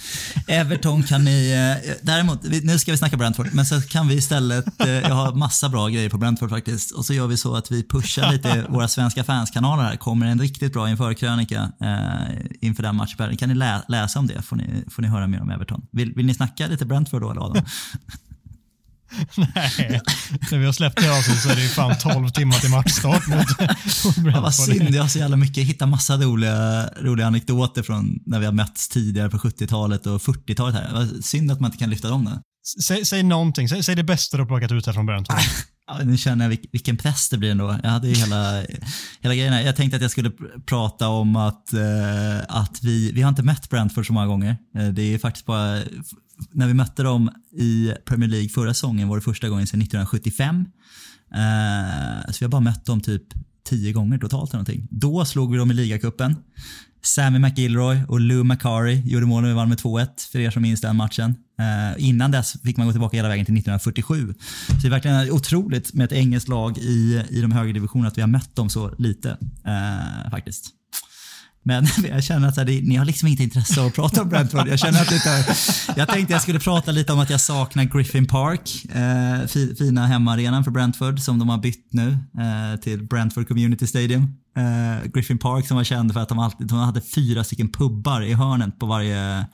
Everton 0.47 1.03
kan 1.03 1.25
ni... 1.25 1.51
Eh, 1.51 1.93
däremot, 2.01 2.43
nu 2.43 2.79
ska 2.79 2.91
vi 2.91 2.97
snacka 2.97 3.17
Brentford, 3.17 3.49
men 3.53 3.65
så 3.65 3.81
kan 3.81 4.07
vi 4.07 4.15
istället... 4.15 4.81
Eh, 4.81 4.89
jag 4.89 5.15
har 5.15 5.33
massa 5.33 5.69
bra 5.69 5.87
grejer 5.87 6.09
på 6.09 6.17
Brentford 6.17 6.49
faktiskt. 6.49 6.91
Och 6.91 7.05
så 7.05 7.13
gör 7.13 7.27
vi 7.27 7.37
så 7.37 7.55
att 7.55 7.71
vi 7.71 7.83
pushar 7.87 8.31
lite 8.31 8.65
våra 8.69 8.87
svenska 8.87 9.23
fanskanaler 9.23 9.83
här. 9.83 9.95
kommer 9.95 10.25
en 10.25 10.39
riktigt 10.39 10.73
bra 10.73 10.89
införkrönika 10.89 11.71
eh, 11.81 12.37
inför 12.61 12.83
den 12.83 12.95
matchen. 12.95 13.37
Kan 13.37 13.49
ni 13.49 13.55
lä, 13.55 13.81
läsa 13.87 14.19
om 14.19 14.27
det 14.27 14.41
får 14.41 14.55
ni, 14.55 14.83
får 14.91 15.01
ni 15.01 15.07
höra 15.07 15.27
mer 15.27 15.41
om 15.41 15.49
Everton. 15.49 15.85
Vill, 15.91 16.13
vill 16.13 16.25
ni 16.25 16.33
snacka 16.33 16.67
lite 16.67 16.85
Brentford 16.85 17.21
då 17.21 17.31
eller 17.31 17.41
Adam? 17.41 17.65
Nej, 19.55 20.01
när 20.51 20.57
vi 20.57 20.65
har 20.65 20.73
släppt 20.73 21.01
det 21.01 21.17
avsnittet 21.17 21.43
så 21.43 21.49
är 21.49 21.55
det 21.55 21.61
ju 21.61 21.67
fan 21.67 21.95
12 21.99 22.29
timmar 22.29 22.59
till 22.59 22.69
matchstart 22.69 23.27
mot, 23.27 23.45
Ja, 24.33 24.41
vad 24.41 24.55
synd, 24.55 24.95
jag 24.95 25.01
har 25.01 25.07
så 25.09 25.19
jävla 25.19 25.37
mycket, 25.37 25.57
jag 25.57 25.63
hittar 25.65 25.85
massa 25.85 26.17
roliga, 26.17 26.89
roliga 27.01 27.27
anekdoter 27.27 27.83
från 27.83 28.19
när 28.25 28.39
vi 28.39 28.45
har 28.45 28.53
mötts 28.53 28.89
tidigare 28.89 29.29
på 29.29 29.37
70-talet 29.37 30.05
och 30.07 30.21
40-talet 30.21 30.75
här. 30.75 30.89
Vad 30.93 31.25
Synd 31.25 31.51
att 31.51 31.59
man 31.59 31.67
inte 31.67 31.77
kan 31.77 31.89
lyfta 31.89 32.09
dem 32.09 32.23
nu. 32.23 32.31
Säg, 32.83 33.05
säg 33.05 33.23
någonting, 33.23 33.69
säg, 33.69 33.83
säg 33.83 33.95
det 33.95 34.03
bästa 34.03 34.37
du 34.37 34.43
har 34.43 34.47
plockat 34.47 34.71
ut 34.71 34.85
här 34.85 34.93
från 34.93 35.05
Brentford. 35.05 35.37
Ja, 35.87 35.99
nu 36.03 36.17
känner 36.17 36.45
jag 36.45 36.51
vilk- 36.51 36.69
vilken 36.71 36.97
press 36.97 37.29
det 37.29 37.37
blir 37.37 37.51
ändå. 37.51 37.79
Jag 37.83 37.89
hade 37.89 38.07
ju 38.07 38.15
hela, 38.15 38.51
hela 39.21 39.35
grejen 39.35 39.53
här. 39.53 39.61
Jag 39.61 39.75
tänkte 39.75 39.95
att 39.95 40.01
jag 40.01 40.11
skulle 40.11 40.29
pr- 40.29 40.63
prata 40.65 41.07
om 41.07 41.35
att, 41.35 41.73
eh, 41.73 42.39
att 42.47 42.79
vi, 42.83 43.11
vi 43.11 43.21
har 43.21 43.29
inte 43.29 43.43
mött 43.43 43.69
Brentford 43.69 44.07
så 44.07 44.13
många 44.13 44.25
gånger. 44.27 44.57
Eh, 44.77 44.87
det 44.87 45.01
är 45.13 45.17
faktiskt 45.17 45.45
bara, 45.45 45.81
när 46.51 46.67
vi 46.67 46.73
mötte 46.73 47.03
dem 47.03 47.29
i 47.51 47.93
Premier 48.05 48.29
League 48.29 48.49
förra 48.49 48.73
säsongen 48.73 49.07
var 49.07 49.15
det 49.15 49.21
första 49.21 49.49
gången 49.49 49.67
sedan 49.67 49.81
1975. 49.81 50.65
Eh, 51.33 52.31
så 52.31 52.37
vi 52.39 52.45
har 52.45 52.49
bara 52.49 52.61
mött 52.61 52.85
dem 52.85 53.01
typ 53.01 53.23
tio 53.69 53.93
gånger 53.93 54.17
totalt 54.17 54.49
eller 54.49 54.57
någonting. 54.57 54.87
Då 54.91 55.25
slog 55.25 55.51
vi 55.51 55.57
dem 55.57 55.71
i 55.71 55.73
ligacupen. 55.73 56.35
Sammy 57.05 57.39
McIlroy 57.39 57.97
och 58.07 58.19
Lou 58.19 58.43
McCarry 58.43 59.01
gjorde 59.05 59.25
mål 59.25 59.41
när 59.41 59.49
vi 59.49 59.55
vann 59.55 59.69
med 59.69 59.77
2-1, 59.77 60.07
för 60.31 60.39
er 60.39 60.51
som 60.51 60.61
minns 60.61 60.81
den 60.81 60.95
matchen. 60.95 61.35
Eh, 61.59 62.05
innan 62.05 62.31
dess 62.31 62.61
fick 62.63 62.77
man 62.77 62.87
gå 62.87 62.93
tillbaka 62.93 63.17
hela 63.17 63.29
vägen 63.29 63.45
till 63.45 63.53
1947. 63.57 64.33
Så 64.67 64.73
det 64.81 64.87
är 64.87 64.89
verkligen 64.89 65.31
otroligt 65.31 65.93
med 65.93 66.05
ett 66.05 66.11
engelskt 66.11 66.49
lag 66.49 66.77
i, 66.77 67.23
i 67.29 67.41
de 67.41 67.51
högre 67.51 67.73
divisionerna 67.73 68.07
att 68.07 68.17
vi 68.17 68.21
har 68.21 68.27
mött 68.27 68.55
dem 68.55 68.69
så 68.69 68.95
lite, 68.97 69.37
eh, 69.65 70.31
faktiskt. 70.31 70.69
Men 71.63 71.87
jag 72.09 72.23
känner 72.23 72.47
att 72.47 72.55
så 72.55 72.61
här, 72.61 72.81
ni 72.81 72.95
har 72.95 73.05
liksom 73.05 73.27
inget 73.27 73.39
intresse 73.39 73.81
av 73.81 73.87
att 73.87 73.93
prata 73.95 74.21
om 74.21 74.29
Brentford. 74.29 74.67
Jag 74.67 74.79
känner 74.79 75.01
att 75.01 75.09
det 75.09 75.15
inte, 75.15 75.55
jag 75.95 76.07
tänkte 76.07 76.33
jag 76.33 76.41
skulle 76.41 76.59
prata 76.59 76.91
lite 76.91 77.13
om 77.13 77.19
att 77.19 77.29
jag 77.29 77.41
saknar 77.41 77.83
Griffin 77.83 78.27
Park, 78.27 78.85
eh, 78.95 79.47
fina 79.77 80.07
hemmaarenan 80.07 80.63
för 80.63 80.71
Brentford 80.71 81.19
som 81.19 81.39
de 81.39 81.49
har 81.49 81.57
bytt 81.57 81.93
nu 81.93 82.17
eh, 82.39 82.79
till 82.79 83.03
Brentford 83.03 83.47
Community 83.47 83.87
Stadium. 83.87 84.23
Eh, 84.57 85.11
Griffin 85.13 85.37
Park 85.37 85.67
som 85.67 85.77
var 85.77 85.83
känd 85.83 86.13
för 86.13 86.19
att 86.19 86.29
de, 86.29 86.39
alltid, 86.39 86.67
de 86.67 86.77
hade 86.77 87.01
fyra 87.01 87.43
stycken 87.43 87.71
pubbar 87.71 88.21
i 88.21 88.33
hörnen 88.33 88.71
på 88.71 88.85
varje, 88.85 89.45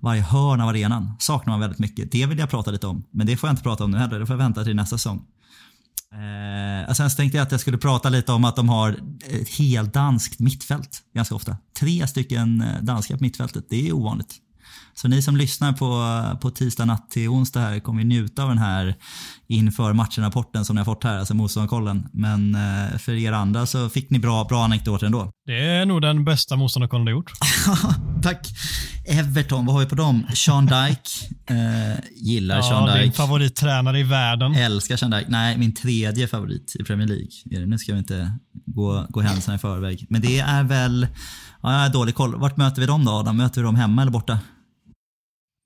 varje 0.00 0.22
hörn 0.22 0.60
av 0.60 0.68
arenan. 0.68 1.16
Saknar 1.18 1.52
man 1.52 1.60
väldigt 1.60 1.78
mycket. 1.78 2.12
Det 2.12 2.26
vill 2.26 2.38
jag 2.38 2.50
prata 2.50 2.70
lite 2.70 2.86
om, 2.86 3.04
men 3.10 3.26
det 3.26 3.36
får 3.36 3.48
jag 3.48 3.52
inte 3.52 3.62
prata 3.62 3.84
om 3.84 3.90
nu 3.90 3.98
heller. 3.98 4.20
Det 4.20 4.26
får 4.26 4.34
jag 4.34 4.38
vänta 4.38 4.64
till 4.64 4.76
nästa 4.76 4.98
säsong. 4.98 5.22
Eh, 6.14 6.92
sen 6.92 7.10
tänkte 7.10 7.38
jag 7.38 7.44
att 7.44 7.52
jag 7.52 7.60
skulle 7.60 7.78
prata 7.78 8.08
lite 8.08 8.32
om 8.32 8.44
att 8.44 8.56
de 8.56 8.68
har 8.68 8.96
ett 9.28 9.48
heldanskt 9.48 10.40
mittfält 10.40 11.02
ganska 11.14 11.34
ofta. 11.34 11.56
Tre 11.80 12.06
stycken 12.06 12.60
eh, 12.60 12.66
danska 12.66 12.82
danskar 12.82 13.16
på 13.16 13.24
mittfältet, 13.24 13.64
det 13.68 13.88
är 13.88 13.92
ovanligt. 13.92 14.34
Så 15.02 15.08
ni 15.08 15.22
som 15.22 15.36
lyssnar 15.36 15.72
på, 15.72 16.22
på 16.40 16.50
tisdag 16.50 16.84
natt 16.84 17.10
till 17.10 17.28
onsdag 17.28 17.60
här 17.60 17.80
kommer 17.80 18.02
ju 18.02 18.08
njuta 18.08 18.42
av 18.42 18.48
den 18.48 18.58
här 18.58 18.94
inför 19.48 19.92
matchen-rapporten 19.92 20.64
som 20.64 20.76
ni 20.76 20.80
har 20.80 20.84
fått 20.84 21.04
här, 21.04 21.18
alltså 21.18 21.34
motståndarkollen. 21.34 22.08
Men 22.12 22.54
eh, 22.54 22.98
för 22.98 23.12
er 23.12 23.32
andra 23.32 23.66
så 23.66 23.88
fick 23.88 24.10
ni 24.10 24.18
bra, 24.18 24.44
bra 24.44 24.64
anekdoter 24.64 25.06
ändå. 25.06 25.30
Det 25.46 25.66
är 25.66 25.86
nog 25.86 26.02
den 26.02 26.24
bästa 26.24 26.56
motståndarkollen 26.56 27.04
du 27.04 27.12
gjort. 27.12 27.32
Tack. 28.22 28.48
Everton, 29.08 29.66
vad 29.66 29.74
har 29.74 29.80
vi 29.82 29.88
på 29.88 29.94
dem? 29.94 30.26
Sean 30.34 30.66
Dyke. 30.66 31.10
Eh, 31.50 32.00
gillar 32.16 32.62
Sean 32.62 32.86
Ja, 32.88 32.94
din 32.94 33.02
Dyke. 33.04 33.16
favorittränare 33.16 33.98
i 34.00 34.02
världen. 34.02 34.54
Älskar 34.54 34.96
Sean 34.96 35.10
Dyke. 35.10 35.26
Nej, 35.28 35.58
min 35.58 35.74
tredje 35.74 36.28
favorit 36.28 36.76
i 36.80 36.84
Premier 36.84 37.08
League. 37.08 37.66
Nu 37.66 37.78
ska 37.78 37.92
vi 37.92 37.98
inte 37.98 38.32
gå, 38.66 39.06
gå 39.08 39.20
händelserna 39.20 39.54
i 39.56 39.58
förväg. 39.58 40.06
Men 40.08 40.20
det 40.20 40.38
är 40.38 40.62
väl... 40.62 41.06
Ja, 41.62 41.72
jag 41.72 41.80
har 41.80 41.88
dålig 41.88 42.14
koll. 42.14 42.36
Vart 42.40 42.56
möter 42.56 42.80
vi 42.80 42.86
dem 42.86 43.04
då 43.04 43.12
Adam? 43.12 43.36
Möter 43.36 43.60
vi 43.60 43.64
dem 43.64 43.76
hemma 43.76 44.02
eller 44.02 44.12
borta? 44.12 44.38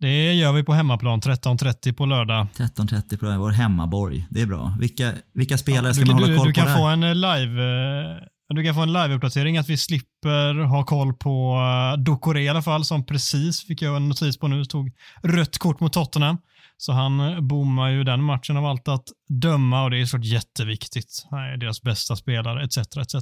Det 0.01 0.35
gör 0.35 0.53
vi 0.53 0.63
på 0.63 0.73
hemmaplan 0.73 1.21
13.30 1.21 1.93
på 1.93 2.07
lördag. 2.07 2.47
13.30 2.57 3.17
på 3.17 3.39
vår 3.39 3.51
hemmaborg. 3.51 4.27
Det 4.31 4.41
är 4.41 4.47
bra. 4.47 4.77
Vilka, 4.81 5.13
vilka 5.35 5.59
spelare 5.59 5.95
ska 5.95 6.05
du, 6.05 6.13
man 6.13 6.23
du, 6.23 6.23
hålla 6.23 6.39
koll 6.39 6.47
du 6.47 6.53
på 6.53 6.61
kan 6.61 6.67
där? 6.67 6.77
få 6.77 6.85
en 6.85 7.03
eh, 7.03 7.15
live 7.15 7.63
eh, 7.63 8.29
du 8.49 8.65
kan 8.65 8.75
få 8.75 8.81
en 8.81 8.93
live-uppdatering 8.93 9.59
att 9.59 9.69
vi 9.69 9.77
slipper 9.77 10.65
ha 10.65 10.85
koll 10.85 11.15
på 11.15 11.57
uh, 11.57 12.03
Dokore 12.03 12.43
i 12.43 12.49
alla 12.49 12.63
fall 12.63 12.85
som 12.85 13.07
precis 13.07 13.67
fick 13.67 13.83
jag 13.83 13.97
en 13.97 14.09
notis 14.09 14.39
på 14.39 14.49
nu 14.49 14.65
tog 14.65 14.93
rött 15.23 15.59
kort 15.59 15.81
mot 15.81 15.93
Tottenham. 15.93 16.39
Så 16.77 16.93
han 16.93 17.21
eh, 17.21 17.41
bommar 17.41 17.91
ju 17.91 18.05
den 18.05 18.23
matchen 18.23 18.57
av 18.57 18.67
allt 18.67 18.89
att 18.89 19.05
döma 19.29 19.85
och 19.85 19.91
det 19.91 20.01
är 20.01 20.07
såklart 20.07 20.25
jätteviktigt. 20.25 21.27
Han 21.31 21.41
är 21.41 21.57
deras 21.57 21.83
bästa 21.83 22.17
spelare 22.17 22.65
etc. 22.65 22.79
etc. 22.79 23.15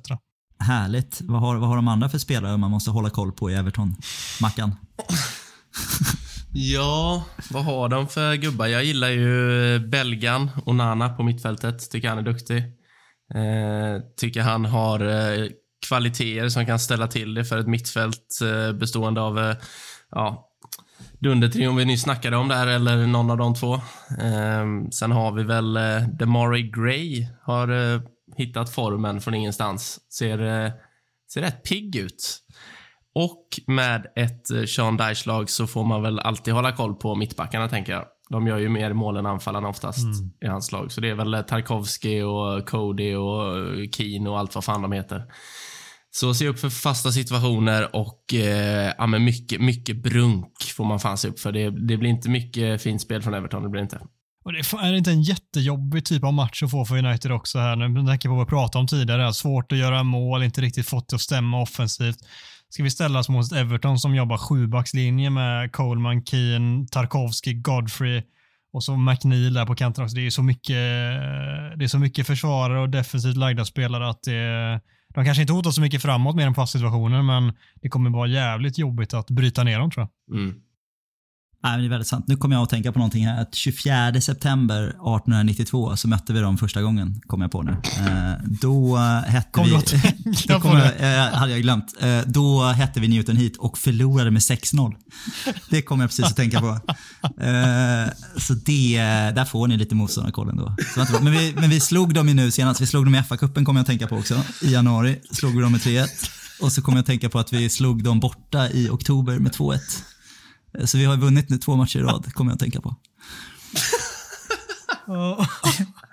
Härligt. 0.59 1.21
Vad 1.23 1.41
har, 1.41 1.57
vad 1.57 1.69
har 1.69 1.77
de 1.77 1.89
andra 1.89 2.09
för 2.09 2.19
spelare 2.19 2.57
man 2.57 2.71
måste 2.71 2.91
hålla 2.91 3.11
koll 3.11 3.33
på 3.33 3.51
i 3.51 3.55
Everton? 3.55 3.97
Mackan? 4.41 4.75
Ja, 6.55 7.25
vad 7.51 7.65
har 7.65 7.89
de 7.89 8.09
för 8.09 8.35
gubbar? 8.35 8.67
Jag 8.67 8.85
gillar 8.85 9.09
ju 9.09 9.79
belgan 9.79 10.51
Onana 10.67 11.09
på 11.09 11.23
mittfältet. 11.23 11.91
Tycker 11.91 12.09
han 12.09 12.19
är 12.19 12.23
duktig. 12.23 12.59
Eh, 13.35 14.03
tycker 14.17 14.41
han 14.41 14.65
har 14.65 15.01
eh, 15.01 15.49
kvaliteter 15.89 16.49
som 16.49 16.67
kan 16.67 16.79
ställa 16.79 17.07
till 17.07 17.35
det 17.35 17.45
för 17.45 17.59
ett 17.59 17.67
mittfält 17.67 18.41
eh, 18.43 18.73
bestående 18.73 19.21
av 19.21 19.39
eh, 19.39 19.57
ja, 20.11 20.49
dundertrion 21.19 21.77
vi 21.77 21.85
nyss 21.85 22.03
snackade 22.03 22.37
om 22.37 22.49
där, 22.49 22.67
eller 22.67 23.07
någon 23.07 23.31
av 23.31 23.37
de 23.37 23.55
två. 23.55 23.75
Eh, 24.21 24.91
sen 24.91 25.13
har 25.13 25.33
vi 25.33 25.43
väl 25.43 25.77
eh, 25.77 26.09
Demari 26.19 26.63
Gray 26.63 27.27
har 27.43 27.95
eh, 27.95 28.01
hittat 28.37 28.71
formen 28.71 29.21
från 29.21 29.35
ingenstans. 29.35 30.01
Ser, 30.13 30.65
eh, 30.65 30.73
ser 31.33 31.41
rätt 31.41 31.63
pigg 31.63 31.97
ut. 31.97 32.39
Och 33.15 33.47
med 33.67 34.07
ett 34.17 34.51
eh, 34.51 34.65
Sean 34.65 34.97
Dyche-lag 34.97 35.51
så 35.51 35.67
får 35.67 35.85
man 35.85 36.03
väl 36.03 36.19
alltid 36.19 36.55
hålla 36.55 36.73
koll 36.73 36.95
på 36.95 37.15
mittbackarna, 37.15 37.69
tänker 37.69 37.93
jag. 37.93 38.05
De 38.31 38.47
gör 38.47 38.59
ju 38.59 38.69
mer 38.69 38.93
mål 38.93 39.17
än 39.17 39.27
anfallarna 39.27 39.69
oftast 39.69 40.07
i 40.45 40.47
hans 40.47 40.73
lag. 40.73 40.93
Så 40.93 41.01
det 41.01 41.11
är 41.11 41.15
väl 41.15 41.35
eh, 41.35 41.41
Tarkovsky 41.41 42.23
och 42.23 42.69
Cody 42.69 43.15
och 43.15 43.59
eh, 43.59 43.91
Keane 43.91 44.31
och 44.31 44.39
allt 44.39 44.55
vad 44.55 44.65
fan 44.65 44.83
de 44.83 44.93
heter. 44.93 45.25
Så 46.11 46.35
se 46.35 46.49
upp 46.49 46.59
för 46.59 46.71
fasta 46.71 47.13
situationer 47.13 47.97
och 47.97 48.35
eh, 48.35 48.93
ja, 48.99 49.07
men 49.07 49.25
mycket, 49.25 49.61
mycket 49.61 50.03
brunk 50.03 50.63
får 50.77 50.85
man 50.85 51.01
fan 51.01 51.19
se 51.19 51.29
upp 51.29 51.41
för. 51.41 51.53
Det, 51.53 51.71
det 51.71 51.97
blir 51.97 52.11
inte 52.11 52.31
mycket 52.31 52.83
fint 52.83 53.03
spel 53.03 53.23
från 53.23 53.35
Everton, 53.35 53.63
det 53.63 53.69
blir 53.69 53.83
inte. 53.83 54.01
Och 54.45 54.53
det 54.53 54.59
är 54.59 54.87
är 54.87 54.93
det 54.93 54.99
inte 54.99 55.11
en 55.11 55.23
jättejobbig 55.23 56.05
typ 56.05 56.25
av 56.25 56.33
match 56.33 56.63
att 56.63 56.71
få 56.71 56.85
för 56.85 57.07
United 57.07 57.33
också 57.33 57.59
här 57.59 57.77
nu? 57.77 58.07
Tanke 58.07 58.29
på 58.29 58.35
vad 58.35 58.47
vi 58.47 58.51
pratade 58.51 58.81
om 58.81 58.87
tidigare. 58.87 59.35
Svårt 59.35 59.73
att 59.73 59.79
göra 59.79 60.03
mål, 60.03 60.43
inte 60.43 60.61
riktigt 60.61 60.89
fått 60.89 61.09
det 61.09 61.17
att 61.17 61.23
stämma 61.23 61.63
offensivt. 61.63 62.19
Ska 62.73 62.83
vi 62.83 62.91
ställa 62.91 63.19
oss 63.19 63.29
mot 63.29 63.53
Everton 63.53 63.99
som 63.99 64.15
jobbar 64.15 64.39
sjubackslinje 64.39 65.31
med 65.31 65.73
Coleman, 65.73 66.25
Keane, 66.25 66.87
Tarkovsky, 66.91 67.55
Godfrey 67.55 68.23
och 68.73 68.85
så 68.85 68.97
McNeil 68.97 69.55
där 69.55 69.67
på 69.67 69.75
kanten 69.75 70.05
också. 70.05 70.17
Det 70.17 70.27
är 70.27 70.31
så 70.31 70.43
mycket, 70.43 70.71
eh, 70.71 71.77
det 71.77 71.85
är 71.85 71.89
så 71.89 71.99
mycket 71.99 72.27
försvarare 72.27 72.81
och 72.81 72.89
defensivt 72.89 73.37
lagda 73.37 73.65
spelare 73.65 74.09
att 74.09 74.23
det, 74.23 74.81
de 75.15 75.25
kanske 75.25 75.41
inte 75.41 75.53
hotar 75.53 75.71
så 75.71 75.81
mycket 75.81 76.03
framåt 76.03 76.37
mer 76.37 76.47
än 76.47 76.55
fast 76.55 76.73
situationer, 76.73 77.23
men 77.23 77.53
det 77.75 77.89
kommer 77.89 78.11
vara 78.11 78.29
jävligt 78.29 78.79
jobbigt 78.79 79.15
att 79.15 79.31
bryta 79.31 79.65
ner 79.65 79.79
dem 79.79 79.91
tror 79.91 80.09
jag. 80.27 80.37
Mm. 80.39 80.55
Nej, 81.65 81.79
det 81.79 81.87
är 81.87 81.89
väldigt 81.89 82.09
sant. 82.09 82.25
Nu 82.29 82.37
kommer 82.37 82.57
jag 82.57 82.63
att 82.63 82.71
tänka 82.71 82.93
på 82.93 82.99
någonting 82.99 83.27
här. 83.27 83.43
Att 83.43 83.55
24 83.55 84.21
september 84.21 84.83
1892 84.83 85.97
så 85.97 86.09
mötte 86.09 86.33
vi 86.33 86.41
dem 86.41 86.59
första 86.59 86.83
gången, 86.83 87.21
kom 87.27 87.41
jag 87.41 87.53
på 87.53 87.63
nu. 87.63 87.73
Eh, 87.73 88.33
då 88.61 88.97
hette 89.27 89.49
Kom 89.51 89.65
vi... 89.65 89.71
det 90.47 90.61
kommer, 90.61 90.81
det? 90.99 91.17
eh, 91.17 91.39
hade 91.39 91.53
jag 91.53 91.63
glömt. 91.63 91.95
Eh, 92.01 92.21
då 92.27 92.65
hette 92.65 93.01
vi 93.01 93.09
Newton 93.09 93.37
Heat 93.37 93.57
och 93.57 93.79
förlorade 93.79 94.31
med 94.31 94.41
6-0. 94.41 94.95
Det 95.71 95.83
kommer 95.83 96.03
jag 96.03 96.11
precis 96.11 96.25
att 96.25 96.37
tänka 96.37 96.61
på. 96.61 96.81
Så 98.37 98.55
det, 98.55 98.99
där 99.35 99.45
får 99.45 99.69
ni 99.69 99.77
lite 99.77 99.95
motståndarkollen 99.95 100.57
då. 100.57 100.65
Så 100.65 100.73
det 100.77 100.97
var 100.97 101.03
inte 101.03 101.13
bra. 101.13 101.21
Men, 101.23 101.33
vi, 101.33 101.55
men 101.55 101.71
vi 101.71 101.81
slog 101.81 102.15
dem 102.15 102.29
ju 102.29 102.35
nu 102.35 102.51
senast. 102.51 102.81
Vi 102.81 102.87
slog 102.87 103.05
dem 103.05 103.15
i 103.15 103.19
FA-cupen 103.19 103.65
kommer 103.65 103.81
jag 103.81 103.83
att 103.83 103.87
tänka 103.87 104.07
på 104.07 104.17
också. 104.17 104.43
I 104.63 104.73
januari 104.73 105.21
slog 105.31 105.55
vi 105.57 105.61
dem 105.63 105.73
med 105.73 105.81
3-1. 105.81 106.07
Och 106.61 106.73
så 106.73 106.83
kommer 106.83 106.99
jag 106.99 107.01
att 107.03 107.07
tänka 107.07 107.29
på 107.29 107.39
att 107.39 107.53
vi 107.53 107.69
slog 107.69 108.03
dem 108.05 108.21
borta 108.21 108.71
i 108.71 108.89
oktober 108.89 109.39
med 109.39 109.53
2-1. 109.53 109.79
Så 110.85 110.99
vi 110.99 111.05
har 111.05 111.17
vunnit 111.17 111.49
nu 111.51 111.59
två 111.59 111.77
matcher 111.77 111.99
i 111.99 112.03
rad, 112.03 112.35
kommer 112.35 112.51
jag 112.51 112.55
att 112.55 112.61
tänka 112.61 112.81
på. 112.81 112.97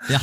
Ja, 0.08 0.20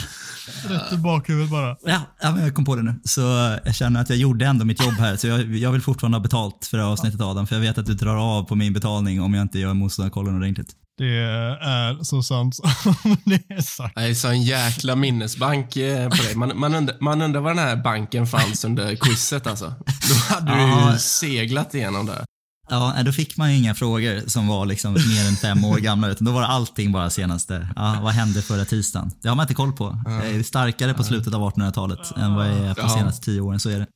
Rätt 0.68 0.94
i 0.94 0.98
bakhuvudet 0.98 1.52
bara. 1.52 1.78
ja, 1.84 2.02
ja 2.22 2.32
men 2.32 2.44
jag 2.44 2.56
kom 2.56 2.66
på 2.66 2.76
det 2.76 2.84
nu. 2.84 3.02
Så 3.04 3.22
jag 3.66 3.76
känner 3.76 4.02
att 4.02 4.10
jag 4.10 4.18
gjorde 4.18 4.46
ändå 4.46 4.66
mitt 4.66 4.84
jobb 4.84 4.94
här. 4.94 5.16
Så 5.16 5.28
jag, 5.28 5.56
jag 5.56 5.72
vill 5.72 5.82
fortfarande 5.82 6.18
ha 6.18 6.24
betalt 6.24 6.68
för 6.72 6.78
det 6.78 6.84
här 6.84 6.92
avsnittet 6.92 7.22
Adam. 7.22 7.48
För 7.48 7.56
jag 7.56 7.62
vet 7.62 7.78
att 7.78 7.86
du 7.86 7.94
drar 7.94 8.16
av 8.16 8.44
på 8.44 8.56
min 8.56 8.74
betalning 8.74 9.22
om 9.22 9.34
jag 9.34 9.42
inte 9.42 9.60
gör 9.60 9.74
motståndarkollen 9.74 10.36
ordentligt. 10.36 10.70
Det 10.98 11.18
är 11.18 12.04
så 12.04 12.24
sant 12.24 12.56
som 12.56 12.66
det 13.26 13.42
är 13.50 13.62
sagt. 13.62 13.96
Det 13.96 14.02
är 14.02 14.14
så 14.14 14.28
en 14.28 14.44
jäkla 14.44 14.96
minnesbank 14.96 15.76
eh, 15.76 16.10
på 16.10 16.16
dig. 16.16 16.36
Man, 16.36 16.60
man, 16.60 16.76
undrar, 16.76 16.98
man 17.02 17.22
undrar 17.22 17.42
var 17.42 17.50
den 17.50 17.64
här 17.64 17.76
banken 17.76 18.28
fanns 18.28 18.66
under 18.66 18.96
quizet 18.96 19.48
alltså. 19.48 19.74
Då 20.10 20.36
hade 20.36 20.56
du 20.56 20.92
ju 20.92 20.98
seglat 20.98 21.74
igenom 21.74 22.06
det. 22.06 22.26
Ja, 22.70 23.04
då 23.06 23.12
fick 23.12 23.38
man 23.38 23.52
ju 23.52 23.58
inga 23.58 23.76
frågor 23.76 24.28
som 24.30 24.48
var 24.48 24.66
liksom 24.66 24.94
mer 24.94 25.28
än 25.28 25.36
fem 25.36 25.64
år 25.66 25.78
gamla. 25.78 26.08
Utan 26.08 26.26
då 26.26 26.32
var 26.32 26.42
det 26.42 26.48
allting 26.48 26.92
bara 26.92 27.10
senaste. 27.10 27.70
Ja, 27.76 28.00
vad 28.04 28.14
hände 28.14 28.42
förra 28.42 28.66
tisdagen? 28.66 29.12
Det 29.22 29.30
har 29.30 29.36
man 29.36 29.44
inte 29.44 29.54
koll 29.54 29.74
på. 29.74 30.02
Jag 30.06 30.26
är 30.30 30.44
starkare 30.44 30.94
på 30.94 31.04
slutet 31.04 31.34
av 31.34 31.42
1800-talet 31.54 32.18
än 32.18 32.36
vad 32.36 32.48
jag 32.50 32.58
är 32.58 32.74
på 32.74 32.82
Ja. 32.82 32.90
senaste 32.90 33.26
tio 33.26 33.42
åren. 33.42 33.60
Så 33.60 33.70
är 33.70 33.80
det. 33.80 33.88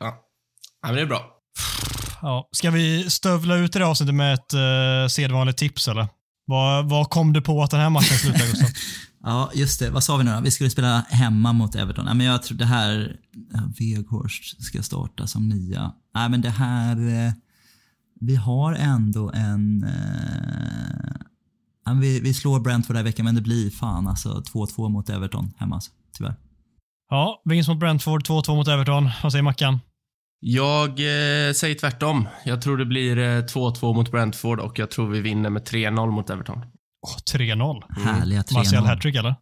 Ja. 0.00 0.14
ja, 0.82 0.88
men 0.88 0.94
det 0.96 1.00
är 1.02 1.06
bra. 1.06 1.22
Ja. 2.22 2.48
Ska 2.52 2.70
vi 2.70 3.10
stövla 3.10 3.56
ut 3.56 3.76
i 3.76 3.78
det 3.78 3.84
här 3.84 3.90
avsnittet 3.90 4.14
med 4.14 4.34
ett 4.34 4.54
uh, 4.54 5.08
sedvanligt 5.08 5.58
tips 5.58 5.88
eller? 5.88 6.08
Vad, 6.46 6.88
vad 6.88 7.10
kom 7.10 7.32
du 7.32 7.40
på 7.40 7.62
att 7.62 7.70
den 7.70 7.80
här 7.80 7.90
matchen 7.90 8.18
slutar 8.18 8.46
Gustav? 8.46 8.68
Ja, 9.24 9.50
just 9.54 9.80
det. 9.80 9.90
Vad 9.90 10.04
sa 10.04 10.16
vi 10.16 10.24
nu 10.24 10.30
då? 10.32 10.40
Vi 10.40 10.50
skulle 10.50 10.70
spela 10.70 11.00
hemma 11.08 11.52
mot 11.52 11.74
Everton. 11.74 12.04
Nej, 12.04 12.14
men 12.14 12.26
jag 12.26 12.42
tror 12.42 12.58
det 12.58 12.64
här... 12.64 13.16
Ja, 13.52 13.60
Weghorst 13.78 14.64
ska 14.64 14.82
starta 14.82 15.26
som 15.26 15.48
nia. 15.48 15.92
Nej, 16.14 16.28
men 16.28 16.40
det 16.40 16.50
här... 16.50 17.26
eh, 17.26 17.32
Vi 18.20 18.36
har 18.36 18.72
ändå 18.72 19.30
en... 19.34 19.84
Eh, 19.84 21.90
vi, 22.00 22.20
vi 22.20 22.34
slår 22.34 22.60
Brentford 22.60 22.96
den 22.96 22.96
här 22.96 23.10
veckan, 23.10 23.24
men 23.24 23.34
det 23.34 23.40
blir 23.40 23.70
fan 23.70 24.08
alltså 24.08 24.28
2-2 24.28 24.88
mot 24.88 25.10
Everton 25.10 25.52
hemma. 25.56 25.74
Alltså, 25.74 25.90
tyvärr. 26.16 26.34
Ja, 27.10 27.42
vinst 27.44 27.68
mot 27.68 27.78
Brentford, 27.78 28.22
2-2 28.22 28.56
mot 28.56 28.68
Everton. 28.68 29.10
Vad 29.22 29.32
säger 29.32 29.42
Mackan? 29.42 29.78
Jag 30.40 30.88
eh, 30.88 31.52
säger 31.52 31.74
tvärtom. 31.74 32.28
Jag 32.44 32.62
tror 32.62 32.76
det 32.76 32.84
blir 32.84 33.18
eh, 33.18 33.42
2-2 33.42 33.94
mot 33.94 34.10
Brentford 34.10 34.60
och 34.60 34.78
jag 34.78 34.90
tror 34.90 35.08
vi 35.08 35.20
vinner 35.20 35.50
med 35.50 35.62
3-0 35.62 36.10
mot 36.10 36.30
Everton. 36.30 36.58
Oh, 37.02 37.36
3-0. 37.36 37.82
Härliga 38.04 38.42
3-0. 38.42 38.54
Martial 38.54 38.86
hattrick 38.86 39.16
eller? 39.16 39.34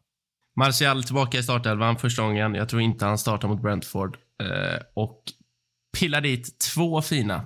Martial 0.57 1.05
tillbaka 1.05 1.39
i 1.39 1.43
startelvan 1.43 1.97
första 1.97 2.23
gången. 2.23 2.55
Jag 2.55 2.69
tror 2.69 2.83
inte 2.83 3.05
han 3.05 3.19
startar 3.19 3.49
mot 3.49 3.63
Brentford. 3.63 4.17
Eh, 4.43 4.83
och 4.95 5.23
pillar 5.99 6.21
dit 6.21 6.59
två 6.75 7.03
fina. 7.03 7.45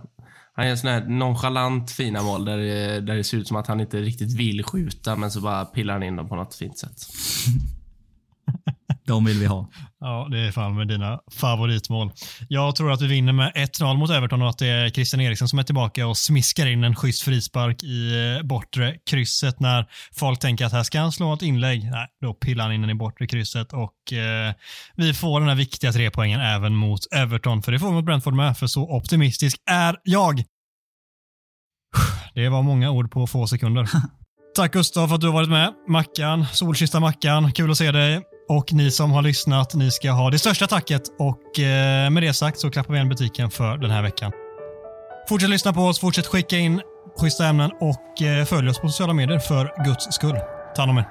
Han 0.60 0.68
gör 0.68 0.76
sådana 0.76 0.98
här 1.00 1.06
nonchalant 1.06 1.90
fina 1.90 2.22
mål 2.22 2.44
där, 2.44 2.58
det- 2.58 3.00
där 3.00 3.16
det 3.16 3.24
ser 3.24 3.36
ut 3.38 3.48
som 3.48 3.56
att 3.56 3.66
han 3.66 3.80
inte 3.80 4.00
riktigt 4.00 4.32
vill 4.32 4.64
skjuta 4.64 5.16
men 5.16 5.30
så 5.30 5.40
bara 5.40 5.64
pillar 5.64 5.94
han 5.94 6.02
in 6.02 6.16
dem 6.16 6.28
på 6.28 6.36
något 6.36 6.54
fint 6.54 6.78
sätt. 6.78 6.96
De 9.10 9.24
vill 9.24 9.38
vi 9.38 9.46
ha. 9.46 9.70
Ja, 10.00 10.28
det 10.30 10.38
är 10.38 10.52
fan 10.52 10.76
med 10.76 10.88
dina 10.88 11.20
favoritmål. 11.32 12.12
Jag 12.48 12.76
tror 12.76 12.92
att 12.92 13.02
vi 13.02 13.06
vinner 13.06 13.32
med 13.32 13.52
1-0 13.54 13.96
mot 13.96 14.10
Everton 14.10 14.42
och 14.42 14.48
att 14.48 14.58
det 14.58 14.66
är 14.66 14.90
Christian 14.90 15.20
Eriksen 15.20 15.48
som 15.48 15.58
är 15.58 15.62
tillbaka 15.62 16.06
och 16.06 16.16
smiskar 16.16 16.66
in 16.66 16.84
en 16.84 16.94
schysst 16.94 17.22
frispark 17.22 17.82
i 17.82 18.36
eh, 18.38 18.46
bortre 18.46 18.96
krysset 19.10 19.60
när 19.60 19.86
folk 20.14 20.38
tänker 20.40 20.64
att 20.64 20.72
här 20.72 20.82
ska 20.82 21.00
han 21.00 21.12
slå 21.12 21.34
ett 21.34 21.42
inlägg. 21.42 21.90
Nej, 21.90 22.06
då 22.20 22.34
pillar 22.34 22.64
han 22.64 22.72
in 22.72 22.80
den 22.80 22.90
i 22.90 22.94
bortre 22.94 23.26
krysset 23.26 23.72
och 23.72 24.12
eh, 24.12 24.54
vi 24.96 25.14
får 25.14 25.40
den 25.40 25.48
här 25.48 25.56
viktiga 25.56 25.92
tre 25.92 26.10
poängen 26.10 26.40
även 26.40 26.74
mot 26.74 27.00
Everton. 27.14 27.62
För 27.62 27.72
det 27.72 27.78
får 27.78 27.86
vi 27.86 27.92
mot 27.92 28.04
Brentford 28.04 28.34
med, 28.34 28.58
för 28.58 28.66
så 28.66 28.96
optimistisk 28.96 29.56
är 29.70 29.96
jag. 30.02 30.44
Det 32.34 32.48
var 32.48 32.62
många 32.62 32.90
ord 32.90 33.10
på 33.10 33.26
få 33.26 33.46
sekunder. 33.46 33.88
Tack 34.56 34.72
Gustav 34.72 35.08
för 35.08 35.14
att 35.14 35.20
du 35.20 35.26
har 35.26 35.34
varit 35.34 35.50
med. 35.50 35.72
Mackan, 35.88 36.46
Solkista 36.52 37.00
Mackan, 37.00 37.52
kul 37.52 37.70
att 37.70 37.78
se 37.78 37.92
dig. 37.92 38.29
Och 38.50 38.72
ni 38.72 38.90
som 38.90 39.12
har 39.12 39.22
lyssnat, 39.22 39.74
ni 39.74 39.90
ska 39.90 40.10
ha 40.10 40.30
det 40.30 40.38
största 40.38 40.66
tacket. 40.66 41.02
Och 41.18 41.60
eh, 41.60 42.10
med 42.10 42.22
det 42.22 42.34
sagt 42.34 42.60
så 42.60 42.70
klappar 42.70 42.92
vi 42.92 42.96
igen 42.96 43.08
butiken 43.08 43.50
för 43.50 43.76
den 43.76 43.90
här 43.90 44.02
veckan. 44.02 44.32
Fortsätt 45.28 45.50
lyssna 45.50 45.72
på 45.72 45.80
oss, 45.80 46.00
fortsätt 46.00 46.26
skicka 46.26 46.56
in 46.56 46.80
schyssta 47.20 47.46
ämnen 47.46 47.70
och 47.80 48.22
eh, 48.22 48.44
följ 48.44 48.68
oss 48.68 48.78
på 48.78 48.88
sociala 48.88 49.12
medier 49.12 49.38
för 49.38 49.84
Guds 49.84 50.14
skull. 50.14 50.36
Ta 50.76 50.82
hand 50.82 50.90
om 50.90 50.98
er. 50.98 51.04